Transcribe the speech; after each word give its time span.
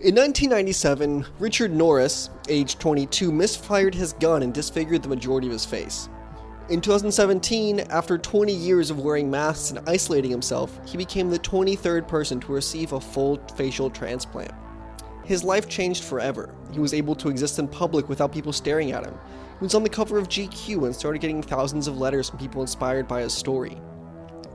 In 0.00 0.14
1997, 0.14 1.26
Richard 1.40 1.74
Norris, 1.74 2.30
age 2.48 2.78
22, 2.78 3.32
misfired 3.32 3.96
his 3.96 4.12
gun 4.12 4.44
and 4.44 4.54
disfigured 4.54 5.02
the 5.02 5.08
majority 5.08 5.48
of 5.48 5.52
his 5.52 5.64
face. 5.64 6.08
In 6.68 6.80
2017, 6.80 7.80
after 7.80 8.16
20 8.16 8.52
years 8.52 8.90
of 8.90 9.00
wearing 9.00 9.28
masks 9.28 9.70
and 9.70 9.80
isolating 9.88 10.30
himself, 10.30 10.78
he 10.86 10.96
became 10.96 11.30
the 11.30 11.38
23rd 11.40 12.06
person 12.06 12.38
to 12.38 12.52
receive 12.52 12.92
a 12.92 13.00
full 13.00 13.40
facial 13.56 13.90
transplant. 13.90 14.52
His 15.24 15.42
life 15.42 15.68
changed 15.68 16.04
forever. 16.04 16.54
He 16.72 16.78
was 16.78 16.94
able 16.94 17.16
to 17.16 17.28
exist 17.28 17.58
in 17.58 17.66
public 17.66 18.08
without 18.08 18.30
people 18.30 18.52
staring 18.52 18.92
at 18.92 19.04
him. 19.04 19.18
He 19.58 19.64
was 19.64 19.74
on 19.74 19.82
the 19.82 19.88
cover 19.88 20.16
of 20.16 20.28
GQ 20.28 20.84
and 20.84 20.94
started 20.94 21.20
getting 21.20 21.42
thousands 21.42 21.88
of 21.88 21.98
letters 21.98 22.30
from 22.30 22.38
people 22.38 22.60
inspired 22.60 23.08
by 23.08 23.22
his 23.22 23.34
story. 23.34 23.76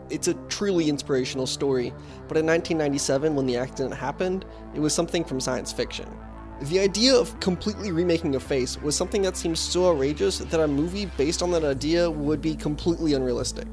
It's 0.09 0.27
a 0.27 0.33
truly 0.49 0.89
inspirational 0.89 1.47
story, 1.47 1.89
but 2.27 2.38
in 2.38 2.45
1997, 2.45 3.35
when 3.35 3.45
the 3.45 3.57
accident 3.57 3.95
happened, 3.95 4.45
it 4.73 4.79
was 4.79 4.93
something 4.93 5.23
from 5.23 5.39
science 5.39 5.71
fiction. 5.71 6.07
The 6.62 6.79
idea 6.79 7.16
of 7.16 7.38
completely 7.39 7.91
remaking 7.91 8.35
a 8.35 8.39
face 8.39 8.81
was 8.81 8.95
something 8.95 9.21
that 9.23 9.35
seemed 9.35 9.57
so 9.57 9.89
outrageous 9.89 10.38
that 10.38 10.59
a 10.59 10.67
movie 10.67 11.05
based 11.17 11.41
on 11.41 11.52
that 11.52 11.63
idea 11.63 12.09
would 12.09 12.41
be 12.41 12.55
completely 12.55 13.13
unrealistic. 13.13 13.67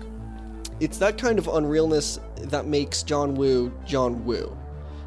It's 0.80 0.98
that 0.98 1.19
kind 1.19 1.39
of 1.39 1.47
unrealness 1.47 2.19
that 2.51 2.67
makes 2.67 3.03
John 3.03 3.34
Woo 3.34 3.73
John 3.84 4.25
Woo. 4.25 4.56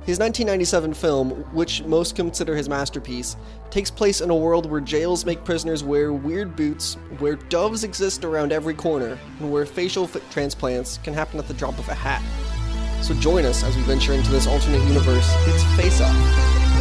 His 0.05 0.19
1997 0.19 0.93
film, 0.95 1.29
which 1.53 1.81
most 1.83 2.17
consider 2.17 2.57
his 2.57 2.67
masterpiece, 2.67 3.37
takes 3.69 3.89
place 3.89 4.19
in 4.19 4.29
a 4.29 4.35
world 4.35 4.69
where 4.69 4.81
jails 4.81 5.23
make 5.23 5.45
prisoners 5.45 5.81
wear 5.81 6.11
weird 6.11 6.57
boots, 6.57 6.95
where 7.19 7.37
doves 7.37 7.85
exist 7.85 8.25
around 8.25 8.51
every 8.51 8.73
corner, 8.73 9.17
and 9.39 9.49
where 9.49 9.65
facial 9.65 10.09
transplants 10.29 10.97
can 11.05 11.13
happen 11.13 11.39
at 11.39 11.47
the 11.47 11.53
drop 11.53 11.79
of 11.79 11.87
a 11.87 11.93
hat. 11.93 12.21
So 13.01 13.13
join 13.13 13.45
us 13.45 13.63
as 13.63 13.77
we 13.77 13.81
venture 13.83 14.11
into 14.11 14.29
this 14.29 14.45
alternate 14.45 14.85
universe. 14.89 15.33
It's 15.47 15.63
Face 15.81 16.01
Off. 16.01 16.72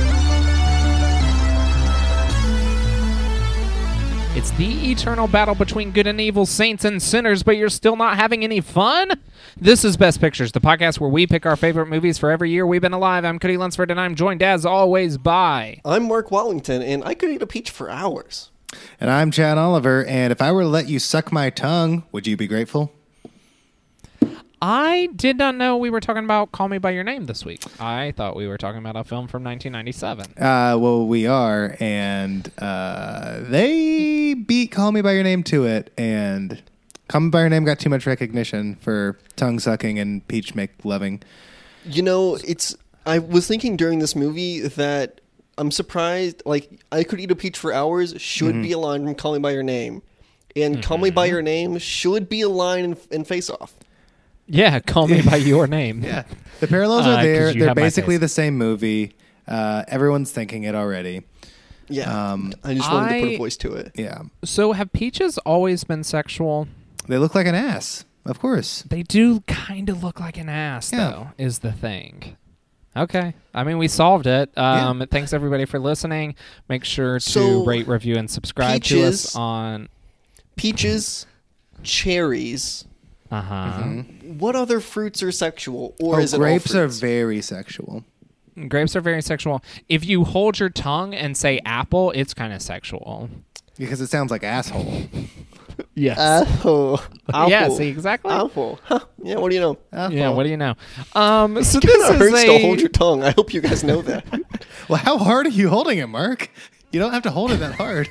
It's 4.34 4.50
the 4.52 4.90
eternal 4.90 5.28
battle 5.28 5.54
between 5.54 5.90
good 5.90 6.06
and 6.06 6.18
evil, 6.18 6.46
saints 6.46 6.86
and 6.86 7.02
sinners, 7.02 7.42
but 7.42 7.58
you're 7.58 7.68
still 7.68 7.96
not 7.96 8.16
having 8.16 8.42
any 8.42 8.62
fun? 8.62 9.10
This 9.58 9.84
is 9.84 9.98
Best 9.98 10.22
Pictures, 10.22 10.52
the 10.52 10.60
podcast 10.60 10.98
where 10.98 11.10
we 11.10 11.26
pick 11.26 11.44
our 11.44 11.54
favorite 11.54 11.88
movies 11.88 12.16
for 12.16 12.30
every 12.30 12.48
year 12.48 12.66
we've 12.66 12.80
been 12.80 12.94
alive. 12.94 13.26
I'm 13.26 13.38
Cody 13.38 13.58
Lunsford, 13.58 13.90
and 13.90 14.00
I'm 14.00 14.14
joined 14.14 14.42
as 14.42 14.64
always 14.64 15.18
by. 15.18 15.82
I'm 15.84 16.08
Mark 16.08 16.30
Wallington, 16.30 16.80
and 16.80 17.04
I 17.04 17.12
could 17.12 17.28
eat 17.28 17.42
a 17.42 17.46
peach 17.46 17.70
for 17.70 17.90
hours. 17.90 18.50
And 18.98 19.10
I'm 19.10 19.30
Chad 19.30 19.58
Oliver, 19.58 20.02
and 20.06 20.32
if 20.32 20.40
I 20.40 20.50
were 20.50 20.62
to 20.62 20.68
let 20.68 20.88
you 20.88 20.98
suck 20.98 21.30
my 21.30 21.50
tongue, 21.50 22.04
would 22.10 22.26
you 22.26 22.38
be 22.38 22.46
grateful? 22.46 22.90
I 24.64 25.08
did 25.16 25.38
not 25.38 25.56
know 25.56 25.76
we 25.76 25.90
were 25.90 25.98
talking 25.98 26.22
about 26.22 26.52
Call 26.52 26.68
Me 26.68 26.78
By 26.78 26.92
Your 26.92 27.02
Name 27.02 27.26
this 27.26 27.44
week. 27.44 27.64
I 27.80 28.12
thought 28.16 28.36
we 28.36 28.46
were 28.46 28.56
talking 28.56 28.78
about 28.78 28.94
a 28.94 29.02
film 29.02 29.26
from 29.26 29.42
1997. 29.42 30.38
Uh, 30.40 30.78
well, 30.78 31.04
we 31.04 31.26
are, 31.26 31.76
and 31.80 32.48
uh, 32.58 33.40
they 33.40 34.34
beat 34.34 34.70
Call 34.70 34.92
Me 34.92 35.02
By 35.02 35.14
Your 35.14 35.24
Name 35.24 35.42
to 35.42 35.66
it, 35.66 35.92
and 35.98 36.62
Call 37.08 37.22
Me 37.22 37.30
By 37.30 37.40
Your 37.40 37.48
Name 37.48 37.64
got 37.64 37.80
too 37.80 37.90
much 37.90 38.06
recognition 38.06 38.76
for 38.76 39.18
tongue 39.34 39.58
sucking 39.58 39.98
and 39.98 40.26
peach 40.28 40.54
make 40.54 40.70
loving. 40.84 41.24
You 41.84 42.02
know, 42.02 42.36
it's. 42.46 42.76
I 43.04 43.18
was 43.18 43.48
thinking 43.48 43.76
during 43.76 43.98
this 43.98 44.14
movie 44.14 44.60
that 44.60 45.20
I'm 45.58 45.72
surprised. 45.72 46.40
Like, 46.46 46.70
I 46.92 47.02
could 47.02 47.18
eat 47.18 47.32
a 47.32 47.34
peach 47.34 47.58
for 47.58 47.72
hours 47.72 48.14
should 48.22 48.62
be 48.62 48.70
a 48.70 48.78
line 48.78 49.04
from 49.04 49.16
Call 49.16 49.32
Me 49.32 49.40
By 49.40 49.50
Your 49.50 49.64
Name, 49.64 50.02
and 50.54 50.80
Call 50.84 50.98
Me 50.98 51.10
By 51.10 51.26
Your 51.26 51.42
Name 51.42 51.78
should 51.78 52.28
be 52.28 52.42
a 52.42 52.48
line 52.48 52.84
in, 52.84 52.96
in 53.10 53.24
Face 53.24 53.50
Off. 53.50 53.74
Yeah, 54.52 54.80
Call 54.80 55.08
Me 55.08 55.22
By 55.22 55.36
Your 55.36 55.66
Name. 55.66 56.02
Yeah, 56.04 56.24
the 56.60 56.66
parallels 56.68 57.06
are 57.06 57.12
are 57.12 57.16
'cause 57.16 57.24
there. 57.24 57.50
you 57.52 57.58
They're 57.60 57.68
have 57.68 57.76
my 57.76 57.82
basically 57.82 58.14
taste. 58.14 58.20
the 58.20 58.28
same 58.28 58.58
movie. 58.58 59.14
Uh, 59.48 59.82
everyone's 59.88 60.30
thinking 60.30 60.64
it 60.64 60.74
already. 60.74 61.22
Yeah, 61.88 62.32
Um, 62.32 62.52
I 62.62 62.74
just 62.74 62.90
wanted 62.92 63.14
to 63.14 63.20
put 63.20 63.28
I- 63.30 63.32
a 63.32 63.38
voice 63.38 63.56
to 63.58 63.72
it. 63.74 63.92
Yeah, 63.94 64.22
So, 64.44 64.72
have 64.72 64.92
peaches 64.92 65.38
always 65.38 65.84
been 65.84 66.04
sexual? 66.04 66.68
they 67.08 67.18
look 67.18 67.34
like 67.34 67.46
an 67.46 67.54
ass, 67.54 68.04
of 68.24 68.38
course. 68.38 68.82
They 68.88 69.02
do 69.02 69.40
kind 69.46 69.88
of 69.88 70.04
look 70.04 70.20
like 70.20 70.36
an 70.38 70.48
ass, 70.48 70.92
Yeah. 70.92 70.98
though, 71.10 71.28
is 71.38 71.58
the 71.60 71.72
thing. 71.72 72.36
Okay. 72.96 73.32
I 73.54 73.64
mean, 73.64 73.78
we 73.78 73.88
solved 73.88 74.26
it. 74.26 74.56
Um, 74.56 75.04
Thanks, 75.10 75.32
everybody, 75.32 75.64
for 75.64 75.78
listening. 75.78 76.34
Make 76.68 76.84
sure 76.84 77.18
to 77.18 77.20
So, 77.20 77.64
rate, 77.64 77.88
review, 77.88 78.16
and 78.16 78.30
subscribe 78.30 78.82
to 78.84 78.94
peaches- 78.94 79.24
us 79.26 79.36
on. 79.36 79.88
Peaches, 80.56 81.26
cherries. 81.82 82.84
Uh 83.32 83.40
huh. 83.40 83.82
What 84.38 84.54
other 84.54 84.78
fruits 84.78 85.22
are 85.22 85.32
sexual, 85.32 85.96
or 86.00 86.16
Oh, 86.16 86.18
is 86.18 86.34
it 86.34 86.36
all 86.36 86.40
grapes 86.42 86.74
are 86.74 86.86
very 86.86 87.40
sexual. 87.40 88.04
Grapes 88.68 88.94
are 88.94 89.00
very 89.00 89.22
sexual. 89.22 89.62
If 89.88 90.04
you 90.04 90.24
hold 90.24 90.58
your 90.58 90.68
tongue 90.68 91.14
and 91.14 91.34
say 91.34 91.58
apple, 91.64 92.10
it's 92.12 92.34
kind 92.34 92.52
of 92.52 92.60
sexual. 92.60 93.30
Because 93.78 94.02
it 94.02 94.08
sounds 94.08 94.30
like 94.30 94.44
asshole. 94.44 95.04
Yes. 95.94 96.18
Apple. 96.18 97.00
Apple. 97.28 97.50
yeah, 97.50 97.68
see, 97.68 97.88
exactly. 97.88 98.30
Apple. 98.30 98.78
Huh. 98.84 99.00
Yeah, 99.22 99.36
what 99.36 99.48
do 99.50 99.54
you 99.54 99.60
know? 99.60 99.78
Apple. 99.92 100.16
Yeah, 100.16 100.28
what 100.30 100.44
do 100.44 100.50
you 100.50 100.56
know? 100.56 100.74
Um, 101.14 101.62
so 101.64 101.78
It 101.82 101.82
this 101.82 101.96
kind 102.08 102.14
of 102.14 102.22
is 102.22 102.30
hurts 102.30 102.42
a, 102.44 102.46
to 102.46 102.58
hold 102.58 102.80
your 102.80 102.88
tongue. 102.90 103.22
I 103.22 103.30
hope 103.30 103.52
you 103.54 103.60
guys 103.60 103.82
know 103.84 104.02
that. 104.02 104.24
Well, 104.88 104.98
how 104.98 105.16
hard 105.18 105.46
are 105.46 105.50
you 105.50 105.68
holding 105.68 105.98
it, 105.98 106.06
Mark? 106.08 106.50
You 106.92 107.00
don't 107.00 107.12
have 107.12 107.22
to 107.24 107.30
hold 107.30 107.52
it 107.52 107.56
that 107.58 107.74
hard. 107.74 108.08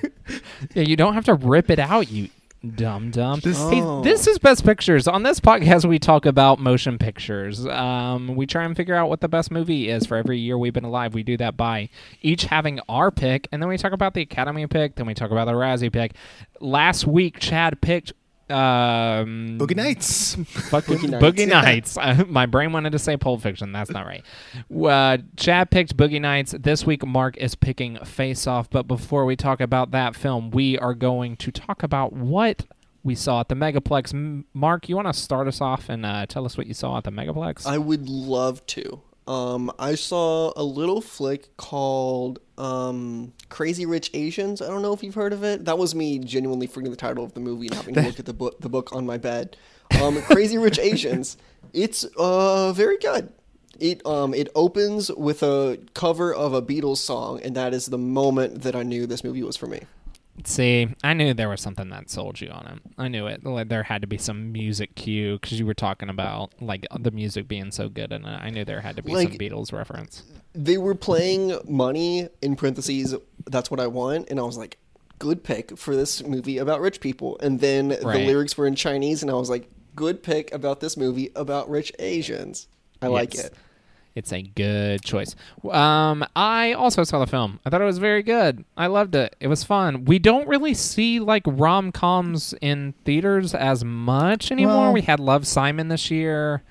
Yeah, 0.74 0.84
you 0.84 0.96
don't 0.96 1.14
have 1.14 1.26
to 1.26 1.34
rip 1.36 1.70
it 1.70 1.80
out, 1.80 2.12
you 2.12 2.30
dumb 2.76 3.10
dumb. 3.10 3.40
This- 3.40 3.58
hey, 3.70 3.82
Oh. 3.82 4.02
this 4.04 4.28
is 4.28 4.38
Best 4.38 4.64
Pictures. 4.64 5.08
On 5.08 5.24
this 5.24 5.40
podcast, 5.40 5.86
we 5.86 5.98
talk 5.98 6.26
about 6.26 6.60
motion 6.60 6.98
pictures. 6.98 7.66
Um, 7.66 8.36
we 8.36 8.46
try 8.46 8.64
and 8.64 8.76
figure 8.76 8.96
out 8.96 9.10
what 9.10 9.22
the 9.22 9.28
best 9.28 9.50
movie 9.52 9.90
is 9.90 10.06
for 10.06 10.16
every 10.18 10.38
year 10.38 10.58
we've 10.58 10.74
been 10.74 10.84
alive. 10.84 11.14
We 11.14 11.24
do 11.24 11.38
that 11.38 11.58
by 11.58 11.90
each 12.22 12.46
having 12.46 12.80
our 12.88 13.10
pick, 13.10 13.48
and 13.52 13.62
then 13.62 13.68
we 13.70 13.78
talk 13.78 13.94
about 13.94 14.14
the 14.14 14.22
Academy 14.22 14.68
pick. 14.68 14.96
Then 14.96 15.08
we 15.08 15.14
talk 15.14 15.32
about 15.32 15.46
the 15.46 15.54
Razzie 15.54 15.92
pick. 15.92 16.14
Last 16.60 17.08
week, 17.08 17.40
Chad 17.40 17.82
picked. 17.82 18.14
Um, 18.51 19.57
Boogie 19.59 19.75
Nights. 19.75 20.35
Fucking 20.35 20.97
Boogie 20.97 21.19
Boogie 21.19 21.47
Nights. 21.47 21.95
Nights. 21.95 22.23
My 22.29 22.45
brain 22.45 22.72
wanted 22.73 22.91
to 22.91 23.00
say 23.00 23.17
Pulp 23.17 23.41
Fiction. 23.41 23.72
That's 23.72 23.89
not 23.89 24.06
right. 24.06 24.23
Uh, 24.73 25.17
Chad 25.38 25.72
picked 25.72 25.95
Boogie 25.95 26.22
Nights. 26.22 26.53
This 26.59 26.85
week, 26.85 27.06
Mark 27.06 27.38
is 27.38 27.56
picking 27.56 27.97
Face 28.06 28.47
Off. 28.47 28.69
But 28.69 28.88
before 28.88 29.25
we 29.25 29.35
talk 29.35 29.62
about 29.62 29.91
that 29.91 30.16
film, 30.16 30.51
we 30.51 30.78
are 30.78 30.94
going 30.94 31.38
to 31.38 31.51
talk 31.51 31.84
about 31.84 32.13
what 32.13 32.66
we 33.03 33.16
saw 33.16 33.39
at 33.41 33.50
the 33.50 33.56
Megaplex. 33.56 34.44
Mark, 34.53 34.89
you 34.89 34.95
want 34.95 35.07
to 35.07 35.13
start 35.13 35.47
us 35.47 35.62
off 35.62 35.89
and 35.89 36.06
uh, 36.06 36.25
tell 36.28 36.45
us 36.45 36.57
what 36.57 36.68
you 36.68 36.73
saw 36.73 36.97
at 36.97 37.03
the 37.03 37.12
Megaplex? 37.12 37.66
I 37.66 37.78
would 37.78 38.07
love 38.09 38.66
to. 38.68 39.01
Um, 39.28 39.72
I 39.78 39.96
saw 39.96 40.52
a 40.56 40.64
little 40.64 41.00
flick 41.00 41.56
called 41.58 42.40
um, 42.58 43.34
Crazy 43.50 43.86
Rich 43.86 44.12
Asians. 44.14 44.62
I 44.62 44.68
don't 44.68 44.82
know 44.82 44.94
if 44.94 45.04
you've 45.04 45.16
heard 45.16 45.34
of 45.34 45.44
it. 45.44 45.66
That 45.66 45.78
was 45.78 45.94
me 45.94 46.20
genuinely 46.20 46.68
forgetting 46.68 46.92
the 46.92 46.98
title 46.98 47.24
of 47.24 47.34
the 47.34 47.40
movie 47.40 47.68
and 47.68 47.76
having 47.76 47.96
to 47.96 48.02
look 48.02 48.20
at 48.20 48.26
the 48.26 48.34
book, 48.34 48.60
the 48.60 48.70
book 48.70 48.94
on 48.94 49.06
my 49.06 49.18
bed. 49.18 49.58
Um, 50.02 50.22
Crazy 50.24 50.58
Rich 50.58 50.80
Asians. 50.80 51.38
It's 51.74 52.04
uh, 52.18 52.74
very 52.74 52.98
good. 52.98 53.31
It 53.80 54.06
um, 54.06 54.34
it 54.34 54.50
opens 54.54 55.12
with 55.12 55.42
a 55.42 55.80
cover 55.94 56.34
of 56.34 56.54
a 56.54 56.62
Beatles 56.62 56.98
song, 56.98 57.42
and 57.42 57.56
that 57.56 57.74
is 57.74 57.88
the 57.88 57.98
moment 57.98 58.62
that 58.62 58.76
I 58.76 58.84
knew 58.84 59.08
this 59.08 59.24
movie 59.24 59.42
was 59.44 59.58
for 59.58 59.68
me. 59.68 59.81
See, 60.44 60.88
I 61.03 61.14
knew 61.14 61.34
there 61.34 61.50
was 61.50 61.62
something 61.62 61.90
that 61.90 62.09
sold 62.09 62.42
you 62.42 62.50
on 62.50 62.66
it. 62.68 62.80
I 62.97 63.08
knew 63.08 63.28
it. 63.28 63.46
Like, 63.46 63.68
there 63.69 63.84
had 63.84 64.02
to 64.02 64.08
be 64.08 64.18
some 64.18 64.52
music 64.52 64.96
cue 64.96 65.38
because 65.40 65.59
you 65.59 65.66
were 65.66 65.74
talking 65.75 66.09
about 66.09 66.53
like 66.62 66.88
the 67.00 67.12
music 67.12 67.47
being 67.47 67.69
so 67.72 67.90
good, 67.90 68.12
and 68.12 68.25
I 68.25 68.50
knew 68.50 68.66
there 68.66 68.81
had 68.81 68.96
to 68.96 69.03
be 69.03 69.12
some 69.14 69.34
Beatles 69.38 69.72
reference. 69.72 70.24
they 70.53 70.78
were 70.78 70.96
playing 70.96 71.58
money 71.68 72.28
in 72.42 72.56
parentheses 72.56 73.16
that's 73.47 73.72
what 73.72 73.80
i 73.80 73.88
want 73.88 74.30
and 74.30 74.38
i 74.40 74.44
was 74.44 74.58
like 74.58 74.78
good 75.18 75.44
pick 75.46 75.78
for 75.78 75.96
this 75.96 76.22
movie 76.24 76.58
about 76.58 76.81
rich 76.81 77.00
people 77.00 77.38
and 77.42 77.59
then 77.62 77.88
the 77.90 77.98
lyrics 78.25 78.58
were 78.58 78.68
in 78.68 78.75
chinese 78.75 79.22
and 79.22 79.31
i 79.31 79.34
was 79.34 79.50
like 79.50 79.69
good 79.96 80.22
pick 80.22 80.53
about 80.53 80.80
this 80.81 80.98
movie 80.98 81.31
about 81.38 81.69
rich 81.69 81.92
asians 82.00 82.68
i 83.02 83.08
like 83.08 83.34
it 83.36 83.53
It's 84.14 84.34
a 84.34 84.42
good 84.42 85.04
choice. 85.04 85.36
Um, 85.70 86.26
I 86.36 86.74
also 86.74 87.04
saw 87.04 87.19
the 87.19 87.28
film. 87.28 87.60
I 87.66 87.69
thought 87.69 87.81
it 87.81 87.86
was 87.86 87.98
very 87.98 88.24
good. 88.24 88.66
I 88.75 88.88
loved 88.88 89.16
it. 89.16 89.36
It 89.40 89.48
was 89.48 89.63
fun. 89.63 90.04
We 90.06 90.19
don't 90.19 90.48
really 90.48 90.74
see 90.74 91.19
like 91.19 91.44
rom 91.46 91.92
coms 91.94 92.54
in 92.62 92.94
theaters 93.06 93.54
as 93.56 93.86
much 93.86 94.52
anymore. 94.52 94.81
Well- 94.81 94.94
we 94.94 95.02
had 95.02 95.19
Love 95.19 95.48
Simon 95.48 95.88
this 95.88 96.12
year. 96.12 96.62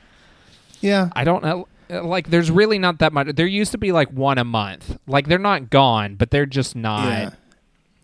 Yeah. 0.81 1.09
I 1.15 1.25
don't 1.25 1.43
know. 1.43 1.67
Like, 1.89 2.31
there's 2.31 2.51
really 2.53 2.79
not 2.79 2.99
that 3.01 3.13
much. 3.13 3.35
There 3.35 3.47
used 3.49 3.73
to 3.73 3.79
be 3.79 3.91
like 3.91 4.11
one 4.11 4.39
a 4.39 4.45
month. 4.45 4.97
Like, 5.09 5.27
they're 5.27 5.39
not 5.41 5.71
gone, 5.71 6.15
but 6.15 6.31
they're 6.31 6.47
just 6.47 6.77
not. 6.77 7.09
Yeah. 7.09 7.31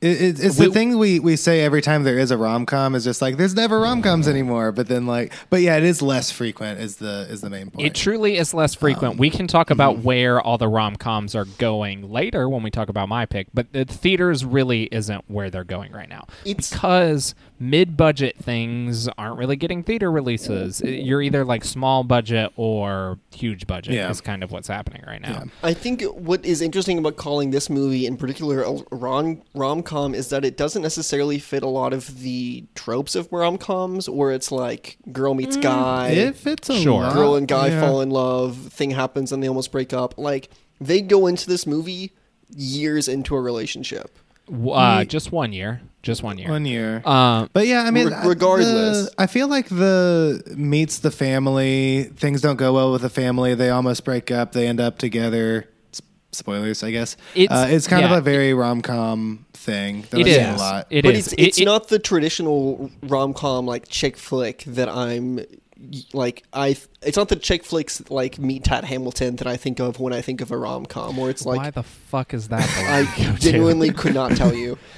It, 0.07 0.23
it, 0.23 0.45
it's 0.45 0.59
We- 0.59 0.67
the 0.67 0.73
thing 0.73 0.99
we, 0.99 1.19
we 1.19 1.37
say 1.37 1.63
every 1.63 1.83
time 1.83 2.05
there 2.05 2.19
is 2.19 2.31
a 2.31 2.37
rom 2.37 2.67
com 2.67 2.95
is 2.95 3.05
just 3.05 3.21
like 3.21 3.37
there's 3.37 3.55
never 3.55 3.81
rom 3.81 4.03
coms 4.03 4.29
anymore. 4.29 4.73
But 4.73 4.89
then 4.89 5.07
like, 5.07 5.33
but 5.51 5.61
yeah, 5.61 5.77
it 5.77 5.85
is 5.85 6.03
less 6.03 6.31
frequent. 6.31 6.81
Is 6.81 6.97
the 6.97 7.27
is 7.29 7.41
the 7.41 7.51
main 7.51 7.71
point? 7.71 7.87
It 7.87 7.95
truly 7.95 8.37
is 8.37 8.55
less 8.55 8.75
frequent. 8.75 9.15
Um, 9.15 9.19
we 9.19 9.31
can 9.31 9.47
talk 9.47 9.71
about 9.71 9.97
mm-hmm. 9.97 10.05
where 10.05 10.41
all 10.41 10.59
the 10.59 10.69
rom 10.69 10.97
coms 10.97 11.35
are 11.35 11.45
going 11.45 12.11
later 12.11 12.49
when 12.49 12.63
we 12.63 12.71
talk 12.71 12.89
about 12.89 13.09
my 13.09 13.27
pick, 13.27 13.49
but 13.53 13.73
the 13.73 13.85
theaters 13.85 14.45
really 14.45 14.85
isn't 14.85 15.25
where 15.29 15.51
they're 15.51 15.65
going 15.65 15.93
right 15.93 16.09
now 16.09 16.27
It's- 16.45 16.71
because 16.71 17.35
mid-budget 17.59 18.37
things 18.37 19.09
aren't 19.17 19.39
really 19.39 19.57
getting 19.57 19.83
theater 19.83 20.11
releases. 20.13 20.83
You're 20.83 21.23
either 21.23 21.43
like 21.43 21.65
small 21.65 22.05
budget 22.05 22.53
or 22.57 23.19
huge 23.35 23.67
budget. 23.67 23.95
Yeah. 23.95 24.11
Is 24.11 24.21
kind 24.21 24.43
of 24.45 24.53
what's 24.53 24.69
happening 24.69 25.03
right 25.07 25.23
now. 25.23 25.45
I 25.63 25.73
think 25.73 26.03
what 26.03 26.45
is 26.45 26.61
interesting 26.61 26.99
about 26.99 27.17
calling 27.17 27.51
this 27.51 27.71
movie 27.71 28.07
in 28.07 28.19
particular 28.19 28.63
a 28.63 28.73
rom 28.95 29.41
rom 29.55 29.83
com 29.83 29.96
is 30.15 30.29
that 30.29 30.45
it 30.45 30.57
doesn't 30.57 30.83
necessarily 30.83 31.39
fit 31.39 31.63
a 31.63 31.69
lot 31.69 31.93
of 31.93 32.21
the 32.21 32.65
tropes 32.75 33.15
of 33.15 33.29
rom 33.33 33.59
coms, 33.59 34.09
where 34.09 34.31
it's 34.33 34.51
like 34.53 34.99
girl 35.13 35.35
meets 35.35 35.57
guy, 35.57 36.09
if 36.11 36.47
it's 36.47 36.69
a 36.69 36.77
Sure. 36.81 37.03
lot, 37.03 37.15
girl 37.15 37.35
and 37.37 37.49
guy 37.49 37.69
yeah. 37.69 37.81
fall 37.81 38.01
in 38.01 38.11
love, 38.11 38.57
thing 38.73 38.91
happens 38.91 39.33
and 39.33 39.43
they 39.43 39.49
almost 39.49 39.73
break 39.73 39.93
up. 39.93 40.17
Like 40.19 40.51
they 40.81 41.01
go 41.01 41.27
into 41.27 41.47
this 41.49 41.67
movie 41.67 42.13
years 42.55 43.09
into 43.09 43.35
a 43.35 43.41
relationship. 43.41 44.19
W- 44.49 44.71
Uh, 44.73 45.05
just 45.05 45.33
one 45.33 45.53
year. 45.53 45.81
Just 46.03 46.23
one 46.23 46.39
year. 46.39 46.49
one 46.49 46.65
year. 46.67 47.03
Um, 47.05 47.51
But 47.53 47.67
yeah, 47.67 47.83
I 47.83 47.91
mean, 47.91 48.07
Re- 48.07 48.15
regardless. 48.25 49.07
the- 49.07 49.11
I 49.19 49.27
feel 49.27 49.49
like 49.49 49.69
the 49.69 50.41
meets 50.57 50.99
the 51.01 51.11
family. 51.11 52.11
Things 52.17 52.41
don't 52.43 52.55
go 52.57 52.73
well 52.75 52.93
with 52.93 53.03
the 53.03 53.09
family. 53.09 53.55
They 53.57 53.71
almost 53.71 54.05
break 54.05 54.31
up. 54.31 54.53
They 54.53 54.69
end 54.69 54.79
up 54.81 54.99
together. 54.99 55.67
S- 56.37 56.39
Spoilers, 56.39 56.83
I 56.83 56.91
guess. 56.91 57.17
It's- 57.35 57.59
uh, 57.59 57.67
it's 57.69 57.87
kind 57.89 58.03
yeah. 58.03 58.13
of 58.13 58.19
a 58.19 58.21
very 58.21 58.53
rom 58.55 58.83
com 58.83 59.47
thing. 59.55 60.05
That 60.11 60.21
it 60.21 60.27
I've 60.27 60.27
is. 60.29 60.37
seen 60.37 60.45
a 60.47 60.57
lot. 60.57 60.87
It 60.91 61.03
but 61.03 61.15
is. 61.15 61.33
it's 61.33 61.35
it's 61.39 61.61
it- 61.61 61.65
not 61.65 61.89
the 61.89 61.99
traditional 61.99 62.91
rom 63.03 63.33
com 63.35 63.67
like 63.67 63.89
chick 63.89 64.17
flick 64.17 64.63
that 64.67 64.89
I'm 64.89 65.41
like 66.13 66.45
I 66.53 66.77
it's 67.03 67.17
not 67.17 67.29
the 67.29 67.37
chick 67.37 67.63
flicks 67.63 68.03
like 68.11 68.39
Meet 68.39 68.65
Tad 68.65 68.85
Hamilton 68.85 69.37
that 69.37 69.47
I 69.47 69.57
think 69.57 69.79
of 69.79 70.01
when 70.01 70.13
I 70.13 70.23
think 70.23 70.41
of 70.41 70.51
a 70.51 70.57
rom 70.57 70.87
com 70.87 71.17
where 71.17 71.29
it's 71.29 71.45
like 71.45 71.59
Why 71.59 71.71
the 71.71 71.83
fuck 71.83 72.33
is 72.33 72.49
that? 72.49 72.67
the 72.67 72.85
I 72.91 73.03
one 73.05 73.33
you 73.33 73.39
genuinely 73.39 73.93
could 73.93 74.15
not 74.15 74.33
tell 74.37 74.55
you. 74.55 74.79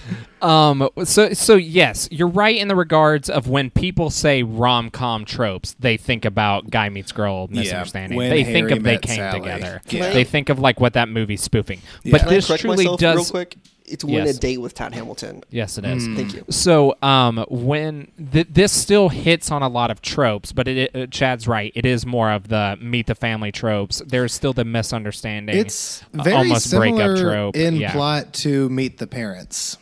Um. 0.41 0.89
So 1.03 1.33
so 1.33 1.57
yes, 1.57 2.09
you're 2.13 2.29
right 2.29 2.57
in 2.57 2.69
the 2.69 2.77
regards 2.77 3.29
of 3.29 3.49
when 3.49 3.71
people 3.71 4.09
say 4.09 4.45
rom 4.45 4.89
com 4.89 5.25
tropes, 5.25 5.75
they 5.81 5.97
think 5.97 6.25
about 6.25 6.71
guy 6.71 6.91
meets 6.91 7.11
girl 7.11 7.49
misunderstanding. 7.49 8.17
When 8.17 8.31
they 8.31 8.45
think 8.45 8.71
of 8.71 8.85
they 8.85 8.99
came 8.99 9.17
Sally. 9.17 9.41
together. 9.41 9.83
Yeah. 9.89 10.13
They 10.13 10.23
think 10.23 10.49
of 10.49 10.61
like 10.61 10.79
what 10.79 10.93
that 10.93 11.09
movie's 11.09 11.43
spoofing. 11.43 11.83
But 12.09 12.21
Can 12.21 12.29
this 12.31 12.47
correct 12.47 12.63
truly 12.63 12.85
myself 12.85 13.01
does. 13.01 13.33
Real 13.89 13.91
quick? 13.91 13.93
It's 13.93 14.05
when 14.05 14.27
Yes. 14.27 14.37
a 14.37 14.41
date 14.41 14.59
with 14.59 14.75
Tad 14.75 14.95
Hamilton. 14.95 15.43
Yes, 15.51 15.79
it 15.79 15.85
is. 15.85 16.07
Thank 16.07 16.35
you. 16.35 16.45
So, 16.51 16.97
um, 17.03 17.45
when 17.49 18.09
th- 18.33 18.49
this 18.51 18.73
still 18.73 19.09
hits 19.09 19.51
on 19.51 19.63
a 19.63 19.69
lot 19.69 19.91
of 19.91 20.03
tropes, 20.03 20.53
but 20.53 20.69
it, 20.69 20.95
it, 20.95 21.11
Chad's 21.11 21.49
right. 21.49 21.73
It 21.75 21.87
is 21.87 22.07
more 22.07 22.31
of 22.31 22.49
the 22.49 22.79
meet 22.81 23.07
the 23.07 23.15
family 23.15 23.53
tropes. 23.53 24.03
There's 24.07 24.33
still 24.33 24.53
the 24.53 24.65
misunderstanding. 24.65 25.57
It's 25.57 26.03
uh, 26.19 26.23
very 26.23 26.37
almost 26.37 26.71
breakup 26.71 26.99
similar 26.99 27.17
trope. 27.23 27.57
in 27.57 27.77
yeah. 27.77 27.93
plot 27.93 28.33
to 28.35 28.69
Meet 28.69 28.99
the 28.99 29.07
Parents. 29.07 29.79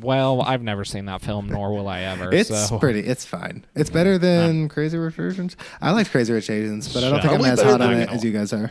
Well, 0.00 0.40
I've 0.42 0.62
never 0.62 0.84
seen 0.84 1.06
that 1.06 1.20
film, 1.20 1.48
nor 1.48 1.72
will 1.74 1.88
I 1.88 2.02
ever. 2.02 2.32
It's 2.40 2.68
so. 2.68 2.78
pretty. 2.78 3.00
It's 3.00 3.24
fine. 3.24 3.64
It's 3.74 3.90
better 3.90 4.18
than 4.18 4.68
Crazy 4.68 4.96
Rich 4.96 5.18
Asians. 5.18 5.56
I 5.80 5.90
like 5.90 6.10
Crazy 6.10 6.32
Rich 6.32 6.48
Asians, 6.48 6.92
but 6.92 7.02
I 7.02 7.10
don't 7.10 7.20
think 7.20 7.34
I'm 7.34 7.44
as 7.44 7.60
hot 7.60 7.80
on 7.80 7.94
it 7.94 8.08
as 8.08 8.22
you 8.24 8.30
guys 8.30 8.52
are. 8.52 8.70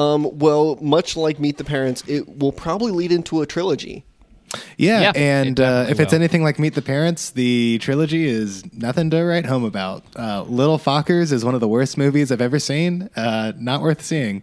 Um, 0.00 0.38
well, 0.38 0.76
much 0.80 1.16
like 1.16 1.38
Meet 1.38 1.58
the 1.58 1.64
Parents, 1.64 2.02
it 2.06 2.38
will 2.38 2.52
probably 2.52 2.92
lead 2.92 3.12
into 3.12 3.42
a 3.42 3.46
trilogy. 3.46 4.04
Yeah, 4.76 5.00
Yeah, 5.00 5.10
it 5.10 5.16
and 5.16 5.60
uh, 5.60 5.62
definitely 5.62 5.92
if 5.92 6.00
it's 6.00 6.12
will. 6.12 6.18
anything 6.20 6.42
like 6.42 6.58
Meet 6.58 6.74
the 6.74 6.82
Parents, 6.82 7.30
the 7.30 7.78
trilogy 7.80 8.24
is 8.26 8.64
nothing 8.72 9.10
to 9.10 9.22
write 9.22 9.46
home 9.46 9.64
about. 9.64 10.04
Uh, 10.16 10.42
Little 10.42 10.78
Fockers 10.78 11.30
is 11.32 11.44
one 11.44 11.54
of 11.54 11.60
the 11.60 11.68
worst 11.68 11.96
movies 11.96 12.32
I've 12.32 12.40
ever 12.40 12.58
seen. 12.58 13.08
Uh, 13.14 13.52
not 13.56 13.80
worth 13.80 14.02
seeing 14.02 14.42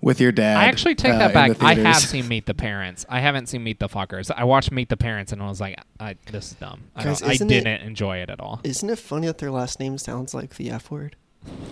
with 0.00 0.20
your 0.20 0.32
dad. 0.32 0.56
I 0.56 0.64
actually 0.64 0.94
take 0.94 1.12
uh, 1.12 1.18
that 1.18 1.28
in 1.30 1.34
back. 1.34 1.58
the 1.58 1.64
I 1.66 1.74
have 1.74 1.98
seen 1.98 2.28
Meet 2.34 2.46
the 2.46 2.54
Parents. 2.54 3.04
I 3.10 3.20
haven't 3.20 3.46
seen 3.48 3.62
Meet 3.62 3.78
the 3.78 3.88
Fuckers. 3.88 4.30
I 4.34 4.44
watched 4.44 4.72
Meet 4.72 4.88
the 4.88 4.96
Parents 4.96 5.32
and 5.32 5.42
I 5.42 5.48
was 5.48 5.60
like, 5.60 5.78
I, 6.00 6.16
"This 6.30 6.52
is 6.52 6.54
dumb." 6.54 6.84
I, 6.96 7.06
I 7.08 7.10
isn't 7.10 7.50
it- 7.50 7.62
didn't 7.64 7.82
enjoy 7.82 8.18
it 8.18 8.30
at 8.30 8.40
all. 8.40 8.60
Isn't 8.64 8.88
it 8.88 8.98
funny 8.98 9.26
that 9.26 9.36
their 9.38 9.50
last 9.50 9.78
name 9.80 9.98
sounds 9.98 10.32
like 10.32 10.56
the 10.56 10.70
F 10.70 10.90
word? 10.90 11.16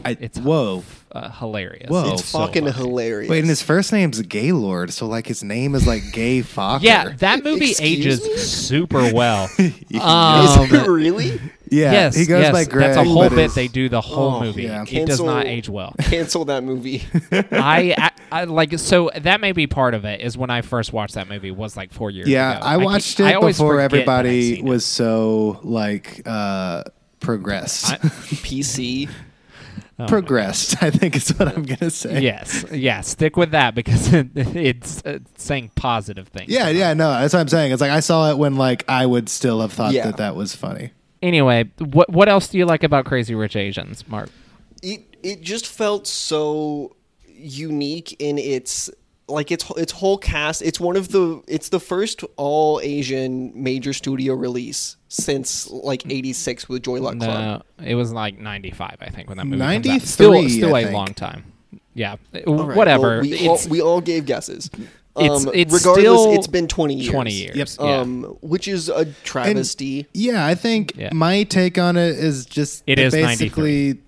I, 0.04 0.16
It's 0.20 0.38
whoa. 0.38 0.82
Uh, 1.12 1.28
hilarious. 1.30 1.90
Whoa. 1.90 2.12
it's 2.12 2.24
so 2.24 2.38
fucking 2.38 2.64
funny. 2.66 2.76
hilarious. 2.76 3.28
Wait, 3.28 3.40
and 3.40 3.48
his 3.48 3.60
first 3.62 3.92
name's 3.92 4.22
Gaylord, 4.22 4.92
so 4.92 5.06
like 5.06 5.26
his 5.26 5.42
name 5.42 5.74
is 5.74 5.84
like 5.86 6.02
Gay 6.12 6.40
Focker. 6.40 6.80
Yeah, 6.82 7.08
that 7.18 7.42
movie 7.44 7.70
Excuse 7.70 7.80
ages 8.06 8.22
me? 8.24 8.36
super 8.36 9.12
well. 9.12 9.48
Is 9.58 10.00
um, 10.00 10.68
it 10.72 10.86
really? 10.88 11.30
yeah. 11.68 11.90
yes, 11.92 12.14
he 12.16 12.26
goes 12.26 12.42
yes, 12.42 12.52
by 12.52 12.64
Greg. 12.64 12.94
That's 12.94 13.06
a 13.08 13.10
whole 13.10 13.28
bit 13.28 13.52
they 13.54 13.66
do 13.68 13.88
the 13.88 14.00
whole 14.00 14.36
Oh, 14.36 14.40
movie. 14.40 14.62
yeah. 14.62 14.84
It 14.88 15.06
does 15.06 15.20
not 15.20 15.46
age 15.46 15.68
well. 15.68 15.94
Cancel 15.98 16.44
that 16.46 16.62
movie. 16.62 17.02
I, 17.32 17.94
I, 17.98 18.10
I 18.30 18.44
like 18.44 18.78
so 18.78 19.10
that 19.16 19.40
may 19.40 19.50
be 19.52 19.66
part 19.66 19.94
of 19.94 20.04
it. 20.04 20.20
Is 20.20 20.38
when 20.38 20.48
I 20.50 20.62
first 20.62 20.92
watched 20.92 21.14
that 21.16 21.28
movie 21.28 21.50
was 21.50 21.76
like 21.76 21.92
four 21.92 22.10
years. 22.12 22.28
Yeah, 22.28 22.56
ago. 22.56 22.66
I 22.66 22.76
keep- 22.76 22.84
watched 22.84 23.20
I 23.20 23.30
it 23.32 23.34
always 23.34 23.56
before 23.58 23.74
forget 23.74 23.90
that 23.90 23.96
I've 23.96 24.08
everybody 24.08 24.54
seen 24.56 24.66
it. 24.66 24.68
was 24.70 24.86
so 24.86 25.58
like 25.64 26.22
uh 26.24 26.84
progressed. 27.18 27.92
I- 27.92 27.96
PC. 27.96 29.10
Oh 30.00 30.04
my 30.04 30.08
progressed, 30.08 30.82
I 30.82 30.90
think 30.90 31.16
is 31.16 31.30
what 31.30 31.48
I'm 31.48 31.64
gonna 31.64 31.90
say. 31.90 32.20
yes, 32.20 32.64
yeah. 32.72 33.00
Stick 33.00 33.36
with 33.36 33.50
that 33.52 33.74
because 33.74 34.12
it, 34.12 34.28
it's 34.34 35.04
uh, 35.04 35.18
saying 35.36 35.70
positive 35.74 36.28
things. 36.28 36.50
Yeah, 36.50 36.68
yeah, 36.68 36.94
no, 36.94 37.10
that's 37.10 37.34
what 37.34 37.40
I'm 37.40 37.48
saying. 37.48 37.72
It's 37.72 37.80
like 37.80 37.90
I 37.90 38.00
saw 38.00 38.30
it 38.30 38.38
when 38.38 38.56
like 38.56 38.84
I 38.88 39.06
would 39.06 39.28
still 39.28 39.60
have 39.60 39.72
thought 39.72 39.92
Yeah. 39.92 40.06
that 40.06 40.16
that 40.18 40.36
was 40.36 40.54
funny. 40.54 40.92
Anyway, 41.22 41.70
what 41.78 42.10
what 42.10 42.28
else 42.28 42.48
do 42.48 42.58
you 42.58 42.66
like 42.66 42.82
about 42.82 43.04
Crazy 43.04 43.34
Rich 43.34 43.56
Asians, 43.56 44.06
Mark? 44.08 44.30
It 44.82 45.16
it 45.22 45.42
just 45.42 45.66
felt 45.66 46.06
so 46.06 46.96
unique 47.26 48.16
in 48.20 48.38
its 48.38 48.90
like 49.28 49.50
its 49.50 49.70
its 49.76 49.92
whole 49.92 50.18
cast. 50.18 50.62
It's 50.62 50.80
one 50.80 50.96
of 50.96 51.08
the 51.12 51.42
it's 51.46 51.68
the 51.68 51.80
first 51.80 52.24
all 52.36 52.80
Asian 52.82 53.52
major 53.54 53.92
studio 53.92 54.34
release 54.34 54.96
since 55.10 55.68
like 55.70 56.06
'86 56.10 56.68
with 56.68 56.82
Joy 56.84 57.00
Luck 57.00 57.18
Club. 57.18 57.64
No, 57.78 57.84
it 57.86 57.96
was 57.96 58.12
like 58.12 58.38
ninety 58.38 58.70
five, 58.70 58.96
I 59.00 59.10
think, 59.10 59.28
when 59.28 59.36
that 59.38 59.44
movie 59.44 59.60
comes 59.60 59.86
out. 59.86 59.90
93, 59.90 60.06
Still, 60.06 60.48
still 60.48 60.74
I 60.76 60.80
a 60.80 60.82
think. 60.84 60.94
long 60.94 61.12
time. 61.14 61.44
Yeah, 61.94 62.16
All 62.46 62.64
right, 62.68 62.76
whatever. 62.76 63.08
well, 63.18 63.20
we, 63.22 63.48
all, 63.48 63.54
it's 63.56 63.66
we 63.66 63.82
all 63.82 64.00
gave 64.00 64.24
guesses. 64.24 64.70
It's- 65.18 65.44
Um, 65.46 65.50
it's 65.52 65.72
regardless, 65.74 66.04
still 66.04 66.32
it's 66.34 66.46
been 66.46 66.68
20 66.68 66.94
years. 66.94 67.12
twenty 67.12 67.32
years. 67.32 67.56
Yep. 67.56 67.68
Yeah. 67.80 67.96
Um, 67.96 68.22
which 68.40 68.68
is 68.68 68.88
a 68.88 69.06
travesty. 69.24 70.06
Yeah, 70.14 70.46
I 70.46 70.54
think 70.54 70.94
Yeah. 70.96 71.10
my 71.12 71.42
take 71.42 71.78
on 71.78 71.96
it 71.96 72.16
is 72.16 72.46
just 72.46 72.84
It 72.86 73.00
is 73.00 73.12
basically. 73.12 73.98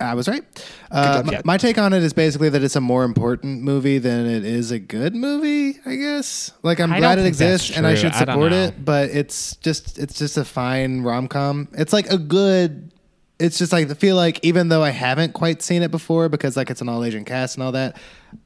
I 0.00 0.14
was 0.14 0.28
right. 0.28 0.44
Uh, 0.90 1.22
job, 1.22 1.26
my, 1.26 1.42
my 1.44 1.56
take 1.56 1.76
on 1.76 1.92
it 1.92 2.02
is 2.02 2.12
basically 2.12 2.48
that 2.50 2.62
it's 2.62 2.76
a 2.76 2.80
more 2.80 3.04
important 3.04 3.62
movie 3.62 3.98
than 3.98 4.26
it 4.26 4.44
is 4.44 4.70
a 4.70 4.78
good 4.78 5.14
movie. 5.14 5.78
I 5.84 5.96
guess. 5.96 6.52
Like 6.62 6.80
I'm 6.80 6.92
I 6.92 6.98
glad 6.98 7.18
it 7.18 7.26
exists 7.26 7.76
and 7.76 7.86
I 7.86 7.94
should 7.94 8.14
support 8.14 8.52
know. 8.52 8.64
it, 8.64 8.84
but 8.84 9.10
it's 9.10 9.56
just 9.56 9.98
it's 9.98 10.18
just 10.18 10.36
a 10.36 10.44
fine 10.44 11.02
rom 11.02 11.26
com. 11.28 11.68
It's 11.72 11.92
like 11.92 12.10
a 12.10 12.18
good. 12.18 12.92
It's 13.40 13.58
just 13.58 13.72
like 13.72 13.90
I 13.90 13.94
feel 13.94 14.14
like 14.14 14.38
even 14.44 14.68
though 14.68 14.84
I 14.84 14.90
haven't 14.90 15.32
quite 15.32 15.62
seen 15.62 15.82
it 15.82 15.90
before 15.90 16.28
because 16.28 16.56
like 16.56 16.70
it's 16.70 16.80
an 16.80 16.88
all 16.88 17.02
Asian 17.02 17.24
cast 17.24 17.56
and 17.56 17.64
all 17.64 17.72
that, 17.72 17.96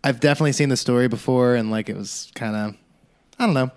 I've 0.02 0.20
definitely 0.20 0.52
seen 0.52 0.70
the 0.70 0.76
story 0.76 1.06
before 1.06 1.54
and 1.54 1.70
like 1.70 1.90
it 1.90 1.96
was 1.96 2.32
kind 2.34 2.56
of 2.56 2.74
I 3.38 3.44
don't 3.44 3.54
know. 3.54 3.70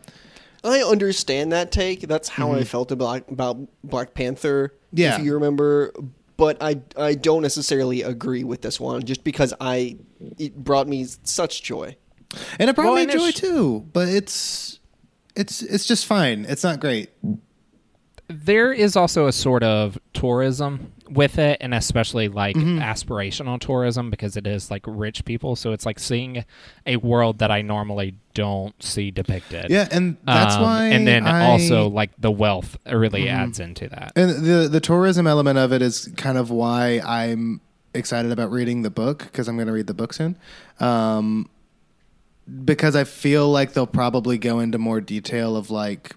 I 0.63 0.81
understand 0.81 1.51
that 1.51 1.71
take. 1.71 2.01
That's 2.01 2.29
how 2.29 2.53
I 2.53 2.63
felt 2.63 2.91
about 2.91 3.29
about 3.29 3.57
Black 3.83 4.13
Panther. 4.13 4.69
Mm-hmm. 4.69 4.97
Yeah. 4.97 5.19
if 5.19 5.25
you 5.25 5.33
remember. 5.33 5.93
But 6.39 6.57
I 6.61 6.81
I 6.97 7.15
don't 7.15 7.41
necessarily 7.41 8.01
agree 8.01 8.45
with 8.45 8.61
this 8.61 8.79
one, 8.79 9.03
just 9.03 9.23
because 9.25 9.53
I 9.59 9.97
it 10.39 10.55
brought 10.55 10.87
me 10.87 11.05
such 11.23 11.61
joy. 11.63 11.97
And 12.57 12.69
it 12.69 12.75
brought 12.75 12.93
Well, 12.93 13.05
me 13.05 13.11
joy 13.11 13.31
too, 13.31 13.81
but 13.91 14.07
it's 14.07 14.79
it's 15.35 15.61
it's 15.61 15.85
just 15.85 16.05
fine. 16.05 16.45
It's 16.47 16.63
not 16.63 16.79
great. 16.79 17.09
there 18.29 18.71
is 18.71 18.95
also 18.95 19.27
a 19.27 19.33
sort 19.33 19.63
of 19.63 19.97
tourism 20.13 20.93
with 21.11 21.37
it 21.39 21.57
and 21.61 21.73
especially 21.73 22.27
like 22.27 22.55
Mm-hmm. 22.55 22.79
aspirational 22.79 23.59
tourism 23.59 24.09
because 24.09 24.37
it 24.37 24.45
is 24.45 24.69
like 24.69 24.83
rich 24.85 25.25
people 25.25 25.55
so 25.55 25.71
it's 25.71 25.85
like 25.85 25.97
seeing 25.99 26.45
a 26.85 26.97
world 26.97 27.39
that 27.39 27.49
i 27.51 27.61
normally 27.61 28.13
don't 28.33 28.81
see 28.81 29.09
depicted 29.11 29.69
Yeah, 29.69 29.87
and 29.91 30.17
that's 30.23 30.55
Um, 30.55 30.61
why 30.61 30.85
and 30.87 31.07
then 31.07 31.25
I- 31.25 31.31
Mm-hmm. 31.31 31.49
also 31.49 31.87
like 31.89 32.11
the 32.19 32.31
wealth 32.31 32.77
really 32.85 33.27
adds 33.29 33.59
into 33.59 33.87
that 33.89 34.13
and 34.15 34.45
the 34.45 34.67
the 34.69 34.79
tourism 34.79 35.25
element 35.27 35.57
of 35.57 35.73
it 35.73 35.81
is 35.81 36.09
kind 36.17 36.37
of 36.37 36.51
why 36.51 37.01
I'm 37.05 37.61
excited 37.93 38.31
about 38.31 38.51
reading 38.51 38.83
the 38.83 38.91
book 38.91 39.19
because 39.23 39.47
I'm 39.47 39.55
going 39.55 39.65
to 39.67 39.73
read 39.73 39.87
the 39.87 39.95
book 39.95 40.13
soon. 40.13 40.35
Um, 40.79 41.49
because 42.65 42.95
I 42.95 43.03
feel 43.03 43.49
like 43.49 43.73
they'll 43.73 43.87
probably 43.87 44.37
go 44.37 44.59
into 44.59 44.77
more 44.77 45.01
detail 45.01 45.55
of 45.55 45.69
like 45.71 46.15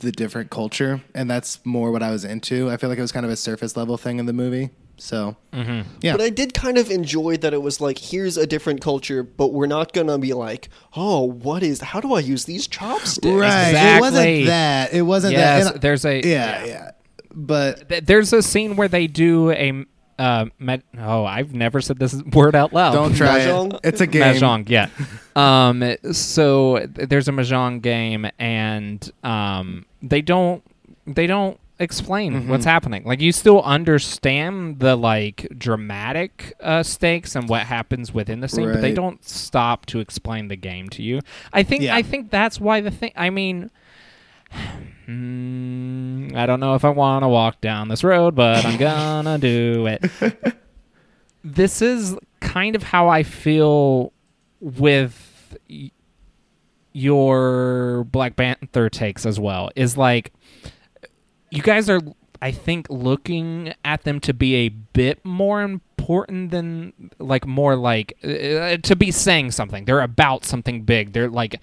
the 0.00 0.12
different 0.12 0.50
culture, 0.50 1.02
and 1.14 1.30
that's 1.30 1.64
more 1.64 1.90
what 1.92 2.02
I 2.02 2.10
was 2.10 2.24
into. 2.24 2.70
I 2.70 2.76
feel 2.76 2.88
like 2.90 2.98
it 2.98 3.02
was 3.02 3.12
kind 3.12 3.24
of 3.26 3.32
a 3.32 3.36
surface 3.36 3.76
level 3.76 3.96
thing 3.96 4.18
in 4.18 4.26
the 4.26 4.32
movie. 4.32 4.70
So 4.96 5.36
Mm-hmm. 5.52 5.88
yeah, 6.02 6.12
But 6.12 6.20
I 6.20 6.30
did 6.30 6.54
kind 6.54 6.78
of 6.78 6.88
enjoy 6.90 7.36
that 7.38 7.52
it 7.52 7.60
was 7.62 7.80
like, 7.80 7.98
here's 7.98 8.36
a 8.36 8.46
different 8.46 8.80
culture, 8.80 9.22
but 9.24 9.52
we're 9.52 9.66
not 9.66 9.92
gonna 9.92 10.18
be 10.18 10.32
like, 10.32 10.68
oh, 10.96 11.22
what 11.24 11.62
is? 11.64 11.80
How 11.80 12.00
do 12.00 12.14
I 12.14 12.20
use 12.20 12.44
these 12.44 12.66
chopsticks? 12.68 13.26
right. 13.26 13.96
It 13.96 14.00
wasn't 14.00 14.46
that. 14.46 14.92
It 14.92 15.02
wasn't 15.02 15.32
Yes, 15.32 15.64
that. 15.64 15.72
And- 15.74 15.82
there's 15.82 16.04
a 16.04 16.20
yeah, 16.24 16.64
yeah, 16.64 16.90
But 17.32 18.06
There's 18.06 18.32
a 18.32 18.40
scene 18.42 18.76
where 18.76 18.86
they 18.88 19.06
do 19.08 19.50
a 19.50 19.84
uh, 20.18 20.46
med- 20.58 20.82
oh, 20.98 21.24
I've 21.24 21.54
never 21.54 21.80
said 21.80 21.98
this 21.98 22.14
word 22.32 22.54
out 22.54 22.72
loud. 22.72 22.92
don't 22.92 23.14
try 23.14 23.40
Mahjong? 23.40 23.74
it. 23.74 23.80
It's 23.84 24.00
a 24.00 24.06
game. 24.06 24.22
Mahjong, 24.34 24.68
yeah. 24.68 24.88
um, 25.36 25.96
so 26.12 26.78
th- 26.94 27.08
there's 27.08 27.28
a 27.28 27.32
mahjong 27.32 27.82
game, 27.82 28.26
and 28.38 29.10
um, 29.22 29.86
they 30.02 30.22
don't 30.22 30.62
they 31.06 31.26
don't 31.26 31.58
explain 31.80 32.32
Mm-hmm. 32.34 32.48
what's 32.50 32.64
happening. 32.64 33.02
Like 33.04 33.20
you 33.20 33.32
still 33.32 33.60
understand 33.62 34.78
the 34.78 34.94
like 34.96 35.48
dramatic 35.58 36.54
uh, 36.60 36.82
stakes 36.84 37.34
and 37.34 37.48
what 37.48 37.62
happens 37.62 38.14
within 38.14 38.38
the 38.40 38.48
scene, 38.48 38.70
but 38.72 38.80
they 38.80 38.92
don't 38.92 39.24
stop 39.24 39.84
to 39.86 39.98
explain 39.98 40.46
the 40.48 40.56
game 40.56 40.88
to 40.90 41.02
you. 41.02 41.20
I 41.52 41.64
think 41.64 41.82
Yeah. 41.82 41.96
I 41.96 42.02
think 42.02 42.30
that's 42.30 42.60
why 42.60 42.80
the 42.80 42.90
thing. 42.92 43.12
I 43.16 43.30
mean. 43.30 43.70
Mm, 45.06 46.34
I 46.34 46.46
don't 46.46 46.60
know 46.60 46.74
if 46.74 46.84
I 46.84 46.90
want 46.90 47.22
to 47.24 47.28
walk 47.28 47.60
down 47.60 47.88
this 47.88 48.02
road, 48.02 48.34
but 48.34 48.64
I'm 48.64 48.78
gonna 48.78 49.38
do 49.38 49.86
it. 49.86 50.56
this 51.44 51.82
is 51.82 52.16
kind 52.40 52.74
of 52.74 52.82
how 52.82 53.08
I 53.08 53.22
feel 53.22 54.12
with 54.60 55.56
y- 55.68 55.90
your 56.92 58.04
Black 58.10 58.36
Panther 58.36 58.88
takes 58.88 59.26
as 59.26 59.38
well. 59.38 59.70
Is 59.76 59.96
like 59.96 60.32
you 61.50 61.62
guys 61.62 61.90
are, 61.90 62.00
I 62.40 62.50
think, 62.50 62.86
looking 62.88 63.74
at 63.84 64.04
them 64.04 64.20
to 64.20 64.32
be 64.32 64.54
a 64.56 64.68
bit 64.70 65.22
more 65.24 65.60
important 65.62 66.50
than 66.50 67.10
like 67.18 67.46
more 67.46 67.76
like 67.76 68.16
uh, 68.24 68.78
to 68.78 68.96
be 68.96 69.10
saying 69.10 69.50
something. 69.50 69.84
They're 69.84 70.00
about 70.00 70.44
something 70.46 70.82
big. 70.82 71.12
They're 71.12 71.28
like. 71.28 71.60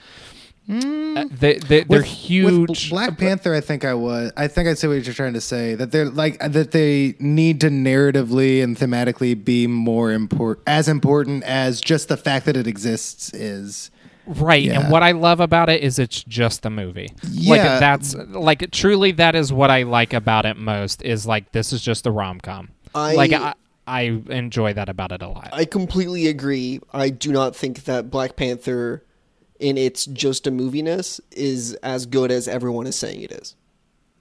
Uh, 0.70 1.26
they, 1.32 1.56
they, 1.58 1.58
they're 1.58 1.84
Mm. 1.84 1.88
With- 1.90 2.06
huge. 2.06 2.70
With 2.70 2.90
Black 2.92 3.18
Panther, 3.18 3.54
I 3.54 3.62
think 3.62 3.84
I 3.84 3.94
was. 3.94 4.32
I 4.38 4.48
think 4.48 4.68
I 4.70 4.74
see 4.76 4.88
what 4.88 5.04
you're 5.06 5.14
trying 5.14 5.34
to 5.34 5.42
say. 5.42 5.76
That 5.76 5.92
they're 5.92 6.10
like 6.10 6.40
that 6.40 6.72
they 6.72 7.16
need 7.20 7.60
to 7.62 7.70
narratively 7.70 8.64
and 8.64 8.78
thematically 8.78 9.44
be 9.44 9.68
more 9.68 10.12
important, 10.12 10.68
as 10.68 10.88
important 10.88 11.44
as 11.44 11.82
just 11.82 12.08
the 12.08 12.18
fact 12.18 12.46
that 12.46 12.56
it 12.56 12.68
exists 12.68 13.34
is. 13.34 13.92
Right, 14.28 14.64
Yeah. 14.64 14.82
and 14.82 14.92
what 14.92 15.02
I 15.02 15.12
love 15.14 15.40
about 15.40 15.68
it 15.70 15.82
is 15.84 15.98
it's 15.98 16.24
just 16.24 16.64
a 16.66 16.70
movie. 16.70 17.10
Like 17.24 17.58
Yeah. 17.58 17.80
that's 17.80 18.14
like 18.16 18.70
truly 18.72 19.12
that 19.14 19.36
is 19.36 19.52
what 19.52 19.72
I 19.72 19.82
like 19.84 20.14
about 20.14 20.46
it 20.46 20.58
most 20.58 21.02
is 21.02 21.26
like 21.26 21.52
this 21.54 21.74
is 21.74 21.82
just 21.82 22.06
a 22.06 22.12
rom 22.12 22.40
com. 22.40 22.70
I- 22.94 23.16
Like 23.16 23.34
I, 23.34 23.56
I 23.88 24.02
enjoy 24.30 24.74
that 24.74 24.90
about 24.90 25.12
it 25.12 25.24
a 25.24 25.28
lot. 25.28 25.50
I 25.52 25.66
completely 25.66 26.28
agree. 26.28 26.80
I 26.94 27.10
do 27.10 27.32
not 27.32 27.56
think 27.56 27.86
that 27.86 28.12
Black 28.12 28.36
Panther, 28.36 29.04
in 29.62 29.78
its 29.78 30.06
just 30.08 30.48
a 30.48 30.52
moviness, 30.52 31.22
is 31.32 31.74
as 31.76 32.06
good 32.06 32.32
as 32.32 32.48
everyone 32.48 32.88
is 32.88 32.96
saying 32.96 33.22
it 33.22 33.32
is. 33.32 33.56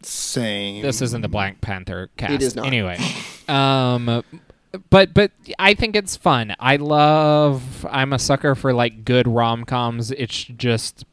Same. 0.03 0.83
this 0.83 1.03
isn't 1.03 1.21
the 1.21 1.29
Black 1.29 1.61
Panther 1.61 2.09
cast. 2.17 2.43
is 2.43 2.55
not. 2.57 2.67
Anyway, 2.67 2.99
um, 3.49 4.23
but 4.89 5.13
but 5.13 5.33
I 5.59 5.75
think 5.75 5.97
it's 5.97 6.17
fun. 6.17 6.55
I 6.59 6.77
love. 6.77 7.85
I'm 7.91 8.13
a 8.13 8.19
sucker 8.19 8.55
for 8.55 8.73
like 8.73 9.05
good 9.05 9.27
rom 9.27 9.65
coms. 9.65 10.11
It's 10.13 10.45
just 10.45 11.05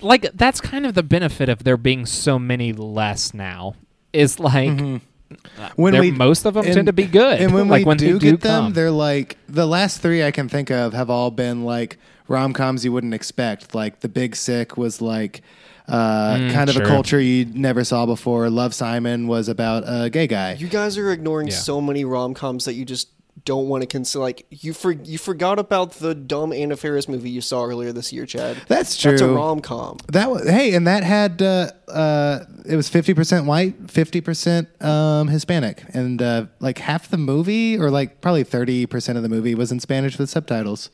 like 0.00 0.30
that's 0.34 0.60
kind 0.60 0.86
of 0.86 0.94
the 0.94 1.02
benefit 1.02 1.48
of 1.48 1.64
there 1.64 1.76
being 1.76 2.06
so 2.06 2.38
many 2.38 2.72
less 2.72 3.34
now. 3.34 3.74
Is 4.12 4.38
like. 4.38 4.70
Mm-hmm. 4.70 5.64
when 5.76 5.98
we 6.00 6.10
most 6.10 6.46
of 6.46 6.54
them 6.54 6.64
and- 6.64 6.74
tend 6.74 6.86
to 6.86 6.92
be 6.94 7.04
good. 7.04 7.38
and 7.38 7.52
when 7.52 7.68
like 7.68 7.80
we 7.80 7.84
when 7.84 7.96
do 7.98 8.14
they 8.14 8.18
get 8.18 8.40
do 8.40 8.48
them, 8.48 8.72
they're 8.72 8.90
like 8.90 9.36
the 9.46 9.66
last 9.66 10.00
three 10.00 10.24
I 10.24 10.30
can 10.30 10.48
think 10.48 10.70
of 10.70 10.94
have 10.94 11.10
all 11.10 11.30
been 11.30 11.64
like 11.64 11.98
rom 12.28 12.52
coms 12.52 12.84
you 12.84 12.92
wouldn't 12.92 13.14
expect. 13.14 13.74
Like 13.74 14.00
The 14.00 14.08
Big 14.08 14.36
Sick 14.36 14.76
was 14.76 15.00
like 15.00 15.42
uh, 15.88 16.36
Mm, 16.36 16.52
kind 16.52 16.68
of 16.68 16.74
sure. 16.76 16.84
a 16.84 16.86
culture 16.86 17.18
you 17.20 17.46
never 17.46 17.82
saw 17.82 18.04
before. 18.04 18.50
Love 18.50 18.74
Simon 18.74 19.26
was 19.26 19.48
about 19.48 19.84
a 19.86 20.10
gay 20.10 20.26
guy. 20.26 20.52
You 20.52 20.68
guys 20.68 20.98
are 20.98 21.10
ignoring 21.10 21.48
Yeah. 21.48 21.54
so 21.54 21.80
many 21.80 22.04
rom 22.04 22.34
coms 22.34 22.66
that 22.66 22.74
you 22.74 22.84
just 22.84 23.08
don't 23.44 23.68
want 23.68 23.80
to 23.82 23.86
consider. 23.86 24.20
Like 24.20 24.44
you 24.50 24.74
for 24.74 24.90
you 24.92 25.16
forgot 25.16 25.58
about 25.58 25.92
the 25.92 26.14
dumb 26.14 26.52
Anna 26.52 26.76
Faris 26.76 27.08
movie 27.08 27.30
you 27.30 27.40
saw 27.40 27.64
earlier 27.64 27.92
this 27.92 28.12
year, 28.12 28.26
Chad. 28.26 28.58
That's 28.68 28.98
true. 28.98 29.12
That's 29.12 29.22
a 29.22 29.26
true. 29.26 29.36
rom 29.36 29.60
com. 29.60 29.96
That 30.12 30.30
was 30.30 30.46
hey, 30.46 30.74
and 30.74 30.86
that 30.86 31.04
had 31.04 31.40
uh, 31.40 31.70
uh, 31.88 32.40
it 32.66 32.76
was 32.76 32.90
fifty 32.90 33.14
percent 33.14 33.46
white, 33.46 33.90
fifty 33.90 34.20
percent 34.20 34.68
um, 34.84 35.28
Hispanic, 35.28 35.84
and 35.94 36.20
uh, 36.20 36.46
like 36.60 36.78
half 36.78 37.08
the 37.08 37.16
movie, 37.16 37.78
or 37.78 37.90
like 37.90 38.20
probably 38.20 38.44
thirty 38.44 38.84
percent 38.84 39.16
of 39.16 39.22
the 39.22 39.28
movie, 39.30 39.54
was 39.54 39.72
in 39.72 39.80
Spanish 39.80 40.18
with 40.18 40.28
subtitles. 40.28 40.90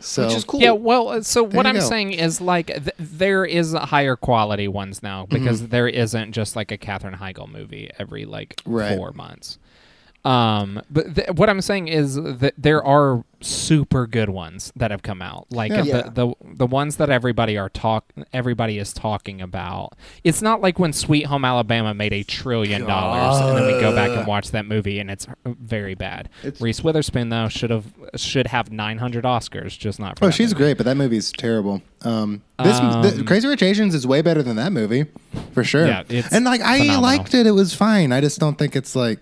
So 0.00 0.26
Which 0.26 0.36
is 0.36 0.44
cool. 0.44 0.60
Yeah, 0.60 0.72
well, 0.72 1.08
uh, 1.08 1.22
so 1.22 1.42
what 1.42 1.66
I'm 1.66 1.76
go. 1.76 1.80
saying 1.80 2.12
is 2.12 2.40
like 2.40 2.66
th- 2.68 2.90
there 2.98 3.44
is 3.44 3.72
higher 3.72 4.16
quality 4.16 4.68
ones 4.68 5.02
now 5.02 5.26
because 5.26 5.60
Mm-hmm. 5.62 5.70
there 5.70 5.88
isn't 5.88 6.32
just 6.32 6.56
like 6.56 6.70
a 6.70 6.76
Katherine 6.76 7.14
Heigl 7.14 7.48
movie 7.50 7.90
every 7.98 8.24
like 8.24 8.60
Right. 8.64 8.96
four 8.96 9.12
months. 9.12 9.58
Um, 10.26 10.82
but 10.90 11.14
th- 11.14 11.28
what 11.30 11.48
I'm 11.48 11.60
saying 11.60 11.86
is 11.88 12.16
that 12.16 12.54
there 12.58 12.82
are 12.84 13.22
super 13.40 14.06
good 14.08 14.28
ones 14.30 14.72
that 14.74 14.90
have 14.90 15.02
come 15.02 15.22
out, 15.22 15.46
like 15.52 15.70
Yeah. 15.70 15.82
Yeah. 15.84 16.02
the, 16.02 16.10
the 16.10 16.34
the 16.56 16.66
ones 16.66 16.96
that 16.96 17.10
everybody 17.10 17.56
are 17.56 17.68
talk 17.68 18.12
everybody 18.32 18.78
is 18.78 18.92
talking 18.92 19.40
about. 19.40 19.92
It's 20.24 20.42
not 20.42 20.60
like 20.60 20.78
when 20.80 20.92
Sweet 20.92 21.26
Home 21.26 21.44
Alabama 21.44 21.94
made 21.94 22.12
a 22.12 22.24
trillion 22.24 22.86
dollars, 22.86 23.40
and 23.40 23.56
then 23.56 23.66
we 23.72 23.80
go 23.80 23.94
back 23.94 24.10
and 24.10 24.26
watch 24.26 24.50
that 24.50 24.66
movie 24.66 24.98
and 24.98 25.10
it's 25.12 25.28
very 25.44 25.94
bad. 25.94 26.28
Reese 26.60 26.82
Witherspoon 26.82 27.28
though 27.28 27.48
should 27.48 27.70
have 27.70 27.84
should 28.16 28.48
have 28.48 28.72
900 28.72 29.22
Oscars, 29.24 29.78
just 29.78 30.00
not 30.00 30.18
for. 30.18 30.24
Oh, 30.24 30.30
she's 30.30 30.52
movie. 30.52 30.64
great, 30.64 30.76
but 30.78 30.86
that 30.86 30.96
movie's 30.96 31.30
terrible. 31.30 31.82
Um, 32.02 32.42
this 32.62 32.78
Um, 32.80 33.02
the, 33.02 33.22
Crazy 33.24 33.46
Rich 33.46 33.62
Asians 33.62 33.94
is 33.94 34.06
way 34.06 34.22
better 34.22 34.42
than 34.42 34.56
that 34.56 34.72
movie, 34.72 35.06
for 35.52 35.62
sure. 35.62 35.86
Yeah, 35.86 36.02
it's 36.08 36.32
and 36.32 36.44
like 36.44 36.62
I 36.62 36.78
phenomenal. 36.78 37.02
liked 37.02 37.34
it; 37.34 37.46
it 37.46 37.52
was 37.52 37.74
fine. 37.74 38.10
I 38.12 38.20
just 38.20 38.40
don't 38.40 38.56
think 38.58 38.74
it's 38.74 38.96
like 38.96 39.20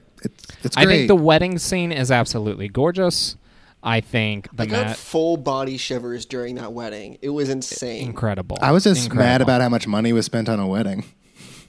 it's 0.65 0.77
it's 0.77 0.77
I 0.77 0.85
great. 0.85 0.97
think 0.97 1.09
the 1.09 1.15
wedding 1.17 1.59
scene 1.59 1.93
is 1.93 2.11
absolutely 2.11 2.69
gorgeous. 2.69 3.37
I 3.83 4.01
think 4.01 4.49
the 4.57 4.63
I 4.63 4.67
got 4.67 4.87
mat 4.87 4.97
full 4.97 5.37
body 5.37 5.77
shivers 5.77 6.25
during 6.25 6.55
that 6.55 6.73
wedding. 6.73 7.19
It 7.21 7.29
was 7.29 7.51
insane. 7.51 8.07
incredible. 8.09 8.57
I 8.63 8.73
was 8.73 8.85
just 8.85 9.13
mad 9.13 9.43
about 9.43 9.61
how 9.61 9.69
much 9.69 9.87
money 9.87 10.13
was 10.13 10.25
spent 10.25 10.49
on 10.49 10.59
a 10.59 10.67
wedding. 10.67 11.05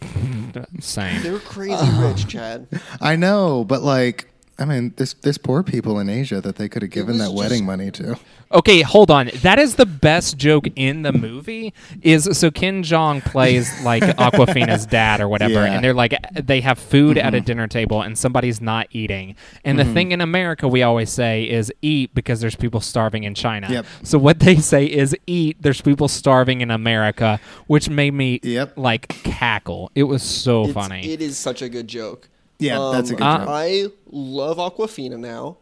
same. 0.79 1.21
They're 1.23 1.39
crazy 1.39 1.85
rich, 1.99 2.27
Chad. 2.29 2.67
I 3.01 3.15
know, 3.15 3.63
but 3.65 3.81
like, 3.81 4.27
I 4.57 4.65
mean, 4.65 4.93
there's 4.95 5.13
there's 5.15 5.37
poor 5.37 5.63
people 5.63 5.99
in 5.99 6.07
Asia 6.09 6.39
that 6.41 6.55
they 6.55 6.69
could 6.69 6.81
have 6.81 6.91
given 6.91 7.13
was 7.15 7.17
that 7.19 7.25
just- 7.25 7.35
wedding 7.37 7.65
money 7.65 7.91
to. 7.91 8.17
Okay, 8.55 8.81
hold 8.81 9.11
on. 9.11 9.29
That 9.41 9.59
is 9.59 9.75
the 9.75 9.85
best 9.85 10.37
joke 10.37 10.65
in 10.75 11.01
the 11.01 11.11
movie. 11.11 11.73
Is 12.01 12.27
so 12.39 12.49
Ken 12.49 12.83
Jeong 12.83 13.21
plays 13.23 13.69
like 13.83 14.01
Awkwafina's 14.03 14.85
dad 14.85 15.19
or 15.19 15.27
whatever, 15.27 15.53
Yeah. 15.53 15.65
Mm-hmm. 15.65 15.75
and 15.75 15.83
they're 15.83 15.93
like 15.93 16.15
they 16.33 16.61
have 16.61 16.79
food 16.79 17.17
at 17.17 17.33
a 17.33 17.41
dinner 17.41 17.67
table 17.67 18.01
and 18.01 18.17
somebody's 18.17 18.61
not 18.61 18.87
eating. 18.91 19.35
And 19.63 19.77
the 19.77 19.85
thing 19.85 20.11
in 20.13 20.21
America 20.21 20.67
we 20.67 20.81
always 20.83 21.09
say 21.11 21.43
is 21.49 21.71
eat 21.81 22.15
because 22.15 22.39
there's 22.39 22.55
people 22.55 22.79
starving 22.79 23.23
in 23.25 23.35
China. 23.35 23.67
Yep. 23.69 23.85
So 24.03 24.17
what 24.17 24.39
they 24.39 24.55
say 24.57 24.85
is 24.85 25.15
eat. 25.27 25.57
There's 25.61 25.81
people 25.81 26.07
starving 26.07 26.61
in 26.61 26.71
America, 26.71 27.39
which 27.67 27.89
made 27.89 28.13
me 28.13 28.39
Yep. 28.41 28.77
like 28.77 29.07
cackle. 29.09 29.91
It 29.95 30.03
was 30.03 30.23
so 30.23 30.61
It's- 30.61 30.73
funny. 30.73 31.11
It 31.11 31.21
is 31.21 31.37
such 31.37 31.61
a 31.61 31.67
good 31.69 31.87
joke. 31.87 32.29
Yeah, 32.57 32.91
that's 32.93 33.09
a 33.09 33.15
good 33.15 33.23
Uh, 33.23 33.37
joke. 33.39 33.47
I 33.49 33.85
love 34.09 34.57
Awkwafina 34.57 35.19
now. 35.19 35.57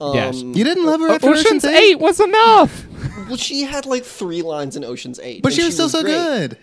Um, 0.00 0.14
Yes. 0.14 0.40
You 0.42 0.64
didn't 0.64 0.84
love 0.86 1.00
her 1.00 1.08
after 1.10 1.30
Ocean's 1.30 1.64
Eight 1.64 1.98
was 1.98 2.20
enough. 2.20 2.86
Well, 3.28 3.36
she 3.38 3.62
had 3.62 3.86
like 3.86 4.04
three 4.04 4.42
lines 4.42 4.76
in 4.76 4.84
Ocean's 4.84 5.18
Eight, 5.20 5.42
but 5.42 5.52
she 5.54 5.64
was 5.64 5.72
still 5.74 5.88
so 5.88 6.02
great. 6.02 6.12
good. 6.12 6.58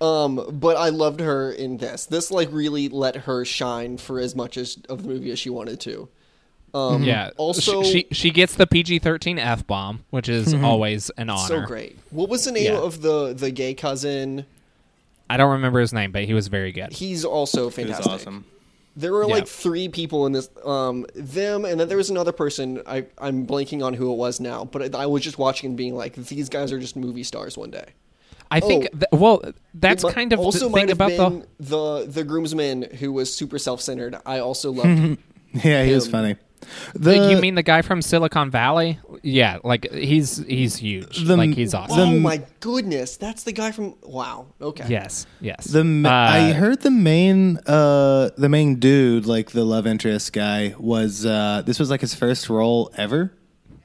Um, 0.00 0.42
but 0.50 0.76
I 0.76 0.88
loved 0.88 1.20
her 1.20 1.52
in 1.52 1.76
this. 1.76 2.06
This 2.06 2.30
like 2.30 2.48
really 2.50 2.88
let 2.88 3.14
her 3.16 3.44
shine 3.44 3.98
for 3.98 4.18
as 4.18 4.34
much 4.34 4.56
as 4.56 4.78
of 4.88 5.02
the 5.02 5.08
movie 5.08 5.30
as 5.30 5.38
she 5.38 5.50
wanted 5.50 5.80
to. 5.80 6.08
Um, 6.74 7.02
Yeah. 7.02 7.30
Also, 7.36 7.82
she, 7.82 7.90
she 7.90 8.06
she 8.14 8.30
gets 8.30 8.54
the 8.54 8.66
PG 8.66 9.00
thirteen 9.00 9.38
f 9.38 9.66
bomb, 9.66 10.04
which 10.10 10.28
is 10.30 10.54
always 10.54 11.10
an 11.18 11.28
honor. 11.30 11.46
so 11.46 11.66
great. 11.66 11.98
What 12.10 12.28
was 12.30 12.44
the 12.46 12.52
name 12.52 12.72
Yeah. 12.72 12.78
of 12.78 13.02
the 13.02 13.34
the 13.34 13.50
gay 13.50 13.74
cousin? 13.74 14.46
I 15.28 15.36
don't 15.36 15.52
remember 15.52 15.80
his 15.80 15.92
name, 15.92 16.10
but 16.10 16.24
he 16.24 16.32
was 16.34 16.48
very 16.48 16.72
good. 16.72 16.92
He's 16.92 17.24
also 17.24 17.68
fantastic. 17.70 18.28
There 18.94 19.12
were 19.12 19.22
Yeah. 19.22 19.34
like 19.34 19.46
three 19.48 19.88
people 19.88 20.26
in 20.26 20.32
this, 20.32 20.50
um, 20.64 21.06
them, 21.14 21.64
and 21.64 21.80
then 21.80 21.88
there 21.88 21.96
was 21.96 22.10
another 22.10 22.32
person. 22.32 22.82
I 22.86 23.06
I'm 23.18 23.46
blanking 23.46 23.84
on 23.84 23.94
who 23.94 24.12
it 24.12 24.16
was 24.16 24.38
now, 24.40 24.64
but 24.64 24.94
I, 24.94 25.02
I 25.04 25.06
was 25.06 25.22
just 25.22 25.38
watching 25.38 25.68
and 25.68 25.76
being 25.76 25.94
like, 25.96 26.14
these 26.14 26.48
guys 26.48 26.72
are 26.72 26.78
just 26.78 26.94
movie 26.96 27.22
stars 27.22 27.56
one 27.56 27.70
day. 27.70 27.86
I 28.50 28.60
think. 28.60 28.88
Oh. 28.92 28.98
th- 28.98 29.20
well, 29.20 29.42
that's 29.72 30.04
kind 30.04 30.32
of 30.34 30.40
also 30.40 30.66
the 30.66 30.68
might 30.70 30.80
thing 30.80 30.88
have 30.88 31.00
about 31.00 31.42
the. 31.58 32.04
the 32.04 32.06
the 32.06 32.24
groomsman 32.24 32.82
who 32.82 33.12
was 33.12 33.34
super 33.34 33.58
self 33.58 33.80
centered. 33.80 34.16
I 34.26 34.40
also 34.40 34.72
loved. 34.72 34.88
Him 34.98 35.18
Yeah, 35.54 35.84
he 35.84 35.94
was 35.94 36.06
funny. 36.08 36.36
The, 36.94 37.30
you 37.30 37.36
mean 37.40 37.54
the 37.54 37.62
guy 37.62 37.82
from 37.82 38.02
Silicon 38.02 38.50
Valley? 38.50 38.98
Yeah, 39.22 39.58
like 39.64 39.90
he's 39.92 40.38
he's 40.46 40.76
huge. 40.76 41.24
The- 41.24 41.36
like 41.36 41.54
he's 41.54 41.74
awesome. 41.74 41.96
the- 41.96 42.16
oh 42.16 42.20
my 42.20 42.42
goodness, 42.60 43.16
that's 43.16 43.42
the 43.44 43.52
guy 43.52 43.72
from. 43.72 43.94
Wow. 44.02 44.46
Okay. 44.60 44.86
yes, 44.88 45.26
yes. 45.40 45.64
the 45.66 45.84
ma- 45.84 46.08
Uh, 46.08 46.28
I 46.30 46.52
heard 46.52 46.80
the 46.82 46.90
main 46.90 47.58
uh 47.66 48.30
the 48.36 48.48
main 48.48 48.76
dude 48.76 49.26
like 49.26 49.50
the 49.52 49.64
love 49.64 49.86
interest 49.86 50.32
guy 50.32 50.74
was 50.78 51.24
uh 51.26 51.62
this 51.64 51.78
was 51.78 51.90
like 51.90 52.00
his 52.00 52.14
first 52.14 52.48
role 52.48 52.90
ever. 52.96 53.32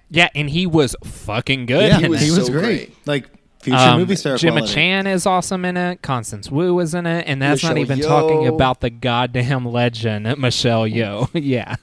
yeah, 0.10 0.30
and 0.36 0.50
he 0.50 0.66
was 0.66 0.96
fucking 1.04 1.66
good. 1.66 1.90
Yeah, 1.90 2.00
he 2.00 2.08
was 2.10 2.22
he 2.22 2.32
was 2.32 2.46
so 2.48 2.52
great. 2.52 2.62
great. 2.64 2.96
Like 3.08 3.30
future 3.72 3.90
Um, 3.90 4.00
movie 4.00 4.16
star 4.16 4.38
Gemma 4.38 4.60
quality. 4.60 4.74
Chan 4.74 5.08
is 5.08 5.26
awesome 5.26 5.66
in 5.66 5.78
it. 5.78 6.02
Constance 6.02 6.50
Wu 6.50 6.80
is 6.80 6.94
in 6.94 7.06
it, 7.06 7.26
and 7.28 7.42
that's 7.42 7.64
not 7.64 7.76
Michelle 7.76 7.84
even 7.84 8.00
talking 8.00 8.48
about 8.48 8.82
the 8.82 8.90
goddamn 8.90 9.66
legend 9.66 10.38
Michelle 10.38 10.84
Yeoh. 10.84 11.30
yeah, 11.34 11.76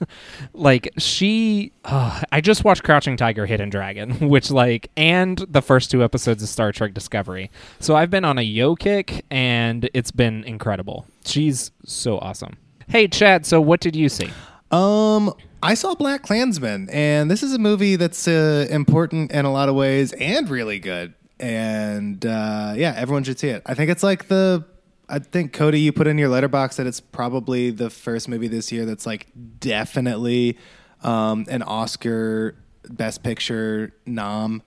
like 0.53 0.89
she. 0.97 1.71
Uh, 1.83 2.21
I 2.31 2.41
just 2.41 2.63
watched 2.63 2.83
Crouching 2.83 3.15
Tiger, 3.17 3.45
Hidden 3.45 3.69
Dragon, 3.69 4.11
which 4.29 4.49
like, 4.49 4.89
and 4.97 5.37
the 5.49 5.61
first 5.61 5.91
two 5.91 6.03
episodes 6.03 6.41
of 6.41 6.49
Star 6.49 6.71
Trek 6.71 6.93
Discovery. 6.93 7.51
So 7.79 7.95
I've 7.95 8.09
been 8.09 8.25
on 8.25 8.37
a 8.39 8.41
Yeoh 8.41 8.77
kick, 8.77 9.23
and 9.29 9.89
it's 9.93 10.11
been 10.11 10.43
incredible. 10.45 11.05
She's 11.25 11.71
so 11.85 12.17
awesome. 12.19 12.57
Hey 12.87 13.07
Chad, 13.07 13.45
so 13.45 13.61
what 13.61 13.79
did 13.81 13.95
you 13.95 14.09
see? 14.09 14.29
Um, 14.71 15.33
I 15.63 15.73
saw 15.73 15.95
BlacKkKlansman, 15.95 16.89
and 16.91 17.31
this 17.31 17.41
is 17.41 17.53
a 17.53 17.59
movie 17.59 17.95
that's 17.95 18.27
uh, 18.27 18.67
important 18.69 19.31
in 19.31 19.45
a 19.45 19.51
lot 19.51 19.69
of 19.69 19.75
ways 19.75 20.13
and 20.13 20.49
really 20.49 20.79
good. 20.79 21.13
And 21.39 22.25
uh, 22.25 22.73
yeah, 22.75 22.93
everyone 22.95 23.23
should 23.23 23.39
see 23.39 23.49
it. 23.49 23.61
I 23.65 23.73
think 23.73 23.89
it's 23.91 24.03
like 24.03 24.27
the. 24.27 24.65
I 25.07 25.19
think 25.19 25.53
Cody, 25.53 25.79
you 25.81 25.91
put 25.91 26.07
in 26.07 26.17
your 26.17 26.29
Letterboxd 26.29 26.77
that 26.77 26.87
it's 26.87 26.99
probably 26.99 27.69
the 27.69 27.91
first 27.91 28.27
movie 28.27 28.47
this 28.47 28.71
year 28.71 28.85
that's 28.85 29.05
like 29.05 29.27
definitely 29.59 30.57
um, 31.03 31.45
an 31.47 31.61
Oscar 31.61 32.55
Best 32.89 33.21
Picture 33.21 33.93
nom. 34.07 34.63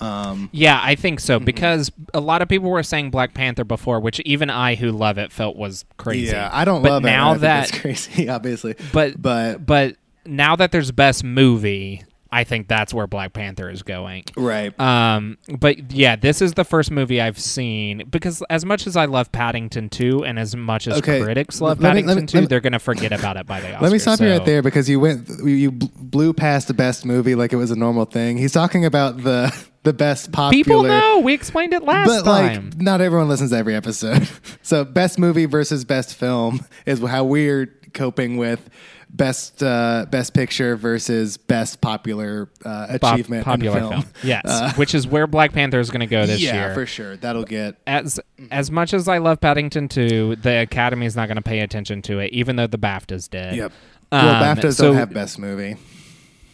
Um, 0.00 0.48
Yeah, 0.52 0.80
I 0.82 0.94
think 0.94 1.20
so 1.20 1.36
Mm-hmm. 1.36 1.44
because 1.44 1.92
a 2.14 2.20
lot 2.20 2.40
of 2.40 2.48
people 2.48 2.70
were 2.70 2.82
saying 2.82 3.10
Black 3.10 3.34
Panther 3.34 3.64
before, 3.64 4.00
which 4.00 4.18
even 4.20 4.48
I, 4.48 4.76
who 4.76 4.90
love 4.92 5.18
it, 5.18 5.30
felt 5.30 5.56
was 5.56 5.84
crazy. 5.98 6.32
yeah, 6.32 6.48
I 6.50 6.64
don't 6.64 6.82
but 6.82 6.90
love 6.92 7.02
now 7.02 7.30
it. 7.32 7.34
Think 7.34 7.40
that 7.42 7.68
it's 7.68 7.78
crazy, 7.80 8.28
obviously, 8.30 8.74
but 8.94 9.20
but 9.20 9.66
but 9.66 9.96
now 10.24 10.56
that 10.56 10.72
there's 10.72 10.90
best 10.90 11.22
movie, 11.22 12.02
I 12.32 12.44
think 12.44 12.66
that's 12.66 12.94
where 12.94 13.06
Black 13.06 13.34
Panther 13.34 13.68
is 13.68 13.82
going. 13.82 14.24
right. 14.36 14.78
Um, 14.80 15.36
but 15.60 15.92
yeah, 15.92 16.16
this 16.16 16.40
is 16.40 16.54
the 16.54 16.64
first 16.64 16.90
movie 16.90 17.20
I've 17.20 17.38
seen 17.38 18.04
because 18.10 18.42
as 18.48 18.64
much 18.64 18.86
as 18.86 18.96
I 18.96 19.04
love 19.04 19.30
Paddington 19.30 19.90
2 19.90 20.24
and 20.24 20.38
as 20.38 20.56
much 20.56 20.88
as 20.88 20.98
Okay, 20.98 21.20
critics 21.22 21.60
love 21.60 21.80
let 21.80 21.90
Paddington 21.90 22.16
me- 22.20 22.26
2, 22.26 22.40
me- 22.40 22.46
they're 22.46 22.60
going 22.60 22.72
to 22.72 22.78
forget 22.78 23.12
about 23.12 23.36
it 23.36 23.46
by 23.46 23.60
the 23.60 23.68
Oscars. 23.68 23.80
Let 23.82 23.92
me 23.92 23.98
stop 23.98 24.20
you 24.20 24.30
right 24.30 24.44
there 24.44 24.62
because 24.62 24.88
you 24.88 24.98
went 24.98 25.28
you 25.44 25.70
blew 25.72 26.32
past 26.32 26.68
the 26.68 26.74
best 26.74 27.04
movie 27.04 27.34
like 27.34 27.52
it 27.52 27.56
was 27.56 27.70
a 27.70 27.76
normal 27.76 28.06
thing. 28.06 28.38
He's 28.38 28.52
talking 28.52 28.84
about 28.86 29.22
the 29.22 29.54
the 29.82 29.92
best 29.92 30.32
popular. 30.32 30.64
People 30.64 30.82
know. 30.84 31.18
We 31.18 31.34
explained 31.34 31.74
it 31.74 31.82
last 31.82 32.06
but 32.08 32.22
time. 32.24 32.70
like 32.70 32.80
not 32.80 33.00
everyone 33.02 33.28
listens 33.28 33.50
to 33.50 33.56
every 33.58 33.74
episode. 33.74 34.26
so 34.62 34.84
best 34.84 35.18
movie 35.18 35.44
versus 35.44 35.84
best 35.84 36.14
film 36.14 36.64
is 36.86 37.00
how 37.00 37.24
we're 37.24 37.66
coping 37.92 38.38
with 38.38 38.70
best 39.12 39.62
uh, 39.62 40.06
best 40.10 40.32
picture 40.34 40.74
versus 40.76 41.36
best 41.36 41.80
popular 41.80 42.48
uh, 42.64 42.98
Pop- 42.98 43.14
achievement 43.14 43.44
popular 43.44 43.78
in 43.78 43.88
film. 43.88 44.04
Yes, 44.22 44.76
which 44.76 44.94
is 44.94 45.06
where 45.06 45.26
Black 45.26 45.52
Panther 45.52 45.78
is 45.80 45.90
going 45.90 46.00
to 46.00 46.06
go 46.06 46.26
this 46.26 46.40
yeah, 46.40 46.52
year. 46.54 46.62
Yeah, 46.68 46.74
for 46.74 46.86
sure. 46.86 47.16
That'll 47.16 47.44
get 47.44 47.76
as 47.86 48.18
as 48.50 48.70
much 48.70 48.94
as 48.94 49.08
I 49.08 49.18
love 49.18 49.40
Paddington 49.40 49.88
2, 49.88 50.36
the 50.36 50.60
Academy 50.62 51.06
is 51.06 51.14
not 51.16 51.26
going 51.28 51.36
to 51.36 51.42
pay 51.42 51.60
attention 51.60 52.02
to 52.02 52.18
it, 52.18 52.32
even 52.32 52.56
though 52.56 52.66
the 52.66 52.78
BAFTAs 52.78 53.28
did. 53.30 53.54
yep. 53.56 53.72
well, 54.10 54.28
Um, 54.42 54.56
BAFTAs 54.56 54.76
so- 54.76 54.84
don't 54.88 54.96
have 54.96 55.12
best 55.12 55.38
movie. 55.38 55.76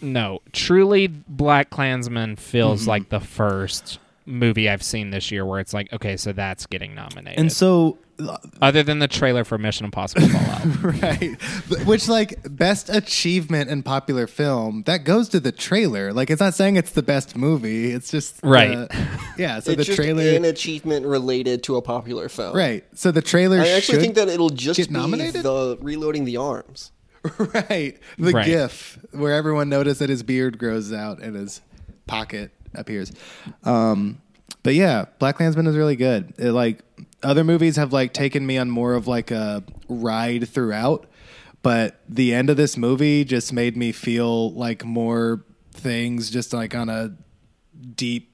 No, 0.00 0.40
truly, 0.52 1.08
BlacKkKlansman 1.08 2.38
feels 2.38 2.82
Mm-hmm. 2.82 2.88
like 2.90 3.08
the 3.08 3.20
first 3.20 3.98
movie 4.26 4.68
I've 4.68 4.82
seen 4.82 5.10
this 5.10 5.30
year 5.30 5.44
where 5.44 5.58
it's 5.58 5.72
like, 5.74 5.92
okay, 5.92 6.16
so 6.16 6.32
that's 6.32 6.66
getting 6.66 6.94
nominated. 6.94 7.38
And 7.40 7.50
so 7.50 7.98
Other 8.60 8.82
than 8.82 8.98
the 8.98 9.06
trailer 9.08 9.44
for 9.44 9.58
Mission 9.58 9.84
Impossible 9.84 10.28
Fallout. 10.28 10.82
right 11.02 11.40
which 11.86 12.08
like 12.08 12.40
best 12.50 12.88
achievement 12.90 13.70
in 13.70 13.82
popular 13.82 14.26
film 14.26 14.82
that 14.86 15.04
goes 15.04 15.28
to 15.30 15.40
the 15.40 15.52
trailer 15.52 16.12
like 16.12 16.28
it's 16.30 16.40
not 16.40 16.54
saying 16.54 16.76
it's 16.76 16.90
the 16.92 17.02
best 17.02 17.36
movie 17.36 17.92
it's 17.92 18.10
just 18.10 18.40
the- 18.40 18.48
Right. 18.48 18.88
yeah 19.38 19.60
so 19.60 19.70
it's 19.70 19.78
the 19.78 19.84
just 19.84 19.96
trailer 19.96 20.22
an 20.36 20.44
achievement 20.44 21.06
related 21.06 21.62
to 21.64 21.76
a 21.76 21.82
popular 21.82 22.28
film. 22.28 22.56
right 22.56 22.84
so 22.94 23.10
the 23.12 23.22
trailer 23.22 23.58
I 23.60 23.68
actually 23.68 23.94
should 23.94 24.00
think 24.02 24.14
that 24.16 24.28
it'll 24.28 24.50
just 24.50 24.78
get 24.78 24.88
be 24.88 24.94
nominated? 24.94 25.42
the 25.44 25.78
reloading 25.80 26.24
the 26.24 26.36
arms. 26.38 26.90
right 27.38 27.96
the 28.18 28.32
Right. 28.32 28.46
gif 28.46 28.98
where 29.12 29.32
everyone 29.34 29.68
noticed 29.68 30.00
that 30.00 30.08
his 30.10 30.22
beard 30.22 30.58
grows 30.58 30.92
out 30.92 31.20
and 31.20 31.36
his 31.36 31.60
pocket 32.06 32.50
appears 32.74 33.12
um 33.64 34.20
but 34.62 34.74
yeah 34.74 35.04
BlacKkKlansman 35.20 35.66
is 35.68 35.76
really 35.76 35.96
good 35.96 36.32
it, 36.38 36.52
like 36.52 36.80
other 37.22 37.42
movies 37.44 37.76
have 37.76 37.92
like 37.92 38.12
taken 38.12 38.46
me 38.46 38.56
on 38.58 38.70
more 38.70 38.94
of 38.94 39.06
like 39.08 39.30
a 39.30 39.62
ride 39.88 40.48
throughout 40.48 41.06
but 41.62 42.00
the 42.08 42.32
end 42.32 42.48
of 42.50 42.56
this 42.56 42.76
movie 42.76 43.24
just 43.24 43.52
made 43.52 43.76
me 43.76 43.90
feel 43.92 44.52
like 44.52 44.84
more 44.84 45.44
things 45.72 46.30
just 46.30 46.52
like 46.52 46.74
on 46.74 46.88
a 46.88 47.12
deep 47.94 48.30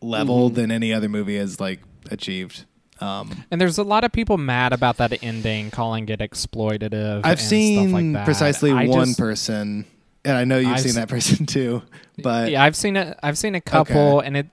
level 0.00 0.48
Mm-hmm. 0.48 0.54
than 0.56 0.70
any 0.70 0.92
other 0.92 1.08
movie 1.08 1.36
has 1.36 1.60
like 1.60 1.80
achieved 2.10 2.64
um 3.00 3.44
and 3.50 3.60
there's 3.60 3.78
a 3.78 3.82
lot 3.82 4.04
of 4.04 4.12
people 4.12 4.38
mad 4.38 4.72
about 4.72 4.98
that 4.98 5.22
ending, 5.22 5.70
calling 5.70 6.08
it 6.08 6.20
exploitative. 6.20 7.18
I've 7.24 7.38
and 7.38 7.40
seen 7.40 7.88
stuff 7.88 7.92
like 7.94 8.12
that. 8.12 8.24
precisely 8.24 8.70
I 8.72 8.86
one 8.86 9.06
just- 9.08 9.18
person, 9.18 9.84
and 10.24 10.36
I 10.36 10.44
know 10.44 10.58
you've 10.58 10.68
I've 10.74 10.80
seen 10.80 10.94
that 10.94 11.08
person 11.16 11.44
too. 11.44 11.82
But 12.22 12.50
yeah, 12.52 12.62
I've 12.62 12.76
seen 12.76 12.94
it. 12.96 13.18
I've 13.20 13.36
seen 13.36 13.56
a 13.56 13.60
couple, 13.60 14.20
and 14.20 14.36
it 14.36 14.46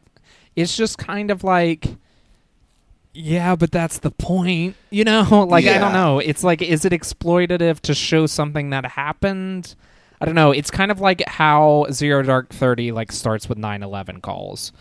it's 0.56 0.76
just 0.76 0.98
kind 0.98 1.30
of 1.30 1.44
like, 1.44 1.86
yeah, 3.14 3.56
but 3.56 3.72
that's 3.72 4.00
the 4.00 4.12
point, 4.12 4.76
you 4.90 5.04
know. 5.04 5.46
Like 5.52 5.66
I 5.66 5.78
don't 5.78 5.94
know. 5.94 6.20
It's 6.20 6.44
like, 6.44 6.62
is 6.62 6.86
it 6.86 6.94
exploitative 6.94 7.80
to 7.82 7.94
show 7.94 8.26
something 8.26 8.70
that 8.70 8.86
happened? 8.86 9.76
I 10.20 10.26
don't 10.26 10.36
know. 10.36 10.52
It's 10.52 10.72
kind 10.72 10.92
of 10.92 11.00
like 11.00 11.28
how 11.28 11.88
Zero 11.92 12.22
Dark 12.22 12.50
Thirty 12.50 12.92
like 12.92 13.12
starts 13.12 13.50
with 13.50 13.58
9-11 13.58 14.22
calls. 14.22 14.72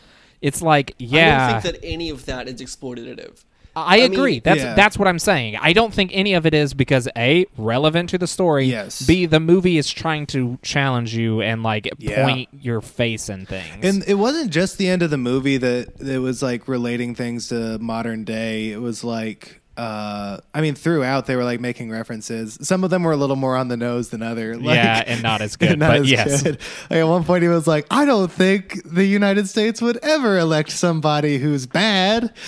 It's 0.40 0.62
like, 0.62 0.94
yeah, 0.98 1.46
I 1.46 1.52
don't 1.52 1.62
think 1.62 1.74
that 1.74 1.86
any 1.86 2.10
of 2.10 2.26
that 2.26 2.48
is 2.48 2.60
exploitative. 2.60 3.44
I 3.86 3.96
I 3.96 4.00
mean- 4.08 4.12
agree. 4.12 4.40
that's 4.40 4.60
Yeah. 4.60 4.74
that's 4.74 4.98
what 4.98 5.08
I'm 5.08 5.18
saying. 5.18 5.56
I 5.60 5.72
don't 5.72 5.92
think 5.92 6.10
any 6.14 6.34
of 6.34 6.46
it 6.46 6.54
is 6.54 6.74
because 6.74 7.08
a 7.16 7.46
relevant 7.56 8.10
to 8.10 8.18
the 8.18 8.26
story. 8.26 8.66
Yes. 8.66 9.02
B 9.06 9.26
the 9.26 9.40
movie 9.40 9.78
is 9.78 9.90
trying 9.90 10.26
to 10.28 10.58
challenge 10.62 11.14
you 11.14 11.40
and 11.40 11.62
like 11.62 11.88
Yeah. 11.98 12.24
point 12.26 12.48
your 12.60 12.80
face 12.80 13.28
in 13.28 13.46
things. 13.46 13.84
and 13.84 14.04
it 14.06 14.14
wasn't 14.14 14.50
just 14.50 14.78
the 14.78 14.88
end 14.88 15.02
of 15.02 15.10
the 15.10 15.18
movie 15.18 15.56
that 15.56 16.00
it 16.00 16.18
was 16.18 16.42
like 16.42 16.68
relating 16.68 17.14
things 17.14 17.48
to 17.48 17.78
modern 17.78 18.24
day. 18.24 18.70
It 18.72 18.80
was 18.80 19.04
like. 19.04 19.59
Uh, 19.80 20.38
I 20.52 20.60
mean, 20.60 20.74
throughout 20.74 21.24
they 21.24 21.36
were 21.36 21.44
like 21.44 21.58
making 21.58 21.90
references. 21.90 22.58
Some 22.60 22.84
of 22.84 22.90
them 22.90 23.02
were 23.02 23.12
a 23.12 23.16
little 23.16 23.36
more 23.36 23.56
on 23.56 23.68
the 23.68 23.76
nose 23.78 24.10
than 24.10 24.22
other. 24.22 24.54
Like, 24.56 24.74
yeah, 24.76 25.02
and 25.06 25.22
not 25.22 25.40
as 25.40 25.56
good. 25.56 25.78
not 25.78 25.88
but 25.92 26.00
as 26.00 26.10
yes, 26.10 26.42
good. 26.42 26.58
Like 26.90 26.98
at 27.00 27.08
one 27.08 27.24
point, 27.24 27.42
he 27.42 27.48
was 27.48 27.66
like, 27.66 27.86
"I 27.90 28.04
don't 28.04 28.30
think 28.30 28.82
the 28.84 29.06
United 29.06 29.48
States 29.48 29.80
would 29.80 29.96
ever 30.02 30.38
elect 30.38 30.70
somebody 30.70 31.38
who's 31.38 31.66
bad." 31.66 32.32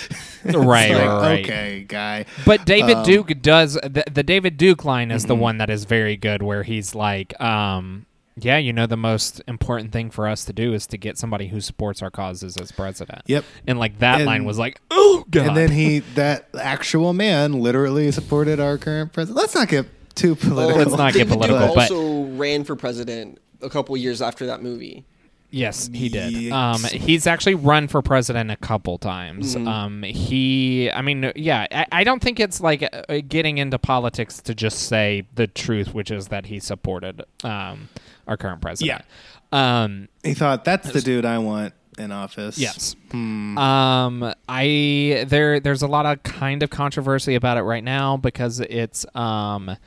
Right, 0.45 0.91
like, 0.91 1.07
right. 1.07 1.45
Okay, 1.45 1.85
guy. 1.87 2.25
But 2.45 2.65
David 2.65 2.97
Um, 2.97 3.05
Duke 3.05 3.41
does 3.41 3.75
the, 3.75 4.03
the 4.11 4.23
David 4.23 4.57
Duke 4.57 4.83
line 4.83 5.09
is 5.09 5.21
Mm-hmm. 5.23 5.27
the 5.29 5.35
one 5.35 5.57
that 5.59 5.69
is 5.69 5.85
very 5.85 6.17
good, 6.17 6.43
where 6.43 6.63
he's 6.63 6.93
like, 6.93 7.39
um, 7.41 8.05
"Yeah, 8.39 8.57
you 8.57 8.73
know, 8.73 8.85
the 8.87 8.97
most 8.97 9.41
important 9.47 9.91
thing 9.91 10.09
for 10.09 10.27
us 10.27 10.45
to 10.45 10.53
do 10.53 10.73
is 10.73 10.87
to 10.87 10.97
get 10.97 11.17
somebody 11.17 11.47
who 11.47 11.61
supports 11.61 12.01
our 12.01 12.09
causes 12.11 12.57
as 12.57 12.71
president." 12.71 13.21
Yep. 13.27 13.45
and 13.67 13.79
like 13.79 13.99
that 13.99 14.17
And- 14.17 14.25
line 14.25 14.45
was 14.45 14.57
like, 14.57 14.79
"Oh 14.91 15.25
god!" 15.29 15.47
And 15.47 15.57
then 15.57 15.71
he, 15.71 15.99
that 16.15 16.49
actual 16.59 17.13
man, 17.13 17.53
literally 17.53 18.11
supported 18.11 18.59
our 18.59 18.77
current 18.77 19.13
president. 19.13 19.37
Let's 19.37 19.55
not 19.55 19.67
get 19.67 19.85
too 20.15 20.31
oh, 20.31 20.35
political. 20.35 20.79
Let's 20.79 20.91
not 20.97 21.13
get 21.13 21.27
David 21.27 21.33
Duke 21.33 21.41
political, 21.49 21.75
but- 21.75 21.91
also 21.91 22.23
ran 22.35 22.63
for 22.63 22.75
president 22.75 23.39
a 23.61 23.69
couple 23.69 23.95
years 23.97 24.21
after 24.21 24.45
that 24.47 24.61
movie. 24.61 25.05
Yes, 25.53 25.87
he 25.93 26.09
did. 26.09 26.33
Yikes. 26.33 26.51
Um, 26.51 26.83
he's 26.99 27.27
actually 27.27 27.53
run 27.53 27.87
for 27.87 28.01
president 28.01 28.49
a 28.49 28.55
couple 28.55 28.97
times. 28.97 29.55
Mm-hmm. 29.55 29.67
Um, 29.67 30.01
he, 30.01 30.89
I 30.89 31.03
mean, 31.03 31.31
yeah, 31.35 31.67
I, 31.71 31.85
I 31.91 32.03
don't 32.03 32.23
think 32.23 32.39
it's 32.39 32.59
like 32.59 32.83
uh, 32.91 33.21
getting 33.27 33.59
into 33.59 33.77
politics 33.77 34.41
to 34.41 34.55
just 34.55 34.87
say 34.87 35.27
the 35.35 35.45
truth, 35.45 35.93
which 35.93 36.09
is 36.09 36.29
that 36.29 36.47
he 36.47 36.59
supported 36.59 37.21
um, 37.43 37.89
our 38.27 38.35
current 38.35 38.61
president. 38.61 39.03
Um, 39.51 40.09
He 40.23 40.33
thought 40.33 40.65
that's 40.65 40.91
the 40.91 41.01
dude 41.01 41.23
I 41.23 41.37
want 41.37 41.75
in 41.99 42.11
office. 42.11 42.57
yes. 42.57 42.95
Hmm. 43.11 43.55
Um, 43.55 44.33
I 44.49 45.25
there 45.27 45.59
there's 45.59 45.83
a 45.83 45.87
lot 45.87 46.07
of 46.07 46.23
kind 46.23 46.63
of 46.63 46.71
controversy 46.71 47.35
about 47.35 47.57
it 47.57 47.61
right 47.61 47.83
now 47.83 48.17
because 48.17 48.59
it's 48.59 49.05
um, 49.15 49.77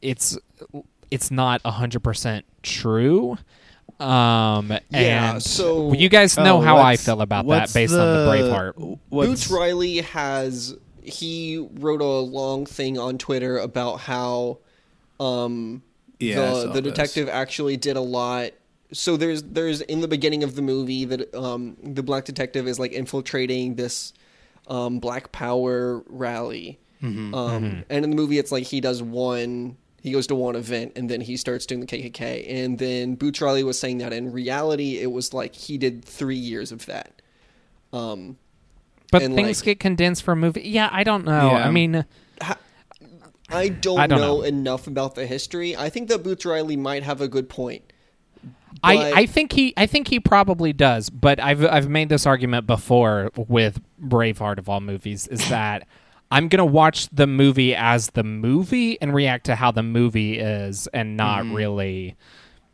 it's 0.00 0.38
it's 1.10 1.32
not 1.32 1.60
hundred 1.66 2.04
percent 2.04 2.44
true. 2.62 3.36
Um, 4.00 4.70
Yeah, 4.90 5.32
and 5.34 5.42
so- 5.42 5.92
you 5.92 6.08
guys 6.08 6.36
know 6.36 6.58
Oh, 6.58 6.60
how 6.60 6.78
I 6.78 6.96
feel 6.96 7.20
about 7.20 7.46
that 7.46 7.60
what's 7.60 7.72
based 7.72 7.92
on 7.94 7.98
the 7.98 8.30
Braveheart. 8.30 8.98
what's- 9.08 9.28
Boots 9.28 9.50
Riley 9.50 9.96
has 10.02 10.76
he 11.02 11.66
wrote 11.80 12.00
a 12.02 12.04
long 12.04 12.66
thing 12.66 12.98
on 12.98 13.16
Twitter 13.18 13.58
about 13.58 14.00
how 14.00 14.58
um 15.18 15.82
Yeah, 16.20 16.42
I 16.42 16.50
the 16.60 16.66
the 16.66 16.72
this. 16.74 16.82
detective 16.82 17.28
actually 17.28 17.76
did 17.76 17.96
a 17.96 18.00
lot. 18.00 18.50
So 18.92 19.16
there's 19.16 19.42
there's 19.42 19.80
in 19.82 20.00
the 20.00 20.08
beginning 20.08 20.42
of 20.44 20.54
the 20.54 20.62
movie 20.62 21.04
that 21.06 21.34
um, 21.34 21.76
the 21.82 22.02
black 22.02 22.24
detective 22.24 22.66
is 22.68 22.78
like 22.78 22.92
infiltrating 22.92 23.74
this 23.74 24.12
um, 24.68 24.98
Black 24.98 25.32
Power 25.32 26.02
rally, 26.08 26.78
Mm-hmm. 27.02 27.34
um, 27.34 27.84
and 27.88 28.04
in 28.04 28.10
the 28.10 28.16
movie 28.16 28.38
it's 28.38 28.52
like 28.52 28.64
he 28.64 28.80
does 28.80 29.02
one. 29.02 29.76
He 30.00 30.12
goes 30.12 30.26
to 30.28 30.34
one 30.34 30.54
event 30.54 30.92
and 30.96 31.10
then 31.10 31.20
he 31.20 31.36
starts 31.36 31.66
doing 31.66 31.80
the 31.80 31.86
KKK. 31.86 32.46
And 32.48 32.78
then 32.78 33.16
Boots 33.16 33.40
Riley 33.40 33.64
was 33.64 33.78
saying 33.78 33.98
that 33.98 34.12
in 34.12 34.32
reality 34.32 34.98
it 34.98 35.10
was 35.10 35.34
like 35.34 35.54
he 35.54 35.76
did 35.76 36.04
three 36.04 36.36
years 36.36 36.70
of 36.70 36.86
that. 36.86 37.20
Um, 37.92 38.38
But 39.10 39.22
things 39.22 39.60
like- 39.60 39.64
get 39.64 39.80
condensed 39.80 40.22
for 40.22 40.32
a 40.32 40.36
movie. 40.36 40.62
Yeah, 40.68 40.88
I 40.92 41.02
don't 41.02 41.24
know. 41.24 41.50
Yeah. 41.50 41.66
I 41.66 41.70
mean, 41.70 42.04
I 43.50 43.68
don't, 43.70 43.98
I 43.98 44.06
don't 44.06 44.20
know, 44.20 44.38
know. 44.38 44.42
enough 44.42 44.86
about 44.86 45.14
the 45.14 45.26
history. 45.26 45.74
I 45.76 45.88
think 45.88 46.08
that 46.10 46.22
Boots 46.22 46.44
Riley 46.44 46.76
might 46.76 47.02
have 47.02 47.20
a 47.20 47.28
good 47.28 47.48
point. 47.48 47.82
I, 48.82 49.12
I 49.12 49.26
think 49.26 49.52
he 49.52 49.72
I 49.76 49.86
think 49.86 50.08
he 50.08 50.20
probably 50.20 50.72
does, 50.72 51.10
but 51.10 51.40
I've 51.40 51.64
I've 51.64 51.88
made 51.88 52.10
this 52.10 52.26
argument 52.26 52.66
before 52.66 53.30
with 53.34 53.80
Braveheart 54.00 54.58
of 54.58 54.68
all 54.68 54.80
movies 54.80 55.26
is 55.26 55.48
that 55.48 55.88
I'm 56.30 56.48
gonna 56.48 56.64
watch 56.66 57.08
the 57.10 57.26
movie 57.26 57.74
as 57.74 58.10
the 58.10 58.22
movie 58.24 59.00
and 59.00 59.14
react 59.14 59.46
to 59.46 59.54
how 59.54 59.70
the 59.70 59.82
movie 59.82 60.38
is, 60.38 60.86
and 60.88 61.16
not 61.16 61.44
Mm-hmm. 61.44 61.54
really 61.54 62.16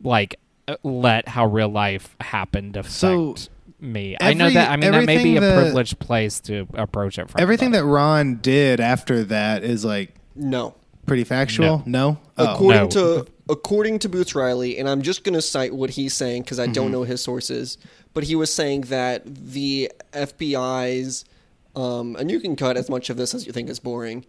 like 0.01 0.39
uh, 0.67 0.75
let 0.83 1.27
how 1.27 1.45
real 1.45 1.69
life 1.69 2.15
happened 2.19 2.75
affect 2.75 2.93
So, 2.93 3.35
me. 3.79 4.17
I 4.19 4.33
know 4.33 4.49
that. 4.49 4.69
I 4.71 4.75
mean, 4.77 4.91
that 4.91 5.05
may 5.05 5.21
be 5.23 5.37
a 5.37 5.41
that- 5.41 5.55
privileged 5.61 5.99
place 5.99 6.39
to 6.41 6.67
approach 6.73 7.17
it 7.19 7.29
from. 7.29 7.39
Everything 7.41 7.71
but- 7.71 7.77
that 7.81 7.85
Ron 7.85 8.37
did 8.41 8.79
after 8.79 9.23
that 9.25 9.63
is 9.63 9.85
like 9.85 10.15
No. 10.35 10.73
pretty 11.05 11.23
factual. 11.23 11.83
No, 11.85 12.17
Oh. 12.37 12.53
according 12.55 12.81
No. 12.81 12.87
to 12.89 13.27
according 13.47 13.99
to 13.99 14.09
Boots 14.09 14.33
Riley, 14.33 14.79
and 14.79 14.89
I'm 14.89 15.03
just 15.03 15.23
going 15.23 15.35
to 15.35 15.41
cite 15.41 15.71
what 15.75 15.91
he's 15.91 16.15
saying 16.15 16.41
because 16.41 16.59
I 16.59 16.65
don't 16.65 16.91
know 16.91 17.03
his 17.03 17.21
sources, 17.21 17.77
but 18.15 18.23
he 18.23 18.33
was 18.35 18.51
saying 18.51 18.81
that 18.89 19.21
the 19.25 19.91
FBI's, 20.13 21.25
um, 21.75 22.15
and 22.15 22.31
you 22.31 22.39
can 22.39 22.55
cut 22.55 22.77
as 22.77 22.89
much 22.89 23.09
of 23.09 23.17
this 23.17 23.33
as 23.33 23.45
you 23.45 23.53
think 23.53 23.69
is 23.69 23.79
boring. 23.79 24.25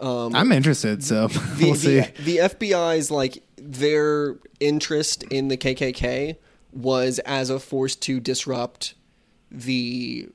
Um, 0.00 0.34
I'm 0.34 0.52
interested. 0.52 1.02
So 1.02 1.28
the, 1.28 1.56
we'll 1.64 1.74
see. 1.74 2.00
the, 2.00 2.22
the 2.22 2.36
FBI's 2.38 3.10
like 3.10 3.42
their 3.56 4.36
interest 4.60 5.22
in 5.24 5.48
the 5.48 5.56
KKK 5.56 6.36
was 6.72 7.18
as 7.20 7.50
a 7.50 7.58
force 7.58 7.96
to 7.96 8.20
disrupt 8.20 8.94
the 9.50 10.28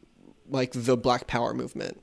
like 0.50 0.72
the 0.74 0.98
Black 0.98 1.28
Power 1.28 1.54
movement. 1.54 2.02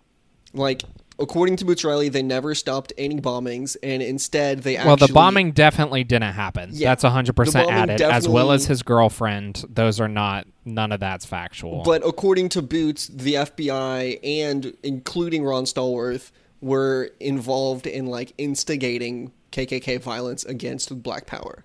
Like 0.55 0.83
according 1.19 1.57
to 1.57 1.65
Boots 1.65 1.85
Riley, 1.85 2.09
they 2.09 2.23
never 2.23 2.55
stopped 2.55 2.93
any 2.97 3.21
bombings, 3.21 3.77
and 3.83 4.03
instead 4.03 4.63
they 4.63 4.77
actually. 4.77 4.89
Well, 4.89 4.97
the 4.97 5.13
bombing 5.13 5.53
definitely 5.53 6.05
didn't 6.05 6.33
happen. 6.33 6.71
Yeah. 6.73 6.91
That's 6.95 7.05
100% 7.05 7.27
The 7.27 7.53
bombing 7.53 7.71
added, 7.71 8.03
as 8.03 8.29
well 8.29 8.53
as 8.53 8.67
his 8.67 8.83
girlfriend. 8.83 9.65
Those 9.69 10.01
are 10.01 10.09
not, 10.09 10.47
none 10.65 10.93
of 10.93 11.01
that's 11.01 11.25
factual. 11.25 11.83
But 11.83 12.07
according 12.07 12.51
to 12.51 12.63
Boots, 12.63 13.09
the 13.09 13.35
FBI 13.35 14.21
and 14.23 14.77
including 14.83 15.45
Ron 15.45 15.65
Stallworth 15.65 16.31
were 16.61 17.11
involved 17.21 17.87
in 17.87 18.07
like 18.07 18.33
instigating 18.39 19.33
KKK 19.53 20.01
violence 20.01 20.45
against 20.45 21.03
Black 21.03 21.27
Power. 21.27 21.65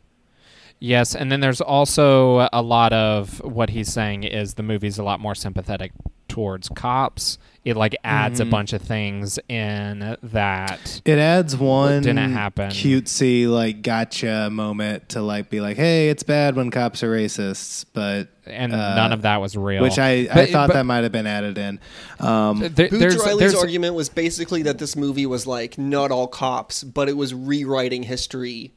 yes, 0.80 1.16
and 1.16 1.32
then 1.32 1.40
there's 1.40 1.62
also 1.62 2.48
a 2.54 2.62
lot 2.62 2.94
of 2.94 3.40
what 3.44 3.70
he's 3.70 3.92
saying 3.92 4.24
is 4.24 4.54
the 4.56 4.64
movie's 4.64 4.98
a 4.98 5.04
lot 5.04 5.20
more 5.20 5.34
sympathetic 5.36 5.92
towards 6.28 6.70
cops. 6.70 7.38
It 7.66 7.78
like 7.78 7.96
adds 8.04 8.40
Mm-hmm. 8.42 8.50
a 8.50 8.52
bunch 8.52 8.74
of 8.74 8.82
things 8.82 9.40
in 9.48 10.18
that. 10.22 11.02
It 11.06 11.18
adds 11.18 11.56
one 11.56 12.02
didn't 12.04 12.32
happen. 12.34 12.70
cutesy 12.72 13.48
like 13.48 13.82
gotcha 13.82 14.50
moment 14.52 15.08
to 15.10 15.22
like 15.22 15.50
be 15.50 15.62
like, 15.62 15.78
hey, 15.78 16.10
it's 16.10 16.24
bad 16.24 16.56
when 16.58 16.72
cops 16.72 17.04
are 17.04 17.12
racists, 17.16 17.86
but 17.94 18.28
And 18.46 18.74
uh, 18.74 18.96
none 18.96 19.14
of 19.14 19.22
that 19.22 19.40
was 19.40 19.56
real. 19.56 19.82
which 19.82 19.98
I, 19.98 20.28
I 20.30 20.46
thought 20.48 20.68
but 20.68 20.74
that 20.74 20.84
might 20.84 21.04
have 21.04 21.14
been 21.14 21.26
added 21.26 21.58
in. 21.58 21.80
Um, 22.20 22.60
there- 22.60 22.90
Boots 22.90 23.00
there's, 23.00 23.16
Riley's 23.18 23.40
there's 23.40 23.56
argument 23.56 23.96
was 23.96 24.10
basically 24.10 24.64
that 24.64 24.78
this 24.78 24.98
movie 24.98 25.26
was 25.26 25.48
like 25.48 25.78
not 25.78 26.12
all 26.12 26.28
cops, 26.28 26.84
but 26.84 27.08
it 27.08 27.16
was 27.16 27.34
rewriting 27.34 28.04
history 28.04 28.74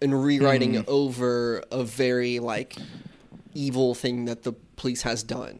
and 0.00 0.24
rewriting 0.24 0.74
Hmm. 0.76 0.82
over 0.88 1.62
a 1.70 1.84
very 1.84 2.38
like 2.38 2.76
evil 3.52 3.94
thing 3.94 4.24
that 4.24 4.42
the 4.42 4.52
police 4.76 5.02
has 5.02 5.22
done. 5.22 5.58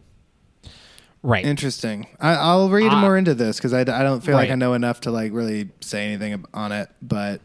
Right. 1.25 1.45
interesting. 1.45 2.07
I, 2.21 2.35
I'll 2.35 2.69
read 2.71 2.93
Ah. 2.93 3.01
more 3.01 3.17
into 3.19 3.35
this 3.35 3.57
because 3.57 3.73
I, 3.73 3.81
I 3.81 4.03
don't 4.05 4.21
feel 4.23 4.37
like 4.37 4.51
I 4.51 4.55
know 4.55 4.75
enough 4.75 5.01
to 5.03 5.11
like 5.11 5.33
really 5.33 5.71
say 5.81 6.05
anything 6.07 6.45
on 6.55 6.71
it, 6.71 6.89
but 7.03 7.41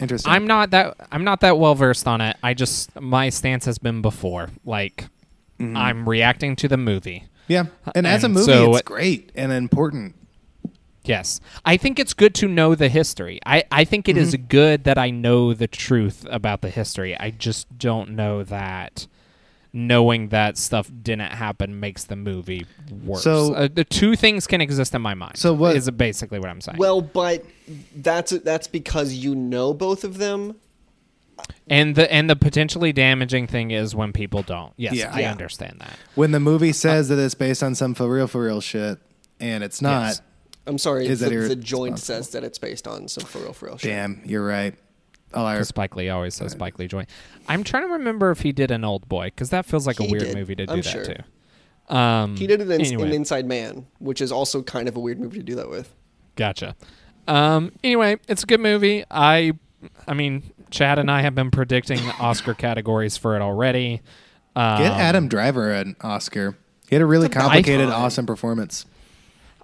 interesting. 0.00 0.32
I'm 0.32 0.46
not 0.46 0.70
that 0.70 0.96
I'm 1.12 1.24
not 1.24 1.40
that 1.40 1.58
well 1.58 1.74
versed 1.74 2.06
on 2.08 2.22
it. 2.22 2.36
I 2.42 2.54
just 2.54 2.98
my 2.98 3.28
stance 3.28 3.66
has 3.66 3.76
been 3.78 4.00
before. 4.00 4.48
Like 4.64 5.08
Mm-hmm. 5.60 5.76
I'm 5.76 6.08
reacting 6.08 6.56
to 6.56 6.68
the 6.68 6.78
movie. 6.78 7.24
yeah, 7.46 7.64
and 7.94 8.06
as 8.06 8.24
a 8.24 8.30
movie, 8.30 8.46
so- 8.46 8.72
it's 8.72 8.80
great 8.80 9.30
and 9.34 9.52
important. 9.52 10.14
Yes. 11.04 11.40
I 11.66 11.76
think 11.76 11.98
it's 11.98 12.14
good 12.14 12.34
to 12.36 12.48
know 12.48 12.74
the 12.74 12.88
history. 12.88 13.40
I, 13.46 13.64
I 13.72 13.84
think 13.84 14.08
it 14.08 14.16
is 14.16 14.34
Mm-hmm. 14.34 14.46
good 14.46 14.84
that 14.84 14.96
I 14.98 15.10
know 15.10 15.52
the 15.54 15.66
truth 15.66 16.26
about 16.30 16.60
the 16.62 16.68
history. 16.70 17.14
I 17.18 17.30
just 17.30 17.78
don't 17.78 18.10
know 18.10 18.42
that 18.44 19.06
knowing 19.72 20.28
that 20.30 20.58
stuff 20.58 20.90
didn't 21.02 21.32
happen 21.32 21.78
makes 21.78 22.04
the 22.04 22.16
movie 22.16 22.66
worse. 23.04 23.22
So- 23.22 23.54
uh, 23.54 23.68
the 23.72 23.84
two 23.84 24.16
things 24.16 24.46
can 24.46 24.60
exist 24.60 24.94
in 24.94 25.02
my 25.02 25.14
mind. 25.14 25.36
So 25.36 25.52
what- 25.54 25.76
is 25.76 25.88
basically 25.92 26.38
what 26.40 26.48
I'm 26.50 26.60
saying. 26.60 26.78
Well, 26.78 27.00
but 27.00 27.44
that's 27.96 28.32
that's 28.32 28.66
because 28.66 29.12
you 29.12 29.34
know 29.34 29.72
both 29.72 30.02
of 30.04 30.18
them. 30.18 30.56
and 31.68 31.94
the 31.94 32.12
and 32.12 32.28
the 32.28 32.36
potentially 32.36 32.92
damaging 32.92 33.46
thing 33.46 33.70
is 33.70 33.94
when 33.94 34.12
people 34.12 34.42
don't. 34.42 34.72
Yes, 34.76 34.94
Yeah. 34.94 35.10
I 35.14 35.20
Yeah. 35.20 35.30
understand 35.30 35.76
that. 35.80 35.96
When 36.14 36.32
the 36.32 36.40
movie 36.40 36.72
says 36.72 37.08
that 37.08 37.18
it's 37.18 37.34
based 37.34 37.62
on 37.62 37.74
some 37.74 37.94
for 37.94 38.08
real, 38.12 38.26
for 38.26 38.44
real 38.44 38.60
shit, 38.60 38.98
and 39.38 39.64
it's 39.64 39.80
not, 39.80 40.02
Yes. 40.06 40.22
I'm 40.66 40.76
sorry, 40.78 41.06
Is 41.06 41.20
that 41.20 41.30
the, 41.30 41.36
the 41.48 41.56
joint 41.56 41.98
says 41.98 42.30
that 42.30 42.44
it's 42.44 42.58
based 42.58 42.86
on 42.86 43.08
some 43.08 43.24
for 43.24 43.38
real, 43.38 43.52
for 43.54 43.66
real 43.66 43.78
shit. 43.78 43.90
damn, 43.90 44.20
you're 44.24 44.44
right. 44.44 44.74
All 45.34 45.46
I, 45.46 45.54
Because 45.54 45.68
Spike 45.68 45.96
Lee 45.96 46.08
always 46.08 46.34
says 46.34 46.52
Spike 46.52 46.78
Lee 46.78 46.88
joint. 46.88 47.08
I'm 47.48 47.62
trying 47.64 47.84
to 47.86 47.92
remember 47.94 48.30
if 48.30 48.40
he 48.40 48.52
did 48.52 48.70
an 48.70 48.84
old 48.84 49.08
boy 49.08 49.26
because 49.26 49.50
that 49.50 49.64
feels 49.66 49.86
like 49.86 50.00
a 50.00 50.04
weird 50.04 50.24
did, 50.24 50.34
movie 50.34 50.54
to 50.56 50.66
do 50.66 50.72
I'm 50.72 50.80
that 50.80 50.84
sure. 50.90 51.04
too. 51.04 51.94
Um, 51.94 52.36
He 52.36 52.46
did 52.46 52.60
it 52.60 52.70
in, 52.70 52.80
anyway. 52.80 53.08
in 53.08 53.12
Inside 53.12 53.46
Man, 53.46 53.86
which 53.98 54.20
is 54.20 54.30
also 54.32 54.62
kind 54.62 54.88
of 54.88 54.96
a 54.96 55.00
weird 55.00 55.20
movie 55.20 55.38
to 55.38 55.44
do 55.44 55.54
that 55.56 55.68
with. 55.70 55.92
Gotcha. 56.36 56.76
Um, 57.26 57.72
anyway, 57.84 58.18
it's 58.28 58.42
a 58.42 58.46
good 58.46 58.60
movie. 58.60 59.04
I, 59.10 59.52
I 60.06 60.14
mean, 60.14 60.52
Chad 60.70 60.98
and 60.98 61.10
I 61.10 61.22
have 61.22 61.34
been 61.34 61.50
predicting 61.50 61.98
Oscar 62.20 62.54
categories 62.54 63.16
for 63.16 63.36
it 63.36 63.42
already. 63.42 64.02
Um, 64.56 64.82
get 64.82 64.92
Adam 64.92 65.28
Driver 65.28 65.70
an 65.70 65.96
Oscar. 66.00 66.56
He 66.88 66.96
had 66.96 67.02
a 67.02 67.06
really 67.06 67.28
complicated, 67.28 67.88
time. 67.88 68.02
awesome 68.02 68.26
performance. 68.26 68.84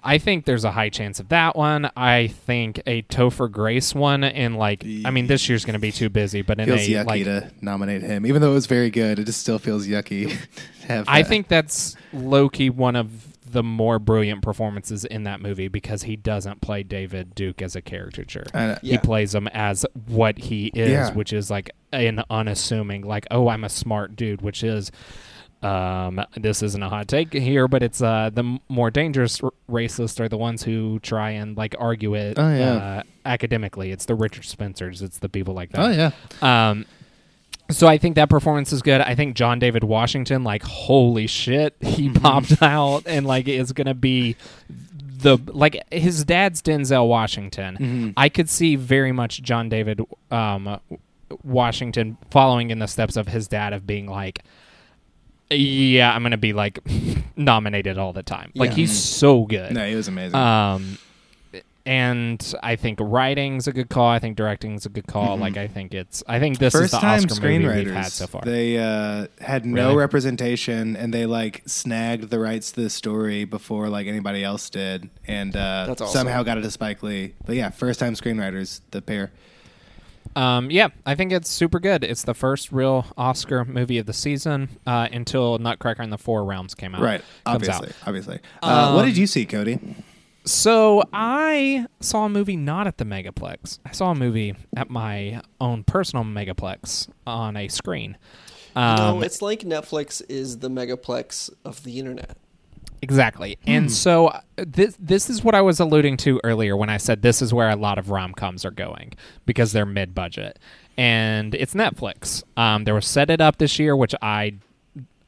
I 0.02 0.18
think 0.18 0.44
there's 0.44 0.64
a 0.64 0.70
high 0.70 0.88
chance 0.88 1.18
of 1.20 1.28
that 1.30 1.56
one. 1.56 1.90
I 1.96 2.28
think 2.28 2.80
a 2.86 3.02
Topher 3.02 3.50
Grace 3.50 3.94
one, 3.94 4.22
and 4.24 4.56
like, 4.56 4.84
I 5.04 5.10
mean, 5.10 5.26
this 5.26 5.48
year's 5.48 5.64
going 5.64 5.74
to 5.74 5.80
be 5.80 5.92
too 5.92 6.08
busy, 6.08 6.42
but 6.42 6.58
in 6.60 6.66
Feels 6.66 6.80
a 6.82 6.90
yucky 6.90 7.06
like, 7.06 7.24
to 7.24 7.50
nominate 7.60 8.02
him, 8.02 8.24
even 8.26 8.40
though 8.42 8.50
it 8.52 8.54
was 8.54 8.66
very 8.66 8.90
good. 8.90 9.18
It 9.18 9.24
just 9.24 9.40
still 9.40 9.58
feels 9.58 9.86
yucky. 9.86 10.28
to 10.82 10.86
have 10.86 11.04
I 11.08 11.22
that. 11.22 11.28
think 11.28 11.48
that's 11.48 11.96
Loki 12.12 12.70
one 12.70 12.94
of 12.96 13.32
the 13.50 13.62
more 13.62 13.98
brilliant 13.98 14.42
performances 14.42 15.04
in 15.04 15.22
that 15.24 15.40
movie 15.40 15.68
because 15.68 16.02
he 16.02 16.16
doesn't 16.16 16.60
play 16.60 16.82
David 16.82 17.34
Duke 17.34 17.62
as 17.62 17.74
a 17.76 17.80
caricature. 17.80 18.44
I- 18.52 18.78
He 18.82 18.98
plays 18.98 19.34
him 19.34 19.48
as 19.48 19.86
what 20.06 20.36
he 20.36 20.66
is, 20.74 20.90
Yeah. 20.90 21.12
which 21.14 21.32
is 21.32 21.50
like 21.50 21.70
an 21.92 22.22
unassuming, 22.28 23.02
like, 23.02 23.26
oh, 23.30 23.48
I'm 23.48 23.64
a 23.64 23.68
smart 23.68 24.14
dude, 24.16 24.42
which 24.42 24.62
is. 24.62 24.90
Um, 25.66 26.24
this 26.36 26.62
isn't 26.62 26.82
a 26.82 26.88
hot 26.88 27.08
take 27.08 27.32
here, 27.32 27.66
but 27.68 27.82
it's 27.82 28.00
uh, 28.02 28.30
the 28.32 28.58
more 28.68 28.90
dangerous 28.90 29.42
r- 29.42 29.50
racists 29.70 30.20
are 30.20 30.28
the 30.28 30.36
ones 30.36 30.62
who 30.62 30.98
try 31.00 31.30
and 31.30 31.56
like 31.56 31.74
argue 31.78 32.14
it 32.14 32.38
Oh, 32.38 32.54
yeah. 32.54 32.72
uh, 32.74 33.02
academically. 33.24 33.90
It's 33.90 34.04
the 34.04 34.14
Richard 34.14 34.44
Spencers, 34.44 35.02
it's 35.02 35.18
the 35.18 35.28
people 35.28 35.54
like 35.54 35.72
that. 35.72 35.80
Oh 35.84 35.88
yeah, 35.90 36.10
Um, 36.70 36.84
so 37.70 37.88
I 37.88 37.98
think 37.98 38.14
that 38.14 38.30
performance 38.30 38.72
is 38.72 38.80
good. 38.82 39.00
I 39.00 39.16
think 39.16 39.34
John 39.34 39.58
David 39.58 39.82
Washington, 39.82 40.44
like, 40.44 40.62
holy 40.62 41.26
shit, 41.26 41.74
he 41.80 42.08
Mm-hmm. 42.10 42.22
popped 42.22 42.62
out 42.62 43.02
and 43.06 43.26
like 43.26 43.48
is 43.48 43.72
gonna 43.72 43.94
be 43.94 44.36
the 45.18 45.38
like 45.46 45.82
his 45.92 46.24
dad's 46.24 46.62
Denzel 46.62 47.08
Washington. 47.08 47.74
Mm-hmm. 47.76 48.10
I 48.16 48.28
could 48.28 48.48
see 48.50 48.76
very 48.76 49.10
much 49.12 49.42
John 49.42 49.68
David 49.68 50.00
um, 50.30 50.78
Washington 51.42 52.16
following 52.30 52.70
in 52.70 52.78
the 52.78 52.86
steps 52.86 53.16
of 53.16 53.28
his 53.28 53.48
dad 53.48 53.72
of 53.72 53.86
being 53.86 54.06
like. 54.06 54.44
Yeah, 55.50 56.12
I'm 56.14 56.22
gonna 56.22 56.36
be 56.36 56.52
like 56.52 56.80
nominated 57.36 57.98
all 57.98 58.12
the 58.12 58.22
time. 58.22 58.50
Like 58.54 58.70
Yeah. 58.70 58.76
he's 58.76 58.98
so 59.02 59.44
good. 59.44 59.72
no, 59.72 59.86
he 59.88 59.94
was 59.94 60.08
amazing. 60.08 60.34
Um, 60.36 60.98
and 61.84 62.54
I 62.64 62.74
think 62.74 62.98
writing's 63.00 63.68
a 63.68 63.72
good 63.72 63.88
call. 63.88 64.08
I 64.08 64.18
think 64.18 64.36
directing's 64.36 64.86
a 64.86 64.88
good 64.88 65.06
call. 65.06 65.36
Like 65.36 65.56
I 65.56 65.68
think 65.68 65.94
it's. 65.94 66.24
I 66.26 66.40
think 66.40 66.58
this 66.58 66.72
First 66.72 66.86
is 66.86 66.90
the 66.90 66.98
time 66.98 67.22
Oscar 67.24 67.40
movie 67.40 67.64
screenwriters. 67.64 67.84
we've 67.84 67.94
had 67.94 68.06
so 68.12 68.26
far. 68.26 68.42
They 68.44 68.76
uh, 68.76 69.28
had 69.40 69.64
no 69.64 69.86
Really? 69.90 69.96
representation, 69.98 70.96
and 70.96 71.14
they 71.14 71.26
like 71.26 71.62
snagged 71.66 72.28
the 72.30 72.40
rights 72.40 72.72
to 72.72 72.80
the 72.80 72.90
story 72.90 73.44
before 73.44 73.88
like 73.88 74.08
anybody 74.08 74.42
else 74.42 74.68
did, 74.68 75.10
and 75.28 75.54
uh, 75.54 75.84
That's 75.86 76.00
awesome. 76.02 76.12
somehow 76.12 76.42
got 76.42 76.58
it 76.58 76.62
to 76.62 76.70
Spike 76.72 77.04
Lee. 77.04 77.34
But 77.44 77.54
yeah, 77.54 77.70
first 77.70 78.00
time 78.00 78.14
screenwriters, 78.14 78.80
the 78.90 79.00
pair. 79.00 79.30
Um, 80.36 80.70
yeah, 80.70 80.88
I 81.06 81.14
think 81.14 81.32
it's 81.32 81.48
super 81.50 81.80
good. 81.80 82.04
It's 82.04 82.22
the 82.24 82.34
first 82.34 82.70
real 82.70 83.06
Oscar 83.16 83.64
movie 83.64 83.98
of 83.98 84.06
the 84.06 84.12
season 84.12 84.68
uh, 84.86 85.08
until 85.10 85.58
Nutcracker 85.58 86.02
and 86.02 86.12
the 86.12 86.18
Four 86.18 86.44
Realms 86.44 86.74
came 86.74 86.94
out. 86.94 87.00
Right. 87.00 87.20
comes 87.44 87.68
Obviously. 87.68 87.88
out. 87.88 87.94
Obviously. 88.06 88.38
Uh, 88.62 88.92
what 88.92 89.00
Um, 89.02 89.06
did 89.08 89.16
you 89.16 89.26
see, 89.26 89.46
Cody? 89.46 89.80
So 90.44 91.02
I 91.12 91.86
saw 92.00 92.26
a 92.26 92.28
movie 92.28 92.56
not 92.56 92.86
at 92.86 92.98
the 92.98 93.04
Megaplex. 93.04 93.80
I 93.84 93.92
saw 93.92 94.12
a 94.12 94.14
movie 94.14 94.54
at 94.76 94.90
my 94.90 95.40
own 95.60 95.82
personal 95.82 96.24
Megaplex 96.24 97.08
on 97.26 97.56
a 97.56 97.66
screen. 97.68 98.16
Um, 98.76 98.96
no, 98.96 99.20
it's 99.22 99.40
like 99.40 99.60
Netflix 99.60 100.22
is 100.28 100.58
the 100.58 100.68
megaplex 100.68 101.50
of 101.64 101.82
the 101.82 101.98
internet. 101.98 102.36
Exactly. 103.06 103.56
And 103.68 103.90
so 103.92 104.26
uh, 104.26 104.40
this 104.56 104.96
this 104.98 105.30
is 105.30 105.44
what 105.44 105.54
I 105.54 105.60
was 105.60 105.78
alluding 105.78 106.16
to 106.18 106.40
earlier 106.42 106.76
when 106.76 106.90
I 106.90 106.96
said 106.96 107.22
this 107.22 107.40
is 107.40 107.54
where 107.54 107.70
a 107.70 107.76
lot 107.76 107.98
of 107.98 108.10
rom-coms 108.10 108.64
are 108.64 108.72
going 108.72 109.12
because 109.44 109.70
they're 109.70 109.86
mid-budget. 109.86 110.58
And 110.98 111.54
it's 111.54 111.72
Netflix. 111.72 112.42
Um, 112.56 112.82
there 112.82 112.94
was 112.94 113.06
Set 113.06 113.30
It 113.30 113.40
Up 113.40 113.58
this 113.58 113.78
year 113.78 113.94
which 113.94 114.12
I 114.20 114.54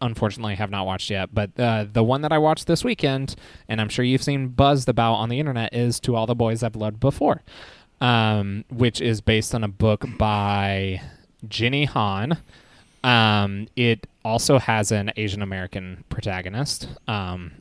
unfortunately 0.01 0.57
have 0.57 0.73
not 0.73 0.87
watched 0.87 1.09
yet, 1.09 1.33
but 1.33 1.51
uh, 1.57 1.87
the 1.93 2.03
one 2.03 2.23
that 2.23 2.33
I 2.33 2.39
watched 2.39 2.67
this 2.67 2.83
weekend 2.83 3.37
and 3.69 3.81
I'm 3.81 3.89
sure 3.89 4.05
you've 4.05 4.25
seen 4.25 4.49
buzzed 4.49 4.89
about 4.89 5.15
on 5.15 5.29
the 5.29 5.39
internet 5.39 5.73
is 5.73 6.01
To 6.01 6.17
All 6.17 6.27
the 6.27 6.35
Boys 6.35 6.65
I've 6.65 6.75
Loved 6.75 6.99
Before. 6.99 7.43
Um, 8.01 8.65
which 8.71 9.01
is 9.01 9.21
based 9.21 9.55
on 9.55 9.63
a 9.63 9.69
book 9.69 10.05
by 10.19 11.01
Jenny 11.49 11.85
Han. 11.85 12.39
Um, 13.05 13.69
it 13.77 14.07
also 14.25 14.59
has 14.59 14.93
an 14.93 15.13
Asian 15.17 15.43
American 15.43 16.05
protagonist. 16.09 16.89
Um, 17.07 17.53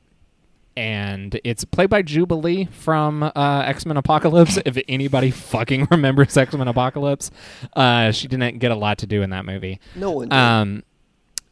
and 0.77 1.41
it's 1.43 1.65
played 1.65 1.89
by 1.89 2.03
Jubilee 2.03 2.65
from 2.65 3.23
uh, 3.23 3.63
X 3.65 3.85
Men 3.85 3.97
Apocalypse. 3.97 4.59
if 4.63 4.77
anybody 4.87 5.31
fucking 5.31 5.87
remembers 5.91 6.37
X 6.37 6.53
Men 6.53 6.67
Apocalypse, 6.67 7.31
uh, 7.75 8.11
she 8.11 8.27
didn't 8.27 8.59
get 8.59 8.71
a 8.71 8.75
lot 8.75 8.99
to 8.99 9.07
do 9.07 9.23
in 9.23 9.31
that 9.31 9.43
movie. 9.43 9.79
No 9.95 10.11
one 10.11 10.29
did. 10.29 10.35
Um, 10.37 10.83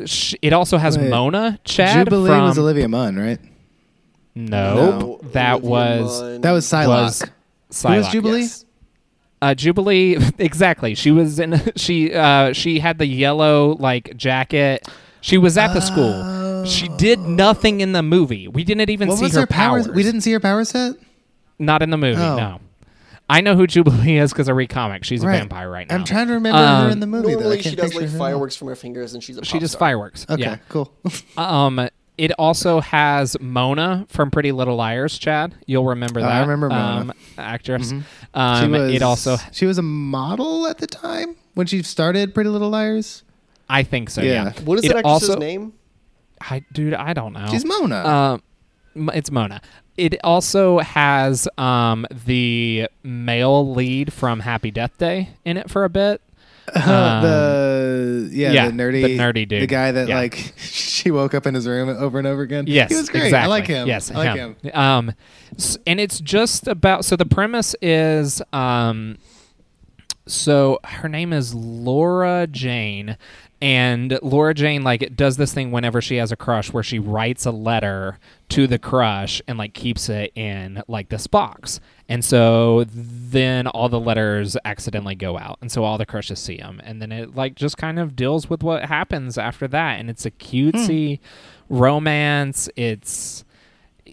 sh- 0.05 0.35
it 0.43 0.53
also 0.53 0.77
has 0.77 0.97
Wait, 0.97 1.09
Mona 1.09 1.59
Chad 1.63 2.05
Jubilee 2.05 2.29
from 2.29 2.43
was 2.43 2.59
Olivia 2.59 2.87
Munn, 2.87 3.17
right? 3.17 3.39
no, 4.35 4.75
No, 4.99 5.19
that 5.31 5.53
Olivia 5.55 5.69
was 5.71 6.21
Munn. 6.21 6.41
That 6.41 6.51
was 6.51 6.65
Psylocke. 6.67 6.87
was 6.87 7.83
Who 7.83 7.89
was 7.89 8.07
Jubilee? 8.09 8.41
Yes. 8.41 8.65
Uh, 9.41 9.53
Jubilee, 9.55 10.17
exactly. 10.37 10.93
She 10.95 11.09
was 11.11 11.39
in. 11.39 11.59
She 11.75 12.13
uh, 12.13 12.53
she 12.53 12.79
had 12.79 12.99
the 12.99 13.07
yellow 13.07 13.75
like 13.79 14.15
jacket. 14.15 14.87
She 15.21 15.39
was 15.39 15.57
at 15.57 15.73
the 15.73 15.81
school. 15.81 16.13
She 16.65 16.87
did 16.89 17.19
nothing 17.19 17.81
in 17.81 17.91
the 17.91 18.03
movie. 18.03 18.47
We 18.47 18.63
didn't 18.63 18.89
even 18.89 19.07
What 19.09 19.17
see 19.17 19.23
was 19.25 19.33
her 19.33 19.41
her 19.41 19.47
powers? 19.47 19.85
powers. 19.87 19.95
We 19.95 20.03
didn't 20.03 20.21
see 20.21 20.31
her 20.33 20.39
power 20.39 20.63
set. 20.65 20.95
Not 21.59 21.81
in 21.81 21.89
the 21.89 21.97
movie. 21.97 22.21
Oh. 22.21 22.35
No. 22.37 22.59
I 23.29 23.41
know 23.41 23.55
who 23.55 23.65
Jubilee 23.65 24.17
is 24.17 24.31
because 24.31 24.49
I 24.49 24.51
read 24.51 24.69
comics. 24.69 25.07
She's 25.07 25.23
a 25.23 25.27
vampire 25.27 25.69
right 25.69 25.89
now. 25.89 25.95
I'm 25.95 26.03
trying 26.03 26.27
to 26.27 26.33
remember 26.33 26.59
her 26.59 26.85
Um, 26.85 26.91
in 26.91 26.99
the 26.99 27.07
movie. 27.07 27.29
though. 27.29 27.31
I 27.31 27.33
Normally 27.41 27.55
can't 27.57 27.69
she 27.71 27.75
does 27.75 27.85
picture 27.91 28.01
like 28.01 28.09
her 28.11 28.17
fireworks 28.17 28.55
from 28.55 28.67
her 28.67 28.75
fingers, 28.75 29.13
and 29.15 29.23
she's 29.23 29.37
a 29.37 29.43
She 29.45 29.53
pop 29.53 29.61
does 29.61 29.71
star. 29.71 29.79
fireworks. 29.79 30.25
Okay, 30.29 30.41
Yeah. 30.43 30.57
cool. 30.69 30.91
Um. 31.37 31.87
It 32.17 32.31
also 32.39 32.79
has 32.79 33.35
Mona 33.41 34.05
from 34.07 34.31
Pretty 34.31 34.53
Little 34.53 34.77
Liars. 34.77 35.17
Chad, 35.17 35.53
you'll 35.65 35.83
remember 35.83 36.21
Oh, 36.21 36.23
that. 36.23 36.31
I 36.31 36.39
remember 36.39 36.69
Mona. 36.69 37.01
um, 37.01 37.13
actress. 37.37 37.89
she 37.89 38.01
Um, 38.33 38.71
was. 38.71 38.93
it 38.93 39.01
also, 39.01 39.35
She 39.51 39.65
was 39.65 39.77
a 39.77 39.81
model 39.81 40.65
at 40.65 40.77
the 40.77 40.87
time 40.87 41.35
when 41.55 41.67
she 41.67 41.83
started 41.83 42.33
Pretty 42.33 42.49
Little 42.49 42.69
Liars. 42.69 43.23
I 43.67 43.83
think 43.83 44.09
so. 44.09 44.21
Yeah. 44.21 44.53
Yeah. 44.55 44.63
What 44.63 44.79
is 44.79 44.85
It 44.85 44.89
that 44.89 44.97
actress's 44.99 45.29
also- 45.31 45.39
name? 45.41 45.73
I, 46.41 46.63
dude, 46.71 46.93
I 46.93 47.13
don't 47.13 47.33
know. 47.33 47.47
She's 47.49 47.65
Mona. 47.65 48.41
Um, 48.95 49.09
it's 49.13 49.31
Mona. 49.31 49.61
It 49.97 50.15
also 50.23 50.79
has 50.79 51.47
um, 51.57 52.05
the 52.25 52.87
male 53.03 53.71
lead 53.73 54.11
from 54.11 54.41
Happy 54.41 54.69
Death 54.71 54.97
Day 54.97 55.29
in 55.45 55.57
it 55.57 55.69
for 55.69 55.83
a 55.83 55.89
bit. 55.89 56.21
Um, 56.75 57.21
the 57.21 58.29
yeah, 58.31 58.51
yeah, 58.51 58.65
the 58.67 58.73
nerdy, 58.73 59.03
the 59.03 59.17
nerdy 59.19 59.47
dude. 59.47 59.61
the 59.61 59.67
guy 59.67 59.91
that 59.91 60.07
Yeah. 60.07 60.15
like 60.17 60.53
she 60.57 61.11
woke 61.11 61.35
up 61.35 61.45
in 61.45 61.53
his 61.53 61.67
room 61.67 61.89
over 61.89 62.17
and 62.17 62.25
over 62.27 62.41
again. 62.41 62.65
Yes, 62.67 62.89
he 62.89 62.95
was 62.97 63.07
great. 63.07 63.25
Exactly. 63.25 63.43
I 63.43 63.47
like 63.47 63.67
him. 63.67 63.87
Yes, 63.87 64.09
I 64.09 64.15
like 64.15 64.35
him. 64.35 64.55
Um, 64.73 65.13
and 65.85 65.99
it's 65.99 66.19
just 66.19 66.67
about. 66.67 67.05
So 67.05 67.15
the 67.15 67.25
premise 67.25 67.75
is, 67.83 68.41
um, 68.51 69.19
so 70.27 70.79
her 70.83 71.07
name 71.07 71.31
is 71.33 71.53
Lara 71.53 72.47
Jean, 72.47 73.15
and 73.61 74.19
Lara 74.21 74.53
Jean 74.53 74.83
like 74.83 75.15
does 75.15 75.37
this 75.37 75.53
thing 75.53 75.71
whenever 75.71 76.01
she 76.01 76.17
has 76.17 76.31
a 76.31 76.35
crush, 76.35 76.73
where 76.73 76.83
she 76.83 76.99
writes 76.99 77.45
a 77.45 77.51
letter 77.51 78.19
to 78.49 78.67
the 78.67 78.77
crush 78.77 79.41
and 79.47 79.57
like 79.57 79.73
keeps 79.73 80.09
it 80.09 80.31
in 80.35 80.83
like 80.87 81.09
this 81.09 81.27
box. 81.27 81.79
And 82.09 82.23
so 82.23 82.85
then 82.87 83.67
all 83.67 83.89
the 83.89 83.99
letters 83.99 84.57
accidentally 84.65 85.15
go 85.15 85.37
out, 85.37 85.57
and 85.61 85.71
so 85.71 85.83
all 85.83 85.97
the 85.97 86.05
crushes 86.05 86.39
see 86.39 86.57
them, 86.57 86.81
and 86.83 87.01
then 87.01 87.11
it 87.11 87.35
like 87.35 87.55
just 87.55 87.77
kind 87.77 87.97
of 87.97 88.15
deals 88.15 88.49
with 88.49 88.61
what 88.61 88.85
happens 88.85 89.37
after 89.37 89.67
that, 89.69 89.99
and 89.99 90.09
it's 90.09 90.25
a 90.25 90.31
cutesy 90.31 91.19
hmm. 91.19 91.77
romance. 91.77 92.69
It's 92.75 93.44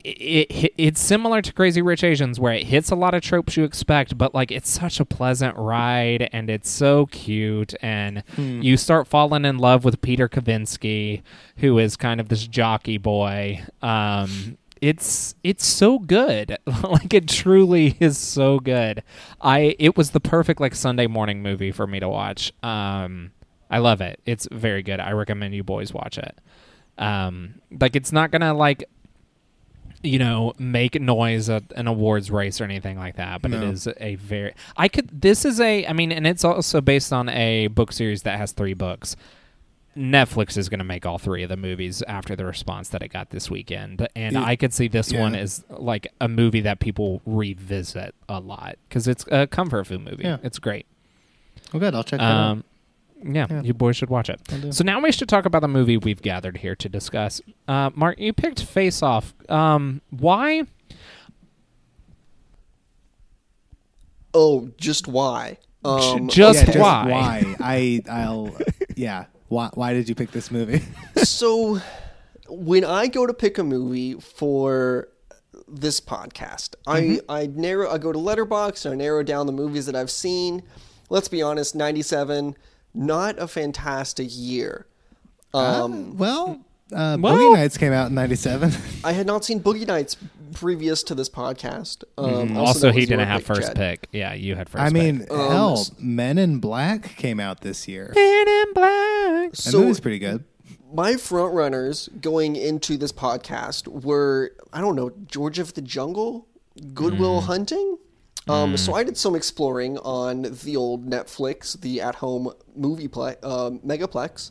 it, 0.05 0.51
it 0.51 0.75
it's 0.77 1.01
similar 1.01 1.43
to 1.43 1.53
Crazy 1.53 1.83
Rich 1.83 2.05
Asians, 2.05 2.41
where 2.41 2.53
it 2.53 2.67
hits 2.67 2.91
a 2.91 2.95
lot 2.97 3.15
of 3.15 3.23
tropes 3.23 3.57
you 3.57 3.65
expect, 3.65 4.17
but 4.19 4.35
like 4.35 4.51
it's 4.51 4.69
such 4.69 5.01
a 5.01 5.05
pleasant 5.05 5.57
ride, 5.57 6.29
and 6.33 6.51
it's 6.51 6.71
so 6.71 7.07
cute, 7.07 7.75
and 7.83 8.23
you 8.63 8.77
start 8.77 9.07
falling 9.07 9.45
in 9.45 9.59
love 9.59 9.85
with 9.85 10.01
Peter 10.01 10.29
Kavinsky, 10.29 11.23
who 11.59 11.79
is 11.79 11.97
kind 11.97 12.21
of 12.21 12.29
this 12.29 12.47
jockey 12.47 12.99
boy. 12.99 13.63
Um, 13.81 14.59
it's 14.81 15.35
it's 15.45 15.65
so 15.65 15.99
good, 16.01 16.59
like 16.83 17.15
it 17.15 17.29
truly 17.29 17.97
is 18.01 18.19
so 18.19 18.59
good. 18.59 19.03
I 19.41 19.77
it 19.79 19.97
was 19.97 20.11
the 20.11 20.21
perfect 20.21 20.61
like 20.61 20.75
Sunday 20.75 21.07
morning 21.07 21.43
movie 21.43 21.71
for 21.71 21.87
me 21.87 22.01
to 22.01 22.09
watch. 22.09 22.53
Um, 22.63 23.31
I 23.71 23.79
love 23.79 24.01
it. 24.01 24.21
It's 24.27 24.49
very 24.51 24.83
good. 24.83 25.01
I 25.01 25.13
recommend 25.13 25.55
you 25.55 25.63
boys 25.63 25.95
watch 25.95 26.19
it. 26.19 26.37
Um, 26.99 27.55
like 27.81 27.97
it's 27.97 28.13
not 28.13 28.31
gonna 28.33 28.53
like 28.53 28.85
you 30.03 30.19
know 30.19 30.53
make 30.59 31.01
noise 31.01 31.49
at 31.49 31.63
an 31.77 31.87
awards 31.87 32.31
race 32.31 32.61
or 32.61 32.65
anything 32.65 32.99
like 32.99 33.17
that 33.17 33.41
but 33.43 33.53
it 33.53 33.61
No. 33.61 33.67
is 33.71 33.89
a 33.99 34.17
very 34.17 34.53
i 34.77 34.89
could 34.89 35.09
this 35.13 35.45
is 35.45 35.61
a 35.61 35.87
i 35.87 35.93
mean 35.93 36.11
and 36.11 36.27
it's 36.27 36.45
also 36.45 36.81
based 36.81 37.13
on 37.13 37.29
a 37.29 37.69
book 37.69 37.93
series 37.93 38.23
that 38.23 38.37
has 38.39 38.53
three 38.53 38.75
books 38.75 39.15
netflix 39.97 40.57
is 40.57 40.69
going 40.71 40.79
to 40.79 40.85
make 40.85 41.05
all 41.05 41.19
three 41.19 41.43
of 41.43 41.51
the 41.51 41.57
movies 41.57 42.03
after 42.09 42.35
the 42.35 42.45
response 42.47 42.89
that 42.89 43.03
it 43.03 43.09
got 43.09 43.29
this 43.31 43.51
weekend 43.51 44.09
and 44.17 44.33
Yeah. 44.35 44.45
i 44.45 44.57
could 44.57 44.73
see 44.73 44.89
this 44.89 45.13
one 45.13 45.35
Yeah. 45.35 45.41
as 45.41 45.65
like 45.69 46.09
a 46.21 46.29
movie 46.29 46.63
that 46.63 46.81
people 46.81 47.21
revisit 47.27 48.15
a 48.29 48.41
lot 48.41 48.77
because 48.89 49.07
it's 49.07 49.25
a 49.31 49.47
comfort 49.47 49.87
food 49.87 50.01
movie 50.03 50.25
Yeah. 50.25 50.39
it's 50.43 50.59
great 50.59 50.87
Well, 51.73 51.81
good. 51.81 51.95
I'll 51.95 52.05
check 52.05 52.21
that 52.21 52.27
um, 52.31 52.59
out. 52.59 52.65
Yeah, 53.25 53.47
Yeah. 53.51 53.63
you 53.63 53.75
boys 53.75 53.97
should 53.97 54.11
watch 54.11 54.29
it. 54.29 54.41
So 54.75 54.85
now 54.85 55.01
we 55.01 55.13
should 55.13 55.29
talk 55.29 55.45
about 55.47 55.61
the 55.63 55.69
movie 55.69 55.97
we've 55.97 56.23
gathered 56.23 56.59
here 56.59 56.75
to 56.77 56.89
discuss. 56.89 57.41
Uh, 57.69 57.91
Mark, 57.95 58.19
you 58.19 58.33
picked 58.33 58.63
Face 58.65 59.03
Off. 59.03 59.35
Um, 59.49 60.01
why? 60.11 60.65
Oh, 64.35 64.71
just 64.79 65.09
why? 65.09 65.59
Um, 65.85 66.29
just 66.29 66.69
Yeah, 66.69 66.79
why? 66.81 67.09
why? 67.11 67.57
I 67.61 68.01
I'll 68.09 68.57
yeah. 68.97 69.27
Why 69.49 69.71
why 69.75 69.93
did 69.93 70.09
you 70.09 70.15
pick 70.15 70.31
this 70.31 70.51
movie? 70.51 70.83
so 71.17 71.81
when 72.49 72.85
I 72.85 73.09
go 73.09 73.27
to 73.27 73.35
pick 73.35 73.59
a 73.59 73.65
movie 73.65 74.15
for 74.15 75.09
this 75.69 76.01
podcast, 76.01 76.77
I 76.87 77.21
I 77.29 77.47
narrow 77.47 77.91
I 77.91 77.99
go 77.99 78.13
to 78.13 78.19
Letterboxd 78.19 78.87
and 78.87 78.95
I 78.95 78.97
narrow 78.97 79.23
down 79.23 79.47
the 79.47 79.53
movies 79.53 79.87
that 79.87 79.97
I've 79.97 80.11
seen. 80.11 80.63
Let's 81.11 81.29
be 81.29 81.43
honest, 81.43 81.75
97 81.75 82.57
not 82.95 83.39
a 83.39 83.47
fantastic 83.49 84.29
year. 84.31 84.87
Um, 85.55 86.17
well, 86.17 86.61
uh, 86.93 87.17
Well- 87.21 87.37
Boogie 87.37 87.55
Nights 87.55 87.77
came 87.79 87.93
out 87.93 88.09
in 88.09 88.15
'97. 88.15 88.73
I 89.05 89.13
had 89.13 89.27
not 89.27 89.45
seen 89.45 89.61
Boogie 89.61 89.87
Nights 89.87 90.17
previous 90.55 91.03
to 91.05 91.15
this 91.15 91.29
podcast. 91.29 92.05
Um, 92.19 92.57
Also, 92.57 92.89
that 92.89 92.95
he 92.95 93.07
didn't 93.07 93.27
have 93.27 93.39
pick, 93.41 93.47
first 93.47 93.69
Chad. 93.69 93.77
pick. 93.77 94.09
Yeah, 94.13 94.35
you 94.35 94.55
had 94.55 94.69
first 94.69 94.83
I 94.85 94.91
mean, 94.91 95.21
pick. 95.21 95.31
hell, 95.31 95.79
s- 95.79 95.93
Men 95.99 96.37
in 96.39 96.59
Black 96.59 97.17
came 97.17 97.41
out 97.41 97.61
this 97.63 97.89
year. 97.89 98.13
Men 98.15 98.49
in 98.49 98.73
Black. 98.75 99.51
That 99.53 99.57
So 99.57 99.81
movie's 99.81 100.01
pretty 100.01 100.19
good. 100.19 100.45
my 100.93 101.17
front 101.17 101.55
runners 101.55 102.09
going 102.21 102.57
into 102.57 102.97
this 102.99 103.13
podcast 103.13 103.89
were 103.89 104.53
I 104.73 104.81
don't 104.83 104.95
know 104.97 105.11
George 105.27 105.59
of 105.59 105.73
the 105.75 105.81
Jungle, 105.83 106.47
Goodwill 106.95 107.41
Mm. 107.41 107.45
Hunting. 107.45 107.99
Um, 108.49 108.77
So 108.77 108.95
I 108.95 109.05
did 109.05 109.17
some 109.17 109.35
exploring 109.35 109.99
on 109.99 110.43
the 110.65 110.77
old 110.77 111.07
Netflix, 111.09 111.81
the 111.81 112.01
at-home 112.01 112.53
movie 112.75 113.09
play, 113.09 113.37
um, 113.43 113.79
Megaplex, 113.81 114.51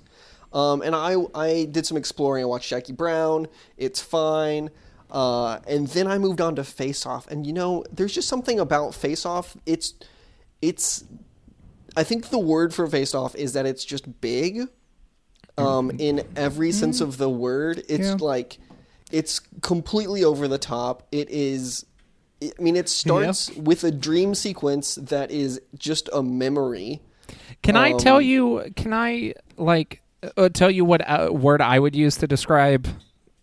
um, 0.54 0.82
and 0.82 0.96
I 0.96 1.16
I 1.36 1.66
did 1.72 1.86
some 1.86 1.98
exploring. 1.98 2.44
I 2.44 2.48
watched 2.48 2.70
Jackie 2.70 2.94
Brown. 2.94 3.48
It's 3.78 4.00
fine. 4.02 4.70
Uh, 5.10 5.60
and 5.68 5.88
then 5.88 6.08
I 6.08 6.18
moved 6.18 6.40
on 6.40 6.56
to 6.56 6.64
Face 6.64 7.06
Off, 7.06 7.28
and 7.28 7.46
you 7.46 7.52
know, 7.52 7.84
there's 7.92 8.14
just 8.14 8.30
something 8.30 8.62
about 8.62 8.96
Face 8.96 9.26
Off. 9.26 9.58
It's, 9.66 9.94
it's, 10.62 11.04
I 11.98 12.04
think 12.06 12.30
the 12.30 12.40
word 12.40 12.74
for 12.74 12.88
Face 12.88 13.14
Off 13.14 13.36
is 13.36 13.52
that 13.54 13.66
it's 13.66 13.84
just 13.84 14.22
big, 14.22 14.70
um, 15.58 15.92
in 16.00 16.26
every 16.38 16.72
sense 16.72 17.02
of 17.02 17.18
the 17.18 17.30
word. 17.30 17.84
It's 17.90 18.08
Yeah. 18.08 18.18
like, 18.22 18.58
it's 19.12 19.40
completely 19.62 20.24
over 20.24 20.48
the 20.48 20.58
top. 20.58 21.06
It 21.12 21.30
is, 21.30 21.86
I 22.44 22.52
mean, 22.60 22.76
it 22.76 22.90
starts 22.90 23.52
with 23.56 23.84
a 23.84 23.92
dream 23.92 24.34
sequence 24.36 24.96
that 24.96 25.30
is 25.32 25.62
just 25.78 26.10
a 26.12 26.24
memory. 26.24 27.02
Can 27.62 27.76
I 27.76 27.94
tell 27.94 28.18
Um, 28.18 28.24
you? 28.24 28.74
Can 28.76 28.94
I 28.94 29.34
like 29.58 30.02
uh, 30.38 30.50
tell 30.50 30.72
you 30.72 30.84
what 30.84 31.02
uh, 31.08 31.30
word 31.32 31.62
I 31.62 31.78
would 31.80 31.96
use 31.96 32.18
to 32.18 32.28
describe 32.28 32.88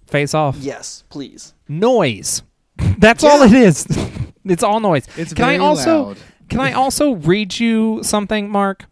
Face 0.07 0.35
Off? 0.35 0.57
Yes, 0.57 1.05
please. 1.09 1.55
Noise. 1.69 2.43
That's 2.99 3.23
all 3.23 3.43
it 3.43 3.53
is. 3.53 3.87
it's 4.45 4.63
all 4.63 4.81
noise. 4.81 5.07
It's 5.17 5.33
can 5.33 5.45
I 5.45 5.53
very 5.57 5.59
also 5.65 6.03
loud. 6.03 6.17
can 6.49 6.61
I 6.61 6.73
also 6.73 7.13
read 7.13 7.59
you 7.59 8.01
something, 8.03 8.51
Mark? 8.51 8.87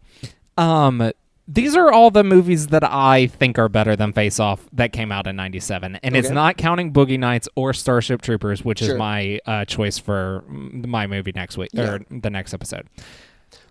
Um, 0.57 1.11
these 1.47 1.75
are 1.75 1.91
all 1.91 2.11
the 2.11 2.23
movies 2.23 2.67
that 2.67 2.83
I 2.83 3.27
think 3.27 3.57
are 3.57 3.69
better 3.69 3.95
than 3.95 4.11
Face 4.11 4.39
Off 4.39 4.67
that 4.73 4.91
came 4.91 5.11
out 5.11 5.27
in 5.27 5.35
'97, 5.35 5.99
and 6.03 6.15
it's 6.15 6.29
not 6.29 6.57
counting 6.57 6.91
Boogie 6.91 7.17
Nights 7.19 7.47
or 7.55 7.73
Starship 7.73 8.21
Troopers, 8.21 8.65
which 8.65 8.81
is 8.81 8.93
my 8.95 9.39
uh, 9.45 9.63
choice 9.65 9.97
for 9.97 10.43
my 10.47 11.07
movie 11.07 11.31
next 11.33 11.57
week 11.57 11.69
or 11.77 12.01
the 12.09 12.29
next 12.29 12.53
episode. 12.53 12.87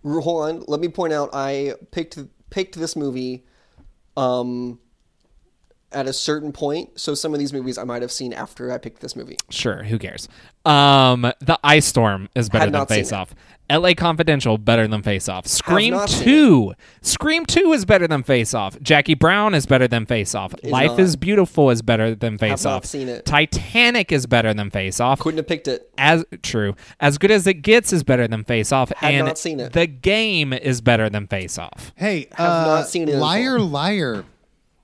Hold 0.03 0.49
on. 0.49 0.65
Let 0.67 0.81
me 0.81 0.89
point 0.89 1.13
out. 1.13 1.31
I 1.33 1.75
picked 1.91 2.19
picked 2.49 2.77
this 2.77 2.97
movie, 2.97 3.45
um, 4.17 4.79
at 5.97 6.07
a 6.07 6.13
certain 6.13 6.53
point. 6.53 7.01
So 7.01 7.15
some 7.15 7.33
of 7.33 7.41
these 7.41 7.53
movies 7.55 7.79
I 7.79 7.85
might 7.85 8.03
have 8.03 8.13
seen 8.13 8.33
after 8.35 8.71
I 8.71 8.77
picked 8.79 9.01
this 9.01 9.17
movie. 9.17 9.39
Sure, 9.49 9.83
who 9.85 9.99
cares? 9.99 10.29
Um, 10.67 11.23
The 11.41 11.59
Ice 11.65 11.87
Storm 11.87 12.29
is 12.35 12.49
better 12.51 12.65
Had 12.67 12.73
than 12.75 12.81
not 12.81 12.89
seen 12.91 12.99
Face 12.99 13.13
Off. 13.13 13.35
L.A. 13.69 13.95
Confidential 13.95 14.59
better 14.59 14.87
than 14.87 15.03
Face 15.03 15.29
Off. 15.29 15.47
Scream 15.47 15.95
not 15.95 16.09
seen 16.09 16.25
Two, 16.25 16.75
Scream 17.01 17.47
Two 17.47 17.73
is 17.73 17.85
better 17.85 18.07
than 18.07 18.23
Face 18.23 18.55
Off. 18.55 18.79
Jackie 18.81 19.15
Brown 19.15 19.55
is 19.55 19.67
better 19.67 19.89
than 19.89 20.07
Face 20.07 20.35
Off. 20.37 20.55
Life 20.63 20.91
not. 20.93 21.01
is 21.01 21.17
Beautiful 21.17 21.71
is 21.71 21.83
better 21.83 22.15
than 22.15 22.39
Face 22.39 22.65
not 22.65 22.73
Off. 22.75 22.85
seen 22.85 23.09
it. 23.09 23.25
Titanic 23.25 24.13
is 24.13 24.27
better 24.27 24.55
than 24.55 24.71
Face 24.71 25.01
Off. 25.01 25.19
Couldn't 25.19 25.39
have 25.39 25.49
picked 25.49 25.67
it. 25.67 25.91
As 25.99 26.25
true, 26.43 26.77
as 27.01 27.19
good 27.19 27.31
as 27.33 27.47
it 27.49 27.63
gets 27.63 27.93
is 27.93 28.05
better 28.05 28.29
than 28.29 28.45
Face 28.45 28.71
Off. 28.71 28.91
Had 28.91 29.15
and 29.15 29.27
not 29.27 29.39
seen 29.39 29.59
it. 29.59 29.73
The 29.73 29.87
Game 29.89 30.53
is 30.53 30.81
better 30.81 31.09
than 31.11 31.27
Face 31.27 31.59
Off. 31.59 31.93
Hey, 31.97 32.29
Have 32.33 32.49
uh, 32.49 32.67
not 32.77 32.89
seen 32.89 33.09
it 33.09 33.15
in 33.15 33.21
Liar, 33.21 33.59
liar. 33.59 34.25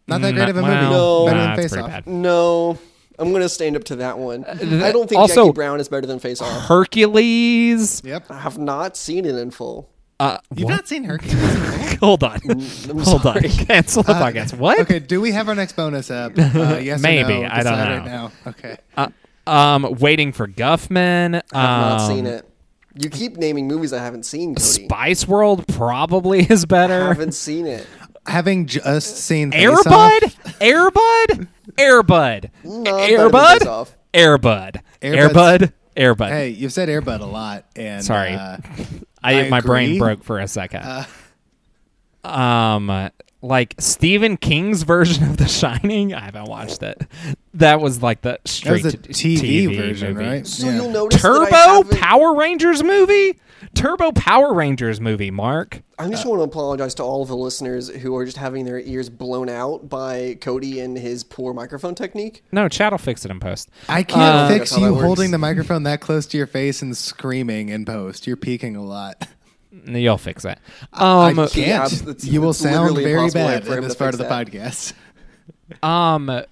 Not 0.07 0.21
that 0.23 0.35
great 0.35 0.49
of 0.49 0.57
a 0.57 0.63
movie. 0.63 0.75
No. 0.75 1.27
Better 1.27 1.39
than 1.41 1.57
Face 1.57 1.71
pretty 1.71 1.85
Off. 1.85 1.91
bad. 1.91 2.07
No, 2.07 2.79
I'm 3.19 3.33
gonna 3.33 3.49
stand 3.49 3.77
up 3.77 3.85
to 3.85 3.97
that 3.97 4.19
one. 4.19 4.45
I 4.45 4.93
don't 4.93 5.09
think 5.09 5.21
also- 5.21 5.47
Jackie 5.47 5.55
Brown 5.55 5.81
is 5.81 5.89
better 5.89 6.07
than 6.07 6.19
Face 6.19 6.41
Off. 6.41 6.67
Hercules. 6.67 8.03
Yep. 8.05 8.31
I 8.31 8.41
have 8.41 8.59
not 8.59 8.97
seen 8.97 9.25
it 9.25 9.35
in 9.37 9.51
full. 9.51 9.89
Uh, 10.21 10.39
You've 10.55 10.67
what? 10.67 10.71
not 10.77 10.89
seen 10.89 11.03
Hercules? 11.05 11.95
Hold 12.01 12.23
on. 12.23 12.39
I'm 12.49 12.61
Hold 12.61 12.99
on. 12.99 13.21
sorry. 13.21 13.49
Cancel 13.49 14.03
the 14.05 14.13
podcast. 14.13 14.57
What? 14.57 14.79
okay, 14.81 15.01
do 15.01 15.21
we 15.21 15.33
have 15.33 15.49
our 15.49 15.55
next 15.55 15.75
bonus 15.75 16.11
up? 16.13 16.33
Uh, 16.39 16.79
yes 16.83 17.01
or 17.01 17.03
Maybe. 17.03 17.41
no? 17.41 17.49
I 17.51 17.63
don't 17.63 17.73
Decide 17.73 17.89
know. 17.89 17.97
Right 17.97 18.05
now. 18.05 18.33
Okay. 18.47 18.77
Uh, 18.97 19.09
um, 19.51 19.97
waiting 19.99 20.33
for 20.33 20.47
Guffman. 20.47 21.43
I 21.53 21.61
have 21.61 21.81
not 21.81 22.01
um, 22.03 22.09
seen 22.17 22.27
it. 22.27 22.49
You 22.95 23.09
keep 23.09 23.37
naming 23.37 23.67
movies 23.67 23.93
I 23.93 23.99
haven't 24.03 24.25
seen, 24.25 24.55
Cody. 24.55 24.65
Spice 24.85 25.27
World 25.27 25.67
probably 25.67 26.41
is 26.45 26.67
better. 26.67 26.93
I 26.95 26.99
better. 26.99 27.09
haven't 27.09 27.33
seen 27.33 27.67
it. 27.67 27.87
Having 28.27 28.67
just 28.67 29.17
seen 29.19 29.51
Face 29.53 29.65
Airbud, 29.69 30.21
Airbud, 30.61 31.49
Airbud, 31.77 32.51
No, 32.65 32.85
better 32.85 33.17
than 33.29 33.33
Face 33.33 33.63
Airbud, 33.63 33.67
Off. 33.67 33.97
Airbud, 34.15 34.81
Airbud's- 35.03 35.33
Airbud, 35.35 35.73
Airbud. 35.97 36.29
Hey, 36.29 36.49
you've 36.51 36.73
said 36.73 36.89
Airbud 36.89 37.21
a 37.21 37.25
lot, 37.27 37.65
and 37.77 38.05
Sorry. 38.05 38.33
uh, 38.35 38.59
I, 39.23 39.47
I 39.47 39.49
my 39.49 39.61
brain 39.61 39.91
agree. 39.91 39.99
broke 39.99 40.25
for 40.25 40.39
a 40.39 40.47
second. 40.49 40.83
Uh. 42.25 42.29
um, 42.29 43.11
like 43.41 43.75
Stephen 43.79 44.37
King's 44.37 44.85
version 44.85 45.25
of 45.29 45.37
The 45.37 45.49
Shining. 45.49 46.15
I 46.15 46.21
haven't 46.21 46.45
watched 46.49 46.83
it. 46.83 47.03
That 47.55 47.81
was 47.81 48.03
like 48.03 48.23
the 48.23 48.31
that 48.43 48.49
straight 48.49 48.85
was 48.85 48.93
the 48.93 48.99
to 48.99 49.13
TV, 49.13 49.77
version, 49.77 50.15
movie. 50.15 50.25
right? 50.29 50.47
So 50.47 50.67
Yeah. 50.67 50.75
you'll 50.77 50.91
notice 50.91 51.21
that 51.23 51.29
I 51.29 51.35
Turbo 51.35 51.51
haven't- 51.57 51.99
Power 52.01 52.35
Rangers 52.37 52.83
movie. 52.85 53.39
Turbo 53.75 54.13
Power 54.13 54.53
Rangers 54.53 55.01
movie. 55.01 55.31
Mark. 55.31 55.83
I 55.99 56.09
just 56.11 56.27
want 56.27 56.41
to 56.41 56.45
apologize 56.45 56.95
to 56.97 57.03
all 57.03 57.23
of 57.23 57.29
the 57.29 57.37
listeners 57.37 57.89
who 57.89 58.15
are 58.17 58.25
just 58.25 58.37
having 58.37 58.65
their 58.65 58.81
ears 58.81 59.09
blown 59.09 59.49
out 59.49 59.89
by 59.89 60.37
Cody 60.41 60.81
and 60.81 60.97
his 60.99 61.25
poor 61.25 61.55
microphone 61.55 61.95
technique. 61.95 62.45
No, 62.53 62.69
Chad 62.69 62.93
will 62.93 62.99
fix 62.99 63.25
it 63.25 63.31
in 63.31 63.41
post. 63.41 63.71
I 63.89 64.03
can't 64.03 64.21
Uh, 64.21 64.49
fix 64.49 64.77
you 64.77 64.95
holding 64.95 65.31
the 65.31 65.39
microphone 65.39 65.85
that 65.85 66.01
close 66.01 66.27
to 66.27 66.37
your 66.37 66.47
face 66.47 66.83
and 66.83 66.97
screaming 66.97 67.69
in 67.71 67.85
post. 67.85 68.27
You're 68.27 68.37
peaking 68.37 68.77
a 68.77 68.83
lot. 68.85 69.27
You'll 69.87 70.19
fix 70.19 70.45
it. 70.45 70.59
Um, 70.93 71.39
I 71.39 71.47
can't. 71.47 71.93
it's- 71.93 72.25
you 72.25 72.41
will 72.43 72.53
sound 72.53 72.95
very 72.97 73.31
bad 73.31 73.65
for 73.65 73.79
in 73.79 73.85
this 73.85 73.95
part 73.95 74.13
of 74.15 74.19
the 74.19 74.25
that. 74.25 74.47
podcast. 74.49 74.93
um, 75.83 76.43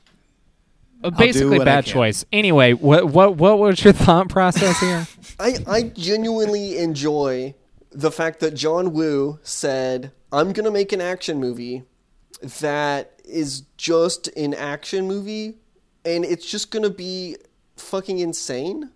basically 1.16 1.58
what 1.58 1.68
I 1.68 1.76
bad 1.76 1.84
can. 1.84 1.92
choice. 1.92 2.24
Anyway, 2.32 2.72
what 2.72 3.08
what 3.08 3.36
what 3.36 3.58
was 3.58 3.82
your 3.82 3.92
thought 4.04 4.28
process 4.28 4.78
here? 4.80 5.06
I, 5.40 5.56
I 5.66 5.82
genuinely 5.82 6.76
enjoy 6.78 7.54
the 7.90 8.10
fact 8.10 8.40
that 8.40 8.54
John 8.54 8.92
Woo 8.92 9.38
said, 9.42 10.12
I'm 10.32 10.52
going 10.52 10.64
to 10.64 10.70
make 10.70 10.92
an 10.92 11.00
action 11.00 11.40
movie 11.40 11.84
that 12.60 13.20
is 13.24 13.62
just 13.76 14.28
an 14.28 14.54
action 14.54 15.06
movie 15.06 15.58
and 16.04 16.24
it's 16.24 16.50
just 16.50 16.70
going 16.70 16.82
to 16.82 16.90
be 16.90 17.36
fucking 17.76 18.18
insane 18.18 18.90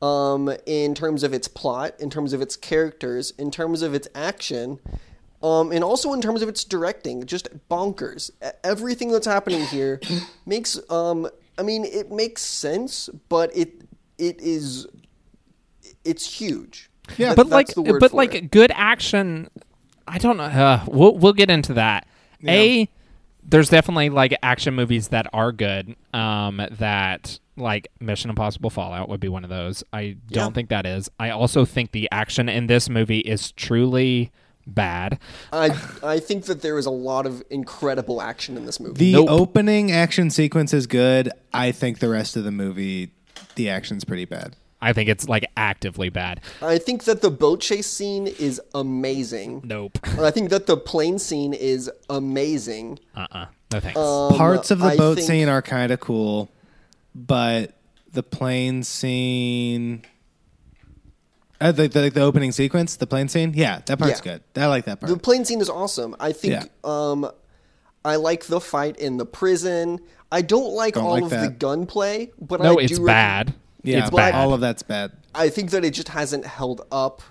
um, 0.00 0.52
in 0.66 0.94
terms 0.94 1.22
of 1.22 1.32
its 1.32 1.46
plot, 1.46 1.94
in 2.00 2.10
terms 2.10 2.32
of 2.32 2.40
its 2.40 2.56
characters, 2.56 3.32
in 3.32 3.50
terms 3.50 3.82
of 3.82 3.94
its 3.94 4.08
action. 4.14 4.80
Um, 5.42 5.72
and 5.72 5.82
also 5.82 6.12
in 6.12 6.20
terms 6.20 6.40
of 6.42 6.48
its 6.48 6.62
directing, 6.64 7.26
just 7.26 7.48
bonkers. 7.68 8.30
Everything 8.62 9.10
that's 9.10 9.26
happening 9.26 9.64
here 9.66 10.00
makes, 10.46 10.78
um, 10.90 11.28
I 11.58 11.62
mean, 11.62 11.84
it 11.84 12.10
makes 12.12 12.42
sense, 12.42 13.08
but 13.28 13.54
it 13.56 13.82
it 14.18 14.40
is, 14.40 14.86
it's 16.04 16.38
huge. 16.40 16.90
Yeah, 17.16 17.30
That- 17.30 17.36
but 17.36 17.46
like, 17.48 17.66
that's 17.66 17.74
the 17.74 17.82
word 17.82 18.00
but 18.00 18.12
like 18.12 18.34
it. 18.34 18.50
good 18.50 18.70
action. 18.74 19.48
I 20.06 20.18
don't 20.18 20.36
know. 20.36 20.44
Uh, 20.44 20.84
we'll 20.86 21.16
we'll 21.16 21.32
get 21.32 21.50
into 21.50 21.74
that. 21.74 22.06
A, 22.46 22.88
there's 23.44 23.68
definitely 23.68 24.10
like 24.10 24.36
action 24.42 24.74
movies 24.74 25.08
that 25.08 25.26
are 25.32 25.52
good. 25.52 25.94
Um, 26.12 26.60
that 26.78 27.38
like 27.56 27.88
Mission 28.00 28.30
Impossible 28.30 28.70
Fallout 28.70 29.08
would 29.08 29.20
be 29.20 29.28
one 29.28 29.44
of 29.44 29.50
those. 29.50 29.84
I 29.92 30.16
don't 30.28 30.48
Yeah. 30.48 30.50
think 30.50 30.68
that 30.70 30.86
is. 30.86 31.08
I 31.20 31.30
also 31.30 31.64
think 31.64 31.92
the 31.92 32.08
action 32.12 32.48
in 32.48 32.66
this 32.66 32.88
movie 32.88 33.20
is 33.20 33.52
truly 33.52 34.30
bad. 34.66 35.18
I 35.52 35.76
I 36.02 36.18
think 36.20 36.44
that 36.46 36.62
there 36.62 36.78
is 36.78 36.86
a 36.86 36.90
lot 36.90 37.26
of 37.26 37.42
incredible 37.50 38.20
action 38.22 38.56
in 38.56 38.66
this 38.66 38.78
movie. 38.80 38.94
The 38.94 39.12
Nope. 39.12 39.30
opening 39.30 39.90
action 39.92 40.30
sequence 40.30 40.72
is 40.72 40.86
good. 40.86 41.30
I 41.52 41.72
think 41.72 41.98
the 41.98 42.08
rest 42.08 42.36
of 42.36 42.44
the 42.44 42.50
movie, 42.52 43.12
the 43.56 43.68
action's 43.68 44.04
pretty 44.04 44.24
bad. 44.24 44.56
I 44.84 44.92
think 44.92 45.08
it's 45.08 45.28
like 45.28 45.44
actively 45.56 46.08
bad. 46.08 46.40
I 46.60 46.78
think 46.78 47.04
that 47.04 47.22
the 47.22 47.30
boat 47.30 47.60
chase 47.60 47.86
scene 47.86 48.26
is 48.26 48.60
amazing. 48.74 49.60
Nope. 49.64 49.98
I 50.18 50.32
think 50.32 50.50
that 50.50 50.66
the 50.66 50.76
plane 50.76 51.20
scene 51.20 51.54
is 51.54 51.88
amazing. 52.10 52.98
Uh 53.16 53.26
uh 53.30 53.46
No 53.72 53.78
thanks. 53.80 53.96
Um, 53.98 54.34
Parts 54.36 54.70
of 54.72 54.80
the 54.80 54.86
I 54.86 54.96
boat 54.96 55.16
think- 55.16 55.26
scene 55.28 55.48
are 55.48 55.62
kind 55.62 55.92
of 55.92 56.00
cool, 56.00 56.50
but 57.14 57.74
the 58.12 58.22
plane 58.24 58.82
scene, 58.82 60.02
uh, 61.62 61.72
the, 61.72 61.88
the 61.88 62.10
the 62.10 62.20
opening 62.20 62.52
sequence, 62.52 62.96
the 62.96 63.06
plane 63.06 63.28
scene, 63.28 63.52
yeah, 63.54 63.80
that 63.86 63.98
part's 63.98 64.20
Yeah. 64.24 64.38
good. 64.54 64.62
I 64.62 64.66
like 64.66 64.84
that 64.86 65.00
part. 65.00 65.10
The 65.12 65.18
plane 65.18 65.44
scene 65.44 65.60
is 65.60 65.70
awesome. 65.70 66.14
I 66.20 66.32
think 66.32 66.52
Yeah. 66.54 66.64
um 66.84 67.30
I 68.04 68.16
like 68.16 68.46
the 68.46 68.60
fight 68.60 68.96
in 68.98 69.16
the 69.16 69.26
prison. 69.26 70.00
I 70.30 70.42
don't 70.42 70.72
like 70.74 70.94
Don't 70.94 71.04
all 71.04 71.12
like 71.12 71.22
of 71.24 71.30
that. 71.30 71.42
the 71.42 71.50
gunplay, 71.50 72.30
but 72.40 72.60
no, 72.60 72.78
I 72.78 72.82
it's 72.82 72.96
do 72.98 73.04
rec- 73.04 73.14
bad. 73.14 73.54
yeah, 73.82 73.98
it's 74.00 74.10
bad. 74.10 74.34
all 74.34 74.52
of 74.54 74.60
that's 74.60 74.82
bad. 74.82 75.12
I 75.34 75.48
think 75.50 75.70
that 75.70 75.84
it 75.84 75.90
just 75.92 76.08
hasn't 76.08 76.44
held 76.46 76.80
up 76.90 77.22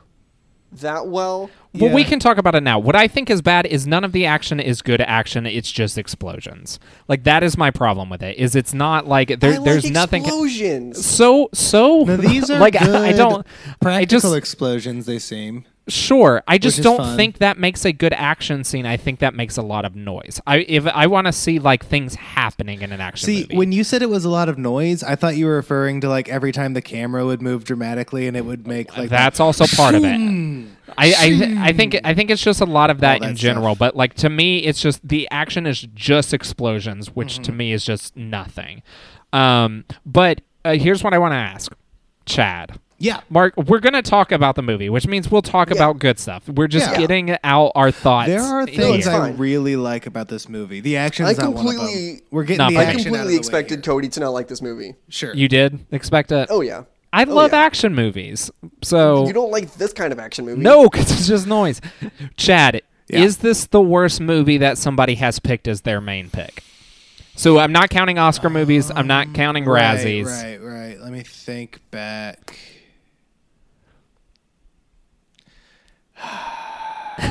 that 0.74 1.08
well. 1.08 1.50
Well, 1.74 1.94
we 1.94 2.04
can 2.04 2.20
talk 2.20 2.38
about 2.38 2.54
it 2.56 2.64
now. 2.64 2.80
What 2.80 2.96
I 2.96 3.08
think 3.08 3.30
is 3.30 3.42
bad 3.42 3.66
is 3.66 3.88
none 3.88 4.04
of 4.04 4.12
the 4.12 4.26
action 4.26 4.60
is 4.60 4.82
good 4.82 5.00
action. 5.02 5.46
It's 5.46 5.72
just 5.72 5.98
explosions. 5.98 6.80
Like 7.08 7.24
that 7.24 7.44
is 7.44 7.58
my 7.58 7.72
problem 7.72 8.10
with 8.10 8.22
it. 8.22 8.38
Is 8.38 8.56
it's 8.56 8.74
not 8.74 9.08
like 9.08 9.40
there, 9.40 9.54
I 9.54 9.58
like 9.58 9.66
there's 9.66 9.90
nothing 9.90 10.24
explosions. 10.24 11.06
so 11.06 11.50
so. 11.54 12.04
Now, 12.04 12.18
these 12.18 12.50
are 12.50 12.60
like 12.60 12.74
good 12.74 12.90
I, 12.90 13.10
I 13.10 13.12
don't. 13.14 13.46
I 13.66 13.76
practical 13.80 14.32
just 14.32 14.36
explosions. 14.36 15.06
They 15.06 15.20
seem. 15.20 15.66
Sure. 15.88 16.44
I 16.48 16.58
just 16.58 16.82
don't 16.84 16.98
fun. 16.98 17.17
think 17.17 17.39
that 17.39 17.58
makes 17.58 17.86
a 17.86 17.91
good 17.91 18.13
action 18.13 18.63
scene. 18.63 18.86
I 18.86 18.98
think 18.98 19.20
that 19.20 19.34
makes 19.34 19.58
a 19.58 19.62
lot 19.62 19.84
of 19.86 19.96
noise. 19.96 20.39
I 20.48 20.58
if 20.60 20.86
I 20.88 21.08
want 21.08 21.28
to 21.28 21.34
see 21.34 21.60
like 21.60 21.86
things 21.86 22.15
happening 22.15 22.82
in 22.82 22.91
an 22.91 23.02
action 23.02 23.26
See, 23.26 23.41
movie. 23.41 23.58
when 23.58 23.72
you 23.72 23.84
said 23.84 24.02
it 24.02 24.10
was 24.10 24.24
a 24.26 24.30
lot 24.30 24.48
of 24.50 24.58
noise, 24.58 25.04
I 25.04 25.15
thought 25.15 25.36
you 25.36 25.46
were 25.48 25.56
referring 25.56 26.02
to 26.02 26.10
like 26.10 26.30
every 26.30 26.52
time 26.52 26.74
the 26.74 26.82
camera 26.82 27.26
would 27.26 27.41
move 27.41 27.63
dramatically 27.63 28.28
and 28.28 28.38
it 28.38 28.46
would 28.46 28.67
make 28.67 28.96
like 28.98 29.10
that's 29.10 29.39
also 29.39 29.65
part 29.76 29.96
of 29.96 30.04
it. 30.06 30.67
I, 30.98 31.13
I 31.13 31.67
I 31.70 31.74
think 31.74 31.98
I 32.04 32.13
think 32.13 32.30
it's 32.32 32.44
just 32.44 32.60
a 32.62 32.65
lot 32.65 32.89
of 32.89 33.00
that 33.00 33.22
All 33.22 33.28
in 33.30 33.36
general, 33.36 33.76
stuff. 33.76 33.80
but 33.80 33.96
like 33.96 34.13
to 34.15 34.30
me, 34.30 34.60
it's 34.60 34.82
just 34.82 35.08
the 35.08 35.28
action 35.32 35.65
is 35.65 35.82
just 35.94 36.34
explosions, 36.34 37.15
which 37.15 37.34
Mm-hmm. 37.36 37.44
to 37.44 37.52
me 37.54 37.72
is 37.72 37.86
just 37.86 38.15
nothing. 38.17 38.84
Um, 39.34 39.86
but 40.06 40.41
uh, 40.65 40.74
here's 40.74 41.04
what 41.04 41.13
I 41.13 41.17
want 41.17 41.32
to 41.32 41.38
ask, 41.38 41.72
Chad. 42.26 42.78
Yeah. 43.02 43.22
Mark, 43.30 43.56
we're 43.58 43.80
gonna 43.80 44.02
talk 44.02 44.32
about 44.32 44.56
the 44.56 44.62
movie, 44.62 44.90
which 44.90 45.08
means 45.08 45.30
we'll 45.32 45.42
talk 45.42 45.72
about 45.72 46.00
good 46.00 46.20
stuff. 46.20 46.48
We're 46.48 46.68
just 46.68 46.92
Yeah. 46.92 46.98
getting 46.98 47.38
out 47.44 47.72
our 47.76 47.92
thoughts. 47.92 48.28
There 48.30 48.42
are 48.42 48.66
things 48.66 49.06
it's 49.06 49.08
I 49.08 49.32
really 49.32 49.76
like 49.76 50.06
about 50.06 50.28
this 50.30 50.48
movie. 50.48 50.80
The 50.80 50.98
action 50.98 51.26
I 51.26 51.32
is 51.32 51.38
not 51.38 51.54
one 51.54 51.66
of 51.68 51.72
them. 51.74 51.80
completely- 51.80 52.22
We're 52.32 52.44
getting 52.44 52.58
Not 52.60 52.70
the 52.70 52.76
for. 52.76 52.82
I 52.82 52.84
action 52.86 52.94
out 52.94 53.00
of 53.00 53.04
completely 53.06 53.28
the 53.28 53.34
way 53.34 53.38
expected 53.40 53.76
here. 53.86 53.94
Cody 53.94 54.10
to 54.10 54.20
not 54.20 54.30
like 54.30 54.48
this 54.48 54.62
movie. 54.62 54.96
Sure. 55.10 55.34
You 55.34 55.48
did 55.48 55.80
expect 55.92 56.32
it. 56.32 56.48
Oh 56.52 56.62
yeah. 56.62 56.84
I 57.14 57.26
Oh, 57.26 57.34
love 57.34 57.52
yeah. 57.52 57.60
action 57.60 57.94
movies, 57.94 58.50
so 58.84 59.28
You 59.28 59.34
don't 59.34 59.52
like 59.52 59.74
this 59.74 59.92
kind 59.92 60.14
of 60.14 60.20
action 60.20 60.46
movie? 60.46 60.62
no, 60.62 60.88
because 60.88 61.12
it's 61.12 61.28
just 61.28 61.46
noise. 61.48 61.82
Chad, 62.38 62.82
Yeah. 63.10 63.20
Is 63.24 63.38
this 63.40 63.66
the 63.66 63.82
worst 63.82 64.21
movie 64.21 64.58
that 64.60 64.78
somebody 64.78 65.15
has 65.15 65.38
picked 65.40 65.67
as 65.67 65.82
their 65.82 66.00
main 66.00 66.30
pick? 66.30 66.63
So 67.36 67.60
I'm 67.60 67.71
not 67.73 67.90
counting 67.90 68.17
Oscar 68.17 68.50
movies. 68.50 68.92
I'm 68.96 69.08
not 69.08 69.34
counting 69.34 69.65
Razzies. 69.65 70.25
Right, 70.25 70.62
right, 70.62 70.90
right. 70.92 71.02
Let 71.02 71.12
me 71.12 71.23
think 71.23 71.80
back. 71.92 72.56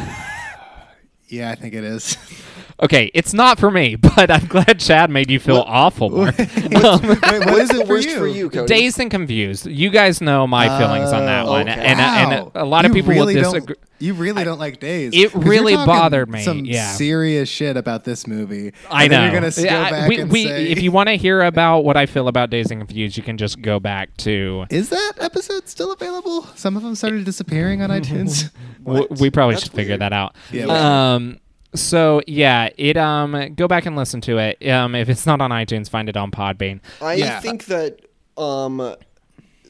yeah, 1.29 1.51
I 1.51 1.55
think 1.55 1.75
it 1.75 1.85
is. 1.85 2.17
Okay, 2.83 3.11
it's 3.13 3.35
not 3.35 3.59
for 3.59 3.71
me, 3.71 3.95
but 4.17 4.31
I'm 4.31 4.47
glad 4.47 4.81
Chad 4.81 5.11
made 5.11 5.31
you 5.31 5.39
feel 5.39 5.65
awful. 5.67 6.09
Mark. 6.17 6.39
Wait, 6.39 6.49
what 6.73 7.61
is 7.63 7.69
the 7.69 7.81
it 7.83 7.87
for 7.87 7.93
worst 7.95 8.09
you? 8.09 8.17
for 8.19 8.27
you, 8.27 8.49
Cody? 8.51 8.67
Dazed 8.67 8.99
and 9.01 9.11
confused. 9.11 9.67
You 9.67 9.91
guys 9.91 10.21
know 10.21 10.47
my 10.47 10.67
feelings 10.79 11.13
on 11.13 11.27
that 11.27 11.45
Oh, 11.47 11.51
one, 11.51 11.69
okay. 11.69 11.79
and, 11.79 12.01
and 12.01 12.31
Wow. 12.47 12.53
a 12.55 12.65
lot 12.65 12.85
of 12.87 12.91
You 12.95 13.03
people 13.03 13.13
really 13.15 13.35
will 13.37 13.43
don't- 13.43 13.53
disagree. 13.55 13.77
You 14.03 14.15
really 14.15 14.45
don't 14.45 14.59
like 14.59 14.81
Days. 14.81 15.13
It 15.13 15.31
'Cause 15.31 15.43
you're 15.45 15.51
really 15.53 15.75
bothered 15.77 16.31
me, 16.31 16.43
Some 16.43 16.65
yeah. 16.65 16.93
serious 16.93 17.51
shit 17.51 17.77
about 17.77 18.05
this 18.05 18.27
movie. 18.27 18.73
I 18.91 19.09
know. 19.09 19.25
You're 19.25 19.33
gonna 19.35 19.51
go 19.51 19.61
Yeah, 19.63 19.91
back 19.91 20.09
we, 20.09 20.21
and 20.21 20.31
we, 20.33 20.45
say, 20.45 20.69
if 20.69 20.81
you 20.81 20.91
want 20.91 21.11
to 21.11 21.17
hear 21.17 21.43
about 21.43 21.85
what 21.85 21.99
I 21.99 22.07
feel 22.07 22.27
about 22.29 22.49
Dazed 22.49 22.71
and 22.71 22.81
Confused, 22.81 23.19
you 23.19 23.23
can 23.23 23.37
just 23.37 23.61
go 23.61 23.79
back 23.79 24.17
to. 24.19 24.65
is 24.71 24.89
that 24.89 25.13
episode 25.21 25.69
still 25.69 25.93
available? 25.93 26.45
Some 26.55 26.79
of 26.79 26.83
them 26.83 26.95
started 26.95 27.27
disappearing 27.27 27.83
on 27.83 27.91
iTunes. 27.91 28.51
w- 28.87 29.07
we 29.21 29.29
probably 29.29 29.57
That's 29.57 29.65
should 29.65 29.73
figure 29.75 29.99
that 29.99 30.15
out. 30.15 30.35
Yeah, 30.51 30.65
we 30.65 30.71
Um. 30.71 31.39
So 31.75 32.21
yeah, 32.27 32.71
it 32.77 32.97
um 32.97 33.55
go 33.55 33.69
back 33.69 33.87
and 33.87 33.95
listen 33.97 34.21
to 34.23 34.39
it. 34.39 34.67
Um, 34.69 34.95
if 34.95 35.09
it's 35.09 35.27
not 35.27 35.41
on 35.41 35.51
iTunes, 35.51 35.89
find 35.89 36.09
it 36.09 36.17
on 36.17 36.31
Podbean. 36.31 36.81
I 37.01 37.15
Yeah. 37.15 37.41
think 37.41 37.67
that 37.67 38.01
um, 38.37 38.97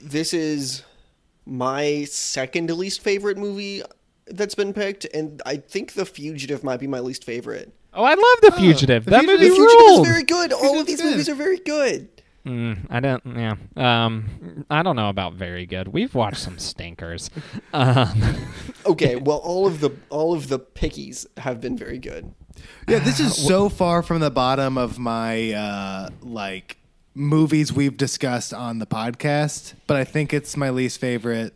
this 0.01 0.32
is 0.32 0.82
my 1.46 2.05
second 2.05 2.70
least 2.70 3.03
favorite 3.03 3.36
movie 3.36 3.82
that's 4.26 4.55
been 4.55 4.72
picked, 4.72 5.05
and 5.12 5.42
I 5.44 5.57
think 5.57 5.92
The 5.94 6.07
Fugitive 6.07 6.62
might 6.62 6.78
be 6.80 6.86
my 6.86 7.01
least 7.01 7.24
favorite. 7.24 7.72
Oh, 7.92 8.05
I 8.05 8.11
love 8.14 8.40
The 8.42 8.53
Fugitive. 8.53 9.05
The 9.05 9.11
that 9.11 9.20
Fugitive- 9.24 9.40
movie 9.40 9.48
The 9.51 9.55
Fugitive 9.57 9.86
ruled. 9.88 10.07
is 10.07 10.12
very 10.12 10.22
good. 10.22 10.53
All 10.53 10.78
of 10.80 10.86
these 10.86 11.03
good. 11.03 11.11
movies 11.11 11.28
are 11.28 11.34
very 11.34 11.59
good. 11.59 12.09
Mm, 12.47 12.86
I 12.88 13.01
don't. 13.01 13.22
Yeah. 13.26 13.55
Um. 13.76 14.64
I 14.70 14.82
don't 14.82 14.97
know 14.97 15.09
about 15.11 15.34
very 15.34 15.66
good. 15.66 15.88
We've 15.88 16.14
watched 16.14 16.38
some 16.38 16.59
stinkers. 16.59 17.30
Um. 17.72 18.22
Okay, 18.86 19.16
well, 19.16 19.38
all 19.38 19.66
of 19.66 19.80
the 19.80 19.91
all 20.09 20.34
of 20.34 20.49
the 20.49 20.59
pickies 20.59 21.26
have 21.38 21.61
been 21.61 21.76
very 21.76 21.99
good. 21.99 22.32
Yeah, 22.88 22.99
this 23.01 23.20
is 23.20 23.36
so 23.47 23.68
far 23.68 24.03
from 24.03 24.20
the 24.20 24.30
bottom 24.30 24.76
of 24.78 24.99
my 24.99 25.53
uh, 25.53 26.09
like 26.22 26.78
movies 27.14 27.72
we've 27.72 27.97
discussed 27.97 28.55
on 28.55 28.78
the 28.78 28.86
podcast, 28.86 29.74
but 29.86 29.97
I 29.97 30.05
think 30.05 30.32
it's 30.32 30.57
my 30.57 30.70
least 30.70 30.99
favorite 31.01 31.53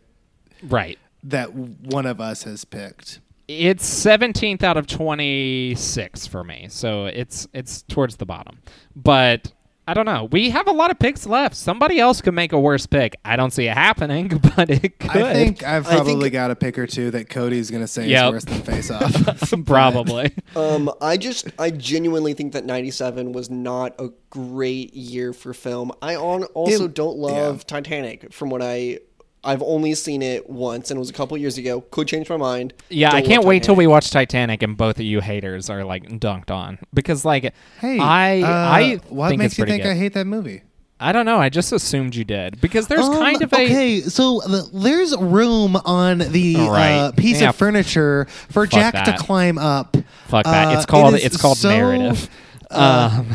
Right. 0.63 0.99
that 1.23 1.53
one 1.53 2.05
of 2.05 2.21
us 2.21 2.43
has 2.43 2.63
picked. 2.65 3.19
It's 3.47 3.87
17th 4.05 4.63
out 4.63 4.75
of 4.77 4.87
26 4.87 6.27
for 6.27 6.43
me. 6.43 6.67
So 6.69 7.05
it's 7.05 7.47
it's 7.53 7.81
towards 7.83 8.15
the 8.17 8.25
bottom. 8.25 8.59
But 8.95 9.51
I 9.87 9.93
don't 9.93 10.05
know. 10.07 10.27
We 10.31 10.49
have 10.49 10.67
a 10.67 10.71
lot 10.71 10.89
of 10.89 10.97
picks 10.97 11.27
left. 11.27 11.55
Somebody 11.55 11.99
else 11.99 12.19
could 12.21 12.33
make 12.33 12.51
a 12.53 12.59
worse 12.59 12.87
pick. 12.87 13.15
I 13.23 13.35
don't 13.35 13.51
see 13.51 13.67
it 13.67 13.73
happening, 13.77 14.27
but 14.55 14.69
it 14.71 14.99
could. 14.99 15.11
I 15.21 15.33
think 15.33 15.63
I've 15.63 15.85
I 15.85 15.89
think- 15.91 16.05
probably 16.05 16.29
got 16.31 16.49
a 16.49 16.55
pick 16.55 16.79
or 16.79 16.87
two 16.87 17.11
that 17.11 17.29
Cody's 17.29 17.69
going 17.69 17.83
to 17.83 17.87
say 17.87 18.07
Yep. 18.07 18.25
is 18.25 18.31
worse 18.33 18.45
than 18.45 18.61
Face 18.63 18.89
Off. 18.89 19.53
probably. 19.65 20.33
Um, 20.55 20.91
I 21.01 21.17
just 21.17 21.47
I 21.59 21.69
genuinely 21.69 22.33
think 22.33 22.53
that 22.53 22.65
'97 22.65 23.31
was 23.31 23.49
not 23.51 23.93
a 23.99 24.09
great 24.31 24.93
year 24.95 25.33
for 25.33 25.53
film. 25.53 25.91
I 26.01 26.15
on, 26.15 26.45
also 26.55 26.85
It- 26.85 26.95
don't 26.95 27.17
love 27.17 27.57
yeah. 27.57 27.63
Titanic. 27.67 28.33
From 28.33 28.49
what 28.49 28.61
I 28.63 28.99
I've 29.45 29.61
only 29.61 29.93
seen 29.95 30.21
it 30.21 30.49
once, 30.49 30.89
and 30.89 30.97
it 30.97 30.99
was 30.99 31.09
a 31.09 31.13
couple 31.13 31.37
years 31.37 31.57
ago. 31.57 31.81
Could 31.91 32.07
change 32.07 32.29
my 32.29 32.37
mind. 32.37 32.73
Yeah, 32.89 33.09
I 33.13 33.21
Don't 33.21 33.29
can't 33.29 33.45
wait 33.45 33.63
till 33.63 33.75
we 33.75 33.87
watch 33.87 34.09
Titanic 34.11 34.63
and 34.63 34.75
both 34.75 34.97
of 34.97 35.05
you 35.05 35.21
haters 35.21 35.69
are 35.69 35.83
like 35.83 36.03
dunked 36.19 36.49
on 36.51 36.79
because 36.93 37.23
like 37.23 37.53
hey, 37.79 37.99
I 37.99 38.41
uh, 38.41 38.47
I 38.47 38.99
what 39.09 39.29
think 39.29 39.39
makes 39.39 39.53
it's 39.53 39.59
you 39.59 39.65
think 39.65 39.83
good. 39.83 39.91
I 39.91 39.95
hate 39.95 40.13
that 40.13 40.25
movie? 40.25 40.63
I 40.97 41.11
don't 41.11 41.25
know. 41.25 41.37
I 41.37 41.49
just 41.49 41.73
assumed 41.73 42.15
you 42.15 42.23
did 42.23 42.61
because 42.61 42.87
there's 42.87 43.05
Um, 43.05 43.17
kind 43.19 43.41
of 43.41 43.51
a 43.51 43.55
okay. 43.55 43.99
So 43.99 44.39
the, 44.39 44.69
there's 44.73 45.15
room 45.17 45.75
on 45.75 46.19
the 46.19 46.55
Right. 46.55 46.91
uh, 46.97 47.11
piece 47.11 47.41
Yeah. 47.41 47.49
of 47.49 47.55
furniture 47.57 48.27
for 48.49 48.65
Jack 48.65 48.93
that. 48.93 49.05
to 49.17 49.17
climb 49.23 49.57
up. 49.57 49.97
fuck 50.27 50.45
that. 50.45 50.69
Uh, 50.73 50.77
it's 50.77 50.85
called 50.85 51.13
it 51.13 51.17
is 51.19 51.25
it's 51.25 51.37
called 51.37 51.57
so, 51.57 51.69
narrative. 51.69 52.29
uh, 52.71 53.09
um, 53.19 53.27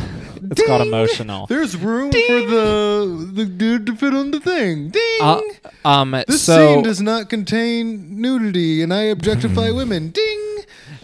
it's 0.51 0.61
called 0.66 0.80
got 0.80 0.86
emotional. 0.86 1.46
There's 1.46 1.76
room 1.76 2.11
for 2.12 2.18
the 2.18 3.30
the 3.32 3.44
dude 3.46 3.86
to 3.86 3.96
fit 3.96 4.14
on 4.14 4.30
the 4.30 4.40
thing. 4.40 4.90
Ding. 4.90 5.18
Uh, 5.22 5.40
um, 5.84 6.11
this 6.26 6.42
so 6.42 6.74
scene 6.74 6.82
does 6.82 7.01
not 7.01 7.28
contain 7.28 8.20
nudity, 8.20 8.82
and 8.82 8.92
I 8.92 9.03
objectify 9.03 9.70
women. 9.72 10.11
Ding. 10.11 10.46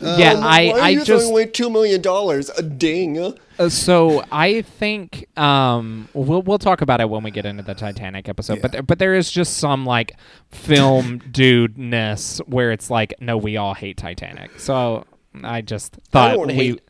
Uh, 0.02 0.16
yeah, 0.18 0.32
Um, 0.32 0.44
I 0.44 0.66
why 0.66 0.78
are 0.78 0.82
I 0.82 0.88
you 0.90 1.04
just 1.04 1.30
away 1.30 1.46
two 1.46 1.70
million 1.70 2.02
dollars? 2.02 2.50
A 2.50 2.62
ding. 2.62 3.18
Uh, 3.58 3.68
so 3.70 4.22
I 4.30 4.60
think 4.60 5.26
um, 5.38 6.08
we'll 6.12 6.42
we'll 6.42 6.58
talk 6.58 6.82
about 6.82 7.00
it 7.00 7.08
when 7.08 7.22
we 7.22 7.30
get 7.30 7.46
into 7.46 7.62
the 7.62 7.74
Titanic 7.74 8.28
episode. 8.28 8.60
But 8.60 8.72
there, 8.72 8.82
but 8.82 8.98
there 8.98 9.14
is 9.14 9.30
just 9.30 9.56
some 9.56 9.86
like 9.86 10.16
film 10.50 11.18
dude 11.30 11.78
ness 11.78 12.38
where 12.46 12.72
it's 12.72 12.90
like, 12.90 13.14
no, 13.20 13.38
we 13.38 13.56
all 13.56 13.72
hate 13.72 13.96
Titanic. 13.96 14.60
So 14.60 15.06
I 15.42 15.62
just 15.62 15.96
I 15.96 16.00
thought 16.10 16.34
don't 16.34 16.46
we 16.48 16.54
hate. 16.54 16.82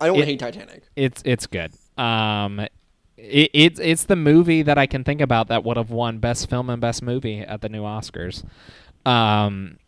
I 0.00 0.06
don't 0.06 0.18
it- 0.20 0.26
hate 0.26 0.38
Titanic. 0.38 0.84
it's 0.94 1.22
it's 1.24 1.48
good. 1.48 1.72
Um, 1.98 2.60
it, 3.16 3.50
it's 3.54 3.80
it's 3.80 4.04
the 4.04 4.16
movie 4.16 4.62
that 4.62 4.76
I 4.78 4.86
can 4.86 5.04
think 5.04 5.20
about 5.20 5.48
that 5.48 5.64
would 5.64 5.76
have 5.76 5.90
won 5.90 6.18
best 6.18 6.50
film 6.50 6.68
and 6.70 6.80
best 6.80 7.02
movie 7.02 7.40
at 7.40 7.60
the 7.62 7.68
new 7.68 7.82
Oscars. 7.82 8.44
Um, 9.04 9.78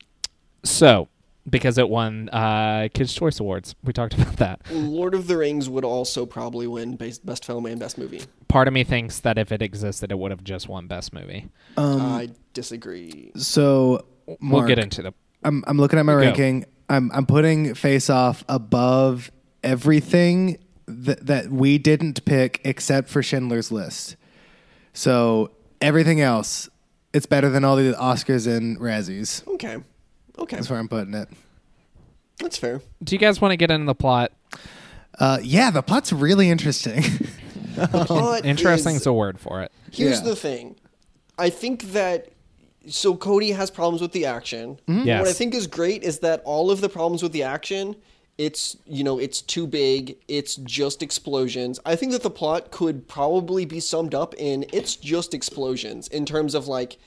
so 0.64 1.08
because 1.48 1.78
it 1.78 1.88
won 1.88 2.28
uh 2.30 2.88
Kids 2.94 3.12
Choice 3.14 3.40
Awards, 3.40 3.74
we 3.84 3.92
talked 3.92 4.14
about 4.18 4.36
that. 4.36 4.60
Lord 4.70 5.14
of 5.14 5.26
the 5.26 5.36
Rings 5.36 5.68
would 5.68 5.84
also 5.84 6.24
probably 6.26 6.66
win 6.66 6.96
best, 6.96 7.24
best 7.24 7.44
film 7.44 7.66
and 7.66 7.78
best 7.80 7.98
movie. 7.98 8.22
part 8.48 8.68
of 8.68 8.74
me 8.74 8.84
thinks 8.84 9.20
that 9.20 9.38
if 9.38 9.52
it 9.52 9.60
existed, 9.62 10.10
it 10.12 10.18
would 10.18 10.30
have 10.30 10.44
just 10.44 10.68
won 10.68 10.86
Best 10.86 11.12
Movie. 11.12 11.48
um, 11.76 12.00
I 12.00 12.28
disagree. 12.54 13.32
so 13.36 14.04
we'll 14.40 14.66
get 14.66 14.78
into 14.78 15.02
the. 15.02 15.14
I'm 15.44 15.62
I'm 15.66 15.78
looking 15.78 15.98
at 15.98 16.04
my 16.06 16.12
Go. 16.14 16.18
ranking. 16.18 16.64
I'm 16.88 17.10
I'm 17.12 17.26
putting 17.26 17.74
Face 17.74 18.08
Off 18.10 18.44
above 18.48 19.30
everything 19.62 20.58
that 20.88 21.26
that 21.26 21.50
we 21.50 21.78
didn't 21.78 22.24
pick 22.24 22.60
except 22.64 23.08
for 23.08 23.22
Schindler's 23.22 23.70
List. 23.70 24.16
So 24.92 25.50
everything 25.80 26.20
else, 26.20 26.68
it's 27.12 27.26
better 27.26 27.48
than 27.50 27.64
all 27.64 27.76
the 27.76 27.92
Oscars 27.92 28.46
and 28.46 28.78
Razzies. 28.78 29.46
Okay. 29.48 29.76
Okay. 30.38 30.56
That's 30.56 30.70
where 30.70 30.78
I'm 30.78 30.88
putting 30.88 31.14
it. 31.14 31.28
That's 32.40 32.56
fair. 32.56 32.80
Do 33.02 33.14
you 33.14 33.18
guys 33.18 33.40
want 33.40 33.52
to 33.52 33.56
get 33.56 33.70
into 33.70 33.86
the 33.86 33.94
plot? 33.94 34.32
Uh, 35.18 35.38
yeah, 35.42 35.70
the 35.70 35.82
plot's 35.82 36.12
really 36.12 36.48
interesting. 36.50 37.02
Plot 37.76 38.44
Interesting 38.44 38.94
is- 38.96 39.02
is 39.02 39.06
a 39.06 39.12
word 39.12 39.38
for 39.38 39.62
it. 39.62 39.70
Here's 39.92 40.18
Yeah. 40.18 40.24
the 40.24 40.36
thing. 40.36 40.76
I 41.38 41.48
think 41.50 41.92
that 41.92 42.28
so 42.88 43.14
Cody 43.16 43.52
has 43.52 43.70
problems 43.70 44.00
with 44.00 44.10
the 44.12 44.26
action. 44.26 44.80
Yes. 44.88 45.20
What 45.20 45.28
I 45.28 45.32
think 45.32 45.54
is 45.54 45.66
great 45.68 46.02
is 46.02 46.20
that 46.20 46.40
all 46.44 46.70
of 46.72 46.80
the 46.80 46.88
problems 46.88 47.22
with 47.22 47.32
the 47.32 47.42
action, 47.44 47.94
it's 48.38 48.76
you 48.86 49.02
know, 49.04 49.18
it's 49.18 49.42
too 49.42 49.66
big, 49.66 50.16
it's 50.28 50.56
just 50.56 51.02
explosions. 51.02 51.78
I 51.84 51.96
think 51.96 52.12
that 52.12 52.22
the 52.22 52.30
plot 52.30 52.70
could 52.70 53.08
probably 53.08 53.64
be 53.66 53.80
summed 53.80 54.14
up 54.14 54.34
in 54.38 54.64
it's 54.72 54.94
just 54.96 55.34
explosions 55.34 56.08
in 56.08 56.24
terms 56.24 56.54
of 56.54 56.68
like 56.68 56.98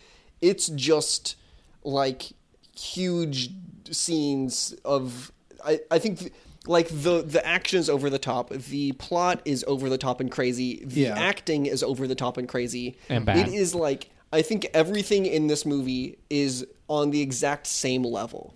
it's 0.42 0.68
just 0.68 1.36
like 1.84 2.32
huge 2.78 3.50
scenes 3.92 4.74
of 4.86 5.32
I, 5.66 5.80
I 5.90 6.00
think 6.00 6.20
th- 6.20 6.34
like 6.68 6.88
the 6.90 7.22
the 7.24 7.46
action 7.46 7.80
is 7.80 7.90
over 7.90 8.10
the 8.10 8.20
top 8.20 8.50
the 8.50 8.92
plot 8.94 9.42
is 9.46 9.64
over 9.68 9.90
the 9.90 9.98
top 9.98 10.20
and 10.22 10.32
crazy 10.32 10.82
the 10.86 11.02
Yeah. 11.02 11.18
acting 11.20 11.66
is 11.66 11.82
over 11.84 12.08
the 12.08 12.16
top 12.16 12.38
and 12.38 12.48
crazy 12.48 12.98
And 13.10 13.26
bad. 13.26 13.48
it 13.48 13.54
is 13.54 13.74
like 13.76 14.10
i 14.32 14.42
think 14.42 14.68
everything 14.74 15.26
in 15.26 15.48
this 15.48 15.66
movie 15.66 16.18
is 16.30 16.66
on 16.88 17.10
the 17.12 17.22
exact 17.22 17.68
same 17.68 18.04
level 18.04 18.56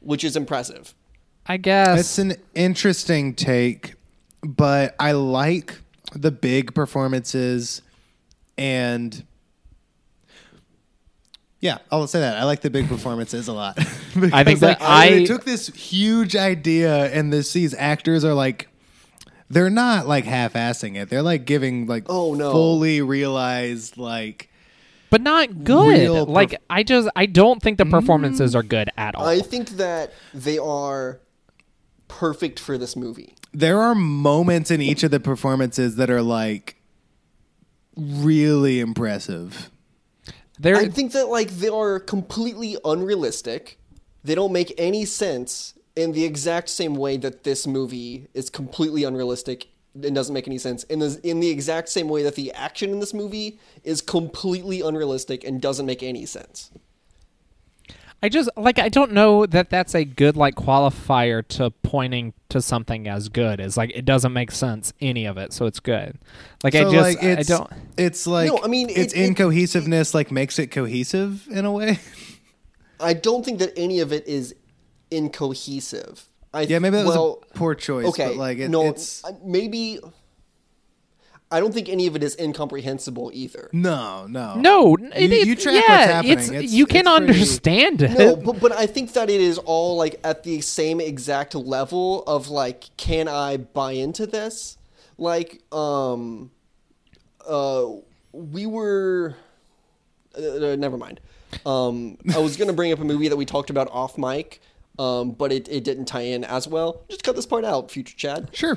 which 0.00 0.24
is 0.24 0.36
impressive 0.36 0.94
I 1.46 1.56
guess. 1.58 2.00
It's 2.00 2.18
an 2.18 2.34
interesting 2.54 3.34
take, 3.34 3.94
but 4.42 4.94
I 4.98 5.12
like 5.12 5.74
the 6.14 6.30
big 6.30 6.74
performances 6.74 7.82
and 8.56 9.24
yeah, 11.60 11.78
I'll 11.90 12.06
say 12.06 12.20
that. 12.20 12.36
I 12.36 12.44
like 12.44 12.60
the 12.60 12.68
big 12.68 12.88
performances 12.88 13.48
a 13.48 13.52
lot. 13.54 13.78
I 13.78 13.82
think 13.84 14.20
Because, 14.20 14.60
that 14.60 14.80
like, 14.80 14.82
I, 14.82 15.06
I- 15.06 15.10
they 15.10 15.24
took 15.24 15.44
this 15.44 15.68
huge 15.68 16.36
idea 16.36 17.06
and 17.12 17.32
this 17.32 17.52
these 17.52 17.74
actors 17.74 18.24
are 18.24 18.34
like 18.34 18.68
they're 19.50 19.70
not 19.70 20.06
like 20.06 20.24
half-assing 20.24 20.96
it. 20.96 21.08
They're 21.08 21.22
like 21.22 21.44
giving 21.46 21.86
like 21.86 22.04
Oh, 22.08 22.34
no. 22.34 22.52
fully 22.52 23.00
realized 23.02 23.96
like 23.96 24.50
but 25.10 25.20
not 25.22 25.64
good. 25.64 26.08
perf- 26.10 26.28
like 26.28 26.60
I 26.68 26.82
just 26.82 27.08
I 27.16 27.26
don't 27.26 27.62
think 27.62 27.78
the 27.78 27.86
performances 27.86 28.52
mm. 28.54 28.58
are 28.58 28.62
good 28.62 28.90
at 28.96 29.14
all. 29.14 29.26
i 29.26 29.38
think 29.40 29.68
that 29.70 30.12
they 30.34 30.58
are 30.58 31.20
perfect 32.08 32.58
for 32.58 32.78
this 32.78 32.96
movie 32.96 33.34
there 33.52 33.80
are 33.80 33.94
moments 33.94 34.70
in 34.70 34.80
each 34.80 35.02
of 35.02 35.10
the 35.10 35.20
performances 35.20 35.96
that 35.96 36.10
are 36.10 36.22
like 36.22 36.76
really 37.96 38.80
impressive. 38.80 39.70
there 40.58 40.76
i 40.76 40.88
think 40.88 41.12
that 41.12 41.28
like 41.28 41.50
they 41.50 41.68
are 41.68 42.00
completely 42.00 42.76
unrealistic 42.84 43.78
they 44.24 44.34
don't 44.34 44.52
make 44.52 44.72
any 44.78 45.04
sense 45.04 45.74
in 45.96 46.12
the 46.12 46.24
exact 46.24 46.68
same 46.68 46.94
way 46.96 47.16
that 47.16 47.44
this 47.44 47.66
movie 47.66 48.26
is 48.34 48.50
completely 48.50 49.04
unrealistic 49.04 49.68
and 50.02 50.14
doesn't 50.14 50.34
make 50.34 50.48
any 50.48 50.58
sense. 50.58 50.82
In 50.84 50.98
the 50.98 51.20
in 51.22 51.40
the 51.40 51.50
exact 51.50 51.88
same 51.88 52.08
way 52.08 52.22
that 52.24 52.34
the 52.34 52.52
action 52.52 52.90
in 52.90 53.00
this 53.00 53.14
movie 53.14 53.60
is 53.84 54.00
completely 54.00 54.80
unrealistic 54.80 55.44
and 55.44 55.60
doesn't 55.60 55.86
make 55.86 56.02
any 56.02 56.26
sense. 56.26 56.70
I 58.22 58.30
just 58.30 58.48
like 58.56 58.78
I 58.78 58.88
don't 58.88 59.12
know 59.12 59.44
that 59.44 59.68
that's 59.68 59.94
a 59.94 60.04
good 60.04 60.34
like 60.36 60.54
qualifier 60.54 61.46
to 61.48 61.70
pointing 61.70 62.32
to 62.48 62.62
something 62.62 63.06
as 63.06 63.28
good. 63.28 63.60
Is 63.60 63.76
like 63.76 63.90
it 63.94 64.04
doesn't 64.06 64.32
make 64.32 64.50
sense 64.50 64.94
any 65.00 65.26
of 65.26 65.36
it, 65.36 65.52
so 65.52 65.66
it's 65.66 65.78
good. 65.80 66.18
Like 66.62 66.74
I 66.74 66.84
just 66.84 66.94
like, 66.94 67.22
I 67.22 67.26
it's, 67.32 67.48
don't. 67.48 67.70
It's 67.98 68.26
like 68.26 68.48
No, 68.48 68.60
I 68.62 68.68
mean, 68.68 68.88
its 68.88 69.12
it- 69.12 69.18
it- 69.20 69.26
incohesiveness 69.26 70.14
like 70.14 70.30
makes 70.30 70.58
it 70.58 70.68
cohesive 70.70 71.46
in 71.50 71.64
a 71.66 71.72
way. 71.72 71.98
I 72.98 73.12
don't 73.12 73.44
think 73.44 73.58
that 73.58 73.72
any 73.76 74.00
of 74.00 74.12
it 74.12 74.26
is 74.26 74.54
incohesive. 75.10 76.28
I 76.54 76.62
Yeah, 76.62 76.78
maybe 76.78 76.96
that 76.98 77.06
well, 77.06 77.40
was 77.40 77.48
a 77.50 77.58
poor 77.58 77.74
choice. 77.74 78.06
okay. 78.06 78.28
but 78.28 78.36
like 78.36 78.58
it, 78.58 78.68
no, 78.70 78.86
it's 78.88 79.24
uh, 79.24 79.32
maybe. 79.44 79.98
I 81.50 81.60
don't 81.60 81.72
think 81.72 81.88
any 81.88 82.06
of 82.08 82.16
it 82.16 82.22
is 82.24 82.36
incomprehensible 82.40 83.30
either. 83.32 83.70
no, 83.72 84.26
no, 84.26 84.54
No, 84.56 84.96
You, 84.98 85.10
it, 85.14 85.32
it- 85.32 85.46
you 85.46 85.54
track 85.54 85.74
yeah, 85.74 85.80
what's 85.80 86.12
happening. 86.12 86.32
It's, 86.38 86.48
It's- 86.48 86.72
you 86.72 86.86
can 86.86 87.06
it's 87.06 87.16
pretty- 87.16 87.32
understand 87.32 88.02
it. 88.02 88.18
No, 88.18 88.34
but 88.36 88.58
but 88.60 88.72
I 88.72 88.86
think 88.86 89.12
that 89.12 89.30
it 89.30 89.40
is 89.40 89.58
all 89.58 89.96
like 89.96 90.18
at 90.24 90.42
the 90.42 90.60
same 90.62 91.00
exact 91.00 91.54
level 91.54 92.22
of 92.24 92.48
like, 92.48 92.84
can 92.96 93.28
I 93.28 93.56
buy 93.58 93.92
into 93.92 94.26
this? 94.26 94.78
Like, 95.16 95.60
um, 95.72 96.50
uh, 97.46 97.86
we 98.32 98.66
were. 98.66 99.36
Uh, 100.36 100.72
uh, 100.72 100.76
never 100.76 100.96
mind. 100.98 101.20
Um, 101.64 102.18
I 102.34 102.38
was 102.38 102.56
gonna 102.56 102.72
bring 102.72 102.90
up 102.92 102.98
a 102.98 103.04
movie 103.04 103.28
that 103.28 103.36
we 103.36 103.44
talked 103.44 103.70
about 103.70 103.88
off 103.92 104.18
mic, 104.18 104.60
um, 104.98 105.30
but 105.32 105.52
it, 105.52 105.68
it 105.68 105.84
didn't 105.84 106.06
tie 106.06 106.22
in 106.22 106.42
as 106.42 106.66
well. 106.66 107.02
Just 107.08 107.22
cut 107.22 107.36
this 107.36 107.46
part 107.46 107.64
out, 107.64 107.92
future 107.92 108.16
Chad. 108.16 108.48
Sure. 108.52 108.76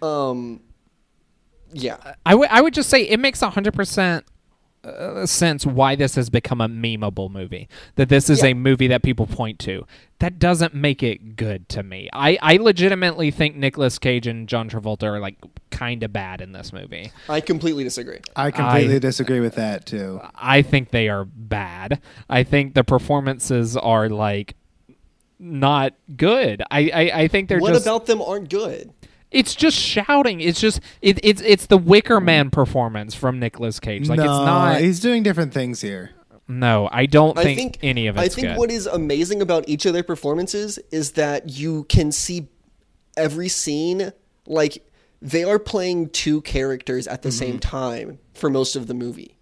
Um, 0.00 0.60
yeah, 1.72 2.14
I 2.26 2.34
would 2.34 2.48
I 2.50 2.60
would 2.60 2.74
just 2.74 2.90
say 2.90 3.02
it 3.02 3.20
makes 3.20 3.40
hundred 3.40 3.74
percent 3.74 4.24
uh, 4.82 5.26
sense 5.26 5.66
why 5.66 5.94
this 5.94 6.14
has 6.14 6.30
become 6.30 6.60
a 6.60 6.68
memeable 6.68 7.30
movie. 7.30 7.68
That 7.96 8.08
this 8.08 8.30
is 8.30 8.42
Yeah. 8.42 8.48
a 8.50 8.54
movie 8.54 8.86
that 8.88 9.02
people 9.02 9.26
point 9.26 9.58
to. 9.60 9.86
That 10.20 10.38
doesn't 10.38 10.74
make 10.74 11.02
it 11.02 11.36
good 11.36 11.68
to 11.70 11.82
me. 11.82 12.08
I 12.12 12.38
I 12.40 12.56
legitimately 12.56 13.30
think 13.30 13.56
Nicolas 13.56 13.98
Cage 13.98 14.26
and 14.26 14.48
John 14.48 14.68
Travolta 14.70 15.04
are 15.04 15.20
like 15.20 15.36
kind 15.70 16.02
of 16.02 16.12
bad 16.12 16.40
in 16.40 16.52
this 16.52 16.72
movie. 16.72 17.12
I 17.28 17.40
completely 17.40 17.84
disagree. 17.84 18.20
I 18.36 18.50
completely 18.50 18.96
I- 18.96 19.00
disagree 19.00 19.40
with 19.40 19.54
that 19.56 19.86
too. 19.86 20.20
I 20.34 20.62
think 20.62 20.90
they 20.90 21.08
are 21.08 21.24
bad. 21.24 22.00
I 22.28 22.42
think 22.42 22.74
the 22.74 22.84
performances 22.84 23.76
are 23.76 24.08
like 24.08 24.54
not 25.38 25.94
good. 26.16 26.62
I 26.70 26.90
I, 26.92 27.00
I 27.22 27.28
think 27.28 27.48
they're 27.48 27.58
what 27.60 27.72
just 27.72 27.86
about 27.86 28.06
them 28.06 28.20
aren't 28.22 28.50
good? 28.50 28.92
It's 29.30 29.54
just 29.54 29.76
shouting. 29.78 30.40
It's 30.40 30.60
just 30.60 30.80
it, 31.02 31.18
it's 31.22 31.40
it's 31.42 31.66
the 31.66 31.78
Wicker 31.78 32.20
Man 32.20 32.50
performance 32.50 33.14
from 33.14 33.38
Nicolas 33.38 33.78
Cage. 33.80 34.08
Like 34.08 34.18
no, 34.18 34.24
it's 34.24 34.30
not. 34.46 34.80
he's 34.80 35.00
doing 35.00 35.22
different 35.22 35.52
things 35.54 35.80
here. 35.80 36.10
No, 36.48 36.88
I 36.90 37.06
don't 37.06 37.38
I 37.38 37.44
think, 37.44 37.58
think 37.58 37.78
any 37.82 38.06
of 38.08 38.16
it's 38.16 38.24
I 38.24 38.28
think 38.34 38.48
good. 38.48 38.56
what 38.58 38.70
is 38.72 38.86
amazing 38.86 39.40
about 39.40 39.68
each 39.68 39.86
of 39.86 39.92
their 39.92 40.02
performances 40.02 40.78
is 40.90 41.12
that 41.12 41.48
you 41.50 41.84
can 41.84 42.10
see 42.10 42.48
every 43.16 43.48
scene 43.48 44.12
like 44.46 44.84
they 45.22 45.44
are 45.44 45.58
playing 45.60 46.08
two 46.10 46.40
characters 46.42 47.06
at 47.06 47.22
the 47.22 47.28
Mm-hmm. 47.28 47.38
same 47.38 47.58
time 47.60 48.18
for 48.34 48.50
most 48.50 48.74
of 48.74 48.86
the 48.88 48.94
movie. 48.94 49.36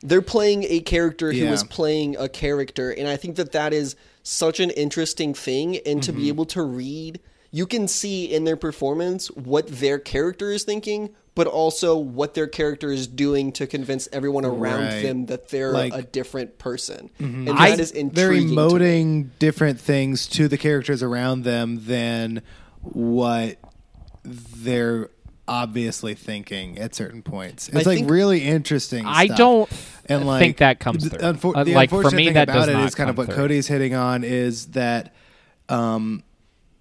They're 0.00 0.20
playing 0.22 0.64
a 0.64 0.80
character 0.80 1.30
who 1.30 1.38
Yeah. 1.44 1.52
is 1.52 1.62
playing 1.62 2.16
a 2.16 2.28
character, 2.28 2.90
and 2.90 3.06
I 3.06 3.14
think 3.16 3.36
that 3.36 3.52
that 3.52 3.72
is 3.72 3.94
such 4.24 4.58
an 4.58 4.70
interesting 4.70 5.34
thing. 5.34 5.76
And 5.86 6.02
to 6.02 6.10
Mm-hmm. 6.10 6.20
be 6.20 6.28
able 6.28 6.46
to 6.46 6.62
read, 6.62 7.20
you 7.52 7.66
can 7.66 7.86
see 7.86 8.24
in 8.24 8.44
their 8.44 8.56
performance 8.56 9.28
what 9.28 9.66
their 9.68 9.98
character 9.98 10.50
is 10.50 10.64
thinking, 10.64 11.10
but 11.34 11.46
also 11.46 11.96
what 11.96 12.34
their 12.34 12.46
character 12.46 12.90
is 12.90 13.06
doing 13.06 13.52
to 13.52 13.66
convince 13.66 14.08
everyone 14.12 14.44
around 14.44 14.84
Right. 14.84 15.02
them 15.02 15.26
that 15.26 15.48
they're 15.50 15.70
Like- 15.72 15.92
Mm-hmm. 15.92 16.00
a 16.00 16.04
different 16.04 16.58
person. 16.58 17.10
And 17.18 17.48
I- 17.50 17.70
that 17.70 17.80
is 17.80 17.92
They're 17.92 18.32
intriguing. 18.32 18.48
to 18.48 18.54
me. 18.54 18.56
emoting 18.56 19.26
different 19.38 19.78
things 19.80 20.26
to 20.28 20.48
the 20.48 20.58
characters 20.58 21.02
around 21.02 21.44
them 21.44 21.82
than 21.86 22.42
what 22.80 23.58
they're 24.24 25.10
obviously 25.48 26.14
thinking 26.14 26.78
at 26.78 26.94
certain 26.94 27.22
points. 27.22 27.68
It's 27.68 27.86
I 27.86 27.94
like 27.96 28.08
really 28.10 28.42
interesting. 28.44 29.04
I 29.04 29.26
stuff. 29.26 29.36
don't 29.38 29.70
and 30.06 30.26
like 30.26 30.40
think 30.40 30.56
that 30.58 30.80
comes 30.80 31.04
the, 31.04 31.10
through. 31.10 31.18
unfor- 31.20 31.56
Uh, 31.56 31.64
the 31.64 31.74
like, 31.74 31.90
for 31.90 31.96
unfortunate 31.96 32.16
me, 32.16 32.24
thing 32.26 32.34
that 32.34 32.48
about 32.48 32.66
does 32.66 32.92
it 32.94 32.96
kind 32.96 33.10
of 33.10 33.18
what 33.18 33.26
through. 33.26 33.36
Cody's 33.36 33.66
hitting 33.66 33.94
on 33.94 34.24
is 34.24 34.66
that 34.68 35.14
um, 35.68 36.22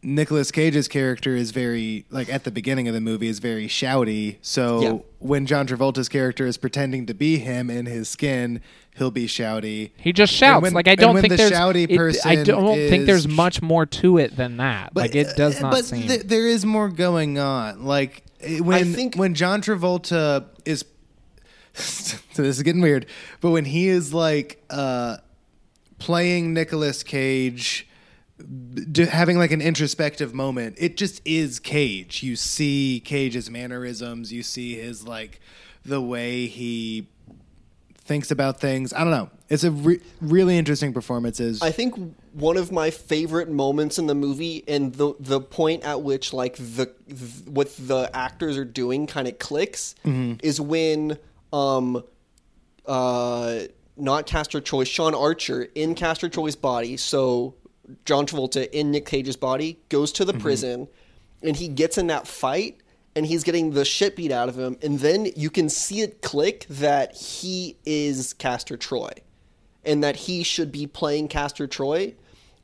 Nicolas 0.04 0.50
Cage's 0.52 0.88
character 0.88 1.36
is 1.36 1.52
very 1.52 2.06
like 2.10 2.28
at 2.28 2.44
the 2.44 2.50
beginning 2.52 2.88
of 2.88 2.94
the 2.96 3.02
movie 3.02 3.28
is 3.28 3.38
very 3.40 3.68
shouty. 3.68 4.38
So 4.42 4.82
Yeah. 4.82 4.98
when 5.20 5.46
John 5.46 5.68
Travolta's 5.68 6.10
character 6.10 6.48
is 6.48 6.58
pretending 6.58 7.06
to 7.06 7.14
be 7.14 7.38
him 7.38 7.70
in 7.70 7.86
his 7.86 8.10
skin, 8.10 8.62
he'll 8.98 9.12
be 9.12 9.28
shouty. 9.28 9.92
He 9.98 10.12
just 10.12 10.34
shouts. 10.34 10.64
when- 10.64 10.74
like 10.74 10.88
I 10.88 10.96
don't 10.96 11.16
think 11.22 11.30
the 11.30 11.38
there's. 11.38 11.52
shouty 11.52 11.86
it- 11.88 12.26
I 12.26 12.42
don't 12.44 12.76
think 12.90 13.06
there's 13.06 13.28
much 13.28 13.62
more 13.62 13.86
to 13.86 14.18
it 14.18 14.36
than 14.36 14.58
that. 14.58 14.96
like 14.96 15.14
it 15.14 15.36
does 15.38 15.58
uh, 15.60 15.62
not 15.62 15.72
but 15.72 15.86
seem. 15.86 16.08
th- 16.08 16.24
there 16.24 16.48
is 16.48 16.66
more 16.66 16.90
going 16.90 17.38
on. 17.38 17.86
Like 17.86 18.24
eh, 18.42 18.60
when 18.60 18.94
think- 18.96 19.16
when 19.18 19.36
John 19.36 19.62
Travolta 19.62 20.46
is 20.66 20.84
so 21.76 22.18
this 22.42 22.58
is 22.58 22.64
getting 22.64 22.82
weird, 22.82 23.06
but 23.40 23.52
when 23.52 23.66
he 23.66 23.88
is 23.88 24.16
like 24.16 24.64
uh 24.72 25.18
playing 26.00 26.54
Nicolas 26.56 27.04
Cage 27.04 27.82
b- 27.82 27.88
d- 27.88 27.91
having 29.10 29.38
like 29.38 29.52
an 29.52 29.62
introspective 29.62 30.34
moment 30.34 30.76
it 30.80 30.98
just 30.98 31.22
is 31.26 31.60
cage. 31.60 32.24
You 32.24 32.36
see 32.36 33.02
cage's 33.04 33.50
mannerisms. 33.50 34.32
You 34.32 34.44
see 34.44 34.76
his 34.76 35.08
like 35.08 35.40
the 35.84 36.02
way 36.02 36.48
he 36.48 37.08
thinks 38.04 38.32
about 38.32 38.60
things. 38.60 38.94
I 38.94 39.00
don't 39.00 39.12
know. 39.12 39.30
It's 39.50 39.64
a 39.64 39.72
re- 39.72 40.02
really 40.22 40.58
interesting 40.58 40.94
performance. 40.94 41.40
Is 41.40 41.62
I 41.62 41.72
think 41.72 42.16
one 42.34 42.58
of 42.58 42.72
my 42.72 42.90
favorite 42.90 43.50
moments 43.50 44.00
in 44.00 44.08
the 44.08 44.16
movie, 44.16 44.64
and 44.68 44.94
the 44.94 45.14
the 45.20 45.40
point 45.40 45.84
at 45.84 46.02
which 46.02 46.34
like 46.34 46.56
the 46.56 46.92
th- 47.08 47.48
what 47.48 47.76
the 47.78 48.10
actors 48.14 48.58
are 48.58 48.66
doing 48.66 49.08
kind 49.08 49.28
of 49.28 49.40
clicks, 49.40 49.96
is 50.06 50.60
when 50.60 51.18
um 51.54 52.04
uh 52.86 53.60
not 53.98 54.26
Castor 54.26 54.62
Troy, 54.62 54.84
Sean 54.84 55.14
Archer 55.14 55.68
in 55.76 55.96
Castor 55.96 56.30
Troy's 56.30 56.56
body, 56.56 56.98
so 56.98 57.56
John 58.06 58.26
Travolta 58.26 58.70
in 58.72 58.92
Nick 58.92 59.06
Cage's 59.06 59.36
body 59.38 59.80
goes 59.90 60.12
to 60.14 60.26
the 60.26 60.34
prison, 60.34 60.88
and 61.42 61.56
he 61.56 61.68
gets 61.68 61.98
in 61.98 62.08
that 62.08 62.28
fight. 62.28 62.78
And 63.14 63.26
he's 63.26 63.44
getting 63.44 63.72
the 63.72 63.84
shit 63.84 64.16
beat 64.16 64.32
out 64.32 64.48
of 64.48 64.58
him, 64.58 64.78
and 64.82 64.98
then 65.00 65.28
you 65.36 65.50
can 65.50 65.68
see 65.68 66.00
it 66.00 66.22
click 66.22 66.66
that 66.70 67.14
he 67.14 67.76
is 67.86 68.32
Castor 68.32 68.78
Troy 68.78 69.12
and 69.84 70.02
that 70.02 70.16
he 70.16 70.44
should 70.44 70.72
be 70.72 70.88
playing 70.88 71.28
Castor 71.28 71.68
Troy. 71.68 72.14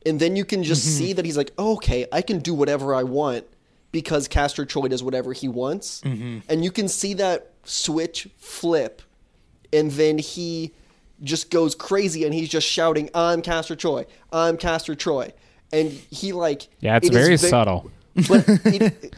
And 0.06 0.22
then 0.22 0.38
you 0.38 0.46
can 0.46 0.64
just 0.64 0.88
Mm-hmm. 0.88 0.98
see 1.00 1.12
that 1.12 1.26
he's 1.26 1.36
like, 1.36 1.52
oh, 1.58 1.74
okay, 1.74 2.06
I 2.14 2.22
can 2.22 2.40
do 2.40 2.54
whatever 2.54 2.96
I 2.96 3.04
want 3.04 3.46
because 3.92 4.30
Castor 4.30 4.64
Troy 4.66 4.88
does 4.88 5.04
whatever 5.04 5.34
he 5.34 5.50
wants. 5.50 6.00
Mm-hmm. 6.06 6.40
And 6.48 6.64
you 6.64 6.72
can 6.72 6.88
see 6.88 7.14
that 7.16 7.52
switch 7.66 8.30
flip. 8.38 9.02
And 9.74 9.92
then 9.92 10.18
he 10.18 10.72
just 11.22 11.50
goes 11.52 11.76
crazy 11.76 12.24
and 12.26 12.34
he's 12.34 12.50
just 12.50 12.68
shouting, 12.68 13.10
I'm 13.14 13.42
Castor 13.42 13.76
Troy, 13.76 14.06
I'm 14.32 14.58
Castor 14.58 14.96
Troy. 14.96 15.34
And 15.72 15.92
he 15.92 16.32
like. 16.32 16.68
yeah, 16.80 16.96
it's 16.98 17.08
it 17.08 17.14
is 17.14 17.18
very 17.18 17.36
ve- 17.36 17.48
subtle. 17.50 17.92
But 18.28 18.46
it, 18.66 19.16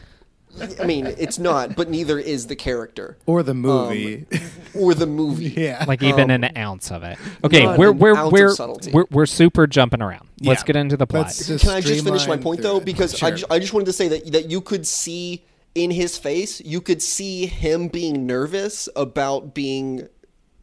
I 0.80 0.84
mean, 0.84 1.06
it's 1.06 1.38
not, 1.38 1.76
but 1.76 1.88
neither 1.88 2.18
is 2.18 2.48
the 2.48 2.56
character 2.56 3.16
or 3.24 3.42
the 3.42 3.52
um, 3.52 3.58
movie 3.60 4.26
or 4.74 4.94
the 4.94 5.06
movie. 5.06 5.44
yeah 5.56 5.84
Like 5.86 6.02
even 6.02 6.30
um, 6.30 6.42
an 6.42 6.56
ounce 6.56 6.90
of 6.90 7.04
it. 7.04 7.18
Okay, 7.44 7.66
we're 7.76 7.92
we're 7.92 8.28
we're, 8.30 8.54
we're 8.92 9.04
we're 9.10 9.26
super 9.26 9.66
jumping 9.68 10.02
around. 10.02 10.26
Let's 10.42 10.62
Yeah. 10.62 10.66
get 10.66 10.76
into 10.76 10.96
the 10.96 11.06
plot. 11.06 11.32
Can 11.46 11.70
I 11.70 11.80
just 11.80 12.04
finish 12.04 12.26
my 12.26 12.36
point 12.36 12.62
though? 12.62 12.78
it. 12.78 12.84
Because 12.84 13.22
I, 13.22 13.30
just, 13.30 13.44
I 13.50 13.58
just 13.60 13.72
wanted 13.72 13.86
to 13.86 13.92
say 13.92 14.08
that 14.08 14.32
that 14.32 14.50
you 14.50 14.60
could 14.60 14.86
see 14.86 15.44
in 15.76 15.92
his 15.92 16.18
face, 16.18 16.60
you 16.60 16.80
could 16.80 17.00
see 17.00 17.46
him 17.46 17.86
being 17.88 18.26
nervous 18.26 18.88
about 18.96 19.54
being 19.54 20.08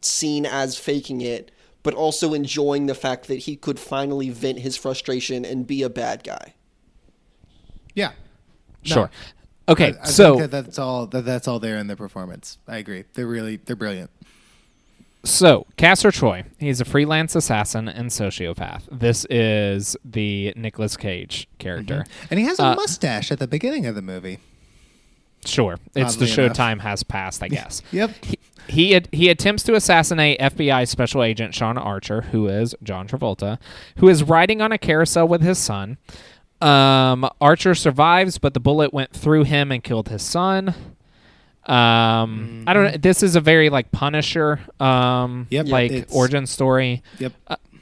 seen 0.04 0.46
as 0.46 0.76
faking 0.78 1.20
it, 1.20 1.50
but 1.82 1.94
also 1.94 2.34
enjoying 2.34 2.86
the 2.86 2.94
fact 2.94 3.28
that 3.28 3.40
he 3.40 3.56
could 3.56 3.78
finally 3.78 4.30
vent 4.30 4.58
his 4.60 4.76
frustration 4.76 5.44
and 5.44 5.66
be 5.66 5.82
a 5.82 5.88
bad 5.90 6.24
guy. 6.24 6.54
yeah 7.94 8.12
No. 8.86 8.94
Sure. 8.94 9.10
Okay, 9.68 9.92
I, 10.00 10.02
I 10.02 10.06
so 10.06 10.38
think 10.38 10.50
that 10.50 10.64
that's 10.64 10.78
all 10.78 11.06
that 11.08 11.24
that's 11.26 11.46
all 11.46 11.58
there 11.58 11.76
in 11.76 11.88
the 11.88 11.96
performance. 11.96 12.58
I 12.66 12.78
agree. 12.78 13.04
They're 13.14 13.26
really 13.26 13.56
they're 13.56 13.76
brilliant. 13.76 14.10
So, 15.24 15.66
Castor 15.76 16.10
Troy, 16.12 16.44
he's 16.58 16.80
a 16.80 16.84
freelance 16.86 17.34
assassin 17.34 17.88
and 17.88 18.08
sociopath. 18.08 18.84
This 18.90 19.26
is 19.28 19.96
the 20.04 20.54
Nicolas 20.56 20.96
Cage 20.96 21.48
character. 21.58 22.06
And 22.30 22.38
he 22.38 22.46
has 22.46 22.58
a 22.60 22.66
Uh, 22.66 22.74
mustache 22.76 23.30
at 23.32 23.38
the 23.40 23.48
beginning 23.48 23.84
of 23.84 23.94
the 23.94 24.00
movie. 24.00 24.38
Sure, 25.44 25.78
it's 25.94 26.16
the 26.16 26.24
Oddly 26.24 26.26
show 26.26 26.44
enough. 26.46 26.56
time 26.56 26.78
has 26.80 27.02
passed, 27.02 27.42
I 27.42 27.48
guess. 27.58 27.82
Yep. 27.92 28.10
He 28.24 28.38
he, 28.68 28.94
ad- 28.94 29.08
he 29.12 29.30
attempts 29.30 29.62
to 29.62 29.74
assassinate 29.74 30.38
FBI 30.40 30.86
special 30.86 31.22
agent 31.22 31.54
Sean 31.54 31.78
Archer, 31.78 32.20
who 32.22 32.48
is 32.48 32.74
John 32.82 33.08
Travolta, 33.08 33.58
who 33.96 34.08
is 34.10 34.22
riding 34.22 34.60
on 34.60 34.72
a 34.72 34.78
carousel 34.78 35.26
with 35.26 35.40
his 35.40 35.56
son. 35.58 35.96
Um, 36.60 37.26
Archer 37.40 37.74
survives, 37.74 38.36
but 38.36 38.52
the 38.52 38.60
bullet 38.60 38.92
went 38.92 39.12
through 39.14 39.44
him 39.44 39.72
and 39.72 39.82
killed 39.82 40.08
his 40.10 40.22
son. 40.22 40.74
Um, 41.66 42.64
I 42.66 42.72
don't 42.72 42.84
know. 42.92 42.96
This 42.98 43.22
is 43.22 43.36
a 43.36 43.40
very 43.40 43.68
like 43.70 43.90
Punisher, 43.92 44.60
um, 44.80 45.46
Yep. 45.50 45.66
like 45.68 45.90
It's- 45.90 46.14
origin 46.14 46.46
story. 46.46 47.02
Yep. 47.18 47.32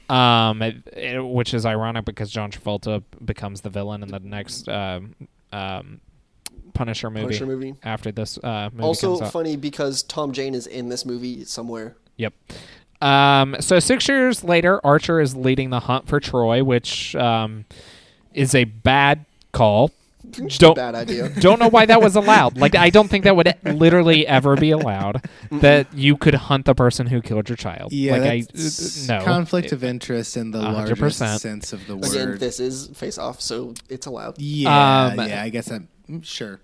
Um, 0.09 0.61
it- 0.61 0.87
it- 0.95 1.25
which 1.25 1.53
is 1.53 1.65
ironic 1.65 2.05
because 2.05 2.29
John 2.31 2.51
Travolta 2.51 3.03
becomes 3.23 3.61
the 3.61 3.69
villain 3.69 4.03
in 4.03 4.09
the 4.09 4.19
next 4.19 4.69
um, 4.69 5.15
um, 5.51 5.99
Punisher 6.77 7.09
movie. 7.09 7.25
Punisher 7.25 7.45
movie. 7.45 7.75
after 7.83 8.11
this 8.11 8.37
uh, 8.43 8.69
movie 8.71 8.83
Also 8.83 9.09
comes 9.17 9.21
out. 9.23 9.33
funny 9.33 9.55
because 9.57 10.03
Tom 10.03 10.31
Jane 10.31 10.53
is 10.55 10.67
in 10.67 10.89
this 10.89 11.05
movie 11.05 11.43
somewhere. 11.45 11.95
Yep. 12.17 12.33
Um, 13.01 13.55
so 13.59 13.79
six 13.79 14.07
years 14.07 14.43
later, 14.43 14.79
Archer 14.85 15.19
is 15.19 15.35
leading 15.35 15.69
the 15.69 15.81
hunt 15.81 16.07
for 16.07 16.19
Troy, 16.19 16.63
which 16.63 17.15
um, 17.15 17.65
is 18.33 18.55
a 18.55 18.63
bad 18.63 19.25
call. 19.51 19.91
Don't 20.57 20.75
Bad 20.75 20.93
idea. 20.93 21.29
don't 21.39 21.57
know 21.57 21.69
why 21.69 21.85
that 21.85 22.01
was 22.01 22.17
allowed. 22.17 22.57
Like 22.57 22.75
I 22.75 22.89
don't 22.89 23.07
think 23.07 23.23
that 23.23 23.35
would 23.37 23.55
literally 23.63 24.27
ever 24.27 24.57
be 24.57 24.71
allowed. 24.71 25.23
That 25.51 25.93
you 25.93 26.17
could 26.17 26.33
hunt 26.33 26.65
the 26.65 26.75
person 26.75 27.07
who 27.07 27.21
killed 27.21 27.47
your 27.47 27.55
child. 27.55 27.93
Yeah, 27.93 28.17
like 28.17 28.47
that's 28.47 29.09
I 29.09 29.15
uh, 29.15 29.19
no 29.19 29.25
conflict 29.25 29.71
of 29.71 29.85
interest 29.85 30.35
in 30.35 30.51
the 30.51 30.59
A 30.59 30.63
hundred 30.63 30.99
largest 30.99 31.41
sense 31.41 31.71
of 31.71 31.85
the 31.87 31.95
word. 31.95 32.11
Again, 32.11 32.37
this 32.39 32.59
is 32.59 32.87
Face 32.87 33.17
Off, 33.17 33.39
so 33.39 33.73
it's 33.87 34.05
allowed. 34.05 34.37
yeah, 34.37 35.05
Um, 35.13 35.19
yeah. 35.29 35.41
I 35.43 35.47
guess 35.47 35.71
I'm 35.71 35.87
sure. 36.21 36.59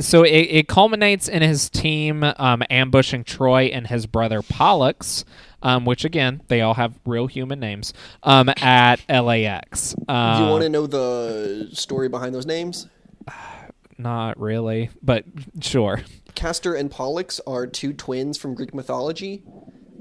so 0.00 0.22
it, 0.22 0.30
it 0.30 0.68
culminates 0.68 1.28
in 1.28 1.42
his 1.42 1.70
team 1.70 2.24
um, 2.24 2.62
ambushing 2.70 3.24
Troy 3.24 3.64
and 3.64 3.86
his 3.86 4.06
brother 4.06 4.42
Pollux, 4.42 5.24
um, 5.62 5.84
which 5.84 6.04
again 6.04 6.42
they 6.48 6.60
all 6.60 6.74
have 6.74 6.98
real 7.06 7.26
human 7.26 7.60
names 7.60 7.92
um, 8.22 8.48
at 8.60 9.00
LAX. 9.08 9.94
Uh, 10.08 10.38
Do 10.38 10.44
you 10.44 10.50
want 10.50 10.62
to 10.62 10.68
know 10.68 10.86
the 10.86 11.68
story 11.72 12.08
behind 12.08 12.34
those 12.34 12.46
names? 12.46 12.88
Not 13.98 14.40
really, 14.40 14.90
but 15.02 15.24
sure. 15.60 16.02
Castor 16.34 16.74
and 16.74 16.90
Pollux 16.90 17.40
are 17.46 17.66
two 17.66 17.92
twins 17.92 18.36
from 18.36 18.54
Greek 18.54 18.74
mythology, 18.74 19.42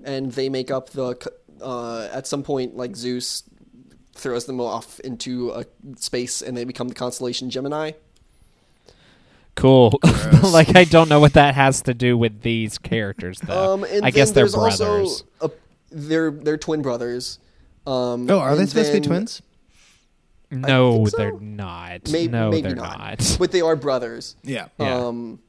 and 0.03 0.31
they 0.31 0.49
make 0.49 0.71
up 0.71 0.89
the. 0.91 1.15
Uh, 1.61 2.09
at 2.11 2.27
some 2.27 2.43
point, 2.43 2.75
like 2.75 2.95
Zeus 2.95 3.43
throws 4.15 4.45
them 4.45 4.59
off 4.59 4.99
into 5.01 5.51
a 5.51 5.65
space, 5.95 6.41
and 6.41 6.57
they 6.57 6.63
become 6.65 6.87
the 6.87 6.95
constellation 6.95 7.49
Gemini. 7.49 7.91
Cool. 9.55 9.99
like 10.43 10.75
I 10.75 10.83
don't 10.83 11.09
know 11.09 11.19
what 11.19 11.33
that 11.33 11.55
has 11.55 11.83
to 11.83 11.93
do 11.93 12.17
with 12.17 12.41
these 12.41 12.77
characters, 12.77 13.39
though. 13.39 13.73
Um, 13.75 13.83
and 13.83 14.03
I 14.05 14.11
guess 14.11 14.31
they're 14.31 14.43
there's 14.43 14.55
brothers. 14.55 14.79
also 14.79 15.25
a, 15.41 15.51
they're 15.91 16.31
they're 16.31 16.57
twin 16.57 16.81
brothers. 16.81 17.39
Um, 17.85 18.29
Oh, 18.29 18.39
are 18.39 18.55
they 18.55 18.65
supposed 18.65 18.91
to 18.93 18.99
be 18.99 19.05
twins? 19.05 19.41
no, 20.49 21.05
so. 21.05 21.17
they're 21.17 21.39
not. 21.39 22.11
Maybe, 22.11 22.31
no, 22.31 22.49
maybe 22.49 22.61
they're 22.67 22.75
not. 22.75 22.99
not. 22.99 23.37
but 23.39 23.51
they 23.51 23.61
are 23.61 23.75
brothers. 23.75 24.35
Yeah. 24.43 24.67
Yeah. 24.79 24.95
Um, 24.97 25.39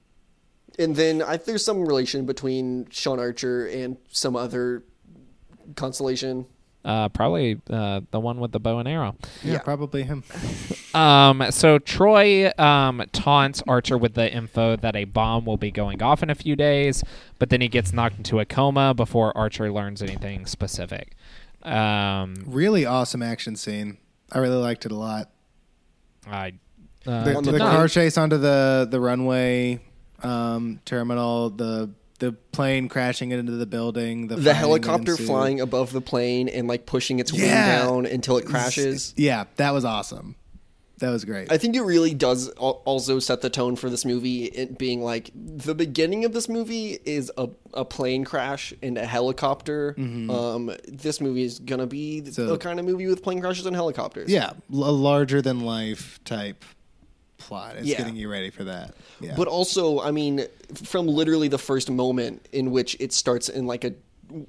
and 0.78 0.96
then 0.96 1.22
I, 1.22 1.36
there's 1.36 1.64
some 1.64 1.86
relation 1.86 2.26
between 2.26 2.88
Sean 2.90 3.18
Archer 3.20 3.66
and 3.66 3.96
some 4.10 4.34
other 4.36 4.82
constellation. 5.76 6.46
Uh, 6.84 7.08
probably 7.08 7.60
uh, 7.70 8.02
the 8.10 8.20
one 8.20 8.38
with 8.40 8.52
the 8.52 8.60
bow 8.60 8.78
and 8.78 8.86
arrow. 8.86 9.16
yeah, 9.42 9.52
yeah. 9.54 9.58
probably 9.60 10.02
him. 10.02 10.22
Um, 10.92 11.42
so 11.50 11.78
Troy 11.78 12.52
um, 12.58 13.02
taunts 13.12 13.62
Archer 13.66 13.96
with 13.96 14.14
the 14.14 14.30
info 14.30 14.76
that 14.76 14.94
a 14.94 15.04
bomb 15.04 15.44
will 15.46 15.56
be 15.56 15.70
going 15.70 16.02
off 16.02 16.22
in 16.22 16.28
a 16.28 16.34
few 16.34 16.54
days, 16.56 17.02
but 17.38 17.48
then 17.48 17.60
he 17.62 17.68
gets 17.68 17.92
knocked 17.92 18.18
into 18.18 18.38
a 18.38 18.44
coma 18.44 18.92
before 18.94 19.36
Archer 19.36 19.72
learns 19.72 20.02
anything 20.02 20.44
specific. 20.46 21.16
Um, 21.62 22.34
Really 22.46 22.84
awesome 22.84 23.22
action 23.22 23.56
scene. 23.56 23.96
I 24.30 24.38
really 24.38 24.56
liked 24.56 24.84
it 24.84 24.92
a 24.92 24.96
lot. 24.96 25.30
I 26.26 26.52
uh, 27.06 27.24
The, 27.24 27.40
the, 27.40 27.52
the 27.52 27.58
car 27.58 27.88
chase 27.88 28.18
onto 28.18 28.36
the 28.36 28.86
the 28.90 29.00
runway 29.00 29.80
um, 30.22 30.80
terminal, 30.84 31.50
the 31.50 31.90
the 32.24 32.32
plane 32.52 32.88
crashing 32.88 33.30
into 33.32 33.52
the 33.52 33.66
building, 33.66 34.28
the, 34.28 34.36
The 34.36 34.54
helicopter 34.54 35.16
flying 35.16 35.60
above 35.60 35.92
the 35.92 36.00
plane 36.00 36.48
and 36.48 36.68
like 36.68 36.86
pushing 36.86 37.18
its 37.18 37.32
Yeah. 37.32 37.86
wing 37.86 38.04
down 38.04 38.06
until 38.12 38.36
it 38.38 38.46
crashes. 38.46 39.12
Yeah, 39.16 39.44
that 39.56 39.72
was 39.72 39.84
awesome. 39.84 40.36
That 40.98 41.10
was 41.10 41.24
great. 41.24 41.50
I 41.50 41.58
think 41.58 41.74
it 41.74 41.82
really 41.82 42.14
does 42.14 42.48
also 42.50 43.18
set 43.18 43.40
the 43.40 43.50
tone 43.50 43.74
for 43.74 43.90
this 43.90 44.04
movie. 44.04 44.44
It 44.44 44.78
being 44.78 45.02
like 45.02 45.30
the 45.34 45.74
beginning 45.74 46.24
of 46.24 46.32
this 46.32 46.48
movie 46.48 46.98
is 47.04 47.32
a, 47.36 47.48
a 47.74 47.84
plane 47.84 48.24
crash 48.24 48.72
and 48.80 48.96
a 48.96 49.04
helicopter. 49.04 49.94
Um, 49.98 50.72
this 50.86 51.20
movie 51.20 51.42
is 51.42 51.58
gonna 51.58 51.88
be 51.88 52.20
Mm-hmm. 52.22 52.30
So- 52.30 52.46
the 52.46 52.58
kind 52.58 52.78
of 52.78 52.86
movie 52.86 53.08
with 53.08 53.22
plane 53.24 53.40
crashes 53.40 53.66
and 53.66 53.74
helicopters. 53.74 54.30
yeah, 54.30 54.52
a 54.72 54.74
larger 54.74 55.42
than 55.42 55.60
life 55.60 56.20
type 56.24 56.64
plot. 57.46 57.76
It's 57.76 57.86
Yeah. 57.86 57.98
getting 57.98 58.16
you 58.16 58.30
ready 58.30 58.50
for 58.50 58.64
that. 58.64 58.94
Yeah. 59.20 59.34
But 59.36 59.48
also, 59.48 60.00
I 60.00 60.10
mean, 60.10 60.44
from 60.74 61.06
literally 61.06 61.48
the 61.48 61.58
first 61.58 61.90
moment 61.90 62.46
in 62.52 62.70
which 62.70 62.96
it 63.00 63.12
starts 63.12 63.48
in 63.48 63.66
like 63.66 63.84
a 63.84 63.94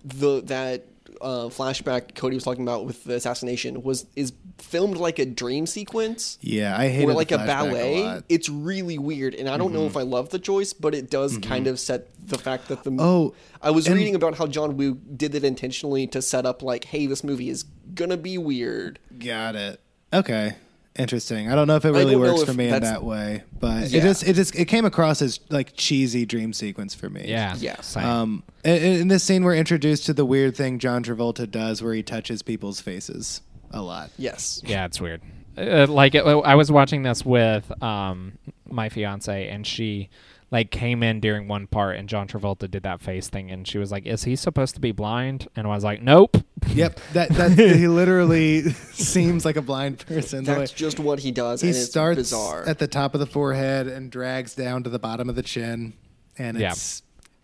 the 0.04 0.42
that 0.46 0.86
uh, 1.22 1.48
flashback 1.48 2.16
Cody 2.16 2.36
was 2.36 2.44
talking 2.44 2.64
about 2.64 2.86
with 2.86 3.04
the 3.06 3.16
assassination 3.16 3.84
was 3.84 4.06
is 4.16 4.34
filmed 4.58 4.98
like 4.98 5.18
a 5.20 5.26
dream 5.26 5.66
sequence 5.66 6.38
yeah, 6.42 6.78
I 6.78 6.90
hate 6.90 7.06
or 7.06 7.14
like 7.14 7.32
a 7.32 7.38
ballet. 7.38 7.96
Mm-hmm. 8.02 8.20
it's 8.30 8.50
really 8.50 8.98
weird, 8.98 9.34
and 9.36 9.48
I 9.50 9.58
don't 9.58 9.74
know 9.74 9.86
if 9.86 9.96
I 9.96 10.02
love 10.02 10.30
the 10.30 10.40
choice, 10.40 10.74
but 10.74 10.94
it 10.96 11.10
does 11.10 11.38
kind 11.38 11.68
of 11.68 11.80
set 11.80 12.08
the 12.28 12.38
fact 12.38 12.68
that 12.70 12.84
the 12.84 12.96
Oh, 13.00 13.34
I 13.62 13.72
was 13.72 13.90
reading 13.90 14.16
about 14.16 14.38
how 14.38 14.48
John 14.48 14.78
Woo 14.78 14.96
did 14.96 15.36
it 15.36 15.44
intentionally 15.44 16.08
to 16.08 16.22
set 16.22 16.46
up 16.46 16.62
like, 16.62 16.86
hey, 16.86 17.06
this 17.06 17.24
movie 17.24 17.50
is 17.50 17.64
gonna 17.94 18.18
be 18.18 18.38
weird. 18.38 19.00
Got 19.18 19.56
it. 19.56 19.80
Okay. 20.14 20.56
Interesting. 20.98 21.52
I 21.52 21.56
don't 21.56 21.68
know 21.68 21.76
if 21.76 21.84
it 21.84 21.92
really 21.92 22.16
works 22.16 22.44
for 22.44 22.54
me 22.54 22.66
in 22.66 22.72
that's- 22.72 22.90
that 22.90 23.04
way, 23.04 23.44
but 23.60 23.90
Yeah. 23.90 24.00
it 24.00 24.04
just 24.04 24.24
it 24.24 24.34
just 24.34 24.56
it 24.56 24.66
came 24.66 24.86
across 24.86 25.22
as 25.22 25.40
like 25.50 25.74
cheesy 25.76 26.26
dream 26.26 26.54
sequence 26.54 26.96
for 26.96 27.10
me. 27.10 27.26
yeah, 27.28 27.56
Yeah. 27.60 27.82
same. 27.82 28.06
Um, 28.06 28.44
in, 28.64 28.82
in 29.02 29.08
this 29.10 29.24
scene, 29.24 29.44
we're 29.44 29.56
introduced 29.56 30.06
to 30.06 30.14
the 30.14 30.24
weird 30.26 30.56
thing 30.56 30.80
John 30.80 31.04
Travolta 31.04 31.50
does, 31.52 31.84
where 31.84 31.94
he 31.94 32.02
touches 32.02 32.42
people's 32.42 32.80
faces 32.80 33.42
a 33.72 33.82
lot. 33.82 34.10
Yes. 34.18 34.62
Yeah, 34.66 34.86
it's 34.86 35.02
weird. 35.02 35.22
Uh, 35.58 35.86
like 35.90 36.16
uh, 36.16 36.40
I 36.40 36.56
was 36.56 36.72
watching 36.72 37.04
this 37.04 37.26
with 37.26 37.70
um, 37.84 38.38
my 38.70 38.88
fiance, 38.90 39.50
and 39.50 39.68
she 39.68 40.10
like 40.52 40.72
came 40.72 41.02
in 41.04 41.20
during 41.20 41.48
one 41.48 41.68
part, 41.68 41.98
and 41.98 42.08
John 42.08 42.28
Travolta 42.28 42.70
did 42.70 42.84
that 42.84 43.02
face 43.02 43.28
thing, 43.28 43.50
and 43.52 43.68
she 43.68 43.78
was 43.78 43.92
like, 43.92 44.06
"Is 44.06 44.24
he 44.26 44.36
supposed 44.36 44.76
to 44.76 44.82
be 44.82 44.92
blind?" 44.92 45.48
And 45.56 45.66
I 45.68 45.70
was 45.72 45.84
like, 45.84 46.02
"Nope." 46.02 46.38
Yep, 46.74 47.00
that 47.14 47.30
that 47.30 47.52
he 47.78 47.88
literally 47.88 48.64
seems 48.94 49.46
like 49.46 49.56
a 49.56 49.62
blind 49.62 50.00
person. 50.06 50.44
That's 50.44 50.72
way- 50.72 50.76
just 50.78 51.00
what 51.00 51.20
he 51.20 51.32
does, 51.32 51.62
he 51.62 51.68
and 51.68 51.76
it's 51.78 51.86
starts 51.86 52.18
bizarre. 52.18 52.64
at 52.68 52.80
the 52.80 52.88
top 52.88 53.14
of 53.14 53.20
the 53.20 53.28
forehead 53.28 53.88
and 53.88 54.10
drags 54.12 54.56
down 54.56 54.84
to 54.84 54.90
the 54.90 54.98
bottom 55.00 55.30
of 55.30 55.36
the 55.36 55.44
chin, 55.44 55.94
and 56.38 56.58
Yeah. 56.60 56.72
it's 56.72 57.04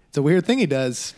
it's 0.10 0.18
a 0.18 0.22
weird 0.22 0.46
thing 0.46 0.58
he 0.58 0.66
does. 0.66 1.14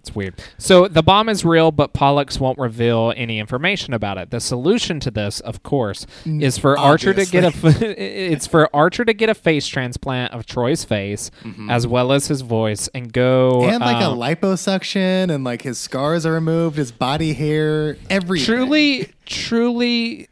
It's 0.00 0.14
weird. 0.14 0.42
So 0.56 0.88
the 0.88 1.02
bomb 1.02 1.28
is 1.28 1.44
real, 1.44 1.72
but 1.72 1.92
Pollux 1.92 2.40
won't 2.40 2.58
reveal 2.58 3.12
any 3.16 3.38
information 3.38 3.92
about 3.92 4.16
it. 4.16 4.30
The 4.30 4.40
solution 4.40 4.98
to 5.00 5.10
this, 5.10 5.40
of 5.40 5.62
course, 5.62 6.06
is 6.24 6.56
for 6.56 6.78
Archer 6.78 7.12
to 7.12 7.26
get 7.26 7.44
a. 7.44 7.52
it's 8.32 8.46
for 8.46 8.74
Archer 8.74 9.04
to 9.04 9.12
get 9.12 9.28
a 9.28 9.34
face 9.34 9.66
transplant 9.66 10.32
of 10.32 10.46
Troy's 10.46 10.84
face, 10.84 11.30
as 11.68 11.86
well 11.86 12.12
as 12.12 12.28
his 12.28 12.40
voice, 12.40 12.88
and 12.94 13.12
go 13.12 13.64
and 13.64 13.80
like 13.80 14.02
um, 14.02 14.18
a 14.18 14.20
liposuction, 14.20 15.30
and 15.30 15.44
like 15.44 15.62
his 15.62 15.78
scars 15.78 16.24
are 16.24 16.32
removed, 16.32 16.78
his 16.78 16.92
body 16.92 17.34
hair, 17.34 17.98
everything. 18.08 18.46
truly, 18.46 19.12
truly. 19.26 20.28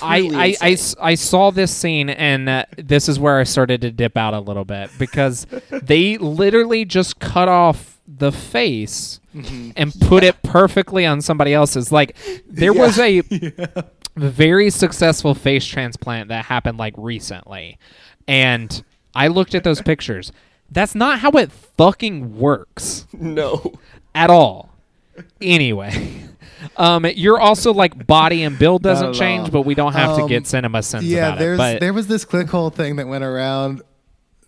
I, 0.00 0.56
I, 0.62 0.68
I, 0.68 0.76
I 1.00 1.14
saw 1.16 1.50
this 1.50 1.74
scene 1.74 2.08
and 2.08 2.48
uh, 2.48 2.64
this 2.76 3.08
is 3.08 3.20
where 3.20 3.38
I 3.38 3.44
started 3.44 3.82
to 3.82 3.90
dip 3.90 4.16
out 4.16 4.32
a 4.32 4.40
little 4.40 4.64
bit 4.64 4.90
because 4.98 5.46
they 5.70 6.16
literally 6.18 6.84
just 6.84 7.20
cut 7.20 7.48
off 7.48 7.91
the 8.22 8.30
face 8.32 9.18
and 9.76 9.92
put 10.02 10.22
it 10.22 10.40
perfectly 10.44 11.04
on 11.04 11.20
somebody 11.20 11.52
else's. 11.52 11.90
Like 11.90 12.16
there 12.48 12.72
was 12.72 12.98
a 13.00 13.20
very 14.16 14.70
successful 14.70 15.34
face 15.34 15.66
transplant 15.66 16.28
that 16.28 16.44
happened 16.44 16.78
like 16.78 16.94
recently, 16.96 17.78
and 18.28 18.82
I 19.14 19.26
looked 19.28 19.54
at 19.56 19.64
those 19.64 19.82
pictures. 19.92 20.30
That's 20.70 20.94
not 20.94 21.18
how 21.18 21.32
it 21.32 21.50
fucking 21.52 22.38
works 22.38 23.06
no. 23.12 23.74
at 24.14 24.30
all. 24.30 24.70
Anyway, 25.40 26.22
um, 26.76 27.04
you're 27.04 27.40
also 27.40 27.74
like 27.74 28.06
body 28.06 28.44
and 28.44 28.56
build 28.58 28.82
doesn't 28.82 29.14
change, 29.14 29.50
but 29.50 29.62
we 29.62 29.74
don't 29.74 29.92
have 29.92 30.16
to 30.16 30.22
Um, 30.22 30.28
get 30.28 30.44
CinemaSins 30.44 31.02
yeah, 31.02 31.28
about 31.28 31.38
there's 31.40 31.56
it. 31.56 31.58
But 31.58 31.80
there 31.80 31.92
was 31.92 32.06
this 32.06 32.24
clickhole 32.24 32.72
thing 32.72 32.96
that 32.96 33.08
went 33.08 33.24
around. 33.24 33.82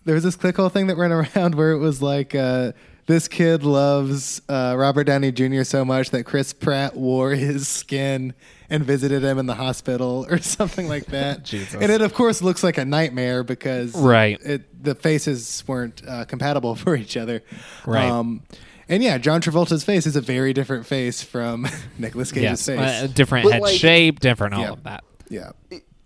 There 0.05 0.15
was 0.15 0.23
this 0.23 0.37
clickhole 0.37 0.71
thing 0.71 0.87
that 0.87 0.97
went 0.97 1.11
around 1.13 1.55
where 1.55 1.71
it 1.73 1.79
was 1.79 2.01
like 2.01 2.33
uh, 2.33 2.71
this 3.07 3.27
kid 3.27 3.63
loves 3.63 4.41
uh, 4.49 4.75
Robert 4.77 5.03
Downey 5.05 5.31
Jr. 5.31 5.63
so 5.63 5.85
much 5.85 6.09
that 6.11 6.23
Chris 6.23 6.53
Pratt 6.53 6.95
wore 6.95 7.31
his 7.31 7.67
skin 7.67 8.33
and 8.69 8.83
visited 8.83 9.23
him 9.23 9.37
in 9.37 9.45
the 9.45 9.53
hospital 9.55 10.25
or 10.31 10.39
something 10.39 10.87
like 10.87 11.05
that. 11.07 11.43
Jesus. 11.43 11.75
And 11.81 11.91
it 11.91 12.01
of 12.01 12.13
course 12.13 12.41
looks 12.41 12.63
like 12.63 12.77
a 12.77 12.85
nightmare 12.85 13.43
because 13.43 13.93
Right. 13.95 14.39
it, 14.43 14.83
the 14.83 14.95
faces 14.95 15.63
weren't 15.67 16.01
uh, 16.07 16.25
compatible 16.25 16.75
for 16.75 16.95
each 16.95 17.15
other. 17.15 17.43
Right. 17.85 18.09
Um, 18.09 18.41
and 18.89 19.01
yeah, 19.03 19.17
John 19.17 19.41
Travolta's 19.41 19.83
face 19.83 20.05
is 20.05 20.15
a 20.15 20.21
very 20.21 20.53
different 20.53 20.85
face 20.85 21.21
from 21.23 21.67
Nicolas 21.99 22.31
Cage's 22.31 22.43
yes, 22.43 22.65
face. 22.65 22.79
uh, 22.79 23.07
different 23.13 23.43
But, 23.45 23.53
head 23.53 23.61
like- 23.61 23.75
shape, 23.79 24.19
different 24.19 24.53
all 24.55 24.61
Yeah. 24.61 24.71
of 24.71 24.83
that. 24.83 25.03
Yeah. 25.29 25.51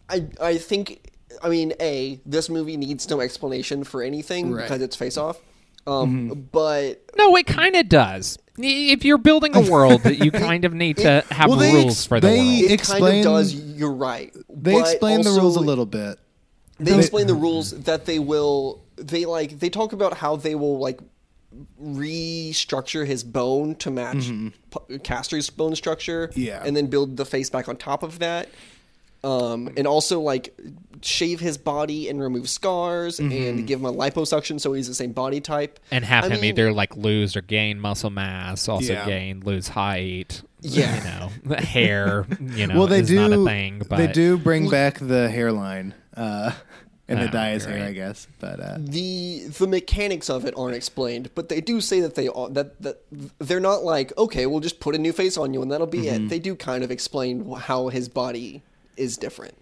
I 0.10 0.26
I 0.42 0.58
think 0.58 1.12
I 1.44 1.50
mean 1.50 1.74
a 1.80 2.20
this 2.26 2.50
movie 2.50 2.78
needs 2.78 3.10
no 3.10 3.22
explanation 3.22 3.84
for 3.84 4.02
anything 4.02 4.52
Right. 4.52 4.64
because 4.64 4.82
it's 4.82 4.96
Face 4.96 5.18
Off. 5.18 5.38
Um, 5.88 6.48
but 6.52 7.04
No, 7.18 7.36
it 7.36 7.48
kind 7.48 7.76
of 7.76 7.90
does. 7.90 8.38
If 8.58 9.06
you're 9.06 9.18
building 9.18 9.56
a 9.56 9.62
world, 9.72 10.04
you 10.06 10.32
kind 10.48 10.66
of 10.66 10.74
need 10.74 10.98
to 10.98 11.24
have 11.32 11.50
Well, 11.50 11.60
rules 11.60 11.86
ex- 12.00 12.06
for 12.06 12.20
the 12.20 12.28
they- 12.28 12.38
world. 12.38 12.72
it 12.72 12.82
kind 12.84 13.06
of 13.18 13.24
does. 13.24 13.54
You're 13.56 13.94
right. 13.94 14.34
They 14.50 14.74
But 14.74 14.82
explain 14.92 15.22
the 15.22 15.32
rules 15.32 15.56
a 15.56 15.62
little 15.62 15.86
bit. 15.86 16.20
They 16.80 16.98
explain 16.98 17.28
the 17.28 17.36
rules 17.36 17.72
that 17.72 18.06
they 18.06 18.20
will. 18.20 18.82
They 18.98 19.26
like 19.26 19.60
they 19.60 19.70
talk 19.70 19.94
about 19.94 20.16
how 20.16 20.36
they 20.36 20.56
will 20.56 20.78
like 20.80 21.00
restructure 21.82 23.06
his 23.06 23.24
bone 23.24 23.76
to 23.76 23.90
match 23.92 24.30
P- 24.90 25.00
Castor's 25.00 25.50
bone 25.50 25.76
structure. 25.76 26.28
Mm-hmm. 26.30 26.40
Yeah. 26.40 26.64
and 26.66 26.76
then 26.76 26.88
build 26.88 27.18
the 27.18 27.26
face 27.26 27.50
back 27.50 27.68
on 27.68 27.78
top 27.78 28.04
of 28.04 28.20
that. 28.20 28.50
Um, 29.24 29.70
and 29.76 29.86
also 29.86 30.22
like 30.22 30.58
shave 31.02 31.40
his 31.42 31.58
body 31.58 32.08
and 32.10 32.22
remove 32.22 32.50
scars 32.50 33.20
Mm-hmm. 33.20 33.32
and 33.60 33.68
give 33.68 33.80
him 33.80 33.86
a 33.86 33.92
liposuction 33.94 34.60
so 34.62 34.72
he's 34.74 34.88
the 34.88 34.94
same 34.94 35.12
body 35.12 35.42
type. 35.42 35.80
and 35.92 36.06
have 36.06 36.24
I 36.26 36.28
him 36.30 36.34
mean, 36.42 36.46
either 36.46 36.72
like 36.72 36.96
lose 36.96 37.36
or 37.36 37.42
gain 37.42 37.80
muscle 37.82 38.10
mass, 38.10 38.68
also 38.70 38.94
Yeah. 38.94 39.06
gain 39.06 39.42
lose 39.42 39.68
height. 39.68 40.42
Yeah. 40.62 40.98
you 40.98 41.04
know, 41.04 41.32
the 41.56 41.62
hair. 41.62 42.26
You 42.40 42.68
know, 42.68 42.78
well, 42.80 42.88
they 42.88 43.00
is 43.00 43.08
do. 43.10 43.16
not 43.16 43.34
a 43.34 43.44
thing. 43.46 43.82
But 43.90 43.98
they 43.98 44.08
do 44.08 44.38
bring 44.38 44.70
back 44.70 45.00
the 45.00 45.30
hairline 45.30 45.94
uh, 46.16 46.52
and 47.08 47.20
the 47.20 47.28
Oh, 47.28 47.32
dye 47.32 47.52
his 47.52 47.66
hair, 47.66 47.80
right. 47.80 47.88
I 47.90 47.92
guess. 47.94 48.28
But 48.40 48.60
uh, 48.62 48.78
the 48.80 49.48
the 49.58 49.68
mechanics 49.68 50.30
of 50.30 50.46
it 50.46 50.54
aren't 50.58 50.76
explained, 50.76 51.30
but 51.36 51.50
they 51.50 51.60
do 51.62 51.82
say 51.82 52.00
that 52.02 52.16
they 52.16 52.28
are 52.30 52.50
that 52.52 52.82
that 52.82 53.02
they're 53.40 53.60
not 53.62 53.84
like 53.84 54.16
okay, 54.18 54.46
we'll 54.46 54.60
just 54.60 54.80
put 54.80 54.96
a 54.96 54.98
new 54.98 55.12
face 55.14 55.38
on 55.38 55.54
you 55.54 55.62
and 55.62 55.72
that'll 55.72 55.88
be 55.88 56.04
Mm-hmm. 56.04 56.26
it. 56.26 56.30
They 56.30 56.40
do 56.40 56.56
kind 56.56 56.84
of 56.84 56.92
explain 56.92 57.50
how 57.54 57.88
his 57.90 58.08
body 58.10 58.62
is 59.00 59.18
different. 59.18 59.56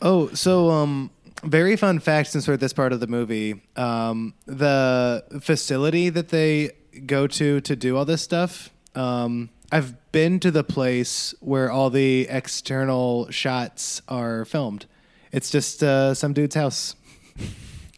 Oh, 0.00 0.28
so 0.34 0.70
um, 0.70 1.10
very 1.44 1.76
fun 1.76 1.98
fact 2.00 2.30
since 2.30 2.46
we're 2.48 2.54
at 2.54 2.60
this 2.60 2.72
part 2.72 2.92
of 2.92 3.00
the 3.00 3.06
movie. 3.06 3.62
Um, 3.76 4.34
the 4.46 5.24
facility 5.40 6.08
that 6.08 6.28
they 6.28 6.70
go 7.06 7.26
to 7.26 7.60
to 7.60 7.76
do 7.76 7.96
all 7.96 8.04
this 8.04 8.22
stuff. 8.22 8.70
Um, 8.94 9.50
I've 9.70 10.12
been 10.12 10.38
to 10.40 10.50
the 10.50 10.64
place 10.64 11.34
where 11.40 11.70
all 11.70 11.88
the 11.88 12.26
external 12.28 13.30
shots 13.30 14.02
are 14.08 14.44
filmed. 14.44 14.84
It's 15.32 15.50
just 15.50 15.82
uh, 15.82 16.12
some 16.14 16.34
dude's 16.34 16.54
house. 16.54 16.94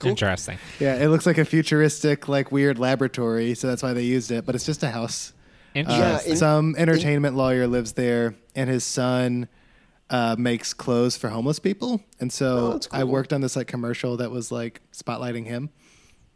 interesting. 0.05 0.59
Yeah, 0.79 0.97
it 0.97 1.09
looks 1.09 1.27
like 1.27 1.39
a 1.39 1.45
futuristic, 1.45 2.29
like 2.29 2.53
weird 2.53 2.79
laboratory, 2.79 3.55
so 3.55 3.67
that's 3.67 3.83
why 3.83 3.93
they 3.93 4.03
used 4.03 4.31
it. 4.31 4.47
But 4.47 4.55
it's 4.55 4.67
just 4.67 4.83
a 4.83 4.91
house. 4.91 5.33
Uh, 5.75 5.79
Interesting. 5.81 6.03
Yeah, 6.27 6.31
in- 6.31 6.37
some 6.37 6.77
entertainment 6.79 7.35
lawyer 7.35 7.67
lives 7.67 7.95
there, 7.95 8.37
and 8.55 8.71
his 8.71 8.85
son 8.85 9.49
uh, 10.11 10.37
makes 10.39 10.73
clothes 10.75 11.17
for 11.17 11.29
homeless 11.31 11.59
people. 11.59 12.03
And 12.21 12.31
Oh, 12.31 12.79
so 12.81 12.81
I 12.93 13.05
worked 13.05 13.33
on 13.33 13.41
this 13.41 13.57
like 13.57 13.67
commercial 13.67 14.17
that 14.19 14.31
was 14.31 14.53
like 14.53 14.81
spotlighting 14.93 15.47
him. 15.47 15.71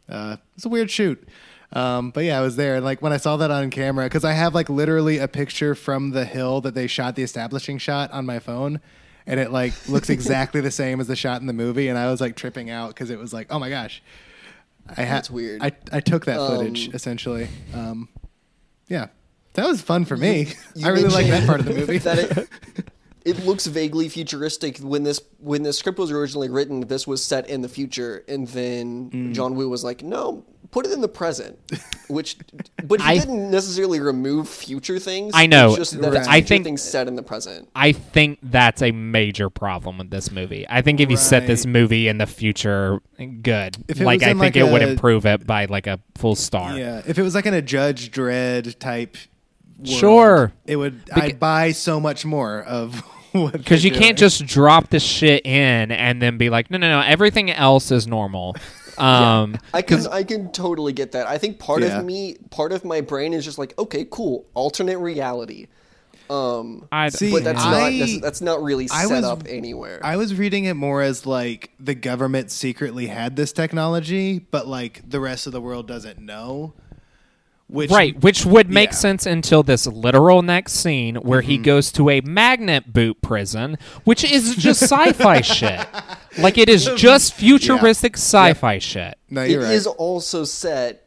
Uh, 0.07 0.37
it's 0.55 0.65
a 0.65 0.69
weird 0.69 0.89
shoot. 0.89 1.27
Um, 1.71 2.09
but 2.09 2.23
yeah, 2.23 2.39
I 2.39 2.41
was 2.41 2.55
there, 2.55 2.77
and 2.77 2.83
like 2.83 2.99
when 3.03 3.13
I 3.13 3.17
saw 3.17 3.37
that 3.37 3.51
on 3.51 3.69
camera, 3.69 4.05
because 4.05 4.25
I 4.25 4.31
have 4.31 4.55
like 4.55 4.69
literally 4.69 5.19
a 5.19 5.27
picture 5.27 5.75
from 5.75 6.09
the 6.09 6.25
hill 6.25 6.61
that 6.61 6.73
they 6.73 6.87
shot 6.87 7.15
the 7.15 7.21
establishing 7.21 7.77
shot 7.77 8.11
on 8.11 8.25
my 8.25 8.39
phone, 8.39 8.81
and 9.27 9.39
it 9.39 9.51
like 9.51 9.73
looks 9.87 10.09
exactly 10.17 10.61
the 10.61 10.71
same 10.71 10.99
as 10.99 11.05
the 11.05 11.15
shot 11.15 11.41
in 11.41 11.45
the 11.47 11.53
movie, 11.53 11.87
and 11.87 11.95
I 11.99 12.09
was 12.09 12.19
like 12.21 12.35
tripping 12.35 12.71
out 12.71 12.87
because 12.89 13.11
it 13.11 13.19
was 13.19 13.33
like, 13.33 13.47
oh 13.51 13.59
my 13.59 13.69
gosh, 13.69 14.01
I 14.97 15.01
had 15.03 15.17
That's 15.17 15.29
weird. 15.29 15.61
I 15.61 15.71
I 15.91 15.99
took 15.99 16.25
that 16.25 16.37
footage 16.37 16.87
Um, 16.87 16.95
essentially. 16.95 17.47
Um, 17.75 18.09
yeah, 18.87 19.09
that 19.53 19.67
was 19.67 19.79
fun 19.79 20.05
for 20.05 20.17
me. 20.17 20.47
You 20.75 20.87
I 20.87 20.89
really 20.89 21.09
like 21.09 21.27
that 21.27 21.45
part 21.45 21.59
of 21.59 21.67
the 21.67 21.75
movie. 21.75 21.97
that 21.99 22.47
it, 23.25 23.39
it 23.39 23.45
looks 23.45 23.65
vaguely 23.67 24.09
futuristic. 24.09 24.77
When 24.79 25.03
this 25.03 25.21
when 25.39 25.63
the 25.63 25.73
script 25.73 25.99
was 25.99 26.11
originally 26.11 26.49
written, 26.49 26.81
this 26.81 27.05
was 27.07 27.23
set 27.23 27.49
in 27.49 27.61
the 27.61 27.69
future, 27.69 28.23
and 28.27 28.47
then 28.49 29.09
Mm. 29.11 29.33
John 29.33 29.55
Woo 29.55 29.69
was 29.69 29.83
like, 29.83 30.03
"No, 30.03 30.43
put 30.71 30.85
it 30.85 30.91
in 30.91 31.01
the 31.01 31.07
present." 31.07 31.57
Which, 32.09 32.37
but 32.83 33.01
he 33.01 33.07
I- 33.07 33.17
didn't 33.19 33.51
necessarily 33.51 33.99
remove 33.99 34.49
future 34.49 34.97
things. 34.99 35.31
I 35.35 35.45
know. 35.45 35.69
It's 35.69 35.77
just 35.77 36.01
that 36.01 36.13
it's 36.13 36.27
Right. 36.27 36.37
I 36.37 36.41
think- 36.41 36.63
things 36.65 36.81
set 36.81 37.07
in 37.07 37.15
the 37.15 37.23
present. 37.23 37.69
I 37.75 37.91
think 37.91 38.39
that's 38.41 38.81
a 38.81 38.91
major 38.91 39.49
problem 39.49 39.99
with 39.99 40.09
this 40.09 40.31
movie. 40.31 40.65
I 40.69 40.81
think 40.81 40.99
if 40.99 41.09
you 41.11 41.17
set 41.17 41.45
this 41.47 41.65
movie 41.65 42.07
in 42.07 42.17
the 42.17 42.25
future, 42.25 42.99
good. 43.41 43.77
If 43.87 43.99
like 43.99 44.23
I 44.23 44.27
think 44.29 44.39
like, 44.39 44.55
it 44.55 44.63
would 44.71 44.81
improve 44.81 45.25
it 45.25 45.45
by 45.45 45.65
like 45.65 45.85
a 45.87 45.99
full 46.17 46.35
star. 46.35 46.77
yeah, 46.77 47.01
if 47.07 47.17
it 47.19 47.21
was 47.23 47.35
like 47.35 47.45
in 47.45 47.53
a 47.53 47.61
Judge 47.61 48.11
Dredd 48.11 48.77
type, 48.79 49.15
world, 49.79 49.89
Sure. 49.99 50.53
it 50.65 50.75
would. 50.75 51.05
Beca- 51.05 51.21
I'd 51.21 51.39
buy 51.39 51.71
so 51.71 51.99
much 51.99 52.25
more 52.25 52.61
of 52.63 52.99
what 53.31 53.53
Because 53.53 53.83
they're 53.83 53.91
you 53.93 53.97
can't 53.99 54.17
just 54.17 54.45
drop 54.45 54.89
this 54.89 55.03
shit 55.03 55.45
in 55.45 55.91
and 55.91 56.21
then 56.21 56.37
be 56.37 56.49
like, 56.49 56.69
no, 56.71 56.77
no, 56.77 56.89
no, 56.89 57.01
everything 57.05 57.49
else 57.51 57.91
is 57.91 58.07
normal. 58.07 58.55
Um, 58.97 59.57
I 59.73 59.81
can 59.81 60.05
I 60.07 60.23
can 60.25 60.51
totally 60.51 60.91
get 60.91 61.13
that. 61.13 61.25
I 61.25 61.37
think 61.37 61.57
part 61.57 61.81
Yeah. 61.83 61.99
of 61.99 62.05
me, 62.05 62.35
part 62.49 62.73
of 62.73 62.83
my 62.83 62.99
brain 62.99 63.31
is 63.31 63.45
just 63.45 63.57
like, 63.57 63.73
okay, 63.79 64.05
cool, 64.11 64.45
alternate 64.55 64.97
reality. 64.97 65.67
Um, 66.29 66.85
I, 66.91 67.07
See, 67.07 67.31
but 67.31 67.45
that's 67.45 67.63
I- 67.63 67.71
not 67.91 67.97
that's, 67.99 68.19
that's 68.21 68.41
not 68.41 68.61
really 68.61 68.87
set 68.87 69.09
was- 69.09 69.23
up 69.23 69.43
anywhere. 69.47 70.01
I 70.03 70.17
was 70.17 70.35
reading 70.35 70.65
it 70.65 70.73
more 70.73 71.01
as 71.01 71.25
like 71.25 71.71
the 71.79 71.95
government 71.95 72.51
secretly 72.51 73.07
had 73.07 73.37
this 73.37 73.53
technology, 73.53 74.39
but 74.39 74.67
like 74.67 75.01
the 75.09 75.21
rest 75.21 75.47
of 75.47 75.53
the 75.53 75.61
world 75.61 75.87
doesn't 75.87 76.19
know. 76.19 76.73
Which 77.69 77.91
right, 77.91 78.19
which 78.19 78.45
would 78.47 78.69
make 78.71 78.89
Yeah. 78.89 78.95
sense 78.95 79.25
until 79.27 79.61
this 79.61 79.85
literal 79.85 80.41
next 80.41 80.73
scene 80.73 81.15
where 81.17 81.41
Mm-hmm. 81.41 81.49
he 81.51 81.57
goes 81.59 81.91
to 81.93 82.09
a 82.09 82.19
magnet 82.21 82.91
boot 82.91 83.21
prison, 83.21 83.77
which 84.05 84.23
is 84.23 84.55
just 84.55 84.81
sci-fi 84.81 85.41
shit. 85.55 85.79
Like 86.39 86.57
it 86.57 86.67
is 86.67 86.89
just 86.97 87.35
futuristic 87.35 88.15
sci-fi 88.17 88.79
shit. 88.79 89.19
No, 89.29 89.41
It 89.43 89.51
you're 89.51 89.61
is 89.61 89.85
right. 89.85 89.95
also 89.99 90.43
set. 90.45 91.05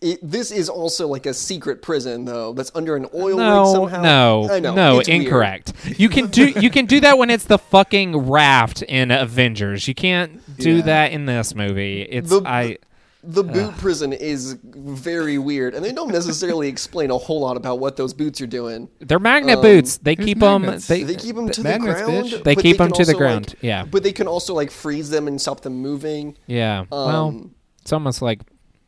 It, 0.00 0.18
this 0.22 0.50
is 0.50 0.68
also 0.68 1.06
like 1.06 1.24
a 1.26 1.32
secret 1.32 1.80
prison, 1.80 2.24
though. 2.26 2.52
That's 2.52 2.72
under 2.74 2.94
an 2.96 3.06
oil 3.14 3.28
rig 3.28 3.36
No, 3.38 3.72
somehow. 3.72 4.02
no, 4.02 4.48
I 4.50 4.60
know, 4.60 4.74
no, 4.74 4.98
it's 4.98 5.08
weird. 5.08 5.22
incorrect. 5.22 5.72
You 5.96 6.08
can 6.10 6.26
do 6.26 6.48
you 6.60 6.68
can 6.70 6.86
do 6.86 7.00
that 7.00 7.16
when 7.18 7.30
it's 7.30 7.44
the 7.44 7.56
fucking 7.58 8.16
raft 8.16 8.82
in 8.82 9.10
Avengers. 9.12 9.86
You 9.88 9.94
can't 9.94 10.42
do 10.58 10.76
Yeah. 10.78 10.82
that 10.82 11.12
in 11.12 11.24
this 11.26 11.54
movie. 11.54 12.02
It's 12.02 12.28
The- 12.30 12.42
I 12.44 12.78
The 13.26 13.42
boot 13.42 13.76
prison 13.78 14.12
is 14.12 14.58
very 14.62 15.38
weird, 15.38 15.74
and 15.74 15.84
they 15.84 15.92
don't 15.92 16.12
necessarily 16.12 16.68
explain 16.68 17.10
a 17.10 17.16
whole 17.18 17.40
lot 17.40 17.56
about 17.56 17.78
what 17.78 17.96
those 17.96 18.12
boots 18.12 18.40
are 18.40 18.46
doing. 18.46 18.88
they're 19.00 19.18
magnet 19.18 19.56
Um, 19.56 19.62
boots. 19.62 19.96
They 19.98 20.14
there's 20.14 20.26
keep 20.26 20.40
them. 20.40 20.62
They, 20.88 21.02
They 21.04 21.14
keep 21.16 21.36
them 21.36 21.48
to 21.48 21.62
magnets, 21.62 22.00
the 22.00 22.04
ground. 22.06 22.26
bitch. 22.26 22.44
They 22.44 22.54
but 22.54 22.62
keep 22.62 22.80
'em 22.80 22.88
can 22.88 22.96
to 22.98 23.04
the 23.04 23.14
ground, 23.14 23.46
like- 23.48 23.62
yeah. 23.62 23.84
But 23.84 24.02
they 24.02 24.12
can 24.12 24.26
also 24.26 24.52
like 24.54 24.70
freeze 24.70 25.10
them 25.10 25.26
and 25.28 25.40
stop 25.40 25.60
them 25.62 25.74
moving. 25.80 26.36
yeah. 26.46 26.84
well, 26.90 27.08
Um, 27.28 27.54
it's 27.82 27.92
almost 27.92 28.20
like 28.22 28.40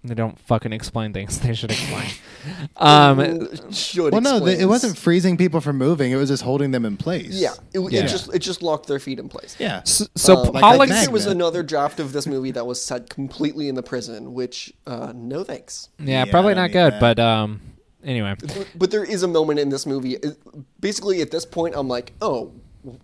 they 0.08 0.14
don't 0.14 0.38
fucking 0.40 0.72
explain 0.72 1.12
things 1.12 1.38
they 1.46 1.54
should 1.54 1.70
explain. 1.70 2.08
um, 2.76 3.72
should 3.72 4.12
Well, 4.12 4.20
no, 4.20 4.36
explain 4.36 4.60
it 4.60 4.66
wasn't 4.66 4.96
freezing 4.98 5.36
people 5.36 5.60
from 5.60 5.78
moving. 5.78 6.12
It 6.12 6.16
was 6.16 6.28
just 6.28 6.42
holding 6.42 6.70
them 6.70 6.84
in 6.84 6.96
place. 6.96 7.28
Yeah, 7.30 7.54
it, 7.74 7.80
Yeah. 7.92 8.00
it 8.04 8.08
just 8.08 8.32
it 8.34 8.38
just 8.40 8.62
locked 8.62 8.86
their 8.86 8.98
feet 8.98 9.18
in 9.18 9.28
place. 9.28 9.56
Yeah. 9.58 9.82
so, 9.84 10.06
so 10.14 10.36
Um, 10.38 10.52
like 10.52 10.64
I 10.64 10.72
Pollux, 10.76 10.90
think 10.92 11.04
there 11.04 11.12
was 11.12 11.26
magnet. 11.26 11.36
another 11.42 11.62
draft 11.62 12.00
of 12.00 12.12
this 12.12 12.26
movie 12.26 12.50
that 12.52 12.66
was 12.66 12.82
set 12.82 13.08
completely 13.10 13.68
in 13.68 13.74
the 13.74 13.82
prison, 13.82 14.34
which 14.34 14.72
uh, 14.86 15.12
no 15.14 15.44
thanks. 15.44 15.88
yeah, 15.98 16.24
Yeah, 16.24 16.30
probably 16.30 16.52
I 16.52 16.54
don't 16.54 16.64
not 16.64 16.72
good. 16.72 16.92
that. 16.94 17.00
But 17.00 17.18
um, 17.18 17.60
anyway, 18.04 18.34
But 18.76 18.90
there 18.90 19.04
is 19.04 19.22
a 19.22 19.28
moment 19.28 19.58
in 19.60 19.68
this 19.70 19.86
movie. 19.86 20.14
it- 20.14 20.38
Basically, 20.80 21.20
at 21.22 21.30
this 21.30 21.44
point, 21.44 21.74
I'm 21.76 21.88
like, 21.88 22.12
oh, 22.20 22.52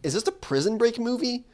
is 0.03 0.15
this 0.15 0.27
a 0.29 0.33
prison 0.33 0.79
break 0.79 0.99
movie? 0.99 1.45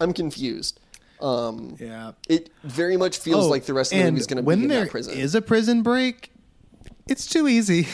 I'm 0.00 0.12
confused. 0.12 0.78
Um, 1.22 1.76
Yeah. 1.80 2.12
It 2.28 2.50
very 2.64 2.96
much 2.96 3.18
feels 3.18 3.46
Oh, 3.46 3.48
like 3.48 3.64
the 3.64 3.74
rest 3.74 3.92
of 3.92 3.98
the 3.98 4.04
and 4.04 4.14
movie 4.14 4.20
is 4.20 4.26
going 4.26 4.44
to 4.44 4.56
be 4.56 4.62
in 4.62 4.68
that 4.68 4.90
prison. 4.90 5.14
is 5.16 5.34
a 5.34 5.40
prison 5.42 5.82
break, 5.82 6.30
it's 7.08 7.26
too 7.26 7.48
easy. 7.48 7.88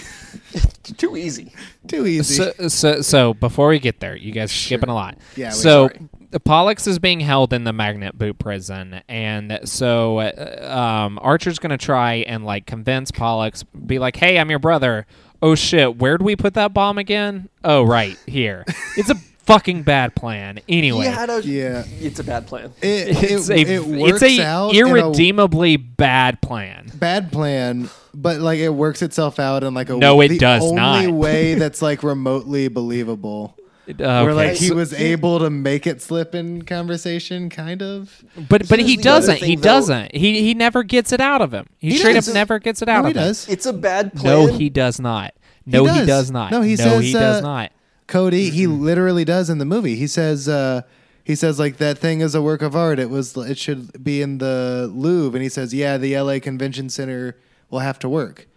too 0.97 1.17
easy. 1.17 1.53
too 1.89 2.07
easy. 2.07 2.35
so, 2.35 2.69
so 2.69 3.01
so 3.03 3.35
before 3.35 3.69
we 3.69 3.79
get 3.79 4.01
there, 4.01 4.17
you 4.17 4.33
guys 4.33 4.51
are 4.51 4.55
skipping 4.55 4.89
a 4.89 4.95
lot. 4.95 5.17
Yeah, 5.37 5.49
we- 5.49 5.55
so 5.55 5.89
sorry. 5.89 6.09
Pollux 6.45 6.87
is 6.87 6.99
being 6.99 7.21
held 7.21 7.55
in 7.55 7.65
the 7.65 7.73
magnet 7.73 8.19
boot 8.19 8.39
prison, 8.39 9.01
and 9.09 9.61
so 9.65 10.19
uh, 10.19 11.05
um, 11.07 11.19
Archer's 11.23 11.59
gonna 11.59 11.79
try 11.79 12.17
and 12.17 12.45
like 12.45 12.67
convince 12.67 13.11
Pollux, 13.11 13.63
be 13.87 13.99
like, 13.99 14.17
"Hey, 14.17 14.39
I'm 14.39 14.51
your 14.51 14.59
brother." 14.59 15.07
Oh 15.41 15.55
shit, 15.55 15.97
where'd 15.97 16.21
we 16.21 16.37
put 16.37 16.53
that 16.55 16.75
bomb 16.75 16.99
again? 16.99 17.49
Oh 17.65 17.83
right 17.85 18.19
here. 18.27 18.65
it's 18.99 19.09
a 19.09 19.15
fucking 19.49 19.83
bad 19.83 20.15
plan. 20.15 20.61
Anyway, 20.69 21.07
He 21.07 21.11
had 21.11 21.31
a. 21.31 21.43
Yeah. 21.43 21.85
It's 22.01 22.21
a 22.21 22.25
bad 22.25 22.47
plan. 22.47 22.73
it, 22.83 23.23
it's 23.31 23.49
it, 23.49 23.69
a 23.69 23.73
it 23.75 23.85
works 23.85 24.23
it's 24.23 24.39
a 24.39 24.45
out 24.45 24.71
in 24.75 24.77
a 24.77 24.89
irredeemably 24.89 25.77
bad 25.77 26.41
plan. 26.41 26.91
bad 26.95 27.33
plan, 27.33 27.89
but 28.15 28.41
like 28.41 28.59
it 28.61 28.69
works 28.71 29.03
itself 29.03 29.39
out 29.41 29.65
in 29.65 29.75
like 29.75 29.91
a 29.91 29.97
No, 29.97 30.21
it 30.21 30.29
the 30.29 30.39
does 30.39 30.63
only 30.63 30.77
not. 30.77 31.11
way 31.15 31.55
that's 31.57 31.83
like 31.83 32.03
remotely 32.03 32.69
believable. 32.69 33.55
Okay, 33.91 34.05
Where 34.05 34.35
like 34.35 34.53
he 34.57 34.71
was 34.71 34.93
able 34.93 35.39
to 35.39 35.49
make 35.49 35.87
it 35.87 36.03
slip 36.03 36.35
in 36.35 36.61
conversation, 36.61 37.49
kind 37.49 37.81
of. 37.81 38.23
but 38.49 38.69
but 38.69 38.81
he 38.81 38.97
the 38.97 39.01
other 39.01 39.03
doesn't. 39.03 39.39
thing, 39.39 39.49
he 39.49 39.57
though. 39.57 39.63
doesn't. 39.63 40.15
He 40.15 40.43
he 40.43 40.53
never 40.53 40.83
gets 40.83 41.11
it 41.11 41.23
out 41.23 41.41
of 41.41 41.55
him. 41.55 41.67
He, 41.79 41.93
He 41.93 41.97
straight 41.97 42.13
does. 42.13 42.29
up 42.29 42.35
never 42.35 42.59
gets 42.59 42.83
it 42.83 42.89
out 42.91 43.05
No, 43.05 43.09
of 43.09 43.15
he 43.15 43.19
him. 43.23 43.27
does. 43.29 43.49
It's 43.49 43.65
a 43.65 43.73
bad 43.73 44.13
plan. 44.13 44.25
No, 44.25 44.47
he 44.47 44.69
does 44.69 45.01
not. 45.01 45.33
No, 45.65 45.85
he 45.87 45.91
does, 46.01 46.07
does. 46.07 46.31
not. 46.31 46.51
No, 46.51 46.61
he 46.61 46.73
no, 46.73 46.85
says, 46.85 47.03
he 47.03 47.13
does 47.15 47.37
uh, 47.39 47.41
not. 47.41 47.73
Cody, 48.09 48.51
he 48.51 48.67
literally 48.67 49.25
does 49.25 49.49
in 49.51 49.59
the 49.59 49.65
movie. 49.65 49.95
He 49.95 50.07
says, 50.09 50.49
uh, 50.49 50.83
he 51.23 51.35
says 51.37 51.59
like 51.61 51.77
that 51.77 51.99
thing 51.99 52.21
is 52.21 52.35
a 52.35 52.43
work 52.43 52.63
of 52.63 52.75
art. 52.75 52.99
It 52.99 53.11
was, 53.11 53.37
it 53.37 53.59
should 53.59 54.03
be 54.03 54.21
in 54.23 54.39
the 54.39 54.91
Louvre, 54.93 55.37
and 55.37 55.43
he 55.43 55.49
says, 55.49 55.73
yeah, 55.73 55.97
the 55.99 56.15
L.A. 56.17 56.41
Convention 56.41 56.89
Center 56.89 57.37
will 57.71 57.81
have 57.81 57.99
to 58.01 58.09
work. 58.09 58.49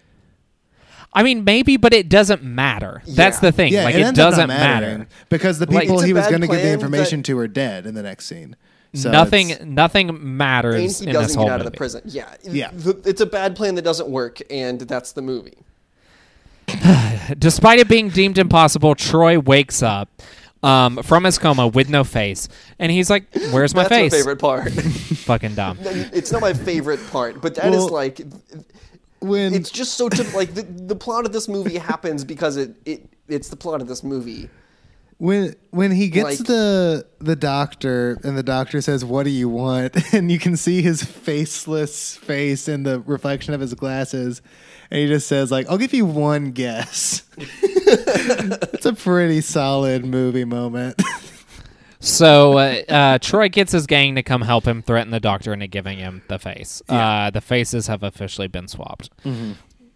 I 1.13 1.23
mean, 1.23 1.43
maybe, 1.43 1.75
but 1.75 1.93
it 1.93 2.07
doesn't 2.07 2.41
matter. 2.41 3.03
That's 3.05 3.39
the 3.39 3.51
thing. 3.51 3.73
Yeah, 3.73 3.83
like 3.83 3.95
it, 3.95 3.99
it, 3.99 4.03
ends 4.05 4.19
up 4.19 4.23
not 4.23 4.29
doesn't 4.31 4.47
matter. 4.47 5.07
because 5.27 5.59
the 5.59 5.67
people 5.67 5.95
It's 5.95 6.03
a 6.03 6.07
he 6.07 6.13
was 6.13 6.27
going 6.27 6.41
to 6.41 6.47
give 6.47 6.61
the 6.61 6.71
information 6.71 7.19
that- 7.19 7.25
to 7.25 7.37
are 7.39 7.47
dead 7.49 7.85
in 7.85 7.93
the 7.93 8.03
next 8.03 8.25
scene. 8.27 8.55
So 8.93 9.11
nothing. 9.11 9.49
it's- 9.51 9.65
Nothing 9.67 10.09
And 10.09 10.21
matters 10.21 10.99
he 10.99 11.07
in 11.07 11.13
doesn't 11.13 11.37
whole 11.37 11.47
get 11.47 11.53
out 11.53 11.59
of 11.61 11.65
the 11.65 11.71
prison. 11.71 12.01
Yeah. 12.05 12.33
Yeah. 12.43 12.71
It's 13.05 13.21
a 13.21 13.25
bad 13.25 13.55
plan 13.57 13.75
that 13.75 13.83
doesn't 13.83 14.07
work, 14.09 14.39
and 14.49 14.79
that's 14.81 15.11
the 15.11 15.21
movie. 15.21 15.57
Despite 17.37 17.79
it 17.79 17.87
being 17.87 18.09
deemed 18.09 18.37
impossible, 18.37 18.95
Troy 18.95 19.39
wakes 19.39 19.81
up 19.83 20.09
um, 20.63 21.01
from 21.03 21.23
his 21.23 21.37
coma 21.37 21.67
with 21.67 21.89
no 21.89 22.03
face, 22.03 22.47
and 22.79 22.91
he's 22.91 23.09
like, 23.09 23.25
"Where's 23.51 23.73
my 23.75 23.83
that's 23.83 23.89
face?" 23.95 24.11
my 24.11 24.17
favorite 24.17 24.39
part. 24.39 24.71
Fucking 25.25 25.55
dumb. 25.55 25.77
it's 25.81 26.31
not 26.31 26.41
my 26.41 26.53
favorite 26.53 26.99
part, 27.11 27.41
but 27.41 27.55
that 27.55 27.73
is 27.73 27.77
Well, 27.85 27.89
like 27.89 28.21
when 29.19 29.53
it's 29.53 29.69
just 29.71 29.95
so 29.95 30.09
typical. 30.09 30.39
Like 30.39 30.53
the, 30.53 30.63
the 30.63 30.95
plot 30.95 31.25
of 31.25 31.33
this 31.33 31.47
movie 31.47 31.77
happens 31.77 32.23
because 32.23 32.57
it, 32.57 32.75
it 32.85 33.09
it's 33.27 33.49
the 33.49 33.55
plot 33.55 33.81
of 33.81 33.87
this 33.87 34.03
movie. 34.03 34.49
when 35.17 35.55
when 35.69 35.91
he 35.91 36.09
gets 36.09 36.39
Like- 36.39 36.47
the 36.47 37.05
the 37.19 37.35
doctor 37.35 38.17
and 38.23 38.35
the 38.37 38.43
doctor 38.43 38.81
says 38.81 39.05
what 39.05 39.23
do 39.23 39.29
you 39.29 39.47
want 39.47 39.95
and 40.13 40.31
you 40.31 40.39
can 40.39 40.57
see 40.57 40.81
his 40.81 41.03
faceless 41.03 42.17
face 42.17 42.67
in 42.67 42.83
the 42.83 42.99
reflection 43.01 43.53
of 43.53 43.61
his 43.61 43.73
glasses 43.75 44.41
and 44.91 44.99
he 44.99 45.07
just 45.07 45.27
says 45.27 45.51
like 45.51 45.67
i'll 45.69 45.77
give 45.77 45.93
you 45.93 46.05
one 46.05 46.51
guess 46.51 47.23
it's 47.37 48.85
a 48.85 48.93
pretty 48.93 49.41
solid 49.41 50.05
movie 50.05 50.45
moment 50.45 51.01
So 52.03 52.57
uh, 52.57 52.81
uh, 52.89 53.17
Troy 53.19 53.47
gets 53.47 53.71
his 53.71 53.85
gang 53.85 54.15
to 54.15 54.23
come 54.23 54.41
help 54.41 54.67
him 54.67 54.81
threaten 54.81 55.11
the 55.11 55.19
doctor 55.19 55.53
into 55.53 55.67
giving 55.67 55.99
him 55.99 56.23
the 56.29 56.39
face. 56.39 56.81
Uh, 56.89 57.29
the 57.29 57.41
faces 57.41 57.85
have 57.87 58.01
officially 58.01 58.47
been 58.47 58.67
swapped. 58.67 59.11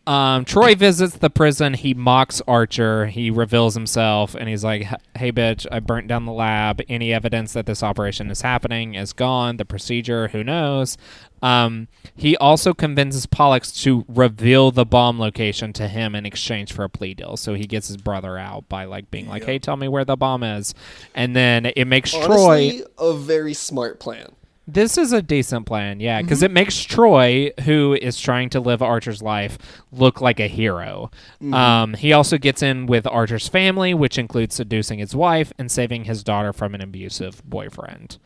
Um, 0.08 0.46
Troy 0.46 0.76
visits 0.76 1.18
the 1.18 1.32
prison. 1.32 1.74
He 1.74 1.96
mocks 1.96 2.42
Archer. 2.48 3.08
He 3.08 3.32
reveals 3.32 3.74
himself, 3.74 4.36
and 4.36 4.48
he's 4.48 4.64
like, 4.64 4.88
"Hey, 5.18 5.32
bitch! 5.32 5.66
I 5.72 5.80
burnt 5.80 6.08
down 6.08 6.26
the 6.26 6.32
lab. 6.32 6.82
Any 6.88 7.12
evidence 7.12 7.54
that 7.54 7.66
this 7.66 7.82
operation 7.82 8.30
is 8.30 8.42
happening 8.42 8.94
is 8.94 9.14
gone. 9.14 9.58
The 9.58 9.66
procedure, 9.66 10.28
who 10.28 10.44
knows?" 10.44 10.98
Um, 11.42 11.88
he 12.16 12.38
also 12.38 12.74
convinces 12.74 13.26
Pollux 13.26 13.72
to 13.84 14.06
reveal 14.08 14.72
the 14.72 14.86
bomb 14.86 15.20
location 15.20 15.74
to 15.74 15.88
him 15.88 16.16
in 16.16 16.26
exchange 16.26 16.72
for 16.72 16.84
a 16.84 16.90
plea 16.90 17.14
deal. 17.14 17.36
So 17.36 17.56
he 17.56 17.66
gets 17.66 17.88
his 17.88 17.98
brother 17.98 18.38
out 18.38 18.70
by 18.70 18.86
like 18.86 19.10
being 19.10 19.28
like, 19.28 19.46
"Hey, 19.46 19.58
tell 19.58 19.76
me 19.76 19.88
where 19.88 20.06
the 20.06 20.16
bomb 20.16 20.44
is," 20.44 20.76
and 21.16 21.36
then 21.36 21.66
it 21.66 21.86
makes 21.86 22.12
Troy. 22.12 22.82
A 23.00 23.14
very 23.14 23.54
smart 23.56 24.00
plan. 24.00 24.28
This 24.68 24.98
is 24.98 25.14
a 25.14 25.22
decent 25.22 25.68
plan, 25.68 26.00
yeah, 26.00 26.22
because 26.22 26.40
Mm-hmm. 26.40 26.46
it 26.46 26.52
makes 26.52 26.84
Troy, 26.84 27.52
who 27.66 27.94
is 28.02 28.20
trying 28.20 28.50
to 28.50 28.60
live 28.60 28.82
Archer's 28.82 29.22
life, 29.22 29.58
look 29.92 30.22
like 30.22 30.40
a 30.40 30.48
hero. 30.48 31.12
Mm-hmm. 31.42 31.54
Um, 31.54 31.94
he 31.94 32.14
also 32.14 32.38
gets 32.40 32.64
in 32.64 32.88
with 32.88 33.06
Archer's 33.06 33.48
family, 33.48 33.94
which 33.94 34.18
includes 34.18 34.56
seducing 34.56 34.98
his 35.00 35.16
wife 35.16 35.54
and 35.60 35.72
saving 35.72 36.06
his 36.06 36.24
daughter 36.24 36.52
from 36.52 36.74
an 36.74 36.82
abusive 36.82 37.44
boyfriend. 37.48 38.18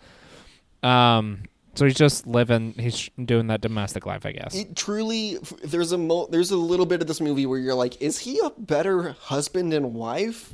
Um, 0.82 1.44
so 1.76 1.86
he's 1.86 1.96
just 1.96 2.26
living, 2.26 2.74
he's 2.78 3.10
doing 3.24 3.48
that 3.48 3.62
domestic 3.62 4.06
life, 4.06 4.26
I 4.26 4.32
guess. 4.32 4.56
It 4.56 4.76
truly 4.76 5.38
there's 5.64 5.92
a 5.92 5.98
mo- 5.98 6.28
there's 6.30 6.52
a 6.52 6.58
little 6.58 6.86
bit 6.86 7.02
of 7.02 7.08
this 7.08 7.20
movie 7.22 7.46
where 7.46 7.60
you're 7.60 7.76
like, 7.76 8.02
is 8.02 8.20
he 8.20 8.40
a 8.44 8.50
better 8.52 9.12
husband 9.20 9.74
and 9.74 9.94
wife, 9.94 10.54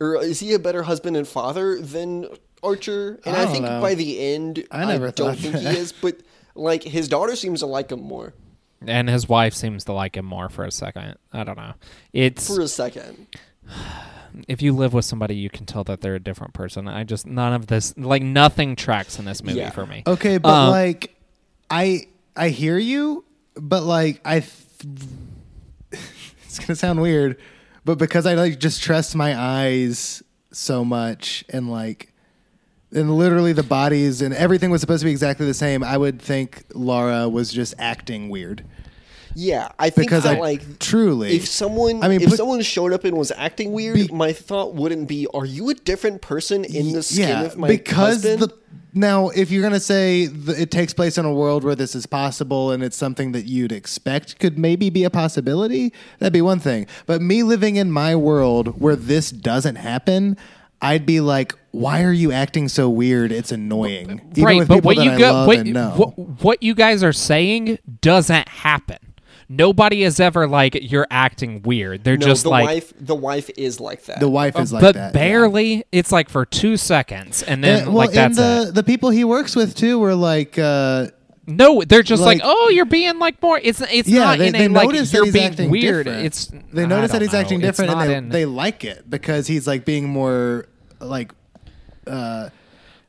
or 0.00 0.16
is 0.22 0.40
he 0.40 0.54
a 0.54 0.58
better 0.58 0.82
husband 0.84 1.16
and 1.16 1.28
father 1.28 1.80
than 1.80 2.26
Archer? 2.62 3.20
And 3.24 3.36
I 3.36 3.42
I, 3.44 3.46
think 3.46 3.64
know. 3.64 3.80
by 3.80 3.94
the 3.94 4.18
end, 4.20 4.64
I 4.70 4.82
I, 4.82 4.86
never 4.86 5.10
don't 5.10 5.34
thought 5.34 5.38
think 5.38 5.54
that. 5.54 5.74
he 5.74 5.78
is. 5.80 5.92
But 5.92 6.20
like 6.54 6.82
his 6.82 7.08
daughter 7.08 7.36
seems 7.36 7.60
to 7.60 7.66
like 7.66 7.90
him 7.92 8.00
more 8.02 8.34
and 8.86 9.08
his 9.08 9.28
wife 9.28 9.54
seems 9.54 9.84
to 9.84 9.92
like 9.92 10.16
him 10.16 10.24
more 10.24 10.48
for 10.48 10.64
a 10.64 10.70
second. 10.70 11.16
I 11.32 11.42
don't 11.44 11.56
know. 11.56 11.74
It's 12.12 12.46
for 12.54 12.60
a 12.62 12.68
second. 12.68 13.26
if 14.48 14.62
you 14.62 14.72
live 14.72 14.92
with 14.92 15.04
somebody, 15.04 15.34
you 15.34 15.50
can 15.50 15.66
tell 15.66 15.82
that 15.84 16.00
they're 16.00 16.14
a 16.14 16.20
different 16.20 16.54
person. 16.54 16.86
I 16.86 17.02
just 17.04 17.26
none 17.26 17.52
of 17.52 17.66
this, 17.66 17.96
like 17.96 18.22
nothing 18.22 18.76
tracks 18.76 19.18
in 19.18 19.24
this 19.24 19.42
movie 19.42 19.58
Yeah. 19.58 19.70
for 19.70 19.86
me. 19.86 20.02
okay 20.06 20.38
but 20.38 20.48
Um, 20.50 20.70
like 20.70 21.14
i 21.70 22.06
i 22.36 22.48
hear 22.48 22.78
you 22.78 23.24
but 23.56 23.82
like 23.82 24.20
i 24.24 24.40
th- 24.40 24.52
it's 26.44 26.58
gonna 26.58 26.76
sound 26.76 27.00
weird 27.02 27.36
but 27.84 27.98
because 27.98 28.24
i 28.26 28.34
like 28.34 28.58
just 28.58 28.82
trust 28.82 29.14
my 29.14 29.38
eyes 29.38 30.22
so 30.52 30.84
much 30.84 31.44
and 31.50 31.70
like 31.70 32.12
and 32.92 33.14
literally 33.16 33.52
the 33.52 33.62
bodies 33.62 34.22
and 34.22 34.32
everything 34.34 34.70
was 34.70 34.80
supposed 34.80 35.00
to 35.00 35.04
be 35.04 35.10
exactly 35.10 35.44
the 35.46 35.54
same 35.54 35.82
i 35.84 35.96
would 35.96 36.20
think 36.20 36.64
laura 36.74 37.28
was 37.28 37.52
just 37.52 37.74
acting 37.78 38.28
weird 38.28 38.64
Yeah, 39.34 39.68
I 39.78 39.90
think 39.90 40.06
because 40.08 40.24
that, 40.24 40.36
i 40.38 40.40
like 40.40 40.78
truly 40.78 41.36
if 41.36 41.46
someone 41.46 42.02
I 42.02 42.08
mean, 42.08 42.22
if 42.22 42.30
put- 42.30 42.38
someone 42.38 42.60
showed 42.62 42.92
up 42.92 43.04
and 43.04 43.16
was 43.16 43.30
acting 43.30 43.72
weird, 43.72 43.94
Be- 43.94 44.08
my 44.08 44.32
thought 44.32 44.74
wouldn't 44.74 45.06
be, 45.06 45.26
"Are 45.34 45.44
you 45.46 45.68
a 45.70 45.74
different 45.74 46.22
person 46.22 46.64
in 46.64 46.92
the 46.92 47.02
skin 47.02 47.28
yeah, 47.28 47.42
of 47.44 47.56
my 47.56 47.68
because 47.68 48.24
husband?" 48.24 48.40
the 48.42 48.54
now 48.94 49.28
if 49.28 49.50
you're 49.52 49.62
gonna 49.62 49.78
say 49.78 50.26
th- 50.26 50.58
it 50.58 50.70
takes 50.72 50.92
place 50.94 51.18
in 51.18 51.24
a 51.26 51.32
world 51.32 51.62
where 51.62 51.76
this 51.76 51.94
is 51.94 52.06
possible 52.06 52.72
and 52.72 52.82
it's 52.82 52.96
something 52.96 53.30
that 53.32 53.44
you'd 53.44 53.70
expect 53.70 54.38
could 54.40 54.58
maybe 54.58 54.90
be 54.90 55.04
a 55.04 55.10
possibility, 55.10 55.92
that'd 56.18 56.32
be 56.32 56.40
one 56.42 56.58
thing. 56.58 56.86
But 57.06 57.20
me 57.22 57.42
living 57.44 57.76
in 57.76 57.92
my 57.92 58.16
world 58.16 58.80
where 58.80 58.96
this 58.96 59.30
doesn't 59.30 59.76
happen, 59.76 60.36
I'd 60.80 61.04
be 61.06 61.20
like, 61.20 61.54
why 61.72 62.02
are 62.04 62.12
you 62.12 62.30
acting 62.32 62.68
so 62.68 62.88
weird? 62.88 63.32
It's 63.32 63.52
annoying. 63.52 64.20
Even 64.32 64.44
right, 64.44 64.58
with 64.60 64.68
but 64.68 64.84
what 64.84 64.96
you 64.96 65.10
I 65.10 65.18
go, 65.18 65.32
love 65.32 65.46
what, 65.98 66.18
what 66.18 66.42
what 66.42 66.62
you 66.62 66.74
guys 66.74 67.02
are 67.02 67.12
saying 67.12 67.78
doesn't 68.00 68.48
happen. 68.48 68.98
Nobody 69.50 70.02
is 70.04 70.20
ever 70.20 70.46
like 70.46 70.78
you're 70.90 71.06
acting 71.10 71.62
weird. 71.62 72.04
They're 72.04 72.18
no, 72.18 72.26
just 72.26 72.42
the 72.42 72.50
like 72.50 72.66
wife 72.66 72.92
the 73.00 73.14
wife 73.14 73.50
is 73.56 73.80
like 73.80 74.04
that. 74.04 74.20
the 74.20 74.28
wife 74.28 74.58
is 74.58 74.72
like 74.72 74.82
but 74.82 74.94
that. 74.94 75.14
yeah. 75.14 75.20
barely. 75.20 75.84
It's 75.90 76.12
like 76.12 76.28
for 76.28 76.44
two 76.44 76.76
seconds, 76.76 77.42
and 77.42 77.64
then 77.64 77.78
And- 77.84 77.88
well, 77.88 77.96
like 78.06 78.12
that's 78.12 78.38
and 78.38 78.64
the 78.66 78.68
it. 78.68 78.74
the 78.74 78.82
people 78.82 79.08
he 79.10 79.24
works 79.24 79.56
with 79.56 79.74
too 79.74 79.98
were 79.98 80.14
like, 80.14 80.58
uh, 80.58 81.08
No, 81.48 81.82
they're 81.82 82.02
just 82.02 82.22
like, 82.22 82.40
like- 82.40 82.42
oh, 82.44 82.68
you're 82.68 82.84
being 82.84 83.18
like 83.18 83.40
more. 83.42 83.58
It's 83.58 83.80
it's 83.80 84.08
yeah, 84.08 84.20
not 84.24 84.38
they, 84.38 84.48
in 84.48 84.52
they 84.52 84.64
a 84.66 84.68
like 84.68 84.88
notice 84.88 85.12
you're 85.12 85.32
being 85.32 85.70
weird. 85.70 86.04
different. 86.04 86.26
It's 86.26 86.52
they 86.72 86.86
notice 86.86 87.12
that 87.12 87.22
he's 87.22 87.32
know. 87.32 87.38
acting 87.40 87.60
different, 87.60 87.90
and 87.90 88.00
they, 88.00 88.14
in- 88.16 88.28
they 88.28 88.44
like 88.44 88.84
it 88.84 89.08
because 89.08 89.46
he's 89.46 89.66
like 89.66 89.84
being 89.84 90.08
more 90.08 90.66
like 91.00 91.32
uh, 92.06 92.50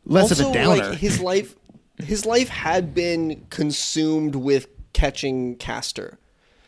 less 0.05 0.31
also, 0.31 0.45
of 0.45 0.51
a 0.51 0.53
downer. 0.53 0.89
like 0.89 0.97
his 0.97 1.19
life, 1.19 1.55
his 1.97 2.25
life 2.25 2.47
had 2.49 2.93
been 2.95 3.45
consumed 3.49 4.35
with 4.35 4.67
catching 4.93 5.55
Castor. 5.57 6.17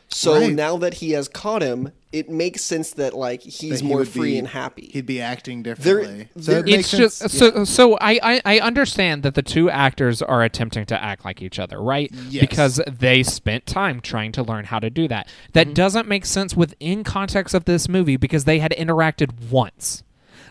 So 0.10 0.34
Right. 0.42 0.54
now 0.54 0.76
that 0.78 0.96
he 0.96 1.12
has 1.12 1.30
caught 1.30 1.62
him, 1.62 1.92
it 2.12 2.30
makes 2.30 2.62
sense 2.62 2.92
that 2.92 3.14
like 3.14 3.42
he's 3.42 3.80
that 3.80 3.82
he 3.82 3.88
more 3.88 4.04
free 4.06 4.32
be- 4.34 4.38
and 4.40 4.48
happy. 4.50 4.90
He'd 4.92 5.06
be 5.06 5.22
acting 5.22 5.64
differently. 5.64 6.28
so 6.40 6.52
there- 6.52 6.60
it 6.60 6.70
it's 6.70 6.92
just 6.92 7.18
sense. 7.20 7.38
so 7.38 7.64
so 7.64 7.98
I, 8.02 8.20
I 8.22 8.42
I 8.46 8.60
understand 8.60 9.24
that 9.24 9.36
the 9.36 9.42
two 9.42 9.70
actors 9.70 10.22
are 10.22 10.44
attempting 10.44 10.86
to 10.88 11.02
act 11.02 11.24
like 11.24 11.42
each 11.42 11.58
other 11.60 11.82
right 11.82 12.12
Yes. 12.30 12.42
because 12.42 12.82
they 12.88 13.24
spent 13.24 13.66
time 13.66 14.02
trying 14.02 14.32
to 14.34 14.44
learn 14.44 14.66
how 14.66 14.80
to 14.80 14.90
do 14.90 15.08
that 15.08 15.28
that 15.54 15.68
Mm-hmm. 15.68 15.74
doesn't 15.76 16.08
make 16.08 16.26
sense 16.26 16.56
within 16.56 17.04
context 17.04 17.54
of 17.56 17.66
this 17.66 17.88
movie 17.88 18.18
because 18.18 18.44
they 18.44 18.60
had 18.60 18.72
interacted 18.78 19.50
once 19.50 20.04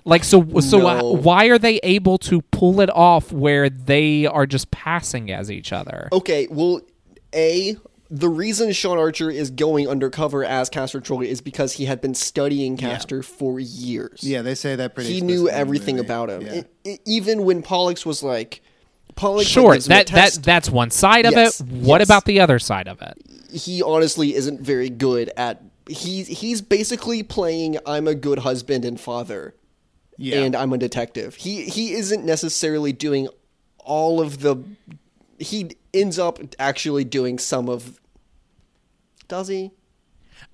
like 0.06 0.24
so 0.24 0.42
so 0.60 0.78
No. 0.78 1.12
why 1.12 1.44
are 1.46 1.58
they 1.58 1.76
able 1.82 2.16
to 2.18 2.40
pull 2.40 2.80
it 2.80 2.88
off 2.88 3.32
where 3.32 3.68
they 3.68 4.24
are 4.24 4.46
just 4.46 4.70
passing 4.70 5.30
as 5.30 5.50
each 5.50 5.72
other 5.74 6.08
Okay, 6.10 6.46
well, 6.50 6.80
a 7.34 7.76
the 8.10 8.28
reason 8.28 8.72
Sean 8.72 8.98
Archer 8.98 9.30
is 9.30 9.50
going 9.50 9.88
undercover 9.88 10.44
as 10.44 10.68
Castor 10.68 11.00
Troy 11.00 11.22
is 11.22 11.40
because 11.40 11.74
he 11.74 11.84
had 11.84 12.00
been 12.00 12.14
studying 12.14 12.76
Castor 12.76 13.22
for 13.22 13.60
years. 13.60 14.20
yeah, 14.22 14.42
they 14.42 14.54
say 14.54 14.76
that 14.76 14.94
pretty. 14.94 15.10
Much. 15.10 15.14
He 15.14 15.20
knew 15.20 15.48
everything 15.48 15.96
movie. 15.96 16.06
about 16.06 16.30
him. 16.30 16.42
Yeah. 16.42 16.62
E- 16.84 16.90
e- 16.92 16.98
even 17.06 17.44
when 17.44 17.62
Pollux 17.62 18.04
was 18.04 18.22
like, 18.22 18.62
Pollux 19.14 19.46
sure 19.46 19.74
gives 19.74 19.86
that 19.86 20.08
that 20.08 20.32
that's 20.42 20.68
one 20.70 20.90
side 20.90 21.26
of 21.26 21.32
Yes, 21.32 21.60
it 21.60 21.66
what 21.68 22.00
yes. 22.00 22.08
about 22.08 22.24
the 22.24 22.40
other 22.40 22.58
side 22.58 22.88
of 22.88 23.00
it 23.02 23.16
he 23.52 23.82
honestly 23.82 24.34
isn't 24.34 24.60
very 24.60 24.88
good 24.90 25.30
at. 25.36 25.62
He's 25.88 26.28
he's 26.28 26.62
basically 26.62 27.22
playing 27.22 27.78
I'm 27.84 28.06
a 28.06 28.14
good 28.14 28.40
husband 28.40 28.84
and 28.84 29.00
father, 29.00 29.54
yeah. 30.16 30.40
and 30.42 30.54
I'm 30.54 30.72
a 30.72 30.78
detective. 30.78 31.34
He 31.34 31.64
he 31.64 31.92
isn't 31.94 32.24
necessarily 32.24 32.92
doing 32.92 33.28
all 33.78 34.20
of 34.20 34.40
the. 34.40 34.62
He 35.38 35.72
ends 35.92 36.18
up 36.18 36.38
actually 36.58 37.04
doing 37.04 37.38
some 37.38 37.68
of. 37.68 37.98
Does 39.30 39.48
he? 39.48 39.70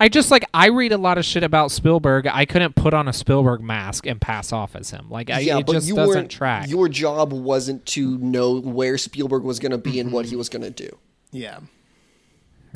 I 0.00 0.08
just 0.08 0.30
like 0.30 0.44
I 0.52 0.66
read 0.68 0.92
a 0.92 0.98
lot 0.98 1.16
of 1.18 1.24
shit 1.24 1.42
about 1.44 1.70
Spielberg. 1.70 2.26
I 2.26 2.44
couldn't 2.44 2.74
put 2.74 2.92
on 2.92 3.06
a 3.08 3.12
Spielberg 3.12 3.60
mask 3.60 4.06
and 4.06 4.20
pass 4.20 4.52
off 4.52 4.74
as 4.76 4.90
him. 4.90 5.06
Like 5.10 5.30
I, 5.30 5.38
yeah, 5.40 5.58
it 5.58 5.66
but 5.66 5.74
just 5.74 5.88
you 5.88 5.94
doesn't 5.94 6.14
weren't. 6.14 6.30
track. 6.30 6.68
Your 6.68 6.88
job 6.88 7.32
wasn't 7.32 7.86
to 7.86 8.18
know 8.18 8.60
where 8.60 8.98
Spielberg 8.98 9.42
was 9.44 9.58
going 9.60 9.72
to 9.72 9.78
be 9.78 10.00
and 10.00 10.08
Mm-hmm. 10.08 10.14
what 10.14 10.26
he 10.26 10.36
was 10.36 10.48
going 10.48 10.62
to 10.62 10.70
do. 10.70 10.90
yeah. 11.32 11.60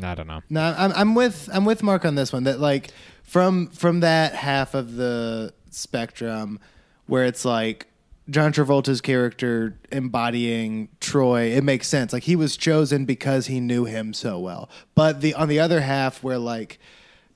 I 0.02 0.14
don't 0.14 0.28
know. 0.28 0.40
No, 0.48 0.74
I'm 0.78 0.92
I'm 0.92 1.14
with 1.14 1.50
I'm 1.52 1.66
with 1.66 1.82
Mark 1.82 2.06
on 2.06 2.14
this 2.14 2.32
one. 2.32 2.44
That 2.44 2.58
like 2.58 2.90
from 3.22 3.66
from 3.66 4.00
that 4.00 4.34
half 4.34 4.72
of 4.74 4.94
the 4.94 5.52
spectrum 5.68 6.58
where 7.06 7.24
it's 7.26 7.44
like 7.44 7.86
John 8.30 8.52
Travolta's 8.52 9.00
character 9.00 9.78
embodying 9.90 10.88
Troy, 11.00 11.52
it 11.52 11.64
makes 11.64 11.88
sense. 11.88 12.12
Like 12.12 12.22
he 12.22 12.36
was 12.36 12.56
chosen 12.56 13.04
because 13.04 13.46
he 13.46 13.60
knew 13.60 13.84
him 13.84 14.12
so 14.12 14.38
well. 14.38 14.70
But 14.94 15.20
the 15.20 15.34
on 15.34 15.48
the 15.48 15.58
other 15.58 15.80
half 15.80 16.22
where 16.22 16.38
like 16.38 16.78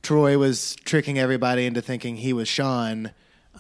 Troy 0.03 0.39
was 0.39 0.77
tricking 0.85 1.19
everybody 1.19 1.67
into 1.67 1.83
thinking 1.83 2.17
he 2.17 2.33
was 2.33 2.49
Sean, 2.49 3.11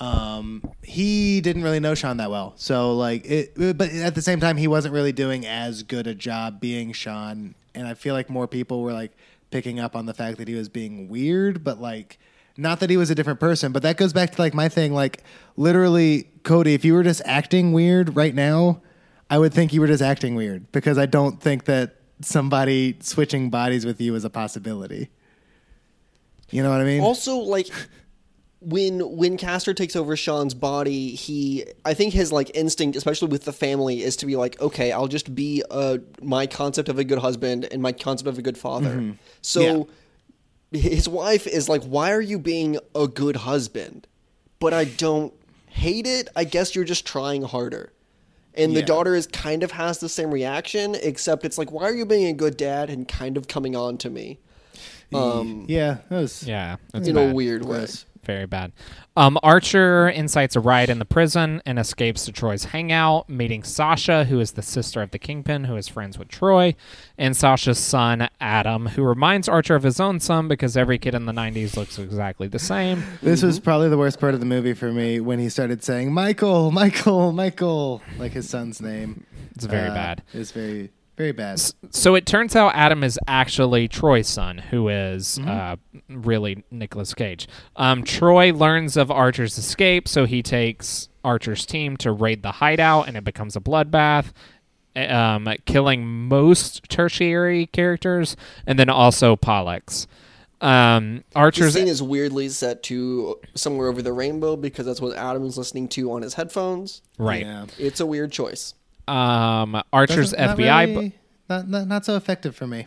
um, 0.00 0.62
he 0.82 1.40
didn't 1.40 1.62
really 1.62 1.80
know 1.80 1.94
Sean 1.94 2.18
that 2.18 2.30
well. 2.30 2.54
So 2.56 2.94
like 2.94 3.24
it 3.26 3.54
but 3.76 3.90
at 3.90 4.14
the 4.14 4.22
same 4.22 4.40
time 4.40 4.56
he 4.56 4.68
wasn't 4.68 4.94
really 4.94 5.12
doing 5.12 5.44
as 5.44 5.82
good 5.82 6.06
a 6.06 6.14
job 6.14 6.60
being 6.60 6.92
Sean 6.92 7.54
and 7.74 7.88
I 7.88 7.94
feel 7.94 8.14
like 8.14 8.30
more 8.30 8.46
people 8.46 8.82
were 8.82 8.92
like 8.92 9.12
picking 9.50 9.78
up 9.78 9.96
on 9.96 10.06
the 10.06 10.14
fact 10.14 10.38
that 10.38 10.48
he 10.48 10.54
was 10.54 10.68
being 10.68 11.08
weird, 11.08 11.64
but 11.64 11.80
like 11.80 12.18
not 12.56 12.80
that 12.80 12.90
he 12.90 12.96
was 12.96 13.10
a 13.10 13.14
different 13.14 13.40
person, 13.40 13.72
but 13.72 13.82
that 13.82 13.96
goes 13.96 14.12
back 14.12 14.32
to 14.32 14.40
like 14.40 14.54
my 14.54 14.68
thing. 14.68 14.92
Like 14.92 15.22
literally, 15.56 16.28
Cody, 16.42 16.74
if 16.74 16.84
you 16.84 16.94
were 16.94 17.02
just 17.02 17.22
acting 17.24 17.72
weird 17.72 18.16
right 18.16 18.34
now, 18.34 18.82
I 19.30 19.38
would 19.38 19.52
think 19.52 19.72
you 19.72 19.80
were 19.80 19.86
just 19.86 20.02
acting 20.02 20.34
weird 20.34 20.70
because 20.72 20.98
I 20.98 21.06
don't 21.06 21.40
think 21.40 21.64
that 21.64 21.96
somebody 22.20 22.96
switching 23.00 23.50
bodies 23.50 23.84
with 23.84 24.00
you 24.00 24.14
is 24.14 24.24
a 24.24 24.30
possibility. 24.30 25.10
You 26.50 26.62
know 26.62 26.70
what 26.70 26.80
I 26.80 26.84
mean? 26.84 27.00
Also, 27.00 27.36
like 27.36 27.68
when 28.60 29.00
when 29.16 29.36
Castor 29.36 29.74
takes 29.74 29.96
over 29.96 30.16
Sean's 30.16 30.54
body, 30.54 31.10
he 31.14 31.64
I 31.84 31.94
think 31.94 32.14
his 32.14 32.30
like 32.30 32.50
instinct, 32.54 32.96
especially 32.96 33.28
with 33.28 33.44
the 33.44 33.52
family, 33.52 34.02
is 34.02 34.16
to 34.16 34.26
be 34.26 34.36
like, 34.36 34.60
okay, 34.60 34.92
I'll 34.92 35.08
just 35.08 35.34
be 35.34 35.62
uh 35.70 35.98
my 36.22 36.46
concept 36.46 36.88
of 36.88 36.98
a 36.98 37.04
good 37.04 37.18
husband 37.18 37.66
and 37.72 37.82
my 37.82 37.92
concept 37.92 38.28
of 38.28 38.38
a 38.38 38.42
good 38.42 38.56
father. 38.56 39.14
So 39.42 39.88
his 40.76 41.08
wife 41.08 41.46
is 41.46 41.68
like, 41.68 41.82
why 41.84 42.12
are 42.12 42.20
you 42.20 42.38
being 42.38 42.78
a 42.94 43.06
good 43.08 43.36
husband? 43.36 44.06
But 44.60 44.72
I 44.74 44.84
don't 44.84 45.32
hate 45.68 46.06
it. 46.06 46.28
I 46.36 46.44
guess 46.44 46.74
you're 46.74 46.84
just 46.84 47.06
trying 47.06 47.42
harder. 47.42 47.92
And 48.56 48.74
the 48.76 48.82
daughter 48.82 49.16
is 49.16 49.26
kind 49.26 49.64
of 49.64 49.72
has 49.72 49.98
the 49.98 50.08
same 50.08 50.30
reaction, 50.32 50.94
except 51.02 51.44
it's 51.44 51.58
like, 51.58 51.72
why 51.72 51.82
are 51.84 51.94
you 51.94 52.06
being 52.06 52.26
a 52.26 52.32
good 52.32 52.56
dad 52.56 52.88
and 52.88 53.06
kind 53.08 53.36
of 53.36 53.48
coming 53.48 53.74
on 53.74 53.98
to 53.98 54.10
me? 54.10 54.38
Um, 55.12 55.66
yeah, 55.68 55.98
that 56.08 56.16
was 56.20 56.42
Yeah, 56.46 56.76
that's 56.92 57.08
in 57.08 57.16
bad. 57.16 57.30
a 57.30 57.34
weird 57.34 57.64
way. 57.64 57.86
Gross. 58.24 58.34
Very 58.34 58.46
bad. 58.46 58.72
Um, 59.16 59.38
Archer 59.42 60.08
incites 60.08 60.56
a 60.56 60.60
riot 60.60 60.88
in 60.90 60.98
the 60.98 61.04
prison 61.04 61.62
and 61.64 61.78
escapes 61.78 62.24
to 62.24 62.32
Troy's 62.32 62.64
hangout, 62.64 63.28
meeting 63.28 63.62
Sasha, 63.62 64.24
who 64.24 64.40
is 64.40 64.52
the 64.52 64.62
sister 64.62 65.02
of 65.02 65.12
the 65.12 65.18
Kingpin, 65.18 65.64
who 65.64 65.76
is 65.76 65.86
friends 65.86 66.18
with 66.18 66.28
Troy, 66.28 66.74
and 67.16 67.36
Sasha's 67.36 67.78
son, 67.78 68.28
Adam, 68.40 68.86
who 68.86 69.02
reminds 69.04 69.48
Archer 69.48 69.76
of 69.76 69.84
his 69.84 70.00
own 70.00 70.18
son 70.18 70.48
because 70.48 70.76
every 70.76 70.98
kid 70.98 71.14
in 71.14 71.26
the 71.26 71.32
90s 71.32 71.76
looks 71.76 71.98
exactly 71.98 72.48
the 72.48 72.58
same. 72.58 73.04
This 73.22 73.42
was 73.42 73.60
probably 73.60 73.88
the 73.88 73.98
worst 73.98 74.18
part 74.18 74.34
of 74.34 74.40
the 74.40 74.46
movie 74.46 74.74
for 74.74 74.92
me 74.92 75.20
when 75.20 75.38
he 75.38 75.48
started 75.48 75.84
saying 75.84 76.12
Michael, 76.12 76.70
Michael, 76.72 77.32
Michael, 77.32 78.02
like 78.18 78.32
his 78.32 78.48
son's 78.48 78.80
name. 78.82 79.24
It's 79.54 79.66
very 79.66 79.90
Uh, 79.90 79.94
bad. 79.94 80.22
It's 80.32 80.50
very, 80.50 80.90
very 81.16 81.32
bad. 81.32 81.60
So 81.90 82.14
it 82.14 82.26
turns 82.26 82.56
out 82.56 82.74
Adam 82.74 83.04
is 83.04 83.18
actually 83.28 83.88
Troy's 83.88 84.28
son, 84.28 84.58
who 84.58 84.88
is, 84.88 85.38
Mm-hmm. 85.38 85.48
uh, 85.50 85.76
really 86.08 86.64
Nicolas 86.70 87.14
Cage. 87.14 87.46
Um, 87.76 88.02
Troy 88.04 88.52
learns 88.52 88.96
of 88.96 89.10
Archer's 89.10 89.56
escape, 89.58 90.08
so 90.08 90.24
he 90.26 90.42
takes 90.42 91.08
Archer's 91.22 91.64
team 91.66 91.96
to 91.98 92.12
raid 92.12 92.42
the 92.42 92.52
hideout, 92.52 93.08
and 93.08 93.16
it 93.16 93.24
becomes 93.24 93.56
a 93.56 93.60
bloodbath, 93.60 94.32
um, 94.96 95.48
killing 95.66 96.06
most 96.06 96.82
tertiary 96.88 97.66
characters, 97.66 98.36
and 98.66 98.78
then 98.78 98.88
also 98.88 99.36
Pollux. 99.36 100.06
Um, 100.60 101.24
The 101.32 101.38
Archer's 101.38 101.74
scene 101.74 101.88
is 101.88 102.02
weirdly 102.02 102.48
set 102.48 102.82
to 102.84 103.38
somewhere 103.54 103.88
over 103.88 104.00
the 104.02 104.12
rainbow 104.12 104.56
because 104.56 104.86
that's 104.86 105.00
what 105.00 105.16
Adam's 105.16 105.58
listening 105.58 105.88
to 105.88 106.10
on 106.12 106.22
his 106.22 106.34
headphones. 106.34 107.02
right. 107.18 107.42
Yeah. 107.44 107.66
It's 107.78 108.00
a 108.00 108.06
weird 108.06 108.32
choice. 108.32 108.74
Um, 109.08 109.82
Archer's 109.92 110.32
Doesn't- 110.32 110.38
not 110.38 110.58
FBI. 110.58 110.86
bu- 110.86 110.92
really- 110.94 111.12
not, 111.48 111.68
not 111.68 111.86
not 111.88 112.04
so 112.04 112.16
effective 112.16 112.56
for 112.56 112.66
me. 112.66 112.86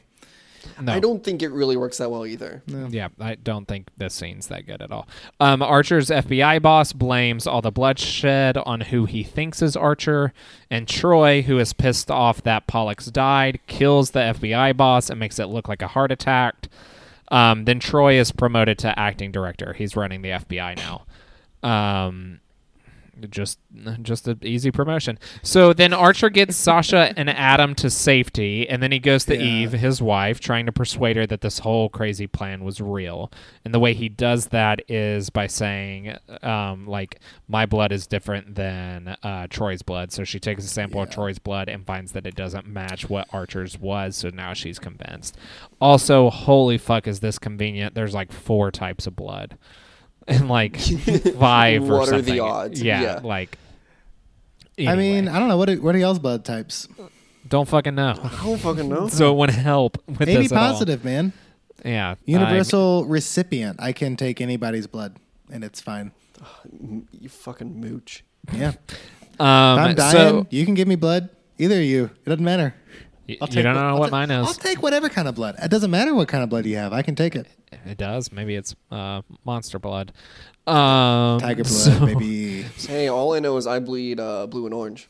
no. 0.81 0.91
I 0.91 0.99
don't 0.99 1.23
think 1.23 1.41
it 1.41 1.49
really 1.49 1.77
works 1.77 1.99
that 1.99 2.09
well 2.11 2.25
either. 2.25 2.61
Yeah, 2.67 3.07
I 3.19 3.35
don't 3.35 3.67
think 3.67 3.87
this 3.97 4.13
scene's 4.15 4.47
that 4.47 4.65
good 4.67 4.81
at 4.81 4.91
all. 4.91 5.07
Um, 5.39 5.61
Archer's 5.61 6.09
FBI 6.09 6.59
boss 6.61 6.91
blames 6.91 7.47
all 7.47 7.61
the 7.61 7.71
bloodshed 7.71 8.57
on 8.57 8.81
who 8.81 9.05
he 9.05 9.23
thinks 9.23 9.61
is 9.61 9.77
Archer, 9.77 10.33
and 10.69 10.87
Troy, 10.87 11.41
who 11.43 11.57
is 11.59 11.71
pissed 11.71 12.11
off 12.11 12.41
that 12.43 12.67
Pollux 12.67 13.05
died, 13.05 13.59
kills 13.67 14.11
the 14.11 14.19
FBI 14.19 14.73
boss 14.75 15.09
and 15.09 15.19
makes 15.19 15.39
it 15.39 15.45
look 15.45 15.69
like 15.69 15.81
a 15.81 15.87
heart 15.87 16.11
attack. 16.11 16.67
Um, 17.29 17.65
then 17.65 17.79
Troy 17.79 18.15
is 18.19 18.31
promoted 18.31 18.77
to 18.79 18.97
acting 18.99 19.31
director. 19.31 19.73
He's 19.73 19.95
running 19.95 20.21
the 20.21 20.29
FBI 20.31 20.75
now. 20.75 21.05
Um, 21.63 22.39
just 23.29 23.59
just 24.01 24.27
an 24.27 24.39
easy 24.43 24.71
promotion. 24.71 25.17
So 25.41 25.73
then 25.73 25.93
Archer 25.93 26.29
gets 26.29 26.55
Sasha 26.67 27.13
and 27.17 27.29
Adam 27.29 27.75
to 27.75 27.89
safety, 27.89 28.67
and 28.67 28.81
then 28.81 28.91
he 28.91 28.99
goes 28.99 29.25
to 29.25 29.35
Yeah. 29.35 29.41
Eve, 29.41 29.71
his 29.73 30.01
wife, 30.01 30.39
trying 30.39 30.65
to 30.65 30.71
persuade 30.71 31.15
her 31.15 31.25
that 31.27 31.41
this 31.41 31.59
whole 31.59 31.89
crazy 31.89 32.27
plan 32.27 32.63
was 32.63 32.81
real. 32.81 33.31
And 33.65 33.73
the 33.73 33.79
way 33.79 33.93
he 33.93 34.09
does 34.09 34.47
that 34.47 34.81
is 34.89 35.29
by 35.29 35.47
saying, 35.47 36.17
um, 36.41 36.87
like, 36.87 37.19
my 37.47 37.65
blood 37.65 37.91
is 37.91 38.07
different 38.07 38.55
than 38.55 39.15
uh, 39.23 39.47
Troy's 39.49 39.81
blood. 39.81 40.11
So 40.11 40.23
she 40.23 40.39
takes 40.39 40.63
a 40.63 40.67
sample 40.67 41.01
of 41.01 41.09
Troy's 41.09 41.39
blood 41.39 41.69
and 41.69 41.85
finds 41.85 42.11
that 42.13 42.25
it 42.25 42.35
doesn't 42.35 42.67
match 42.67 43.09
what 43.09 43.27
Archer's 43.33 43.77
was. 43.77 44.15
So 44.17 44.29
now 44.29 44.53
she's 44.53 44.79
convinced. 44.79 45.37
Also, 45.79 46.29
holy 46.29 46.77
fuck, 46.77 47.07
is 47.07 47.19
this 47.19 47.37
convenient? 47.39 47.95
There's 47.95 48.13
like 48.13 48.31
four 48.31 48.71
types 48.71 49.07
of 49.07 49.15
blood. 49.15 49.57
And 50.29 50.49
like 50.49 50.77
five 50.77 51.83
or 51.89 52.05
something. 52.05 52.13
What 52.13 52.13
are 52.13 52.21
the 52.21 52.39
odds? 52.39 52.81
Yeah, 52.81 53.01
Yeah. 53.01 53.19
like. 53.23 53.57
I 54.79 54.95
mean, 54.95 55.27
I 55.27 55.39
don't 55.39 55.47
know 55.47 55.57
what 55.57 55.69
are, 55.69 55.75
what 55.77 55.95
are 55.95 55.97
y'all's 55.97 56.19
blood 56.19 56.43
types? 56.45 56.87
don't 57.47 57.67
fucking 57.67 57.95
know. 57.95 58.13
I 58.21 58.43
don't 58.43 58.57
fucking 58.59 58.89
know. 58.89 59.07
So 59.07 59.31
it 59.31 59.37
wouldn't 59.37 59.57
help 59.57 59.97
with 60.07 60.21
AB 60.27 60.35
this 60.43 60.51
at 60.51 60.57
all. 60.57 60.71
positive, 60.73 61.05
man. 61.05 61.31
Yeah, 61.85 62.15
Universal 62.25 63.05
recipient. 63.05 63.77
I 63.81 63.93
can 63.93 64.17
take 64.17 64.41
anybody's 64.41 64.85
blood 64.87 65.15
and 65.51 65.63
it's 65.63 65.79
fine. 65.79 66.11
you 67.11 67.29
fucking 67.29 67.79
mooch. 67.79 68.23
Yeah. 68.53 68.73
I'm- 68.73 68.77
Um, 69.39 69.77
if 69.79 69.85
I'm 69.85 69.95
dying, 69.95 70.11
so 70.13 70.47
you 70.49 70.65
can 70.65 70.73
give 70.73 70.87
me 70.87 70.95
blood. 70.95 71.29
Either 71.59 71.75
of 71.77 71.83
you. 71.83 72.05
It 72.05 72.29
doesn't 72.29 72.43
matter. 72.43 72.73
Y- 73.27 73.37
I'll 73.41 73.49
you 73.49 73.61
don't 73.63 73.75
know 73.75 73.87
I'll 73.89 73.99
what 73.99 74.09
ta- 74.09 74.15
mine 74.17 74.31
I'll 74.31 74.53
take 74.53 74.81
whatever 74.81 75.09
kind 75.09 75.27
of 75.27 75.35
blood. 75.35 75.55
It 75.61 75.69
doesn't 75.69 75.91
matter 75.91 76.13
what 76.13 76.27
kind 76.27 76.43
of 76.43 76.49
blood 76.49 76.65
you 76.65 76.77
have. 76.77 76.93
I 76.93 77.01
can 77.01 77.15
take 77.15 77.35
it. 77.35 77.47
It 77.85 77.97
does. 77.97 78.31
Maybe 78.31 78.55
it's 78.55 78.75
uh, 78.91 79.21
monster 79.45 79.79
blood. 79.79 80.13
Um, 80.65 81.39
Tiger 81.39 81.63
blood, 81.63 81.67
so- 81.67 82.05
maybe. 82.05 82.63
Hey, 82.87 83.07
all 83.07 83.33
I 83.33 83.39
know 83.39 83.57
is 83.57 83.67
I 83.67 83.79
bleed 83.79 84.19
uh, 84.19 84.47
blue 84.47 84.65
and 84.65 84.73
orange. 84.73 85.09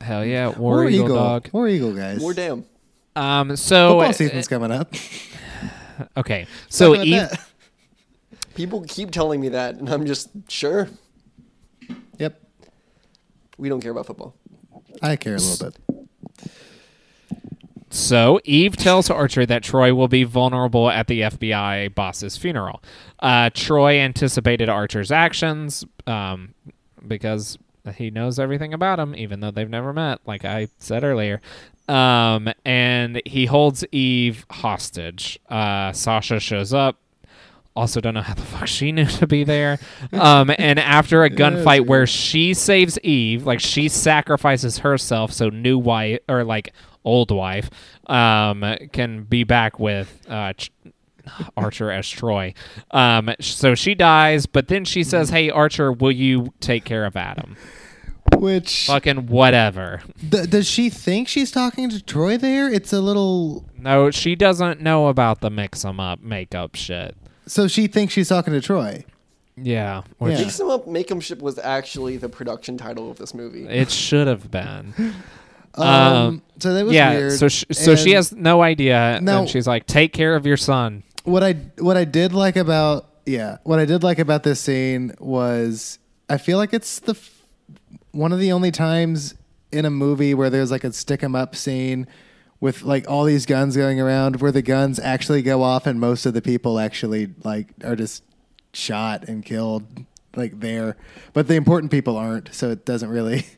Hell 0.00 0.24
yeah, 0.24 0.48
War, 0.50 0.88
Eagle, 0.88 1.16
dog. 1.16 1.48
War 1.52 1.66
Eagle, 1.68 1.92
guys. 1.92 2.20
More 2.20 2.32
damn. 2.34 2.64
Um, 3.16 3.56
so 3.56 3.98
Football 3.98 4.12
season's 4.12 4.46
coming 4.48 4.70
up. 4.70 4.94
okay, 6.16 6.46
so 6.68 6.94
Talking 6.94 7.12
Eve, 7.14 7.20
that. 7.30 7.48
People 8.54 8.84
keep 8.86 9.10
telling 9.10 9.40
me 9.40 9.48
that, 9.50 9.74
and 9.76 9.88
I'm 9.88 10.06
just 10.06 10.28
sure 10.48 10.88
Yep. 12.18 12.40
we 13.58 13.68
don't 13.68 13.80
care 13.80 13.90
about 13.90 14.06
football. 14.06 14.34
I 15.02 15.16
care 15.16 15.34
a 15.34 15.38
little 15.38 15.70
bit. 15.70 15.78
So 17.90 18.40
Eve 18.44 18.76
tells 18.76 19.10
Archer 19.10 19.46
that 19.46 19.62
Troy 19.62 19.94
will 19.94 20.08
be 20.08 20.24
vulnerable 20.24 20.90
at 20.90 21.06
the 21.06 21.22
FBI 21.22 21.94
boss's 21.94 22.36
funeral. 22.36 22.82
Uh, 23.20 23.50
Troy 23.54 23.98
anticipated 23.98 24.68
Archer's 24.68 25.12
actions 25.12 25.84
um, 26.06 26.54
because 27.06 27.58
he 27.94 28.10
knows 28.10 28.38
everything 28.38 28.74
about 28.74 28.98
him, 28.98 29.14
even 29.14 29.40
though 29.40 29.50
they've 29.50 29.70
never 29.70 29.92
met, 29.92 30.20
like 30.26 30.44
I 30.44 30.68
said 30.78 31.04
earlier. 31.04 31.40
Um, 31.88 32.52
and 32.64 33.22
he 33.24 33.46
holds 33.46 33.84
Eve 33.92 34.44
hostage. 34.50 35.38
Uh, 35.48 35.92
Sasha 35.92 36.40
shows 36.40 36.74
up. 36.74 36.98
Also, 37.76 38.00
don't 38.00 38.14
know 38.14 38.22
how 38.22 38.34
the 38.34 38.42
fuck 38.42 38.66
she 38.66 38.90
knew 38.90 39.04
to 39.04 39.26
be 39.26 39.44
there. 39.44 39.78
Um, 40.12 40.50
and 40.58 40.78
after 40.80 41.22
a 41.22 41.30
gunfight 41.30 41.86
where 41.86 42.06
she 42.06 42.54
saves 42.54 42.98
Eve, 43.00 43.46
like 43.46 43.60
she 43.60 43.88
sacrifices 43.88 44.78
herself 44.78 45.32
so 45.32 45.50
new 45.50 45.78
wife 45.78 46.20
or 46.28 46.42
like 46.42 46.72
old 47.06 47.30
wife 47.30 47.70
um, 48.06 48.62
can 48.92 49.22
be 49.24 49.44
back 49.44 49.78
with 49.80 50.20
uh, 50.28 50.52
Ch- 50.52 50.70
Archer 51.56 51.90
as 51.90 52.08
Troy. 52.08 52.52
Um, 52.90 53.30
so 53.40 53.74
she 53.74 53.94
dies, 53.94 54.44
but 54.46 54.68
then 54.68 54.84
she 54.84 55.02
says, 55.02 55.30
"Hey, 55.30 55.48
Archer, 55.50 55.90
will 55.92 56.12
you 56.12 56.52
take 56.60 56.84
care 56.84 57.06
of 57.06 57.16
Adam?" 57.16 57.56
Which 58.38 58.86
Fucking 58.88 59.28
whatever. 59.28 60.02
Th- 60.30 60.50
does 60.50 60.68
she 60.68 60.90
think 60.90 61.28
she's 61.28 61.50
talking 61.52 61.88
to 61.90 62.02
Troy 62.02 62.36
there? 62.36 62.68
It's 62.68 62.92
a 62.92 63.00
little. 63.00 63.64
No, 63.78 64.10
she 64.10 64.34
doesn't 64.34 64.80
know 64.80 65.06
about 65.06 65.40
the 65.40 65.48
mix 65.48 65.84
'em 65.84 66.00
up 66.00 66.20
makeup 66.20 66.74
shit. 66.74 67.16
So 67.46 67.68
she 67.68 67.86
thinks 67.86 68.12
she's 68.12 68.28
talking 68.28 68.52
to 68.52 68.60
Troy. 68.60 69.04
Yeah, 69.56 70.02
which 70.18 70.32
Yeah. 70.38 70.44
Mix 70.44 70.60
'em 70.60 70.68
up, 70.70 70.86
make 70.86 71.10
'em 71.10 71.20
ship 71.20 71.40
was 71.40 71.58
actually 71.58 72.16
the 72.18 72.28
production 72.28 72.76
title 72.76 73.10
of 73.10 73.16
this 73.18 73.32
movie. 73.32 73.64
it 73.66 73.90
should 73.90 74.26
have 74.26 74.50
been. 74.50 74.92
Um, 75.76 75.86
Um, 75.86 76.42
so 76.58 76.72
that 76.74 76.84
was 76.84 76.94
yeah, 76.94 77.10
weird. 77.14 77.32
so 77.32 77.48
sh- 77.48 77.64
so 77.72 77.94
she 77.96 78.12
has 78.12 78.32
no 78.32 78.62
idea, 78.62 79.18
Now- 79.22 79.40
and 79.40 79.48
she's 79.50 79.66
like, 79.66 79.86
"Take 79.86 80.12
care 80.12 80.34
of 80.36 80.46
your 80.46 80.56
son." 80.56 81.02
what 81.24 81.42
I 81.42 81.54
what 81.78 81.96
I 81.96 82.04
did 82.04 82.32
like 82.32 82.54
about 82.56 83.06
Yeah, 83.26 83.56
what 83.64 83.78
I 83.80 83.84
did 83.84 84.02
like 84.04 84.18
about 84.20 84.42
this 84.44 84.60
scene 84.60 85.12
was 85.18 85.98
I 86.30 86.38
feel 86.38 86.56
like 86.58 86.72
it's 86.72 87.00
the 87.00 87.12
f- 87.14 87.42
one 88.12 88.32
of 88.32 88.38
the 88.38 88.52
only 88.52 88.70
times 88.70 89.34
in 89.72 89.84
a 89.84 89.90
movie 89.90 90.32
where 90.34 90.48
there's 90.50 90.70
like 90.70 90.84
a 90.84 90.92
stick 90.92 91.22
'em 91.24 91.34
up 91.34 91.56
scene 91.56 92.06
with 92.60 92.82
like 92.82 93.10
all 93.10 93.24
these 93.24 93.44
guns 93.44 93.76
going 93.76 94.00
around 94.00 94.40
where 94.40 94.52
the 94.52 94.62
guns 94.62 94.98
actually 95.00 95.42
go 95.42 95.62
off 95.64 95.86
and 95.86 95.98
most 96.00 96.24
of 96.26 96.32
the 96.32 96.40
people 96.40 96.78
actually 96.78 97.28
like 97.44 97.66
are 97.84 97.96
just 97.96 98.22
shot 98.72 99.24
and 99.28 99.44
killed 99.44 99.82
like 100.36 100.60
there, 100.60 100.96
but 101.32 101.48
the 101.48 101.54
important 101.54 101.90
people 101.90 102.16
aren't, 102.16 102.54
so 102.54 102.70
it 102.70 102.84
doesn't 102.86 103.08
really. 103.10 103.44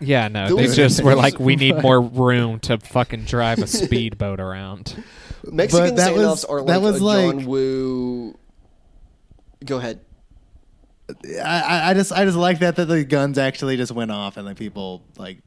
Yeah, 0.00 0.28
no, 0.28 0.46
There 0.46 0.56
they 0.56 0.62
was- 0.68 0.76
just 0.76 1.02
were 1.02 1.14
like, 1.16 1.38
we 1.40 1.56
need 1.64 1.82
more 1.82 2.00
room 2.00 2.60
to 2.60 2.78
fucking 2.78 3.24
drive 3.24 3.58
a 3.58 3.66
speedboat 3.66 4.38
around. 4.40 5.02
Mexican 5.44 5.94
that 5.96 6.12
standoffs 6.12 6.16
was- 6.16 6.44
are 6.44 6.58
like 6.58 6.66
that 6.68 6.82
was 6.82 6.96
a 6.96 6.98
John 7.00 7.36
like- 7.38 7.46
Woo. 7.46 8.38
Go 9.64 9.78
ahead. 9.78 10.00
I, 11.42 11.60
I- 11.60 11.90
I 11.90 11.94
just 11.94 12.12
I 12.12 12.24
just 12.24 12.36
like 12.36 12.58
that 12.60 12.76
that 12.76 12.84
the 12.86 13.04
guns 13.04 13.38
actually 13.38 13.76
just 13.76 13.92
went 13.92 14.10
off 14.10 14.36
and 14.36 14.46
like 14.46 14.56
people 14.58 15.02
like 15.16 15.38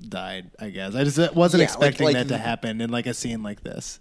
died. 0.00 0.50
I 0.60 0.70
guess 0.70 0.94
I 0.94 1.04
just 1.04 1.18
wasn't 1.34 1.60
Yeah, 1.62 1.66
like- 1.66 1.74
expecting 1.74 2.04
like 2.06 2.14
that 2.14 2.28
to 2.28 2.38
happen 2.38 2.80
in 2.80 2.90
like 2.90 3.06
a 3.06 3.14
scene 3.14 3.42
like 3.42 3.62
this. 3.62 3.98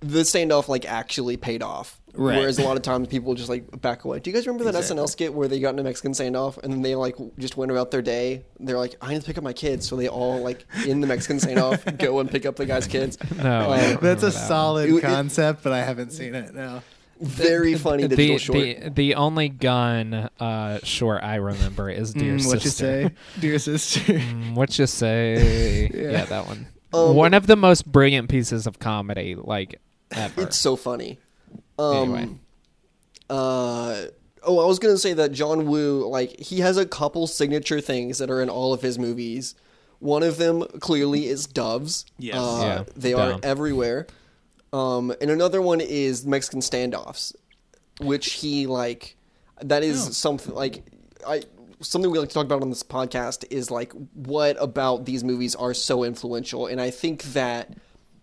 The 0.00 0.20
standoff 0.20 0.68
like 0.68 0.84
actually 0.84 1.36
paid 1.36 1.62
off. 1.62 2.00
Right. 2.14 2.38
Whereas 2.38 2.58
a 2.58 2.62
lot 2.64 2.76
of 2.78 2.82
times 2.82 3.08
people 3.08 3.34
just 3.34 3.50
like 3.50 3.80
back 3.82 4.04
away. 4.04 4.20
Do 4.20 4.30
you 4.30 4.34
guys 4.34 4.46
remember 4.46 4.64
that 4.64 4.74
Exactly. 4.78 5.02
SNL 5.04 5.08
skit 5.10 5.34
where 5.34 5.48
they 5.48 5.60
got 5.60 5.74
in 5.74 5.78
a 5.78 5.82
Mexican 5.82 6.12
standoff 6.12 6.56
and 6.62 6.72
then 6.72 6.80
they 6.80 6.94
like 6.94 7.14
just 7.38 7.58
went 7.58 7.70
about 7.70 7.90
their 7.90 8.00
day? 8.00 8.44
They're 8.58 8.78
like, 8.78 8.94
I 9.02 9.12
need 9.12 9.20
to 9.20 9.26
pick 9.26 9.36
up 9.36 9.44
my 9.44 9.52
kids, 9.52 9.86
so 9.86 9.96
they 9.96 10.08
all 10.08 10.38
like 10.42 10.64
in 10.86 11.00
the 11.02 11.06
Mexican 11.06 11.36
standoff 11.38 11.98
go 11.98 12.18
and 12.20 12.30
pick 12.30 12.46
up 12.46 12.56
the 12.56 12.64
guy's 12.64 12.86
kids. 12.86 13.18
No, 13.36 13.70
I 13.70 13.80
don't 13.92 14.00
That's 14.00 14.22
a 14.22 14.26
that. 14.26 14.32
solid 14.32 14.88
It- 14.88 14.94
it- 14.96 15.02
concept, 15.02 15.62
but 15.62 15.72
I 15.74 15.82
haven't 15.82 16.10
seen 16.12 16.34
it. 16.34 16.54
No. 16.54 16.82
Very 17.20 17.74
funny 17.76 18.06
digital 18.08 18.34
the, 18.34 18.38
short. 18.38 18.58
the 18.84 18.90
the 18.90 19.14
only 19.14 19.48
gun 19.48 20.28
uh, 20.38 20.78
short 20.84 21.22
I 21.22 21.36
remember 21.36 21.88
is 21.90 22.12
Dear 22.12 22.34
Mm, 22.34 22.40
Sister. 22.42 22.50
what 22.56 22.64
you 22.64 22.70
say, 22.70 23.10
dear 23.40 23.58
sister? 23.58 24.00
Mm, 24.12 24.54
what 24.54 24.78
you 24.78 24.86
say? 24.86 25.90
yeah. 25.94 26.10
Yeah. 26.12 26.24
that 26.26 26.46
one. 26.46 26.66
Um, 26.92 27.14
one 27.16 27.34
of 27.34 27.46
the 27.46 27.56
most 27.56 27.90
brilliant 27.90 28.28
pieces 28.28 28.66
of 28.66 28.78
comedy 28.78 29.34
like 29.34 29.80
ever. 30.12 30.42
It's 30.42 30.56
so 30.56 30.76
funny. 30.76 31.18
Um, 31.78 32.14
Anyway. 32.14 32.28
uh, 33.28 34.04
oh, 34.42 34.58
I 34.58 34.66
was 34.66 34.78
gonna 34.78 34.96
say 34.98 35.12
that 35.14 35.32
John 35.32 35.66
Woo, 35.66 36.06
like, 36.08 36.38
he 36.40 36.60
has 36.60 36.76
a 36.76 36.86
couple 36.86 37.26
signature 37.26 37.80
things 37.80 38.18
that 38.18 38.30
are 38.30 38.40
in 38.40 38.48
all 38.48 38.72
of 38.72 38.82
his 38.82 38.98
movies. 38.98 39.54
One 39.98 40.22
of 40.22 40.36
them 40.38 40.62
clearly 40.80 41.26
is 41.26 41.46
doves. 41.46 42.04
Yes. 42.18 42.36
Uh, 42.36 42.60
Yeah, 42.62 42.92
they 42.96 43.14
are 43.14 43.38
everywhere. 43.42 44.06
Um, 44.72 45.12
and 45.20 45.30
another 45.30 45.62
one 45.62 45.80
is 45.80 46.26
Mexican 46.26 46.60
standoffs, 46.60 47.34
which 48.00 48.34
he 48.34 48.66
like. 48.66 49.16
That 49.62 49.82
is 49.82 50.08
Oh. 50.08 50.10
something 50.10 50.54
like 50.54 50.84
I 51.26 51.42
something 51.80 52.10
we 52.10 52.18
like 52.18 52.28
to 52.28 52.34
talk 52.34 52.44
about 52.44 52.62
on 52.62 52.70
this 52.70 52.82
podcast 52.82 53.44
is 53.50 53.70
like 53.70 53.92
what 54.14 54.56
about 54.60 55.04
these 55.04 55.22
movies 55.24 55.54
are 55.54 55.74
so 55.74 56.04
influential, 56.04 56.66
and 56.66 56.80
I 56.80 56.90
think 56.90 57.22
that 57.34 57.74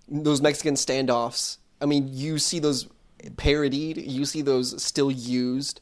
those 0.07 0.41
Mexican 0.41 0.75
standoffs. 0.75 1.57
I 1.81 1.85
mean, 1.85 2.07
you 2.11 2.39
see 2.39 2.59
those 2.59 2.87
parodied, 3.37 3.97
you 3.97 4.25
see 4.25 4.41
those 4.41 4.81
still 4.81 5.11
used, 5.11 5.81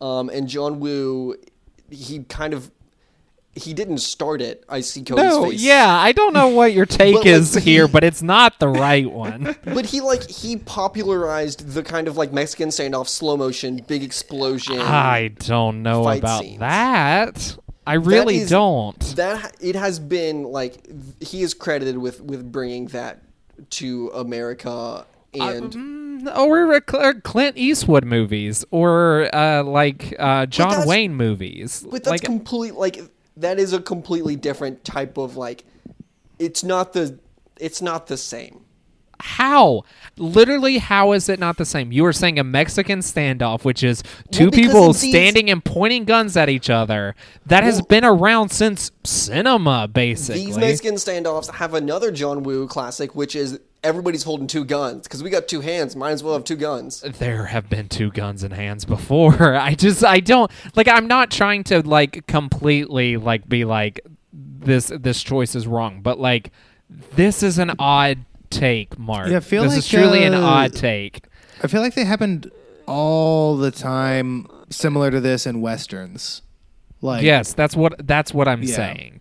um, 0.00 0.28
and 0.28 0.48
John 0.48 0.80
Woo, 0.80 1.36
he 1.90 2.20
kind 2.24 2.54
of 2.54 2.70
he 3.54 3.74
didn't 3.74 3.98
start 3.98 4.40
it. 4.40 4.64
I 4.68 4.80
see 4.80 5.02
Cody's 5.02 5.24
no, 5.24 5.50
face. 5.50 5.60
yeah, 5.62 5.88
I 5.92 6.12
don't 6.12 6.32
know 6.32 6.48
what 6.48 6.72
your 6.72 6.86
take 7.02 7.14
But, 7.14 7.18
like, 7.20 7.26
is 7.26 7.54
he- 7.54 7.60
here, 7.72 7.88
but 7.88 8.04
it's 8.04 8.22
not 8.22 8.58
the 8.60 8.68
right 8.68 9.10
one. 9.10 9.56
But 9.64 9.86
he 9.86 10.00
like 10.00 10.28
he 10.28 10.56
popularized 10.56 11.70
the 11.74 11.82
kind 11.82 12.08
of 12.08 12.16
like 12.16 12.32
Mexican 12.32 12.68
standoff, 12.68 13.08
slow 13.08 13.36
motion, 13.36 13.84
big 13.86 14.02
explosion. 14.02 14.78
I 14.80 15.28
don't 15.28 15.82
know 15.82 16.08
about 16.08 16.42
scenes. 16.42 16.60
that. 16.60 17.56
I 17.86 17.94
really 17.94 18.38
is- 18.38 18.50
don't. 18.50 18.98
That 19.16 19.56
it 19.60 19.74
has 19.74 19.98
been 19.98 20.44
like 20.44 20.86
he 21.20 21.42
is 21.42 21.54
credited 21.54 21.98
with 21.98 22.20
with 22.20 22.50
bringing 22.52 22.86
that 22.88 23.22
to 23.70 24.10
America 24.14 25.06
and 25.34 26.28
or 26.28 26.74
uh, 26.74 26.80
Cl- 26.88 27.02
or 27.04 27.14
Clint 27.14 27.56
Eastwood 27.56 28.04
movies, 28.04 28.64
or 28.70 29.34
uh, 29.34 29.62
like 29.64 30.14
uh, 30.18 30.46
John 30.46 30.86
Wayne 30.86 31.14
movies. 31.14 31.82
but 31.82 32.04
that's 32.04 32.08
like, 32.10 32.22
complete 32.22 32.74
like 32.74 33.00
that 33.40 33.58
is 33.58 33.72
a 33.72 33.80
completely 33.80 34.36
different 34.36 34.84
type 34.84 35.16
of 35.18 35.36
like 35.36 35.64
it's 36.38 36.62
not 36.64 36.92
the 36.92 37.18
it's 37.58 37.82
not 37.82 38.06
the 38.06 38.16
same. 38.16 38.64
how? 39.22 39.82
Literally, 40.16 40.78
how 40.78 41.12
is 41.12 41.28
it 41.28 41.38
not 41.38 41.56
the 41.58 41.64
same? 41.66 41.92
You 41.92 42.02
were 42.04 42.12
saying 42.12 42.38
a 42.38 42.44
Mexican 42.44 43.00
standoff, 43.00 43.64
which 43.64 43.82
is 43.82 44.02
two 44.30 44.44
Well, 44.44 44.50
people 44.50 44.86
these- 44.92 45.10
standing 45.10 45.50
and 45.50 45.62
pointing 45.64 46.04
guns 46.06 46.36
at 46.36 46.48
each 46.48 46.70
other. 46.70 47.14
That 47.46 47.62
has 47.64 47.82
been 47.82 48.04
around 48.04 48.50
since 48.50 48.90
cinema, 49.04 49.88
basically. 49.88 50.46
These 50.46 50.56
Mexican 50.58 50.94
standoffs 50.94 51.50
have 51.54 51.74
another 51.74 52.10
John 52.10 52.42
Woo 52.42 52.66
classic, 52.66 53.14
which 53.14 53.34
is 53.36 53.60
everybody's 53.82 54.22
holding 54.24 54.46
two 54.46 54.64
guns 54.64 55.04
because 55.04 55.22
we 55.22 55.30
got 55.30 55.48
two 55.48 55.60
hands. 55.60 55.96
Might 55.96 56.10
as 56.12 56.22
well 56.22 56.34
have 56.34 56.44
two 56.44 56.56
guns. 56.56 57.00
there 57.00 57.46
have 57.46 57.68
been 57.68 57.88
two 57.88 58.10
guns 58.10 58.44
in 58.44 58.50
hands 58.52 58.84
before. 58.84 59.54
I 59.56 59.74
just 59.74 60.04
I 60.04 60.20
don't 60.20 60.50
like 60.76 60.88
I'm 60.88 61.06
not 61.06 61.30
trying 61.30 61.64
to 61.64 61.80
like 61.82 62.26
completely 62.26 63.16
like 63.16 63.48
be 63.48 63.64
like 63.64 64.00
this 64.32 64.92
this 64.94 65.22
choice 65.22 65.54
is 65.54 65.66
wrong, 65.66 66.00
but 66.02 66.18
like 66.18 66.50
this 67.14 67.42
is 67.42 67.58
an 67.58 67.72
odd 67.78 68.24
take, 68.50 68.98
Mark. 68.98 69.28
Yeah, 69.28 69.38
I 69.38 69.40
feel 69.40 69.62
this 69.62 69.72
like, 69.72 69.78
is 69.78 69.88
truly 69.88 70.24
an 70.24 70.34
uh, 70.34 70.40
odd 70.42 70.74
take. 70.74 71.24
I 71.62 71.66
feel 71.66 71.80
like 71.80 71.94
they 71.94 72.04
happened 72.04 72.50
all 72.86 73.56
the 73.56 73.70
time, 73.70 74.46
similar 74.70 75.10
to 75.10 75.20
this 75.20 75.46
in 75.46 75.60
westerns. 75.60 76.42
Like 77.00 77.22
yes, 77.22 77.54
that's 77.54 77.74
what 77.76 78.06
that's 78.06 78.34
what 78.34 78.48
I'm 78.48 78.62
Yeah. 78.62 78.74
saying. 78.76 79.20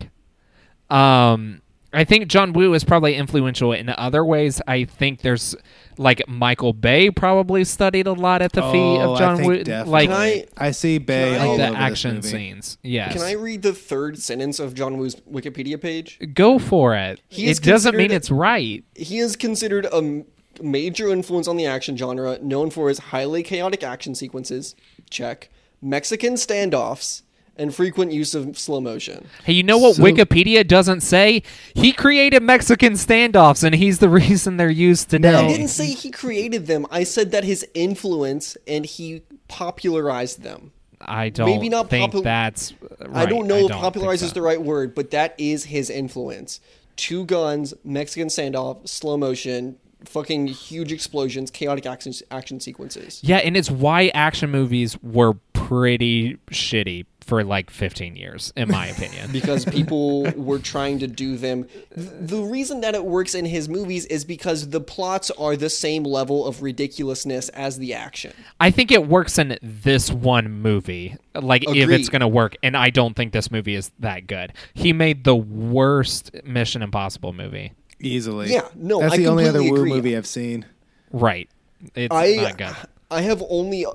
Um 0.90 1.62
I 1.92 2.04
think 2.04 2.28
John 2.28 2.54
Woo 2.54 2.74
is 2.76 2.84
probably 2.84 3.16
influential 3.16 3.74
in 3.74 3.90
other 3.90 4.24
ways. 4.24 4.62
I 4.68 4.84
think 4.86 5.22
there's 5.22 5.56
like 5.98 6.22
Michael 6.28 6.72
Bay 6.74 7.10
probably 7.10 7.64
studied 7.64 8.06
a 8.08 8.14
lot 8.14 8.42
at 8.44 8.52
the 8.54 8.62
feet 8.62 8.78
Oh, 8.78 9.14
of 9.14 9.16
I 9.16 9.20
John 9.20 9.38
think 9.38 9.48
Woo. 9.48 9.64
definitely. 9.64 9.92
Like 9.92 10.10
Can 10.10 10.18
I- 10.60 10.68
I 10.68 10.72
see 10.72 10.98
Bay 11.00 11.32
Can 11.34 11.42
I- 11.42 11.46
all 11.48 11.58
the 11.58 11.64
over 11.64 11.72
this 11.74 11.80
action 11.82 12.16
movie. 12.16 12.28
scenes. 12.28 12.78
Yes. 12.84 13.14
Can 13.14 13.22
I 13.24 13.32
read 13.34 13.64
the 13.64 13.74
third 13.74 14.20
sentence 14.20 14.60
of 14.60 14.76
John 14.76 14.98
Woo's 14.98 15.16
Wikipedia 15.32 15.82
page? 15.82 16.20
Go 16.34 16.60
for 16.60 16.96
it. 16.96 17.20
He 17.28 17.48
it 17.50 17.62
doesn't 17.62 17.98
mean 17.98 18.12
it's 18.12 18.30
right. 18.30 18.84
He 18.96 19.18
is 19.18 19.36
considered 19.36 19.88
a 19.92 20.24
major 20.62 21.10
influence 21.10 21.48
on 21.48 21.58
the 21.58 21.66
action 21.66 21.98
genre, 21.98 22.38
known 22.42 22.70
for 22.70 22.90
his 22.90 23.00
highly 23.00 23.42
chaotic 23.44 23.82
action 23.84 24.14
sequences, 24.14 24.76
check, 25.10 25.50
Mexican 25.82 26.34
standoffs, 26.36 27.24
and 27.60 27.76
frequent 27.76 28.12
use 28.12 28.34
of 28.34 28.58
slow 28.58 28.82
motion. 28.82 29.28
Hey, 29.44 29.54
you 29.54 29.64
know 29.64 29.78
what 29.78 29.96
So- 29.98 30.04
Wikipedia 30.04 30.66
doesn't 30.68 31.02
say? 31.02 31.44
He 31.76 31.92
created 31.92 32.42
Mexican 32.42 32.94
standoffs, 32.94 33.64
and 33.64 33.76
he's 33.76 34.00
the 34.00 34.10
reason 34.22 34.58
they're 34.58 34.70
used 34.70 35.10
today. 35.10 35.34
I 35.36 35.48
didn't 35.48 35.68
say 35.68 35.88
he 35.88 36.10
created 36.10 36.66
them. 36.68 36.88
I 36.90 37.04
said 37.04 37.32
that 37.32 37.44
his 37.44 37.68
influence 37.74 38.58
and 38.68 38.86
he 38.86 39.22
popularized 39.48 40.42
them. 40.42 40.72
I 41.02 41.30
don't 41.30 41.46
Maybe 41.50 41.70
not 41.70 41.90
think 41.90 42.12
popul- 42.14 42.24
that's. 42.24 42.74
I 43.14 43.26
don't 43.26 43.48
know 43.48 43.66
I 43.66 43.68
don't 43.68 43.72
popularize 43.80 44.22
is 44.22 44.34
the 44.34 44.42
right 44.42 44.62
word, 44.62 44.96
but 44.96 45.12
that 45.12 45.34
is 45.38 45.66
his 45.66 45.90
influence. 45.90 46.60
Two 46.98 47.24
guns, 47.26 47.74
Mexican 47.86 48.28
standoff, 48.28 48.86
slow 48.88 49.16
motion, 49.16 49.78
fucking 50.04 50.48
huge 50.48 50.92
explosions, 50.92 51.52
chaotic 51.52 51.86
action 51.86 52.12
action 52.32 52.60
sequences. 52.60 53.22
Yeah, 53.24 53.38
and 53.38 53.56
it's 53.56 53.72
why 53.72 54.10
action 54.10 54.50
movies 54.50 55.02
were 55.02 55.36
pretty 55.54 56.38
shitty 56.52 57.06
for 57.30 57.44
like 57.44 57.70
15 57.70 58.16
years, 58.16 58.52
in 58.58 58.70
my 58.70 58.88
opinion. 58.88 59.32
because 59.32 59.64
people 59.78 60.24
were 60.32 60.58
trying 60.58 60.98
to 61.00 61.08
do 61.08 61.38
them. 61.38 61.68
The 61.92 62.42
reason 62.42 62.82
that 62.82 62.96
it 62.96 63.06
works 63.06 63.36
in 63.36 63.46
his 63.46 63.70
movies 63.70 64.06
is 64.08 64.26
because 64.26 64.70
the 64.70 64.82
plots 64.82 65.30
are 65.32 65.56
the 65.56 65.70
same 65.70 66.04
level 66.04 66.48
of 66.48 66.64
ridiculousness 66.64 67.50
as 67.50 67.78
the 67.78 67.94
action. 67.94 68.34
I 68.60 68.72
think 68.72 68.92
it 68.92 69.08
works 69.08 69.38
in 69.38 69.60
this 69.62 70.12
one 70.12 70.50
movie, 70.50 71.16
like 71.36 71.64
if 71.70 71.90
it's 71.90 72.10
going 72.10 72.22
to 72.22 72.28
work, 72.28 72.56
and 72.64 72.76
I 72.76 72.90
don't 72.90 73.16
think 73.16 73.32
this 73.32 73.52
movie 73.52 73.76
is 73.76 73.92
that 74.00 74.26
good. 74.26 74.52
He 74.74 74.92
made 74.92 75.24
the 75.24 75.36
worst 75.36 76.32
Mission 76.44 76.82
Impossible 76.82 77.32
movie. 77.32 77.74
Easily. 78.00 78.52
Yeah, 78.52 78.68
no, 78.76 79.02
that's 79.02 79.14
I 79.14 79.18
the 79.18 79.28
only 79.28 79.48
other 79.48 79.60
completely 79.60 79.90
Woo 79.90 79.96
movie 79.96 80.18
I've 80.18 80.26
seen. 80.26 80.66
Right. 81.12 81.48
It's 81.94 82.14
I 82.14 82.36
not 82.36 82.58
good. 82.58 82.76
I 83.12 83.22
have 83.22 83.44
only 83.50 83.86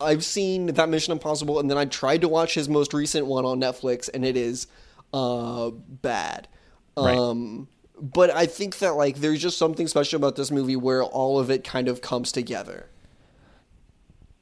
I've 0.00 0.24
seen 0.24 0.66
that 0.66 0.88
Mission 0.88 1.12
Impossible, 1.12 1.58
and 1.58 1.70
then 1.70 1.78
I 1.78 1.84
tried 1.84 2.20
to 2.22 2.28
watch 2.28 2.54
his 2.54 2.68
most 2.68 2.94
recent 2.94 3.26
one 3.26 3.44
on 3.44 3.60
Netflix, 3.60 4.08
and 4.12 4.24
it 4.24 4.36
is 4.36 4.66
uh, 5.12 5.70
bad. 5.70 6.48
Right. 6.96 7.16
Um, 7.16 7.68
but 8.00 8.30
I 8.30 8.46
think 8.46 8.78
that 8.78 8.94
like 8.94 9.16
there's 9.16 9.42
just 9.42 9.58
something 9.58 9.88
special 9.88 10.16
about 10.16 10.36
this 10.36 10.50
movie 10.50 10.76
where 10.76 11.02
all 11.02 11.38
of 11.38 11.50
it 11.50 11.64
kind 11.64 11.88
of 11.88 12.00
comes 12.00 12.32
together. 12.32 12.88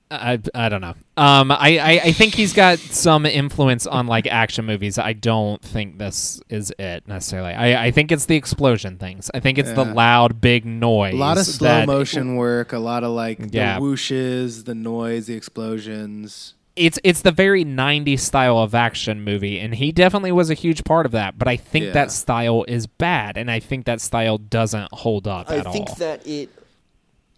I, 0.09 0.39
I 0.55 0.69
don't 0.69 0.81
know. 0.81 0.95
Um, 1.17 1.51
I, 1.51 1.79
I, 1.79 1.91
I 2.05 2.13
think 2.13 2.35
he's 2.35 2.53
got 2.53 2.79
some 2.79 3.27
influence 3.27 3.89
on 3.89 4.07
like 4.07 4.29
action 4.29 4.65
movies. 4.65 4.99
I 4.99 5.13
don't 5.15 5.61
think 5.61 5.99
this 5.99 6.41
is 6.49 6.73
it 6.79 7.09
necessarily. 7.09 7.53
I, 7.53 7.87
I 7.87 7.91
think 7.91 8.13
it's 8.13 8.27
the 8.27 8.37
explosion 8.37 8.99
things. 8.99 9.31
I 9.35 9.41
think 9.41 9.59
it's 9.59 9.73
the 9.73 9.85
loud 9.85 10.41
big 10.41 10.65
noise. 10.65 11.15
A 11.15 11.17
lot 11.17 11.39
of 11.39 11.45
slow 11.47 11.69
that- 11.69 11.87
motion 11.89 12.37
work, 12.37 12.73
a 12.73 12.79
lot 12.79 13.03
of 13.03 13.11
like 13.11 13.41
Yeah. 13.51 13.77
the 13.79 13.81
whooshes, 13.85 14.65
the 14.65 14.77
noise, 14.77 15.27
the 15.27 15.35
explosions. 15.35 16.55
It's 16.77 16.99
it's 17.03 17.23
the 17.23 17.33
very 17.33 17.65
90s 17.65 18.21
style 18.21 18.59
of 18.59 18.75
action 18.75 19.23
movie, 19.25 19.59
and 19.59 19.75
he 19.75 19.93
definitely 19.93 20.31
was 20.33 20.51
a 20.51 20.55
huge 20.55 20.85
part 20.85 21.07
of 21.07 21.13
that. 21.13 21.39
But 21.39 21.49
I 21.49 21.57
think 21.57 21.87
Yeah. 21.87 21.93
that 21.93 22.13
style 22.13 22.65
is 22.69 22.87
bad, 22.87 23.39
and 23.39 23.51
I 23.51 23.61
think 23.61 23.87
that 23.87 24.01
style 24.03 24.37
doesn't 24.37 24.93
hold 24.93 25.27
up 25.27 25.51
I 25.51 25.57
at 25.59 25.73
think 25.73 25.89
all. 25.89 25.95
that 25.97 26.27
it. 26.27 26.51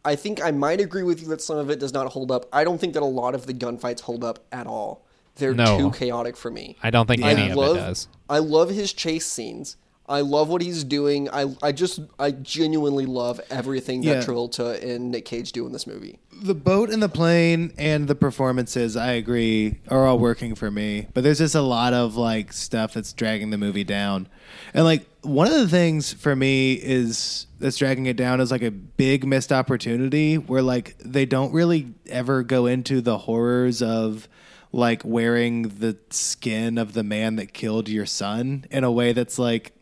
I 0.08 0.16
think 0.16 0.42
I 0.42 0.50
might 0.52 0.80
agree 0.80 1.02
with 1.02 1.20
you 1.20 1.28
that 1.28 1.42
some 1.42 1.58
of 1.58 1.68
it 1.68 1.78
does 1.78 1.92
not 1.92 2.06
hold 2.12 2.30
up. 2.32 2.46
I 2.50 2.64
don't 2.64 2.78
think 2.80 2.94
that 2.94 3.02
a 3.02 3.06
lot 3.22 3.34
of 3.34 3.44
the 3.44 3.52
gunfights 3.52 4.00
hold 4.00 4.24
up 4.24 4.38
at 4.50 4.66
all. 4.66 5.04
They're 5.36 5.52
No. 5.52 5.76
too 5.78 5.90
chaotic 5.90 6.34
for 6.34 6.50
me. 6.50 6.76
I 6.82 6.88
don't 6.90 7.06
think 7.06 7.22
any 7.22 7.42
I 7.42 7.46
of 7.48 7.56
love, 7.56 7.76
it 7.76 7.80
does. 7.80 8.08
I 8.28 8.38
love 8.38 8.70
his 8.70 8.92
chase 8.94 9.26
scenes. 9.26 9.76
I 10.08 10.22
love 10.22 10.48
what 10.48 10.62
he's 10.62 10.84
doing. 10.84 11.28
I, 11.30 11.54
I 11.62 11.72
just 11.72 12.00
I 12.18 12.30
genuinely 12.30 13.06
love 13.06 13.40
everything 13.50 14.00
that 14.02 14.06
Yeah. 14.06 14.22
Travolta 14.22 14.82
and 14.82 15.10
Nick 15.10 15.24
Cage 15.24 15.52
do 15.52 15.66
in 15.66 15.72
this 15.72 15.86
movie. 15.86 16.18
The 16.40 16.54
boat 16.54 16.88
and 16.90 17.02
the 17.02 17.08
plane 17.08 17.72
and 17.76 18.08
the 18.08 18.14
performances, 18.14 18.96
I 18.96 19.12
agree, 19.12 19.80
are 19.88 20.06
all 20.06 20.18
working 20.18 20.54
for 20.54 20.70
me. 20.70 21.08
But 21.12 21.24
there's 21.24 21.38
just 21.38 21.54
a 21.54 21.60
lot 21.60 21.92
of 21.92 22.16
like 22.16 22.52
stuff 22.52 22.94
that's 22.94 23.12
dragging 23.12 23.50
the 23.50 23.58
movie 23.58 23.84
down. 23.84 24.28
And 24.72 24.84
like 24.84 25.06
one 25.22 25.46
of 25.48 25.54
the 25.54 25.68
things 25.68 26.12
for 26.12 26.34
me 26.34 26.74
is 26.74 27.46
that's 27.58 27.76
dragging 27.76 28.06
it 28.06 28.16
down 28.16 28.40
is 28.40 28.50
like 28.50 28.62
a 28.62 28.70
big 28.70 29.26
missed 29.26 29.52
opportunity 29.52 30.38
where 30.38 30.62
like 30.62 30.96
they 30.98 31.26
don't 31.26 31.52
really 31.52 31.92
ever 32.06 32.42
go 32.42 32.66
into 32.66 33.00
the 33.00 33.18
horrors 33.18 33.82
of 33.82 34.28
like 34.72 35.02
wearing 35.04 35.62
the 35.62 35.96
skin 36.10 36.78
of 36.78 36.92
the 36.92 37.02
man 37.02 37.36
that 37.36 37.52
killed 37.52 37.88
your 37.88 38.06
son 38.06 38.64
in 38.70 38.84
a 38.84 38.92
way 38.92 39.12
that's 39.12 39.38
like 39.38 39.72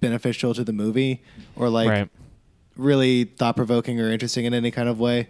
beneficial 0.00 0.54
to 0.54 0.64
the 0.64 0.72
movie 0.72 1.22
or 1.56 1.68
like 1.68 1.88
right. 1.88 2.08
really 2.76 3.24
thought 3.24 3.56
provoking 3.56 4.00
or 4.00 4.10
interesting 4.10 4.44
in 4.44 4.54
any 4.54 4.70
kind 4.70 4.88
of 4.88 4.98
way. 5.00 5.28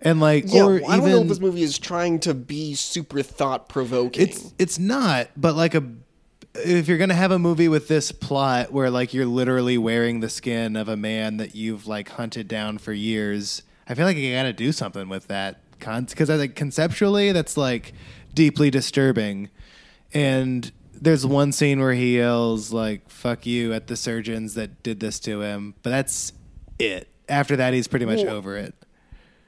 And 0.00 0.20
like, 0.20 0.44
Yeah, 0.46 0.64
or 0.64 0.74
I 0.88 0.96
don't 0.96 1.10
know 1.10 1.22
if 1.22 1.28
this 1.28 1.40
movie 1.40 1.62
is 1.62 1.78
trying 1.78 2.20
to 2.20 2.34
be 2.34 2.74
super 2.74 3.22
thought 3.22 3.68
provoking. 3.68 4.22
it's 4.22 4.54
it's 4.58 4.78
not, 4.78 5.28
but 5.36 5.54
like 5.56 5.74
a 5.74 5.82
if 6.54 6.88
you're 6.88 6.98
gonna 6.98 7.14
have 7.14 7.32
a 7.32 7.38
movie 7.38 7.68
with 7.68 7.88
this 7.88 8.12
plot 8.12 8.72
where 8.72 8.90
like 8.90 9.12
you're 9.12 9.26
literally 9.26 9.78
wearing 9.78 10.20
the 10.20 10.28
skin 10.28 10.76
of 10.76 10.88
a 10.88 10.96
man 10.96 11.36
that 11.38 11.54
you've 11.54 11.86
like 11.86 12.10
hunted 12.10 12.48
down 12.48 12.78
for 12.78 12.92
years, 12.92 13.62
I 13.88 13.94
feel 13.94 14.04
like 14.06 14.16
you 14.16 14.32
gotta 14.34 14.52
do 14.52 14.72
something 14.72 15.08
with 15.08 15.26
that 15.28 15.60
because 15.78 16.30
I 16.30 16.36
think 16.36 16.54
conceptually 16.54 17.32
that's 17.32 17.56
like 17.56 17.92
deeply 18.34 18.70
disturbing. 18.70 19.50
And 20.14 20.70
there's 21.00 21.26
one 21.26 21.52
scene 21.52 21.80
where 21.80 21.92
he 21.94 22.16
yells 22.16 22.72
like 22.72 23.08
"fuck 23.10 23.46
you" 23.46 23.72
at 23.72 23.86
the 23.86 23.96
surgeons 23.96 24.54
that 24.54 24.82
did 24.82 25.00
this 25.00 25.18
to 25.20 25.40
him, 25.42 25.74
but 25.82 25.90
that's 25.90 26.32
it. 26.78 27.08
After 27.28 27.56
that, 27.56 27.74
he's 27.74 27.88
pretty 27.88 28.06
much 28.06 28.24
Well, 28.24 28.34
over 28.36 28.56
it. 28.56 28.74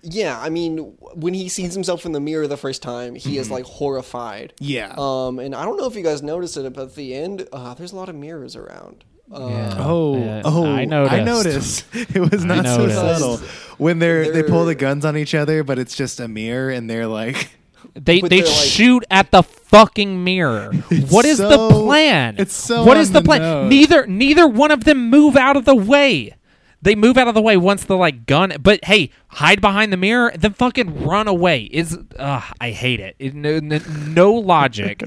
Yeah, 0.02 0.38
I 0.40 0.48
mean, 0.48 0.78
when 1.14 1.34
he 1.34 1.48
sees 1.50 1.74
himself 1.74 2.06
in 2.06 2.12
the 2.12 2.20
mirror 2.20 2.46
the 2.46 2.56
first 2.56 2.80
time, 2.82 3.14
he 3.14 3.30
Mm-hmm. 3.32 3.40
is 3.40 3.50
like 3.50 3.64
horrified. 3.66 4.54
Yeah. 4.58 4.94
Um, 4.96 5.38
and 5.38 5.54
I 5.54 5.64
don't 5.66 5.76
know 5.76 5.86
if 5.86 5.94
you 5.94 6.02
guys 6.02 6.22
noticed 6.22 6.56
it, 6.56 6.72
but 6.72 6.82
at 6.84 6.94
the 6.94 7.14
end, 7.14 7.46
uh, 7.52 7.74
there's 7.74 7.92
a 7.92 7.96
lot 7.96 8.08
of 8.08 8.14
mirrors 8.14 8.56
around. 8.56 9.04
Uh, 9.30 9.46
Yeah. 9.50 9.74
Oh, 9.78 10.18
Yeah, 10.18 10.42
oh! 10.44 10.64
I 10.66 10.84
noticed. 10.86 11.12
I 11.14 11.22
noticed. 11.22 11.84
It 12.16 12.30
was 12.32 12.44
not 12.44 12.64
so 12.66 12.88
subtle 12.88 13.36
when 13.78 13.98
they're, 13.98 14.32
they 14.32 14.42
pull 14.42 14.64
They're- 14.64 14.74
the 14.74 14.80
guns 14.80 15.04
on 15.04 15.16
each 15.18 15.34
other, 15.34 15.62
but 15.64 15.78
it's 15.78 15.94
just 15.94 16.18
a 16.18 16.28
mirror, 16.28 16.70
and 16.70 16.88
they're 16.88 17.06
like, 17.06 17.50
They 17.94 18.20
they 18.20 18.42
like- 18.42 18.46
shoot 18.46 19.04
at 19.10 19.30
the 19.30 19.42
fucking 19.42 20.22
mirror. 20.24 20.72
what 21.08 21.24
is 21.24 21.38
the 21.38 21.68
plan? 21.70 22.36
it's 22.38 22.54
so 22.54 22.84
What 22.84 22.96
is 22.96 23.12
the 23.12 23.20
the 23.20 23.24
plan? 23.24 23.40
nose. 23.40 23.70
Neither 23.70 24.06
neither 24.06 24.46
one 24.46 24.70
of 24.70 24.84
them 24.84 25.10
move 25.10 25.36
out 25.36 25.56
of 25.56 25.64
the 25.64 25.74
way. 25.74 26.34
They 26.82 26.94
move 26.94 27.18
out 27.18 27.28
of 27.28 27.34
the 27.34 27.42
way 27.42 27.56
once 27.58 27.84
the 27.84 27.96
like 27.96 28.24
gun. 28.26 28.54
But 28.60 28.84
hey, 28.84 29.10
hide 29.28 29.60
behind 29.60 29.92
the 29.92 29.96
mirror, 29.98 30.32
then 30.36 30.52
fucking 30.54 31.04
run 31.04 31.28
away. 31.28 31.62
Is 31.64 31.98
uh, 32.18 32.40
I 32.60 32.70
hate 32.70 33.00
it. 33.00 33.16
it 33.18 33.34
no, 33.34 33.58
no, 33.58 33.78
no 34.06 34.32
logic. 34.32 35.02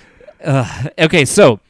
uh, 0.44 0.84
okay, 0.98 1.24
so 1.24 1.60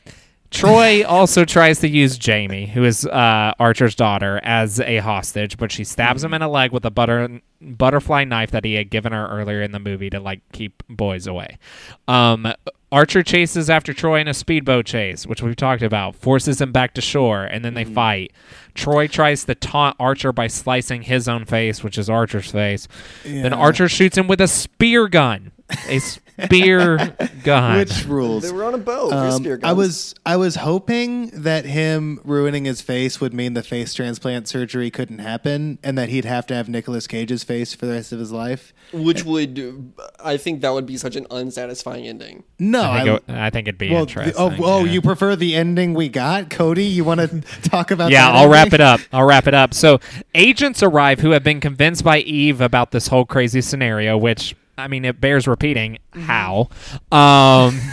Troy 0.51 1.05
also 1.07 1.45
tries 1.45 1.81
to 1.81 1.89
use 1.89 2.17
Jamie, 2.17 2.67
who 2.67 2.85
is 2.85 3.05
uh, 3.07 3.53
Archer's 3.59 3.95
daughter, 3.95 4.41
as 4.43 4.81
a 4.81 4.99
hostage, 4.99 5.59
but 5.59 5.71
she 5.71 5.85
stabs 5.85 6.25
him 6.25 6.33
in 6.33 6.41
a 6.41 6.49
leg 6.49 6.73
with 6.73 6.85
a 6.85 6.91
butter 6.91 7.41
butterfly 7.61 8.25
knife 8.25 8.53
that 8.53 8.65
he 8.65 8.75
had 8.75 8.89
given 8.89 9.13
her 9.13 9.27
earlier 9.29 9.61
in 9.61 9.73
the 9.73 9.81
movie 9.81 10.09
to 10.11 10.21
like 10.21 10.41
keep 10.53 10.83
boys 10.89 11.27
away. 11.27 11.59
Um, 12.07 12.53
Archer 12.91 13.23
chases 13.23 13.69
after 13.69 13.93
Troy 13.93 14.21
in 14.21 14.29
a 14.29 14.35
speedboat 14.35 14.87
chase, 14.87 15.27
which 15.27 15.43
we've 15.43 15.57
talked 15.57 15.83
about, 15.83 16.17
forces 16.17 16.61
him 16.61 16.73
back 16.73 16.95
to 16.95 17.03
shore, 17.03 17.45
and 17.45 17.63
then 17.63 17.75
they 17.75 17.85
fight. 17.85 18.33
Troy 18.75 19.07
tries 19.07 19.45
to 19.45 19.55
taunt 19.55 19.97
Archer 20.01 20.33
by 20.33 20.47
slicing 20.47 21.03
his 21.03 21.29
own 21.29 21.45
face, 21.45 21.85
which 21.85 21.99
is 21.99 22.09
Archer's 22.09 22.51
face. 22.51 22.89
Then 23.25 23.53
Archer 23.53 23.89
shoots 23.89 24.17
him 24.17 24.27
with 24.27 24.41
a 24.41 24.49
spear 24.49 25.09
gun. 25.09 25.53
A 25.89 26.01
spear 26.45 27.15
gun. 27.45 27.79
which 27.79 28.05
rules. 28.07 28.43
They 28.45 28.53
were 28.53 28.65
on 28.65 28.75
a 28.75 28.79
boat. 28.79 29.13
Um, 29.13 29.61
I 29.63 29.73
was 29.73 30.15
I 30.25 30.37
was 30.37 30.57
hoping 30.57 31.29
that 31.43 31.65
him 31.65 32.21
ruining 32.25 32.65
his 32.65 32.81
face 32.81 33.21
would 33.21 33.35
mean 33.35 33.55
the 33.55 33.63
face 33.63 33.95
transplant 33.95 34.49
surgery 34.49 34.91
couldn't 34.91 35.19
happen, 35.19 35.79
and 35.83 35.97
that 35.99 36.09
he'd 36.09 36.25
have 36.25 36.47
to 36.49 36.55
have 36.55 36.69
Nicolas 36.69 37.07
Cage's 37.07 37.45
face 37.45 37.75
for 37.75 37.87
the 37.87 37.93
rest 37.93 38.13
of 38.13 38.19
his 38.19 38.33
life. 38.33 38.73
which 38.93 39.25
would, 39.25 39.93
I 40.23 40.37
think 40.37 40.63
that 40.63 40.73
would 40.73 40.87
be 40.87 40.97
such 40.97 41.17
an 41.17 41.27
unsatisfying 41.31 42.07
ending. 42.07 42.45
No, 42.59 42.83
I 42.83 43.05
think, 43.05 43.09
I- 43.29 43.33
it, 43.33 43.39
I 43.39 43.51
think 43.51 43.69
it'd 43.69 43.79
be 43.79 43.91
well, 43.91 44.03
interesting. 44.03 44.35
the- 44.35 44.41
oh, 44.65 44.81
oh, 44.81 44.85
you 44.85 45.03
prefer 45.03 45.37
the 45.37 45.55
ending 45.55 45.95
we 45.95 46.09
got, 46.09 46.51
Cody? 46.51 46.85
You 46.85 47.05
want 47.05 47.21
to 47.21 47.41
talk 47.69 47.91
about? 47.91 48.11
Yeah, 48.11 48.27
that 48.31 48.37
I'll 48.37 48.49
wrap 48.49 48.73
it 48.73 48.81
up. 48.81 49.01
I'll 49.13 49.27
wrap 49.27 49.47
it 49.47 49.55
up. 49.55 49.75
So, 49.75 50.01
agents 50.35 50.83
arrive 50.83 51.21
who 51.21 51.31
have 51.31 51.43
been 51.45 51.61
convinced 51.61 52.05
by 52.05 52.19
Eve 52.21 52.61
about 52.61 52.91
this 52.91 53.09
whole 53.09 53.25
crazy 53.25 53.61
scenario, 53.61 54.17
which 54.17 54.55
I 54.79 54.89
mean, 54.89 55.05
it 55.05 55.21
bears 55.21 55.47
repeating. 55.47 55.99
Mm-hmm. 56.15 56.23
How? 56.23 56.69
Um, 57.13 57.81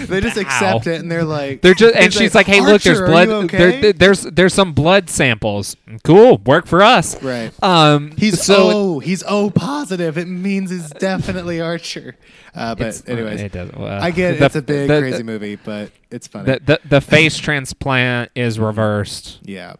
They 0.00 0.20
just 0.20 0.36
accept 0.36 0.88
it, 0.88 1.00
and 1.00 1.08
they're 1.10 1.22
like, 1.24 1.62
they're 1.62 1.74
just, 1.74 1.94
and 1.94 2.12
she's 2.12 2.34
like, 2.34 2.46
"Hey, 2.48 2.60
look, 2.60 2.82
there's 2.82 2.98
blood. 3.00 3.28
okay?" 3.28 3.56
there- 3.56 3.80
there- 3.80 3.92
there's 3.92 4.22
there's 4.22 4.52
some 4.52 4.72
blood 4.72 5.08
samples. 5.08 5.76
Cool, 6.04 6.38
work 6.46 6.66
for 6.66 6.82
us. 6.82 7.20
Right. 7.22 7.52
Um, 7.62 8.12
He's 8.16 8.42
so 8.42 8.56
O. 8.72 8.98
He's 9.00 9.22
oh 9.26 9.50
positive. 9.50 10.16
It 10.18 10.28
means 10.28 10.70
he's 10.70 10.90
definitely 10.90 11.60
Archer. 11.60 12.16
Uh, 12.54 12.74
but 12.74 12.88
It's- 12.88 13.04
anyways, 13.06 13.40
it 13.40 13.52
does- 13.52 13.70
well, 13.76 14.02
I 14.02 14.10
get 14.10 14.38
the- 14.38 14.46
it's 14.46 14.56
a 14.56 14.62
big 14.62 14.88
the- 14.88 14.98
crazy 15.00 15.22
movie, 15.22 15.56
but 15.56 15.90
it's 16.10 16.26
funny. 16.26 16.46
the, 16.46 16.60
the 16.64 16.80
the 16.88 17.00
face 17.00 17.36
transplant 17.36 18.30
is 18.34 18.58
reversed. 18.58 19.38
yeah, 19.44 19.74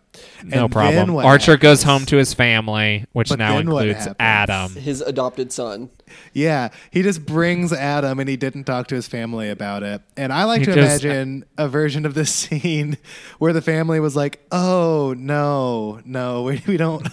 No 0.44 0.64
And 0.64 0.72
problem. 0.72 0.94
then 0.94 1.12
what 1.14 1.24
Archer 1.24 1.56
goes 1.56 1.82
home 1.82 2.06
to 2.06 2.16
his 2.16 2.32
family, 2.32 3.06
which 3.12 3.28
But 3.30 3.38
now 3.40 3.58
includes? 3.58 4.06
Adam. 4.20 4.74
His 4.76 5.00
adopted 5.00 5.50
son. 5.52 5.90
Yeah, 6.32 6.68
he 6.92 7.02
just 7.02 7.24
brings 7.26 7.72
Adam, 7.72 8.18
and 8.20 8.28
he 8.28 8.36
didn't 8.36 8.64
talk 8.64 8.86
to 8.88 8.94
his 8.96 9.06
family 9.08 9.48
about 9.50 9.82
it. 9.82 10.02
And 10.16 10.32
I 10.32 10.44
like 10.44 10.60
He 10.60 10.66
to 10.66 10.74
just- 10.74 11.04
imagine 11.04 11.44
a 11.58 11.68
version 11.68 12.06
of 12.06 12.14
this 12.14 12.32
scene 12.34 12.98
where 13.38 13.52
the 13.52 13.62
family 13.62 13.98
was 13.98 14.14
like, 14.14 14.40
"Oh 14.52 15.14
no, 15.18 15.99
no, 16.04 16.42
we, 16.44 16.62
we 16.66 16.76
don't." 16.76 17.06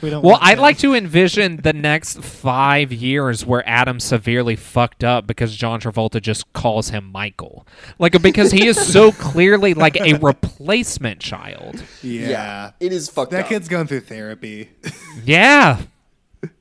We 0.00 0.10
don't 0.10 0.24
Well, 0.24 0.38
I'd 0.40 0.56
this." 0.58 0.62
like 0.62 0.78
to 0.78 0.94
envision 0.94 1.58
the 1.58 1.72
next 1.72 2.24
five 2.24 2.92
years 2.92 3.46
where 3.46 3.62
Adam 3.68 4.00
severely 4.00 4.56
fucked 4.56 5.04
up 5.04 5.28
because 5.28 5.54
John 5.54 5.80
Travolta 5.80 6.20
just 6.20 6.52
calls 6.52 6.90
him 6.90 7.04
Michael, 7.12 7.64
like 8.00 8.20
because 8.20 8.50
he 8.50 8.66
is 8.66 8.76
so 8.84 9.12
clearly 9.12 9.74
like 9.74 9.96
a 10.00 10.14
replacement 10.14 11.20
child. 11.20 11.84
Yeah, 12.02 12.72
it 12.80 12.92
is 12.92 13.08
fucked 13.08 13.28
up. 13.32 13.38
that 13.38 13.44
up. 13.44 13.48
kid's 13.48 13.68
going 13.68 13.86
through 13.86 14.00
therapy. 14.00 14.70
Yeah, 15.24 15.82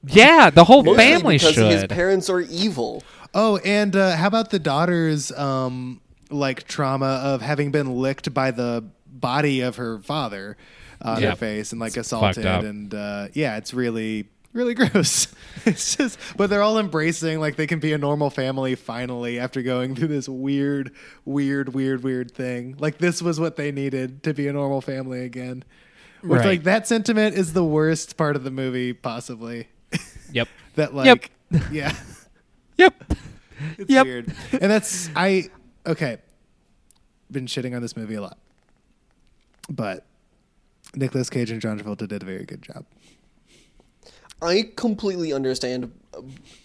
yeah, 0.05 0.49
the 0.51 0.65
whole 0.65 0.83
Mostly 0.83 1.03
family 1.03 1.37
because 1.37 1.55
his 1.55 1.85
parents 1.85 2.29
are 2.29 2.41
evil. 2.41 3.01
Oh, 3.33 3.57
and 3.65 3.95
uh, 3.95 4.17
how 4.17 4.27
about 4.27 4.49
the 4.51 4.59
daughter's 4.59 5.31
um, 5.31 6.01
like 6.29 6.67
trauma 6.67 7.21
of 7.23 7.41
having 7.41 7.71
been 7.71 7.95
licked 7.95 8.33
by 8.33 8.51
the 8.51 8.83
body 9.07 9.61
of 9.61 9.77
her 9.77 9.99
father 9.99 10.57
on 11.01 11.21
Yeah. 11.21 11.31
her 11.31 11.35
face 11.35 11.71
and 11.71 11.81
like 11.81 11.93
fucked 11.93 12.05
assaulted, 12.05 12.45
and 12.45 12.93
uh, 12.93 13.27
yeah, 13.33 13.57
it's 13.57 13.73
really 13.73 14.27
really 14.53 14.73
gross. 14.75 15.27
it's 15.65 15.95
just, 15.95 16.19
but 16.35 16.49
they're 16.49 16.61
all 16.61 16.77
embracing 16.77 17.39
like 17.39 17.55
they 17.55 17.65
can 17.67 17.79
be 17.79 17.93
a 17.93 17.97
normal 17.97 18.29
family 18.29 18.75
finally 18.75 19.39
after 19.39 19.61
going 19.61 19.95
through 19.95 20.09
this 20.09 20.27
weird, 20.27 20.91
weird, 21.23 21.73
weird, 21.73 22.03
weird 22.03 22.31
thing. 22.31 22.75
Like 22.77 22.97
this 22.97 23.21
was 23.21 23.39
what 23.39 23.55
they 23.55 23.71
needed 23.71 24.23
to 24.23 24.33
be 24.33 24.47
a 24.49 24.53
normal 24.53 24.81
family 24.81 25.23
again. 25.23 25.63
Which 26.21 26.39
Right. 26.39 26.45
like 26.47 26.63
that 26.63 26.85
sentiment 26.85 27.35
is 27.35 27.53
the 27.53 27.63
worst 27.63 28.17
part 28.17 28.35
of 28.35 28.43
the 28.43 28.51
movie, 28.51 28.91
possibly. 28.93 29.67
Yep. 30.33 30.47
that 30.75 30.93
like 30.93 31.05
Yep. 31.05 31.25
like, 31.51 31.71
yeah. 31.71 31.95
Yep. 32.77 33.13
It's 33.77 33.89
Yep. 33.89 34.05
weird. 34.05 34.35
And 34.51 34.69
that's 34.71 35.09
I 35.15 35.49
okay. 35.87 36.17
Been 37.31 37.45
shitting 37.45 37.73
on 37.75 37.81
this 37.81 37.95
movie 37.95 38.15
a 38.15 38.21
lot. 38.21 38.37
But 39.69 40.05
Nicolas 40.95 41.29
Cage 41.29 41.51
and 41.51 41.61
John 41.61 41.79
Travolta 41.79 42.07
did 42.07 42.21
a 42.23 42.25
very 42.25 42.45
good 42.45 42.61
job. 42.61 42.85
I 44.41 44.71
completely 44.75 45.31
understand 45.33 45.91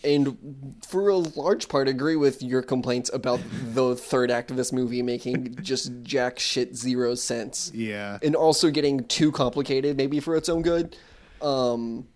and 0.03 0.74
for 0.86 1.09
a 1.09 1.16
large 1.16 1.69
part, 1.69 1.89
agree 1.89 2.16
with 2.16 2.43
your 2.43 2.62
complaints 2.62 3.11
about 3.12 3.40
the 3.74 3.94
third 3.94 4.31
act 4.31 4.51
of 4.51 4.57
this 4.57 4.73
movie 4.73 5.03
making 5.03 5.57
just 5.62 5.93
jack 6.03 6.39
shit 6.39 6.74
zero 6.74 7.15
sense. 7.15 7.70
Yeah. 7.74 8.19
and 8.23 8.35
also 8.35 8.70
getting 8.70 9.05
too 9.05 9.31
complicated, 9.31 9.97
maybe 9.97 10.19
for 10.20 10.36
its 10.36 10.48
own 10.48 10.62
good. 10.62 10.97
Um, 11.40 12.09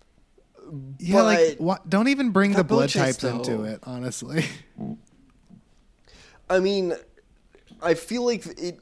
Yeah, 0.99 1.23
like 1.23 1.59
But- 1.59 1.89
don't 1.89 2.09
even 2.09 2.31
bring 2.31 2.53
the 2.53 2.65
blood 2.65 2.91
types 2.91 3.23
into 3.25 3.63
it. 3.65 3.81
Honestly, 3.85 4.45
I 6.49 6.59
mean, 6.59 6.95
I 7.83 7.95
feel 7.95 8.25
like 8.25 8.47
it. 8.59 8.81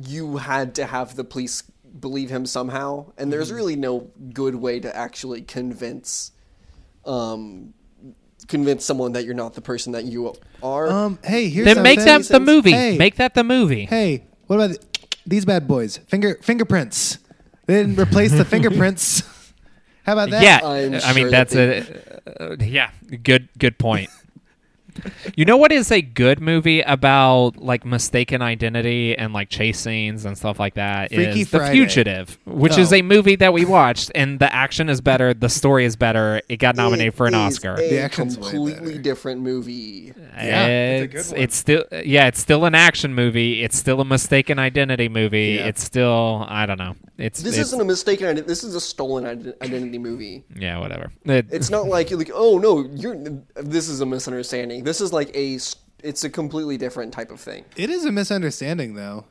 You 0.00 0.36
had 0.36 0.74
to 0.76 0.86
have 0.86 1.16
the 1.16 1.24
police 1.24 1.64
believe 1.98 2.30
him 2.30 2.46
somehow, 2.46 3.12
and 3.18 3.32
there's 3.32 3.48
Mm-hmm. 3.48 3.56
really 3.56 3.76
no 3.76 4.10
good 4.32 4.54
way 4.56 4.80
to 4.80 4.94
actually 4.96 5.42
convince, 5.42 6.32
um, 7.06 7.74
convince 8.48 8.84
someone 8.84 9.12
that 9.12 9.24
you're 9.24 9.34
not 9.34 9.54
the 9.54 9.60
person 9.60 9.92
that 9.92 10.04
you 10.04 10.34
are. 10.62 10.88
um, 10.88 11.18
hey, 11.24 11.48
here's 11.48 11.66
Then 11.72 11.82
make 11.82 11.98
that 12.00 12.24
the 12.24 12.40
movie. 12.40 12.72
Hey. 12.72 12.98
Make 12.98 13.16
that 13.16 13.34
the 13.34 13.44
movie. 13.44 13.84
Hey, 13.86 14.24
what 14.46 14.56
about 14.56 14.68
th- 14.76 14.80
these 15.26 15.44
bad 15.44 15.66
boys? 15.68 15.98
Finger 16.08 16.38
fingerprints. 16.42 17.18
They 17.66 17.74
didn't 17.82 17.98
replace 17.98 18.32
the 18.32 18.44
fingerprints. 18.54 19.22
How 20.04 20.12
about 20.12 20.30
that? 20.30 20.42
Yeah, 20.42 20.60
I'm 20.62 20.94
I 20.96 21.12
mean 21.14 21.24
sure 21.24 21.30
that's 21.30 21.54
a 21.54 21.82
uh, 22.40 22.56
yeah, 22.60 22.90
good 23.22 23.48
good 23.58 23.78
point. 23.78 24.10
You 25.36 25.44
know 25.44 25.56
what 25.56 25.72
is 25.72 25.90
a 25.90 26.00
good 26.02 26.40
movie 26.40 26.80
about 26.82 27.56
like 27.56 27.84
mistaken 27.84 28.42
identity 28.42 29.16
and 29.16 29.32
like 29.32 29.48
chase 29.48 29.78
scenes 29.80 30.24
and 30.24 30.36
stuff 30.36 30.58
like 30.58 30.74
that? 30.74 31.12
Freaky 31.12 31.40
Is 31.42 31.50
The 31.50 31.60
Fugitive, 31.68 32.38
which 32.44 32.78
is 32.78 32.92
Oh. 32.92 32.96
a 32.96 33.02
movie 33.02 33.36
that 33.36 33.52
we 33.52 33.64
watched 33.64 34.10
and 34.14 34.38
the 34.38 34.52
action 34.54 34.88
is 34.88 35.00
better, 35.00 35.34
the 35.34 35.48
story 35.48 35.84
is 35.84 35.96
better. 35.96 36.40
It 36.48 36.56
got 36.58 36.76
nominated 36.76 37.14
It 37.14 37.16
for 37.16 37.26
an 37.26 37.34
is 37.34 37.56
Oscar. 37.56 37.74
A 37.74 37.88
The 37.90 37.98
action's 38.00 38.36
completely 38.36 38.74
better. 38.92 39.02
different 39.02 39.40
movie. 39.40 40.12
Yeah, 40.36 40.66
it's 40.66 41.04
a 41.04 41.06
good 41.08 41.18
it's, 41.20 41.30
one. 41.32 41.40
it's 41.40 41.56
still 41.56 41.84
yeah, 42.04 42.26
it's 42.26 42.40
still 42.40 42.64
an 42.64 42.74
action 42.74 43.14
movie. 43.14 43.62
It's 43.62 43.76
still 43.76 44.00
a 44.00 44.04
mistaken 44.04 44.58
identity 44.58 45.08
movie. 45.08 45.56
Yeah. 45.58 45.66
It's 45.66 45.82
still 45.82 46.44
I 46.48 46.66
don't 46.66 46.78
know. 46.78 46.94
It's 47.16 47.42
This 47.42 47.56
it's, 47.58 47.68
isn't 47.68 47.80
a 47.80 47.84
mistaken 47.84 48.26
identity. 48.26 48.46
This 48.48 48.64
is 48.64 48.74
a 48.74 48.80
stolen 48.80 49.24
identity 49.62 49.98
movie. 49.98 50.44
yeah, 50.56 50.78
whatever. 50.78 51.12
It- 51.24 51.46
It's 51.50 51.70
not 51.70 51.86
like 51.86 52.10
you're 52.10 52.18
like, 52.18 52.30
oh 52.34 52.58
no, 52.58 52.80
you're. 52.94 53.16
This 53.56 53.88
is 53.88 54.00
a 54.00 54.06
misunderstanding. 54.06 54.83
This 54.84 55.00
is 55.00 55.12
like 55.12 55.34
a 55.36 55.58
It's 56.02 56.24
a 56.24 56.30
completely 56.30 56.76
different 56.76 57.12
type 57.12 57.30
of 57.30 57.40
thing. 57.40 57.64
It 57.76 57.90
is 57.90 58.04
a 58.04 58.12
misunderstanding, 58.12 58.94
though. 58.94 59.24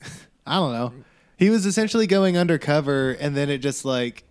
I 0.46 0.56
don't 0.56 0.72
know. 0.72 0.92
He 1.36 1.50
was 1.50 1.66
essentially 1.66 2.06
going 2.06 2.36
undercover, 2.38 3.10
and 3.12 3.36
then 3.36 3.50
it 3.50 3.58
just 3.58 3.84
like 3.84 4.24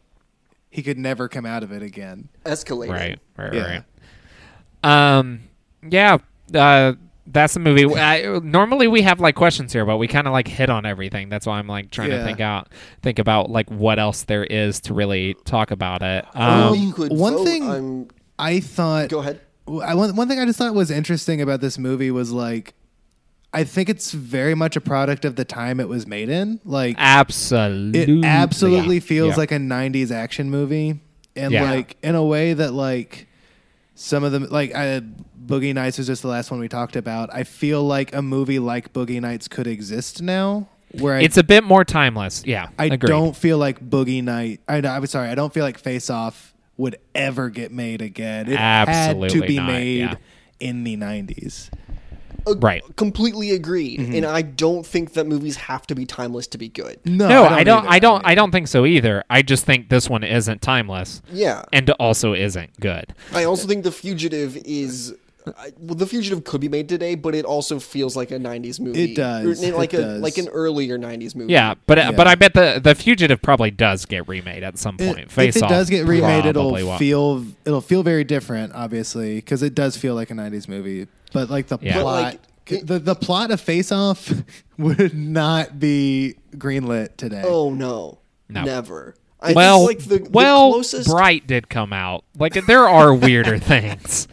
he 0.69 0.81
could 0.81 0.97
never 0.97 1.27
come 1.27 1.45
out 1.45 1.61
of 1.63 1.71
it 1.71 1.83
again. 1.83 2.29
Escalating. 2.45 2.91
Right, 2.91 3.19
right, 3.37 3.53
Yeah. 3.53 3.81
right. 4.83 5.17
Um, 5.17 5.41
yeah, 5.87 6.17
uh, 6.53 6.93
that's 7.27 7.53
the 7.53 7.59
movie. 7.59 7.85
I, 7.95 8.39
normally 8.39 8.87
we 8.87 9.01
have 9.03 9.19
like 9.19 9.35
questions 9.35 9.71
here, 9.71 9.85
but 9.85 9.97
we 9.97 10.07
kind 10.07 10.27
of 10.27 10.33
like 10.33 10.47
hit 10.47 10.69
on 10.69 10.85
everything. 10.85 11.29
That's 11.29 11.45
why 11.45 11.59
I'm 11.59 11.67
like 11.67 11.91
trying 11.91 12.09
to 12.09 12.23
think 12.23 12.39
out, 12.41 12.69
think 13.01 13.19
about 13.19 13.49
like 13.49 13.69
what 13.69 13.99
else 13.99 14.23
there 14.23 14.43
is 14.43 14.79
to 14.81 14.93
really 14.93 15.35
talk 15.45 15.71
about 15.71 16.01
it. 16.01 16.25
Well, 16.35 16.73
Um, 16.73 16.79
you 16.79 16.91
could 16.93 17.11
one 17.11 17.33
vote. 17.33 17.45
thing- 17.45 17.69
I'm. 17.69 18.07
I 18.39 18.59
thought. 18.59 19.09
Go 19.09 19.19
ahead. 19.19 19.39
I, 19.67 19.95
one, 19.95 20.15
one 20.15 20.27
thing 20.27 20.39
I 20.39 20.45
just 20.45 20.57
thought 20.59 20.73
was 20.73 20.91
interesting 20.91 21.41
about 21.41 21.61
this 21.61 21.77
movie 21.77 22.11
was 22.11 22.31
like, 22.31 22.73
I 23.53 23.63
think 23.63 23.87
it's 23.87 24.11
very 24.11 24.55
much 24.55 24.75
a 24.75 24.81
product 24.81 25.25
of 25.25 25.35
the 25.35 25.45
time 25.45 25.79
it 25.79 25.87
was 25.87 26.05
made 26.07 26.29
in. 26.29 26.59
Like, 26.65 26.95
absolutely, 26.97 28.19
it 28.21 28.25
absolutely 28.25 28.95
Yeah. 28.95 29.01
feels 29.01 29.29
Yeah. 29.31 29.37
like 29.37 29.51
a 29.51 29.59
90s 29.59 30.11
action 30.11 30.49
movie 30.49 30.99
and 31.35 31.51
Yeah. 31.53 31.69
like 31.71 31.95
in 32.03 32.15
a 32.15 32.23
way 32.23 32.53
that 32.53 32.73
like 32.73 33.27
some 33.95 34.23
of 34.23 34.31
them 34.31 34.47
like 34.49 34.73
I, 34.75 35.01
boogie 35.45 35.73
nights 35.73 35.97
was 35.99 36.07
just 36.07 36.23
the 36.23 36.27
last 36.27 36.49
one 36.51 36.59
we 36.59 36.67
talked 36.67 36.95
about 36.95 37.29
i 37.33 37.43
feel 37.43 37.83
like 37.83 38.15
a 38.15 38.21
movie 38.21 38.57
like 38.59 38.91
boogie 38.93 39.19
nights 39.21 39.47
could 39.47 39.67
exist 39.67 40.21
now 40.21 40.67
where 40.99 41.15
i, 41.15 41.21
it's 41.21 41.37
a 41.37 41.43
bit 41.43 41.63
more 41.63 41.83
timeless. 41.85 42.43
Yeah, 42.45 42.69
I 42.79 42.85
agreed. 42.85 43.01
don't 43.09 43.35
feel 43.35 43.57
like 43.57 43.79
boogie 43.87 44.23
night 44.23 44.61
I, 44.67 44.77
i'm 44.77 45.05
sorry 45.05 45.29
i 45.29 45.35
don't 45.35 45.53
feel 45.53 45.63
like 45.63 45.77
face 45.77 46.09
off 46.09 46.52
would 46.77 46.97
ever 47.13 47.49
get 47.49 47.71
made 47.71 48.01
again 48.01 48.51
it 48.51 48.57
had 48.57 48.85
to 49.29 49.41
be 49.41 49.57
not, 49.57 49.67
made 49.67 49.99
yeah. 49.99 50.15
in 50.59 50.83
the 50.83 50.97
90s 50.97 51.69
Ag- 52.47 52.61
Right. 52.63 52.83
Completely 52.97 53.51
agreed. 53.51 53.99
Mm-hmm. 54.01 54.15
And 54.15 54.25
I 54.25 54.41
don't 54.41 54.85
think 54.85 55.13
that 55.13 55.25
movies 55.27 55.55
have 55.55 55.87
to 55.87 55.95
be 55.95 56.05
timeless 56.05 56.45
to 56.47 56.57
be 56.57 56.67
good. 56.67 56.99
no 57.05 57.29
No, 57.29 57.43
I 57.45 57.63
don't. 57.63 57.79
either. 57.85 57.89
I 57.89 57.99
don't. 57.99 58.25
I 58.25 58.35
don't 58.35 58.51
think 58.51 58.67
so 58.67 58.85
either. 58.85 59.23
I 59.29 59.41
just 59.43 59.65
think 59.65 59.87
this 59.87 60.09
one 60.09 60.23
isn't 60.25 60.61
timeless, 60.61 61.21
Yeah. 61.31 61.63
and 61.71 61.89
also 61.91 62.33
isn't 62.33 62.77
good. 62.81 63.13
I 63.33 63.45
also 63.45 63.65
think 63.67 63.85
The 63.85 63.91
Fugitive 63.93 64.57
is. 64.57 65.15
I, 65.57 65.71
well, 65.77 65.95
The 65.95 66.05
Fugitive 66.07 66.43
could 66.43 66.61
be 66.61 66.69
made 66.69 66.87
today, 66.89 67.15
but 67.15 67.35
it 67.35 67.45
also 67.45 67.79
feels 67.79 68.15
like 68.15 68.31
a 68.31 68.39
'90s 68.39 68.79
movie. 68.79 69.11
It 69.11 69.15
does, 69.15 69.63
Or, 69.63 69.71
like 69.77 69.93
it 69.93 69.99
a 69.99 70.03
does. 70.03 70.21
like 70.21 70.37
an 70.37 70.47
earlier 70.49 70.97
'90s 70.97 71.35
movie. 71.35 71.51
Yeah, 71.53 71.75
but 71.85 71.97
uh, 71.97 72.01
Yeah. 72.01 72.11
but 72.11 72.27
I 72.27 72.35
bet 72.35 72.53
the 72.53 72.79
the 72.83 72.95
fugitive 72.95 73.41
probably 73.41 73.71
does 73.71 74.05
get 74.05 74.27
remade 74.27 74.63
at 74.63 74.77
some 74.77 74.97
point. 74.97 75.19
It- 75.19 75.31
Face 75.31 75.55
if 75.55 75.61
it 75.61 75.65
Off 75.65 75.69
does 75.69 75.89
get 75.89 76.05
remade, 76.05 76.45
it'll 76.45 76.71
won't. 76.71 76.99
feel 76.99 77.45
it'll 77.65 77.81
feel 77.81 78.03
very 78.03 78.23
different, 78.23 78.73
obviously, 78.73 79.35
because 79.35 79.63
it 79.63 79.75
does 79.75 79.97
feel 79.97 80.15
like 80.15 80.31
a 80.31 80.33
'90s 80.33 80.67
movie. 80.67 81.07
But 81.33 81.49
like 81.49 81.67
the 81.67 81.77
Yeah. 81.81 82.01
Plot, 82.01 82.23
like, 82.23 82.39
it- 82.67 82.87
the 82.87 82.99
the 82.99 83.15
plot 83.15 83.51
of 83.51 83.59
Face 83.59 83.91
Off 83.91 84.31
would 84.77 85.13
not 85.13 85.79
be 85.79 86.35
greenlit 86.55 87.17
today. 87.17 87.43
Oh 87.45 87.73
no. 87.73 88.19
No. 88.49 88.63
Never. 88.63 89.15
I 89.41 89.51
well, 89.51 89.83
like 89.85 89.99
the, 89.99 90.25
well, 90.31 90.69
the 90.69 90.73
closest. 90.75 91.09
Bright 91.09 91.45
did 91.47 91.67
come 91.67 91.91
out. 91.91 92.23
Like 92.39 92.53
there 92.65 92.87
are 92.87 93.13
weirder 93.13 93.57
things. 93.59 94.29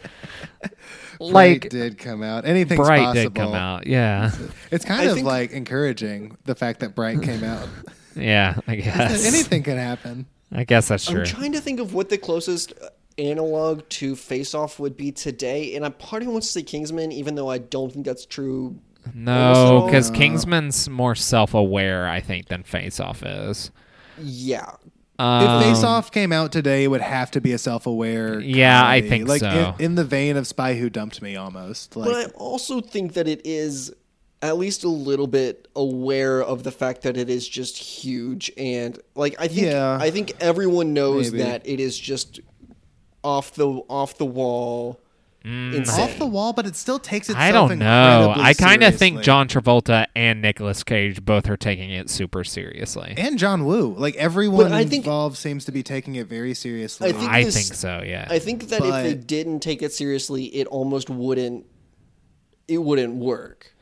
Bright 1.29 1.63
like 1.63 1.69
did 1.69 1.97
come 1.97 2.23
out. 2.23 2.45
Anything's 2.45 2.79
Bright 2.79 2.99
possible. 3.03 3.23
did 3.29 3.35
come 3.35 3.53
out. 3.53 3.85
Yeah, 3.87 4.31
It's 4.71 4.85
kind 4.85 5.01
I 5.01 5.05
of 5.05 5.15
think- 5.15 5.27
like 5.27 5.51
encouraging 5.51 6.37
the 6.45 6.55
fact 6.55 6.79
that 6.79 6.95
Bright 6.95 7.21
came 7.21 7.43
out. 7.43 7.67
yeah. 8.15 8.55
I 8.67 8.75
guess. 8.75 9.25
Anything 9.25 9.63
can 9.63 9.77
happen. 9.77 10.25
I 10.51 10.63
guess 10.63 10.87
that's 10.89 11.05
true. 11.05 11.19
I'm 11.21 11.25
trying 11.25 11.51
to 11.53 11.61
think 11.61 11.79
of 11.79 11.93
what 11.93 12.09
the 12.09 12.17
closest 12.17 12.73
uh, 12.81 12.89
analog 13.17 13.87
to 13.89 14.15
Face 14.15 14.53
Off 14.53 14.79
would 14.79 14.97
be 14.97 15.11
today, 15.11 15.75
and 15.75 15.85
I 15.85 15.89
part 15.89 16.21
of 16.23 16.27
me 16.27 16.33
wants 16.33 16.47
to 16.47 16.53
say 16.53 16.63
Kingsman, 16.63 17.11
even 17.11 17.35
though 17.35 17.49
I 17.49 17.57
don't 17.59 17.91
think 17.93 18.05
that's 18.05 18.25
true. 18.25 18.77
no, 19.13 19.83
because 19.85 20.11
No. 20.11 20.17
Kingsman's 20.17 20.89
more 20.89 21.15
self-aware, 21.15 22.07
I 22.07 22.19
think, 22.19 22.47
than 22.49 22.63
Face 22.63 22.99
Off 22.99 23.23
is. 23.23 23.71
Yeah. 24.19 24.71
Um, 25.21 25.61
If 25.61 25.67
Face 25.67 25.83
Off 25.83 26.11
came 26.11 26.31
out 26.31 26.51
today, 26.51 26.83
it 26.83 26.87
would 26.87 27.01
have 27.01 27.29
to 27.31 27.41
be 27.41 27.51
a 27.53 27.57
self-aware. 27.57 28.39
Yeah, 28.39 28.81
I 28.85 29.01
think 29.01 29.27
like 29.27 29.41
so. 29.41 29.75
in, 29.77 29.85
in 29.85 29.95
the 29.95 30.03
vein 30.03 30.35
of 30.35 30.47
Spy 30.47 30.73
Who 30.75 30.89
Dumped 30.89 31.21
Me, 31.21 31.35
almost. 31.35 31.95
Like 31.95 32.09
But 32.09 32.27
I 32.27 32.29
also 32.31 32.81
think 32.81 33.13
that 33.13 33.27
it 33.27 33.41
is 33.45 33.93
at 34.41 34.57
least 34.57 34.83
a 34.83 34.89
little 34.89 35.27
bit 35.27 35.67
aware 35.75 36.41
of 36.41 36.63
the 36.63 36.71
fact 36.71 37.03
that 37.03 37.15
it 37.15 37.29
is 37.29 37.47
just 37.47 37.77
huge 37.77 38.51
and 38.57 38.97
like 39.13 39.35
I 39.39 39.47
think 39.47 39.67
Yeah. 39.67 39.97
I 40.01 40.09
think 40.09 40.33
everyone 40.39 40.93
knows 40.93 41.31
Maybe. 41.31 41.43
that 41.43 41.61
it 41.67 41.79
is 41.79 41.97
just 41.97 42.39
off 43.23 43.53
the 43.53 43.67
off 43.67 44.17
the 44.17 44.25
wall 44.25 44.99
insane. 45.43 46.03
off 46.03 46.17
the 46.19 46.25
wall, 46.25 46.53
but 46.53 46.65
it 46.65 46.75
still 46.75 46.99
takes 46.99 47.29
itself. 47.29 47.41
I 47.43 47.51
don't 47.51 47.79
know. 47.79 48.33
I 48.37 48.53
kind 48.53 48.83
of 48.83 48.95
think. 48.95 49.21
John 49.21 49.47
Travolta 49.47 50.05
and 50.15 50.41
Nicolas 50.41 50.83
Cage 50.83 51.23
both 51.25 51.49
are 51.49 51.57
taking 51.57 51.89
it 51.91 52.09
super 52.09 52.43
seriously. 52.43 53.13
and 53.17 53.37
John 53.39 53.65
Woo, 53.65 53.95
like 53.97 54.15
everyone 54.15 54.65
But 54.65 54.71
I 54.73 54.85
think- 54.85 55.05
involved, 55.05 55.37
seems 55.37 55.65
to 55.65 55.71
be 55.71 55.83
taking 55.83 56.15
it 56.15 56.27
very 56.27 56.53
seriously. 56.53 57.09
I 57.09 57.11
think 57.13 57.29
I 57.31 57.43
this- 57.43 57.55
think 57.55 57.73
so. 57.73 58.03
Yeah. 58.05 58.27
I 58.29 58.39
think 58.39 58.69
that 58.69 58.81
if 58.83 58.91
they 59.03 59.13
didn't 59.15 59.61
take 59.61 59.81
it 59.81 59.91
seriously, 59.93 60.45
it 60.45 60.67
almost 60.67 61.09
wouldn't 61.09 61.65
it 62.67 62.77
wouldn't 62.77 63.15
work. 63.15 63.73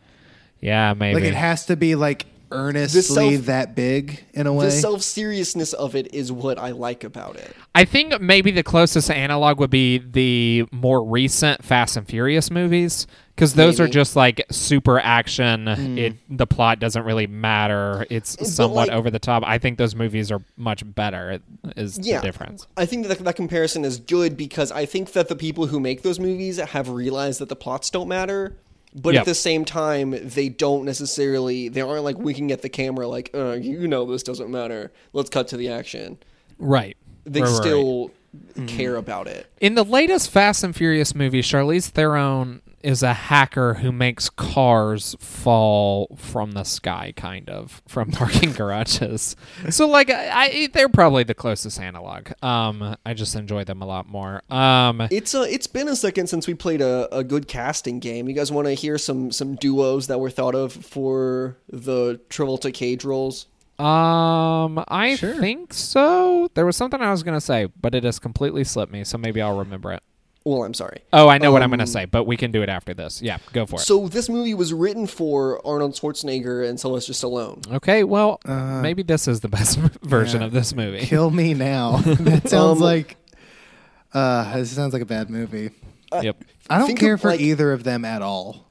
yeah, 0.62 0.94
maybe. 0.94 1.16
like 1.16 1.24
it 1.24 1.36
has 1.36 1.66
to 1.68 1.76
be 1.76 1.96
like 1.96 2.26
earnestly 2.52 3.02
self- 3.36 3.46
that 3.46 3.76
big 3.76 4.24
in 4.34 4.48
a 4.48 4.54
way. 4.54 4.66
The 4.66 4.72
self 4.72 5.02
seriousness 5.02 5.74
of 5.74 5.96
it 5.96 6.14
is 6.14 6.32
what 6.32 6.58
I 6.58 6.72
like 6.72 7.04
about 7.04 7.36
it. 7.36 7.56
I 7.76 7.86
think 7.86 8.20
maybe 8.20 8.52
the 8.52 8.64
closest 8.64 9.10
analog 9.12 9.60
would 9.60 9.70
be 9.70 10.00
the 10.00 10.66
more 10.72 11.04
recent 11.04 11.64
Fast 11.64 11.98
and 11.98 12.08
Furious 12.08 12.50
movies 12.52 13.08
because 13.36 13.54
those 13.54 13.80
are 13.80 13.88
just 13.88 14.16
like 14.16 14.46
super 14.52 15.00
action. 15.00 15.68
Hmm. 15.68 15.98
It 15.98 16.16
the 16.30 16.46
plot 16.48 16.80
doesn't 16.80 17.04
really 17.04 17.28
matter. 17.28 18.06
It's 18.10 18.36
somewhat 18.54 18.90
like- 18.90 18.98
over 18.98 19.10
the 19.10 19.20
top. 19.20 19.44
I 19.46 19.58
think 19.60 19.78
those 19.78 19.96
movies 19.96 20.32
are 20.32 20.42
much 20.58 20.84
better. 20.86 21.40
Is 21.78 22.00
Yeah, 22.02 22.20
the 22.20 22.28
difference? 22.28 22.68
I 22.76 22.86
think 22.86 23.08
that 23.08 23.20
that 23.20 23.36
comparison 23.36 23.86
is 23.86 24.00
good 24.00 24.36
because 24.36 24.72
I 24.72 24.86
think 24.86 25.14
that 25.14 25.30
the 25.30 25.36
people 25.36 25.68
who 25.68 25.80
make 25.80 26.02
those 26.02 26.20
movies 26.20 26.58
have 26.58 26.90
realized 26.90 27.40
that 27.40 27.50
the 27.50 27.56
plots 27.56 27.90
don't 27.90 28.08
matter, 28.10 28.58
but 28.96 29.14
Yep. 29.14 29.22
at 29.22 29.26
the 29.26 29.36
same 29.36 29.66
time 29.66 30.12
they 30.24 30.50
don't 30.50 30.86
necessarily. 30.86 31.70
They 31.70 31.82
aren't 31.82 32.04
like 32.04 32.18
winking 32.18 32.52
at 32.52 32.62
the 32.62 32.70
camera 32.70 33.08
like, 33.08 33.30
uh, 33.34 33.54
"You 33.54 33.88
know 33.88 34.06
this 34.06 34.24
doesn't 34.24 34.50
matter. 34.50 34.92
Let's 35.14 35.30
cut 35.30 35.48
to 35.50 35.58
the 35.58 35.70
action." 35.70 36.18
Right. 36.58 36.98
They 37.26 37.42
Right, 37.42 37.48
right, 37.48 37.54
right. 37.54 37.62
still 37.62 38.12
care 38.68 38.96
about 38.96 39.28
it. 39.28 39.48
In 39.62 39.76
the 39.76 39.84
latest 39.84 40.30
Fast 40.30 40.64
and 40.64 40.76
Furious 40.76 41.16
movie, 41.16 41.42
Charlize 41.42 41.88
Theron 41.88 42.62
is 42.82 43.04
a 43.04 43.14
hacker 43.14 43.76
who 43.76 43.92
makes 43.92 44.30
cars 44.30 45.16
fall 45.20 46.16
from 46.18 46.52
the 46.52 46.64
sky, 46.64 47.14
kind 47.16 47.50
of 47.50 47.82
from 47.88 48.12
parking 48.12 48.54
garages. 48.54 49.36
So 49.70 49.88
like, 49.88 50.10
I, 50.10 50.30
I 50.32 50.68
they're 50.74 50.90
probably 50.90 51.24
the 51.24 51.34
closest 51.34 51.80
analog. 51.80 52.30
Um, 52.44 52.96
I 53.06 53.14
just 53.14 53.36
enjoy 53.36 53.64
them 53.64 53.82
a 53.82 53.86
lot 53.86 54.08
more. 54.08 54.42
Um, 54.50 55.02
It's 55.12 55.34
uh, 55.36 55.46
it's 55.50 55.68
been 55.68 55.88
a 55.88 55.96
second 55.96 56.28
since 56.28 56.48
we 56.48 56.54
played 56.54 56.82
a, 56.82 57.08
a 57.16 57.24
good 57.24 57.48
casting 57.48 58.00
game. 58.00 58.28
You 58.28 58.36
guys 58.36 58.52
want 58.52 58.68
to 58.68 58.74
hear 58.74 58.98
some 58.98 59.32
some 59.32 59.56
duos 59.56 60.08
that 60.08 60.20
were 60.20 60.30
thought 60.30 60.56
of 60.56 60.72
for 60.74 61.58
the 61.70 62.20
Travolta 62.30 62.74
Cage 62.74 63.04
roles? 63.06 63.48
um, 63.80 64.84
I 64.90 65.16
Sure. 65.18 65.40
think 65.40 65.74
so. 65.74 66.50
There 66.54 66.66
was 66.66 66.76
something 66.76 67.02
I 67.02 67.12
was 67.12 67.24
gonna 67.24 67.40
say, 67.42 67.68
but 67.80 67.96
it 67.96 68.04
has 68.04 68.20
completely 68.20 68.64
slipped 68.66 68.92
me. 68.92 69.04
So 69.06 69.18
maybe 69.18 69.42
I'll 69.42 69.58
remember 69.58 69.94
it. 69.94 70.04
Well, 70.50 70.64
I'm 70.64 70.74
sorry. 70.74 71.02
Oh, 71.14 71.28
I 71.30 71.38
know 71.38 71.52
what 71.52 71.62
I'm 71.62 71.70
gonna 71.70 71.84
Um, 71.84 71.88
say, 71.88 72.06
but 72.06 72.24
we 72.26 72.36
can 72.38 72.52
do 72.52 72.62
it 72.64 72.70
after 72.70 72.94
this. 72.94 73.22
Yeah, 73.22 73.38
go 73.54 73.66
for 73.66 73.76
it. 73.76 73.84
So 73.84 74.08
this 74.08 74.30
movie 74.30 74.54
was 74.54 74.74
written 74.74 75.06
for 75.06 75.66
Arnold 75.68 75.94
Schwarzenegger 75.94 76.68
and 76.68 76.80
Sylvester 76.80 77.14
Stallone. 77.14 77.72
Okay, 77.76 78.04
well, 78.04 78.40
Uh, 78.46 78.82
maybe 78.82 79.04
this 79.04 79.28
is 79.28 79.42
the 79.42 79.48
best 79.50 79.78
version 80.02 80.42
yeah. 80.42 80.48
of 80.48 80.54
this 80.54 80.74
movie. 80.74 81.06
Kill 81.06 81.30
me 81.30 81.54
now. 81.54 81.98
that 82.06 82.50
sounds 82.50 82.80
Um, 82.80 82.84
like. 82.84 83.18
Uh, 84.14 84.56
this 84.58 84.72
sounds 84.72 84.94
like 84.94 85.02
a 85.04 85.06
bad 85.06 85.30
movie. 85.30 85.70
yep. 86.22 86.36
I 86.70 86.80
don't 86.80 86.96
care 86.96 87.14
of, 87.14 87.22
for 87.22 87.30
like- 87.32 87.40
either 87.40 87.72
of 87.72 87.84
them 87.84 88.04
at 88.06 88.22
all. 88.22 88.66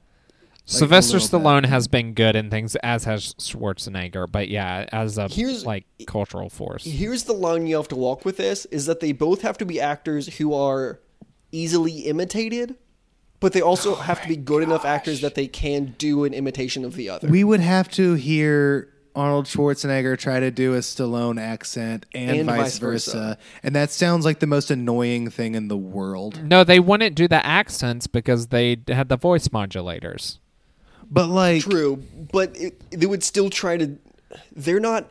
Sylvester 0.70 1.16
a 1.16 1.20
little 1.20 1.38
bit. 1.38 1.46
Stallone 1.46 1.64
has 1.66 1.88
been 1.88 2.12
good 2.12 2.36
in 2.36 2.50
things, 2.50 2.76
as 2.82 3.04
has 3.04 3.32
Schwarzenegger. 3.34 4.30
But 4.30 4.48
yeah, 4.48 4.86
as 4.92 5.16
a 5.16 5.28
Here's- 5.28 5.64
like 5.64 5.86
cultural 6.06 6.50
force. 6.50 6.84
Here's 6.84 7.22
the 7.22 7.32
line 7.32 7.66
you 7.66 7.76
have 7.76 7.88
to 7.88 7.96
walk 7.96 8.24
with 8.26 8.36
this: 8.36 8.66
is 8.66 8.84
that 8.86 9.00
they 9.00 9.12
both 9.12 9.40
have 9.42 9.56
to 9.58 9.64
be 9.64 9.80
actors 9.80 10.36
who 10.36 10.52
are 10.52 11.00
easily 11.52 12.00
imitated, 12.00 12.76
but 13.40 13.52
they 13.52 13.60
also 13.60 13.92
oh 13.92 13.96
have 13.96 14.22
to 14.22 14.28
be 14.28 14.36
good 14.36 14.62
enough 14.62 14.84
actors 14.84 15.20
that 15.20 15.34
they 15.34 15.46
can 15.46 15.94
do 15.98 16.24
an 16.24 16.34
imitation 16.34 16.84
of 16.84 16.94
the 16.94 17.08
other. 17.10 17.28
We 17.28 17.44
would 17.44 17.60
have 17.60 17.88
to 17.92 18.14
hear 18.14 18.92
Arnold 19.14 19.46
Schwarzenegger 19.46 20.16
try 20.16 20.38
to 20.38 20.50
do 20.50 20.74
a 20.74 20.78
Stallone 20.78 21.40
accent 21.40 22.06
and, 22.14 22.30
And 22.30 22.46
vice, 22.46 22.58
vice 22.58 22.78
versa. 22.78 23.10
versa. 23.10 23.38
And 23.62 23.74
that 23.74 23.90
sounds 23.90 24.24
like 24.24 24.38
the 24.38 24.46
most 24.46 24.70
annoying 24.70 25.30
thing 25.30 25.54
in 25.54 25.68
the 25.68 25.76
world. 25.76 26.42
No, 26.44 26.62
they 26.62 26.78
wouldn't 26.78 27.16
do 27.16 27.26
the 27.26 27.44
accents 27.44 28.06
because 28.06 28.48
they 28.48 28.76
had 28.86 29.08
the 29.08 29.16
voice 29.16 29.48
modulators. 29.48 30.38
But 31.10 31.28
like 31.28 31.62
True, 31.62 32.02
but 32.32 32.56
it, 32.56 32.80
they 32.90 33.06
would 33.06 33.24
still 33.24 33.50
try 33.50 33.76
to. 33.78 33.96
They're 34.54 34.78
not 34.78 35.10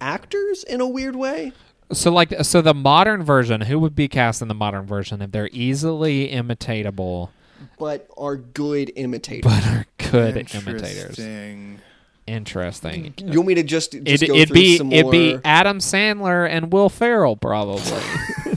actors 0.00 0.64
in 0.64 0.80
a 0.80 0.88
weird 0.88 1.16
way. 1.16 1.52
So 1.92 2.12
like, 2.12 2.34
so 2.42 2.60
the 2.60 2.74
modern 2.74 3.22
version, 3.22 3.62
who 3.62 3.78
would 3.78 3.94
be 3.94 4.08
cast 4.08 4.42
in 4.42 4.48
the 4.48 4.54
modern 4.54 4.86
version 4.86 5.22
if 5.22 5.30
they're 5.32 5.48
easily 5.52 6.28
imitatable 6.28 7.30
but 7.78 8.08
are 8.16 8.36
good 8.36 8.92
imitators. 8.96 9.42
but 9.50 9.66
are 9.66 9.86
good 10.10 10.36
imitators? 10.36 11.18
Interesting. 11.18 11.80
Interesting. 12.26 13.14
you 13.18 13.38
want 13.40 13.48
me 13.48 13.54
to 13.54 13.62
just, 13.62 13.92
just 13.92 14.22
It, 14.22 14.26
go 14.26 14.34
it'd 14.34 14.48
through 14.48 14.54
be 14.54 14.76
some 14.76 14.92
it'd 14.92 15.04
more? 15.04 15.12
be 15.12 15.38
Adam 15.44 15.78
Sandler 15.78 16.48
and 16.48 16.72
Will 16.72 16.90
Ferrell 16.90 17.36
probably. 17.36 18.02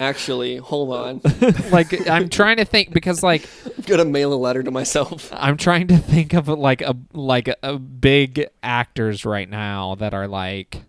Actually, 0.00 0.56
hold 0.56 0.92
on. 0.92 1.20
like 1.70 2.08
I'm 2.08 2.28
trying 2.28 2.58
to 2.58 2.64
think 2.64 2.92
because 2.92 3.22
like 3.22 3.48
I'm 3.66 3.82
gonna 3.84 4.04
mail 4.04 4.32
a 4.32 4.36
letter 4.36 4.62
to 4.62 4.70
myself. 4.70 5.30
I'm 5.32 5.56
trying 5.56 5.88
to 5.88 5.96
think 5.98 6.34
of 6.34 6.48
like 6.48 6.82
a 6.82 6.96
like 7.12 7.48
a, 7.48 7.56
a 7.62 7.78
big 7.78 8.46
actors 8.62 9.24
right 9.24 9.48
now 9.48 9.96
that 9.96 10.14
are 10.14 10.28
like 10.28 10.82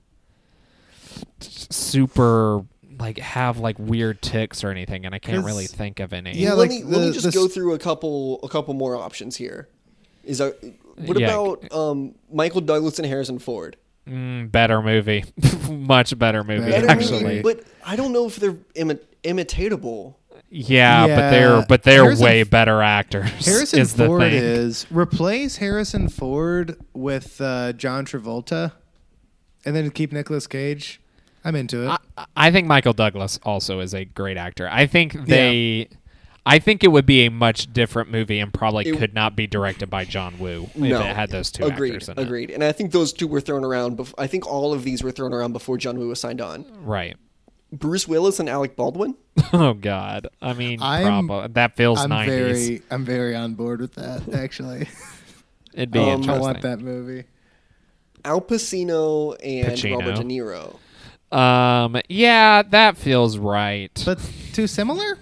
super 1.69 2.63
like 2.99 3.17
have 3.19 3.59
like 3.59 3.77
weird 3.79 4.21
ticks 4.21 4.63
or 4.63 4.69
anything, 4.69 5.05
and 5.05 5.15
I 5.15 5.19
can't 5.19 5.45
really 5.45 5.67
think 5.67 5.99
of 5.99 6.11
any. 6.13 6.33
Yeah, 6.37 6.49
let 6.53 6.57
like 6.57 6.69
me 6.71 6.83
let 6.83 7.01
me 7.01 7.11
just 7.13 7.25
the 7.25 7.31
go 7.31 7.47
through 7.47 7.73
a 7.73 7.79
couple 7.79 8.39
a 8.43 8.49
couple 8.49 8.73
more 8.73 8.95
options 8.95 9.35
here. 9.37 9.69
Is 10.23 10.39
that 10.39 10.57
what 10.97 11.17
Yeah. 11.19 11.27
about 11.27 11.71
um, 11.73 12.15
Michael 12.31 12.61
Douglas 12.61 12.99
and 12.99 13.07
Harrison 13.07 13.39
Ford? 13.39 13.77
Mm, 14.07 14.51
better 14.51 14.81
movie, 14.81 15.23
much 15.69 16.17
better 16.17 16.43
movie 16.43 16.69
Better 16.71 16.89
actually. 16.89 17.23
movie. 17.23 17.41
but 17.41 17.63
I 17.85 17.95
don't 17.95 18.11
know 18.11 18.25
if 18.25 18.35
they're 18.37 18.53
imi- 18.75 18.99
imitatable. 19.23 20.15
Yeah, 20.51 21.05
but 21.07 21.29
they're 21.29 21.65
but 21.69 21.83
they're 21.83 22.03
Harrison 22.05 22.25
way 22.25 22.43
better 22.43 22.81
actors. 22.81 23.29
Harrison 23.45 23.79
is 23.79 23.93
the 23.93 24.07
Ford 24.07 24.21
thing. 24.23 24.33
is 24.33 24.87
replace 24.89 25.57
Harrison 25.57 26.09
Ford 26.09 26.75
with 26.93 27.39
uh, 27.39 27.71
John 27.73 28.03
Travolta, 28.05 28.71
and 29.63 29.75
then 29.75 29.89
keep 29.91 30.11
Nicolas 30.11 30.47
Cage. 30.47 30.99
I'm 31.43 31.55
into 31.55 31.85
it. 31.87 31.99
I, 32.17 32.25
I 32.35 32.51
think 32.51 32.67
Michael 32.67 32.93
Douglas 32.93 33.39
also 33.43 33.79
is 33.79 33.93
a 33.93 34.05
great 34.05 34.37
actor. 34.37 34.67
I 34.71 34.85
think 34.87 35.25
they. 35.25 35.89
I 36.45 36.57
think 36.57 36.83
it 36.83 36.87
would 36.87 37.05
be 37.05 37.25
a 37.25 37.29
much 37.31 37.71
different 37.73 38.09
movie 38.09 38.39
and 38.39 38.51
probably 38.51 38.87
It- 38.87 38.97
could 38.97 39.13
not 39.13 39.35
be 39.35 39.45
directed 39.45 39.89
by 39.89 40.05
John 40.05 40.39
Woo 40.39 40.63
if 40.63 40.75
no, 40.77 40.99
it 41.01 41.15
had 41.15 41.29
those 41.29 41.51
two 41.51 41.65
agreed, 41.65 41.93
actors 41.93 42.09
in 42.09 42.17
it. 42.17 42.21
agreed. 42.23 42.49
And 42.49 42.63
I 42.63 42.71
think 42.71 42.91
those 42.91 43.13
two 43.13 43.27
were 43.27 43.41
thrown 43.41 43.63
around. 43.63 43.97
Bef- 43.97 44.13
I 44.17 44.25
think 44.25 44.47
all 44.47 44.73
of 44.73 44.83
these 44.83 45.03
were 45.03 45.11
thrown 45.11 45.31
around 45.33 45.53
before 45.53 45.77
John 45.77 45.99
Woo 45.99 46.07
was 46.07 46.19
signed 46.19 46.41
on. 46.41 46.65
Right. 46.81 47.15
Bruce 47.71 48.07
Willis 48.07 48.39
and 48.39 48.49
Alec 48.49 48.75
Baldwin. 48.75 49.15
Oh 49.53 49.73
God. 49.73 50.27
I 50.41 50.53
mean, 50.53 50.81
I'm- 50.81 51.27
probably 51.27 51.53
that 51.53 51.75
feels 51.75 51.99
I'm 51.99 52.09
90s. 52.09 52.25
very, 52.25 52.81
I'm 52.89 53.05
very 53.05 53.35
on 53.35 53.53
board 53.53 53.79
with 53.81 53.93
that. 53.95 54.27
Actually, 54.33 54.87
It'd 55.73 55.91
be 55.91 55.99
Um, 55.99 56.23
I 56.29 56.35
I 56.35 56.39
want 56.39 56.61
that 56.61 56.79
movie. 56.79 57.25
Al 58.25 58.41
Pacino 58.41 59.35
and 59.43 59.67
Pacino. 59.73 59.99
Robert 59.99 60.15
De 60.15 60.23
Niro. 60.23 60.75
Um. 61.31 61.99
Yeah, 62.09 62.63
that 62.63 62.97
feels 62.97 63.37
right. 63.37 63.91
But 64.05 64.19
too 64.53 64.67
similar. 64.67 65.19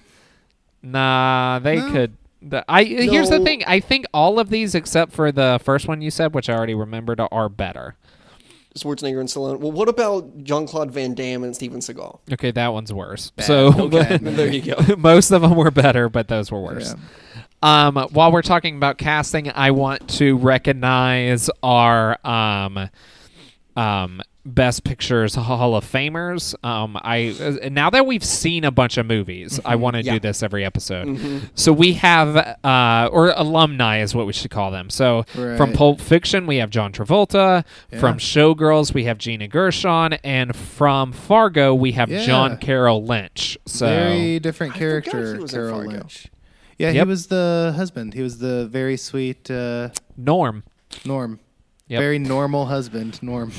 nah, 0.81 1.59
they 1.59 1.77
No. 1.77 1.91
could. 1.91 2.17
The, 2.41 2.63
I 2.69 2.83
here's 2.83 3.29
the 3.29 3.39
thing. 3.39 3.63
I 3.65 3.79
think 3.79 4.05
all 4.13 4.39
of 4.39 4.49
these 4.49 4.75
except 4.75 5.11
for 5.11 5.31
the 5.31 5.59
first 5.63 5.87
one 5.87 6.01
you 6.01 6.11
said, 6.11 6.33
which 6.33 6.49
I 6.49 6.53
already 6.55 6.75
remembered, 6.75 7.19
are 7.19 7.49
better. 7.49 7.95
Schwarzenegger 8.77 9.19
and 9.19 9.27
Stallone. 9.27 9.57
Well, 9.59 9.71
what 9.71 9.89
about 9.89 10.43
Jean 10.43 10.67
Claude 10.67 10.91
Van 10.91 11.15
Damme 11.15 11.43
and 11.43 11.55
Steven 11.55 11.79
Seagal? 11.79 12.19
Okay, 12.31 12.51
that 12.51 12.67
one's 12.73 12.93
worse. 12.93 13.31
So 13.39 13.73
Okay. 13.75 14.17
there 14.21 14.53
you 14.53 14.61
go. 14.75 14.95
most 14.97 15.31
of 15.31 15.41
them 15.41 15.55
were 15.55 15.71
better, 15.71 16.09
but 16.09 16.27
those 16.27 16.51
were 16.51 16.61
worse. 16.61 16.93
Um, 17.63 17.95
while 18.11 18.31
we're 18.31 18.43
talking 18.43 18.77
about 18.77 18.99
casting, 18.99 19.49
I 19.49 19.71
want 19.71 20.07
to 20.17 20.37
recognize 20.37 21.49
our 21.63 22.19
um, 22.25 22.89
um, 23.75 24.21
Best 24.47 24.83
Pictures 24.85 25.35
Hall 25.35 25.75
of 25.75 25.83
Famers. 25.85 26.55
Um, 26.63 26.97
I 27.01 27.35
uh, 27.65 27.69
now 27.69 27.89
that 27.89 28.05
we've 28.05 28.23
seen 28.23 28.63
a 28.63 28.71
bunch 28.71 28.97
of 28.97 29.05
movies, 29.05 29.59
I 29.65 29.75
want 29.75 29.95
to 29.97 30.03
Yeah. 30.03 30.13
do 30.13 30.19
this 30.21 30.41
every 30.41 30.63
episode. 30.63 31.49
So 31.53 31.73
we 31.73 31.93
have, 31.93 32.35
uh, 32.63 33.09
or 33.11 33.31
alumni 33.35 33.99
is 34.01 34.15
what 34.15 34.25
we 34.25 34.31
should 34.33 34.49
call 34.51 34.71
them. 34.71 34.89
So 34.89 35.23
from 35.33 35.73
Pulp 35.73 35.99
Fiction, 35.99 36.47
we 36.47 36.57
have 36.57 36.69
John 36.69 36.93
Travolta. 36.93 37.65
Yeah. 37.91 37.99
From 37.99 38.17
Showgirls, 38.19 38.93
we 38.93 39.03
have 39.03 39.17
Gina 39.17 39.47
Gershon, 39.47 40.13
and 40.23 40.55
from 40.55 41.11
Fargo, 41.11 41.75
we 41.75 41.91
have 41.91 42.09
Yeah. 42.09 42.25
John 42.25 42.57
Carroll 42.57 43.03
Lynch. 43.03 43.57
So 43.65 43.85
very 43.85 44.39
different 44.39 44.73
character. 44.75 45.35
he 45.35 45.41
was 45.41 45.53
in 45.53 45.59
Carroll 45.59 45.85
Lynch. 45.85 46.27
Yeah, 46.77 46.91
Yep. 46.91 47.05
he 47.05 47.09
was 47.09 47.27
the 47.27 47.73
husband. 47.75 48.13
He 48.13 48.21
was 48.21 48.37
the 48.37 48.67
very 48.67 48.97
sweet 48.97 49.51
uh, 49.51 49.89
Norm. 50.15 50.63
Norm. 51.05 51.39
Yep. 51.89 51.99
Very 51.99 52.19
normal 52.19 52.65
husband, 52.67 53.21
Norm. 53.23 53.51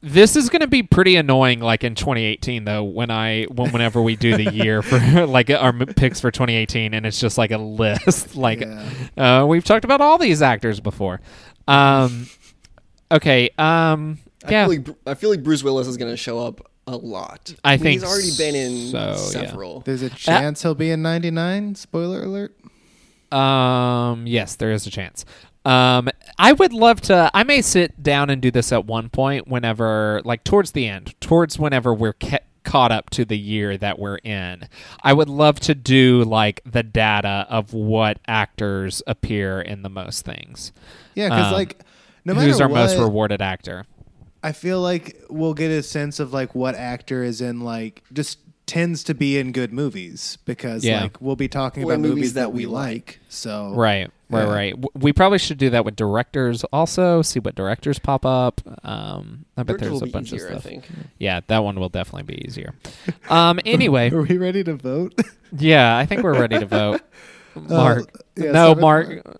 This 0.00 0.36
is 0.36 0.48
going 0.48 0.60
to 0.60 0.68
be 0.68 0.84
pretty 0.84 1.16
annoying, 1.16 1.58
like 1.58 1.82
in 1.82 1.94
2018, 1.96 2.64
though. 2.64 2.84
When 2.84 3.10
I, 3.10 3.44
when 3.44 3.72
whenever 3.72 4.00
we 4.00 4.14
do 4.14 4.36
the 4.36 4.52
year 4.54 4.80
for 4.82 4.98
like 5.26 5.50
our 5.50 5.72
picks 5.72 6.20
for 6.20 6.30
2018, 6.30 6.94
and 6.94 7.04
it's 7.04 7.18
just 7.18 7.36
like 7.36 7.50
a 7.50 7.58
list. 7.58 8.36
like, 8.36 8.60
Yeah. 8.60 9.40
uh, 9.42 9.46
we've 9.46 9.64
talked 9.64 9.84
about 9.84 10.00
all 10.00 10.16
these 10.18 10.40
actors 10.40 10.78
before. 10.78 11.20
Um, 11.66 12.28
okay. 13.10 13.50
Um, 13.58 14.18
I 14.44 14.50
yeah. 14.52 14.66
feel 14.68 14.76
like 14.76 14.96
I 15.06 15.14
feel 15.14 15.30
like 15.30 15.42
Bruce 15.42 15.64
Willis 15.64 15.88
is 15.88 15.96
going 15.96 16.12
to 16.12 16.16
show 16.16 16.38
up 16.38 16.60
a 16.86 16.96
lot. 16.96 17.52
I 17.64 17.72
mean, 17.72 17.80
think 17.80 18.00
he's 18.00 18.04
already 18.04 18.36
been 18.38 18.54
in 18.54 18.90
so, 18.92 18.98
yeah. 18.98 19.14
several. 19.16 19.80
There's 19.80 20.02
a 20.02 20.10
chance 20.10 20.62
he'll 20.62 20.76
be 20.76 20.90
in 20.90 21.02
'99. 21.02 21.74
Spoiler 21.74 22.22
alert. 22.22 22.56
Um, 23.32 24.26
yes, 24.26 24.54
there 24.54 24.70
is 24.72 24.86
a 24.86 24.90
chance. 24.90 25.24
Um, 25.64 26.08
I 26.38 26.52
would 26.52 26.72
love 26.72 27.00
to. 27.02 27.30
I 27.34 27.42
may 27.42 27.60
sit 27.62 28.02
down 28.02 28.30
and 28.30 28.40
do 28.40 28.50
this 28.50 28.72
at 28.72 28.86
one 28.86 29.08
point, 29.10 29.48
whenever, 29.48 30.22
like 30.24 30.44
towards 30.44 30.72
the 30.72 30.88
end, 30.88 31.14
towards 31.20 31.58
whenever 31.58 31.92
we're 31.92 32.14
ca- 32.14 32.38
caught 32.64 32.92
up 32.92 33.10
to 33.10 33.24
the 33.24 33.36
year 33.38 33.76
that 33.76 33.98
we're 33.98 34.16
in. 34.18 34.68
I 35.02 35.12
would 35.12 35.28
love 35.28 35.58
to 35.60 35.74
do 35.74 36.22
like 36.24 36.60
the 36.64 36.82
data 36.82 37.46
of 37.50 37.72
what 37.74 38.18
actors 38.26 39.02
appear 39.06 39.60
in 39.60 39.82
the 39.82 39.88
most 39.88 40.24
things. 40.24 40.72
Yeah, 41.14 41.28
because 41.28 41.46
Um, 41.48 41.52
like 41.54 41.80
no 42.24 42.34
matter 42.34 42.46
Who's 42.46 42.60
our 42.60 42.68
what, 42.68 42.76
most 42.76 42.98
rewarded 42.98 43.42
actor? 43.42 43.84
I 44.42 44.52
feel 44.52 44.80
like 44.80 45.20
we'll 45.28 45.54
get 45.54 45.70
a 45.70 45.82
sense 45.82 46.20
of 46.20 46.32
like 46.32 46.54
what 46.54 46.74
actor 46.76 47.24
is 47.24 47.40
in 47.40 47.60
like 47.60 48.04
just 48.12 48.38
tends 48.66 49.02
to 49.04 49.14
be 49.14 49.38
in 49.38 49.50
good 49.52 49.72
movies 49.72 50.36
because 50.44 50.84
Yeah. 50.84 51.02
like 51.02 51.20
we'll 51.20 51.36
be 51.36 51.48
talking 51.48 51.82
Or 51.84 51.92
about 51.92 52.00
movies 52.00 52.14
movies, 52.16 52.32
that 52.34 52.40
that 52.42 52.52
we 52.52 52.66
we 52.66 52.72
like. 52.72 52.84
like. 52.94 53.20
So 53.30 53.72
Right, 53.74 54.10
right, 54.30 54.44
Yeah. 54.44 54.52
right. 54.54 54.74
We 54.94 55.12
probably 55.12 55.38
should 55.38 55.58
do 55.58 55.70
that 55.70 55.84
with 55.84 55.96
directors 55.96 56.64
also. 56.64 57.22
See 57.22 57.40
what 57.40 57.54
directors 57.54 57.98
pop 57.98 58.24
up. 58.26 58.60
Um, 58.84 59.44
I 59.56 59.62
bet 59.62 59.78
Director 59.78 59.88
there's 59.90 60.02
a 60.02 60.06
bunch 60.06 60.32
easier, 60.32 60.46
of 60.46 60.50
I 60.50 60.58
stuff. 60.60 60.62
think. 60.64 60.84
Yeah, 61.18 61.40
that 61.46 61.64
one 61.64 61.78
will 61.80 61.88
definitely 61.88 62.34
be 62.34 62.44
easier. 62.46 62.74
Um, 63.28 63.58
anyway, 63.66 64.10
Are 64.10 64.22
we 64.22 64.36
ready 64.38 64.62
to 64.64 64.74
vote? 64.74 65.14
yeah, 65.56 65.96
I 65.96 66.06
think 66.06 66.22
we're 66.22 66.38
ready 66.38 66.58
to 66.58 66.66
vote. 66.80 67.00
Mark. 67.54 68.10
yeah, 68.36 68.52
no, 68.52 68.74
start 68.74 68.76
with 68.76 68.80
Mark. 68.80 69.38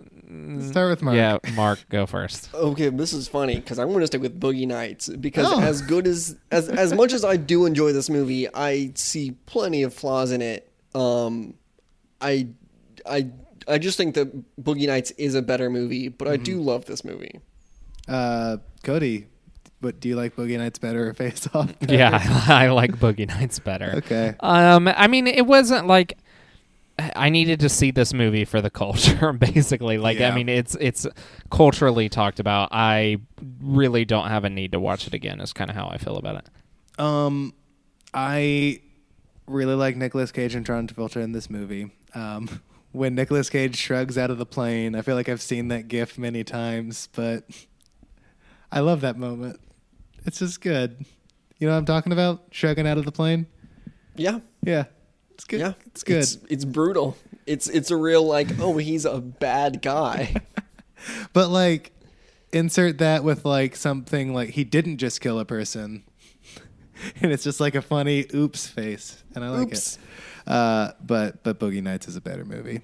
Start 0.62 0.90
with 0.90 1.02
Mark. 1.02 1.16
Yeah, 1.16 1.38
Mark, 1.54 1.86
go 1.88 2.04
first. 2.06 2.50
Okay, 2.54 2.88
this 2.90 3.12
is 3.12 3.28
funny 3.28 3.56
because 3.56 3.78
I'm 3.78 3.88
going 3.88 4.00
to 4.00 4.06
stick 4.08 4.20
with 4.20 4.38
Boogie 4.38 4.66
Nights 4.66 5.08
because 5.08 5.46
Oh. 5.48 5.60
as 5.60 5.80
good 5.82 6.06
as 6.06 6.36
as 6.50 6.68
as 6.68 6.92
much 6.92 7.12
as 7.12 7.24
I 7.24 7.36
do 7.36 7.64
enjoy 7.64 7.92
this 7.92 8.10
movie, 8.10 8.46
I 8.52 8.92
see 8.94 9.32
plenty 9.46 9.82
of 9.84 9.94
flaws 9.94 10.32
in 10.32 10.42
it. 10.42 10.70
Um, 10.94 11.54
I 12.20 12.48
I 13.08 13.28
I 13.68 13.78
just 13.78 13.96
think 13.96 14.14
that 14.14 14.32
Boogie 14.62 14.86
Nights 14.86 15.10
is 15.12 15.34
a 15.34 15.42
better 15.42 15.68
movie, 15.70 16.08
but 16.08 16.26
I 16.28 16.34
Mm-hmm. 16.34 16.42
do 16.44 16.60
love 16.62 16.84
this 16.86 17.04
movie. 17.04 17.40
Uh, 18.06 18.56
Cody, 18.82 19.26
but 19.80 20.00
do 20.00 20.08
you 20.08 20.16
like 20.16 20.34
Boogie 20.36 20.56
Nights 20.58 20.78
better 20.78 21.08
or 21.10 21.14
Face 21.14 21.46
Off? 21.54 21.78
better? 21.78 21.94
Yeah, 21.94 22.18
I 22.48 22.68
like 22.70 22.92
Boogie 22.98 23.28
Nights 23.28 23.58
better. 23.58 23.94
Okay. 23.98 24.34
Um, 24.40 24.88
I 24.88 25.06
mean, 25.08 25.26
it 25.26 25.46
wasn't 25.46 25.86
like 25.86 26.18
I 27.14 27.28
needed 27.28 27.60
to 27.60 27.68
see 27.68 27.90
this 27.92 28.12
movie 28.14 28.44
for 28.44 28.60
the 28.60 28.70
culture, 28.82 29.32
basically. 29.32 29.98
Like, 29.98 30.18
Yeah. 30.18 30.30
I 30.30 30.34
mean, 30.34 30.48
it's 30.48 30.76
it's 30.80 31.06
culturally 31.50 32.08
talked 32.08 32.40
about. 32.40 32.70
I 32.72 33.18
really 33.60 34.04
don't 34.04 34.28
have 34.28 34.44
a 34.44 34.50
need 34.50 34.72
to 34.72 34.80
watch 34.80 35.06
it 35.06 35.14
again. 35.14 35.40
Is 35.40 35.52
kind 35.52 35.70
of 35.70 35.76
how 35.76 35.88
I 35.88 35.98
feel 35.98 36.16
about 36.16 36.36
it. 36.36 37.00
Um, 37.00 37.52
I 38.14 38.80
really 39.46 39.74
like 39.74 39.96
Nicolas 39.96 40.32
Cage 40.32 40.54
and 40.54 40.64
John 40.66 40.88
Travolta 40.88 41.22
in 41.22 41.32
this 41.32 41.48
movie. 41.50 41.90
Um, 42.14 42.60
when 42.92 43.14
Nicolas 43.14 43.50
Cage 43.50 43.76
shrugs 43.76 44.16
out 44.18 44.30
of 44.30 44.38
the 44.38 44.46
plane, 44.46 44.94
I 44.94 45.02
feel 45.02 45.14
like 45.14 45.28
I've 45.28 45.42
seen 45.42 45.68
that 45.68 45.88
gif 45.88 46.18
many 46.18 46.44
times, 46.44 47.08
but 47.14 47.44
I 48.72 48.80
love 48.80 49.00
that 49.02 49.16
moment. 49.16 49.60
It's 50.24 50.38
just 50.38 50.60
good. 50.60 51.04
You 51.58 51.66
know 51.66 51.72
what 51.74 51.78
I'm 51.78 51.84
talking 51.86 52.12
about? 52.12 52.44
Shrugging 52.50 52.86
out 52.86 52.98
of 52.98 53.04
the 53.04 53.12
plane. 53.12 53.46
Yeah, 54.16 54.40
Yeah, 54.64 54.84
it's 55.30 55.44
good. 55.44 55.60
yeah, 55.60 55.72
it's 55.86 56.02
good. 56.02 56.18
It's, 56.18 56.38
it's 56.50 56.64
brutal. 56.64 57.16
It's 57.46 57.68
it's 57.68 57.90
a 57.90 57.96
real 57.96 58.24
like 58.24 58.58
oh 58.58 58.76
he's 58.76 59.04
a 59.04 59.20
bad 59.20 59.80
guy. 59.82 60.34
But 61.32 61.48
like, 61.50 61.92
insert 62.52 62.98
that 62.98 63.22
with 63.22 63.44
like 63.44 63.76
something 63.76 64.34
like 64.34 64.50
he 64.50 64.64
didn't 64.64 64.98
just 64.98 65.20
kill 65.20 65.38
a 65.38 65.44
person, 65.44 66.02
and 67.20 67.32
it's 67.32 67.44
just 67.44 67.60
like 67.60 67.74
a 67.74 67.82
funny 67.82 68.26
oops 68.34 68.66
face, 68.66 69.22
and 69.34 69.44
I 69.44 69.50
like 69.50 69.68
Oops. 69.68 69.96
it. 69.96 70.50
Uh, 70.50 70.92
but 71.04 71.42
but 71.42 71.58
Boogie 71.58 71.82
Nights 71.82 72.08
is 72.08 72.16
a 72.16 72.20
better 72.20 72.44
movie. 72.44 72.80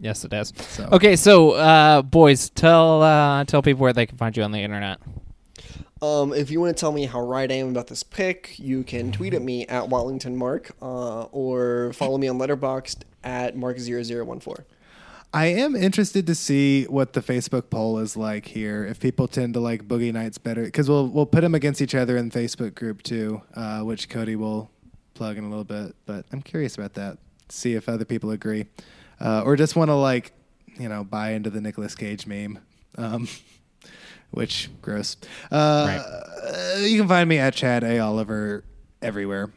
Yes, 0.00 0.24
it 0.24 0.32
is. 0.32 0.52
So 0.56 0.88
Okay, 0.92 1.16
so 1.16 1.52
uh, 1.52 2.02
boys, 2.02 2.50
tell 2.50 3.02
uh, 3.02 3.44
tell 3.44 3.62
people 3.62 3.82
where 3.82 3.92
they 3.92 4.06
can 4.06 4.16
find 4.16 4.36
you 4.36 4.42
on 4.42 4.52
the 4.52 4.60
internet. 4.60 5.00
Um, 6.00 6.32
if 6.32 6.50
you 6.50 6.60
want 6.60 6.76
to 6.76 6.80
tell 6.80 6.92
me 6.92 7.06
how 7.06 7.20
right 7.20 7.50
I 7.50 7.56
am 7.56 7.70
about 7.70 7.88
this 7.88 8.04
pick, 8.04 8.56
you 8.58 8.84
can 8.84 9.10
tweet 9.10 9.34
at 9.34 9.42
me 9.42 9.66
at 9.66 9.88
Wallington 9.88 10.36
Mark, 10.36 10.70
uh, 10.80 11.22
or 11.24 11.92
follow 11.92 12.18
me 12.18 12.28
on 12.28 12.38
Letterboxd 12.38 13.02
at 13.24 13.56
Mark0014. 13.56 14.64
I 15.32 15.46
am 15.46 15.76
interested 15.76 16.26
to 16.26 16.34
see 16.34 16.84
what 16.84 17.12
the 17.12 17.20
Facebook 17.20 17.68
poll 17.68 17.98
is 17.98 18.16
like 18.16 18.46
here. 18.46 18.84
If 18.84 18.98
people 18.98 19.28
tend 19.28 19.54
to 19.54 19.60
like 19.60 19.86
Boogie 19.86 20.12
Nights 20.12 20.38
better, 20.38 20.64
because 20.64 20.88
we'll 20.88 21.08
we'll 21.08 21.26
put 21.26 21.42
them 21.42 21.54
against 21.54 21.82
each 21.82 21.94
other 21.94 22.16
in 22.16 22.30
the 22.30 22.38
Facebook 22.38 22.74
group 22.74 23.02
too, 23.02 23.42
uh, 23.54 23.80
which 23.80 24.08
Cody 24.08 24.36
will 24.36 24.70
plug 25.14 25.36
in 25.36 25.44
a 25.44 25.48
little 25.48 25.64
bit. 25.64 25.94
But 26.06 26.24
I'm 26.32 26.40
curious 26.40 26.76
about 26.76 26.94
that. 26.94 27.18
See 27.50 27.74
if 27.74 27.88
other 27.88 28.04
people 28.06 28.30
agree, 28.30 28.66
uh, 29.20 29.42
or 29.44 29.56
just 29.56 29.76
want 29.76 29.90
to 29.90 29.94
like 29.94 30.32
you 30.78 30.88
know 30.88 31.04
buy 31.04 31.32
into 31.32 31.50
the 31.50 31.60
Nicolas 31.60 31.94
Cage 31.94 32.26
meme. 32.26 32.58
Um, 32.96 33.28
which 34.30 34.70
gross. 34.82 35.16
Uh, 35.50 35.54
uh, 35.54 36.76
you 36.80 36.98
can 36.98 37.08
find 37.08 37.28
me 37.28 37.38
at 37.38 37.54
Chad 37.54 37.84
A 37.84 37.98
Oliver 37.98 38.64
everywhere. 39.00 39.50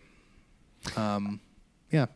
Um, 0.96 1.40
yeah. 1.92 2.08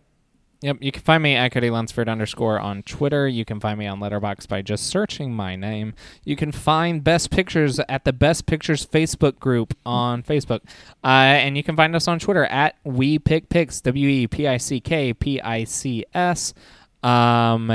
Yep, 0.65 0.77
you 0.81 0.91
can 0.91 1.03
find 1.03 1.21
me 1.21 1.35
at 1.35 1.51
Cody 1.51 1.69
Lunsford 1.69 2.09
underscore 2.09 2.59
on 2.59 2.81
Twitter. 2.81 3.27
You 3.27 3.45
can 3.45 3.59
find 3.59 3.77
me 3.77 3.85
on 3.85 3.99
Letterboxd 3.99 4.47
by 4.47 4.63
just 4.63 4.87
searching 4.87 5.31
my 5.31 5.55
name. 5.55 5.93
You 6.23 6.35
can 6.35 6.51
find 6.51 7.03
Best 7.03 7.29
Pictures 7.29 7.79
at 7.87 8.03
the 8.03 8.11
Best 8.11 8.47
Pictures 8.47 8.83
Facebook 8.83 9.37
group 9.37 9.77
on 9.85 10.23
Facebook, 10.23 10.61
uh, 11.03 11.37
and 11.37 11.55
you 11.55 11.61
can 11.61 11.75
find 11.75 11.95
us 11.95 12.07
on 12.07 12.17
Twitter 12.17 12.45
at 12.45 12.77
We 12.83 13.19
Pick 13.19 13.47
Pics 13.49 13.79
W 13.81 14.09
E 14.09 14.25
P 14.25 14.47
I 14.47 14.57
C 14.57 14.79
K 14.79 15.13
P 15.13 15.39
I 15.39 15.65
C 15.65 16.03
S. 16.15 16.55
Um, 17.03 17.69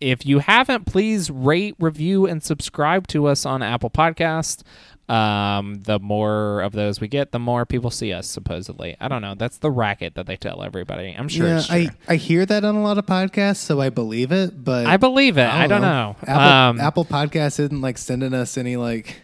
if 0.00 0.24
you 0.24 0.38
haven't, 0.38 0.86
please 0.86 1.30
rate, 1.30 1.76
review, 1.78 2.26
and 2.26 2.42
subscribe 2.42 3.08
to 3.08 3.26
us 3.26 3.44
on 3.44 3.62
Apple 3.62 3.90
Podcast. 3.90 4.62
Um, 5.08 5.74
the 5.82 5.98
more 5.98 6.60
of 6.60 6.72
those 6.72 7.00
we 7.00 7.08
get, 7.08 7.32
the 7.32 7.38
more 7.38 7.66
people 7.66 7.90
see 7.90 8.12
us. 8.12 8.26
Supposedly, 8.26 8.96
I 9.00 9.08
don't 9.08 9.20
know. 9.20 9.34
That's 9.34 9.58
the 9.58 9.70
racket 9.70 10.14
that 10.14 10.26
they 10.26 10.36
tell 10.36 10.62
everybody. 10.62 11.14
I'm 11.18 11.28
sure. 11.28 11.46
yeah, 11.48 11.58
it's 11.58 11.66
true. 11.66 11.76
I, 12.08 12.12
I 12.12 12.16
hear 12.16 12.46
that 12.46 12.64
on 12.64 12.76
a 12.76 12.82
lot 12.82 12.96
of 12.98 13.04
podcasts, 13.06 13.56
so 13.56 13.80
I 13.80 13.90
believe 13.90 14.32
it. 14.32 14.64
But 14.64 14.86
I 14.86 14.96
believe 14.96 15.38
it. 15.38 15.48
I 15.48 15.66
don't 15.66 15.82
know. 15.82 16.16
Apple, 16.22 16.42
um, 16.48 16.80
Apple 16.80 17.04
Podcasts 17.04 17.58
isn't 17.60 17.80
like 17.80 17.98
sending 17.98 18.32
us 18.32 18.56
any 18.56 18.76
like 18.76 19.16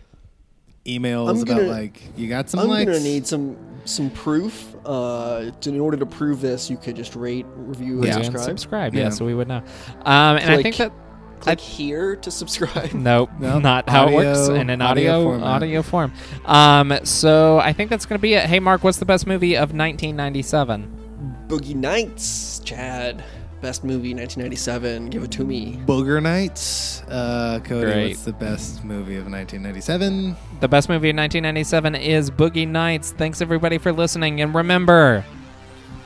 emails 0.85 1.29
I'm 1.31 1.37
about 1.43 1.47
gonna- 1.59 1.69
like 1.69 2.03
you 2.17 2.29
got 2.29 2.49
some 2.51 2.61
I'm 2.61 2.69
likes. 2.69 2.87
gonna 2.91 3.01
need 3.05 3.27
some 3.27 3.57
some 3.85 4.11
proof. 4.11 4.75
Uh, 4.85 5.51
to, 5.61 5.71
in 5.71 5.81
order 5.81 5.97
to 5.97 6.07
prove 6.07 6.41
this, 6.41 6.69
you 6.71 6.77
could 6.77 6.97
just 6.97 7.15
rate, 7.15 7.47
review, 7.57 8.03
yeah, 8.05 8.17
and 8.17 8.17
and 8.17 8.25
subscribe. 8.27 8.45
subscribe. 8.45 8.95
Yeah. 8.95 9.03
Yeah, 9.05 9.09
so 9.11 9.25
we 9.25 9.35
would 9.35 9.49
know. 9.49 9.63
Um, 10.03 10.37
and 10.39 10.51
I 10.51 10.63
think 10.63 10.77
that 10.77 10.93
Click 11.41 11.61
here 11.61 12.17
to 12.17 12.31
subscribe. 12.31 12.93
nope, 12.95 13.31
Nope. 13.39 13.63
not 13.63 13.89
how 13.89 14.09
it 14.09 14.15
works 14.15 14.49
in 14.49 14.71
an 14.71 14.83
audio 14.83 15.13
audio 15.13 15.23
format. 15.25 15.63
audio 15.63 15.83
form. 15.83 16.13
Um, 16.45 16.99
so 17.05 17.59
I 17.59 17.73
think 17.73 17.91
that's 17.91 18.07
gonna 18.07 18.19
be 18.19 18.35
it. 18.35 18.45
Hey, 18.47 18.61
Mark, 18.61 18.85
what's 18.85 18.99
the 18.99 19.05
best 19.05 19.27
movie 19.27 19.55
of 19.55 19.73
1997? 19.75 21.47
Boogie 21.49 21.75
Nights, 21.75 22.61
Chad. 22.65 23.25
Best 23.61 23.83
movie 23.83 24.15
1997. 24.15 25.11
Give 25.11 25.25
it 25.25 25.33
to 25.33 25.45
me. 25.45 25.81
Booger 25.85 26.23
Nights. 26.23 27.03
Uh, 27.09 27.59
Cody, 27.65 27.87
Great. 27.87 28.09
what's 28.11 28.23
the 28.25 28.33
best 28.33 28.85
movie 28.85 29.17
of 29.17 29.25
1997? 29.25 30.37
The 30.61 30.69
best 30.69 30.89
movie 30.89 31.11
of 31.11 31.17
1997 31.17 31.97
is 31.97 32.31
Boogie 32.31 32.69
Nights. 32.69 33.11
Thanks 33.13 33.41
everybody 33.41 33.79
for 33.79 33.93
listening, 33.93 34.41
and 34.43 34.55
remember, 34.55 35.25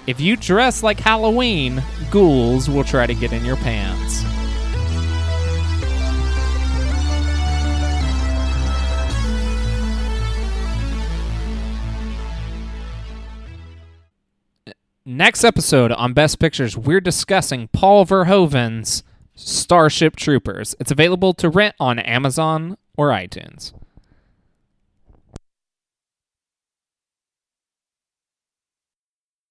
if 0.06 0.18
you 0.18 0.36
dress 0.36 0.82
like 0.82 0.98
Halloween, 0.98 1.82
ghouls 2.10 2.70
will 2.70 2.84
try 2.84 3.06
to 3.06 3.14
get 3.14 3.32
in 3.34 3.44
your 3.44 3.56
pants. 3.56 4.22
Next 15.04 15.42
episode 15.42 15.90
on 15.90 16.12
Best 16.12 16.38
Pictures, 16.38 16.78
we're 16.78 17.00
discussing 17.00 17.66
Paul 17.72 18.06
Verhoeven's 18.06 19.02
Starship 19.34 20.14
Troopers. 20.14 20.76
It's 20.78 20.92
available 20.92 21.34
to 21.34 21.48
rent 21.48 21.74
on 21.80 21.98
Amazon 21.98 22.78
or 22.96 23.08
iTunes. 23.08 23.72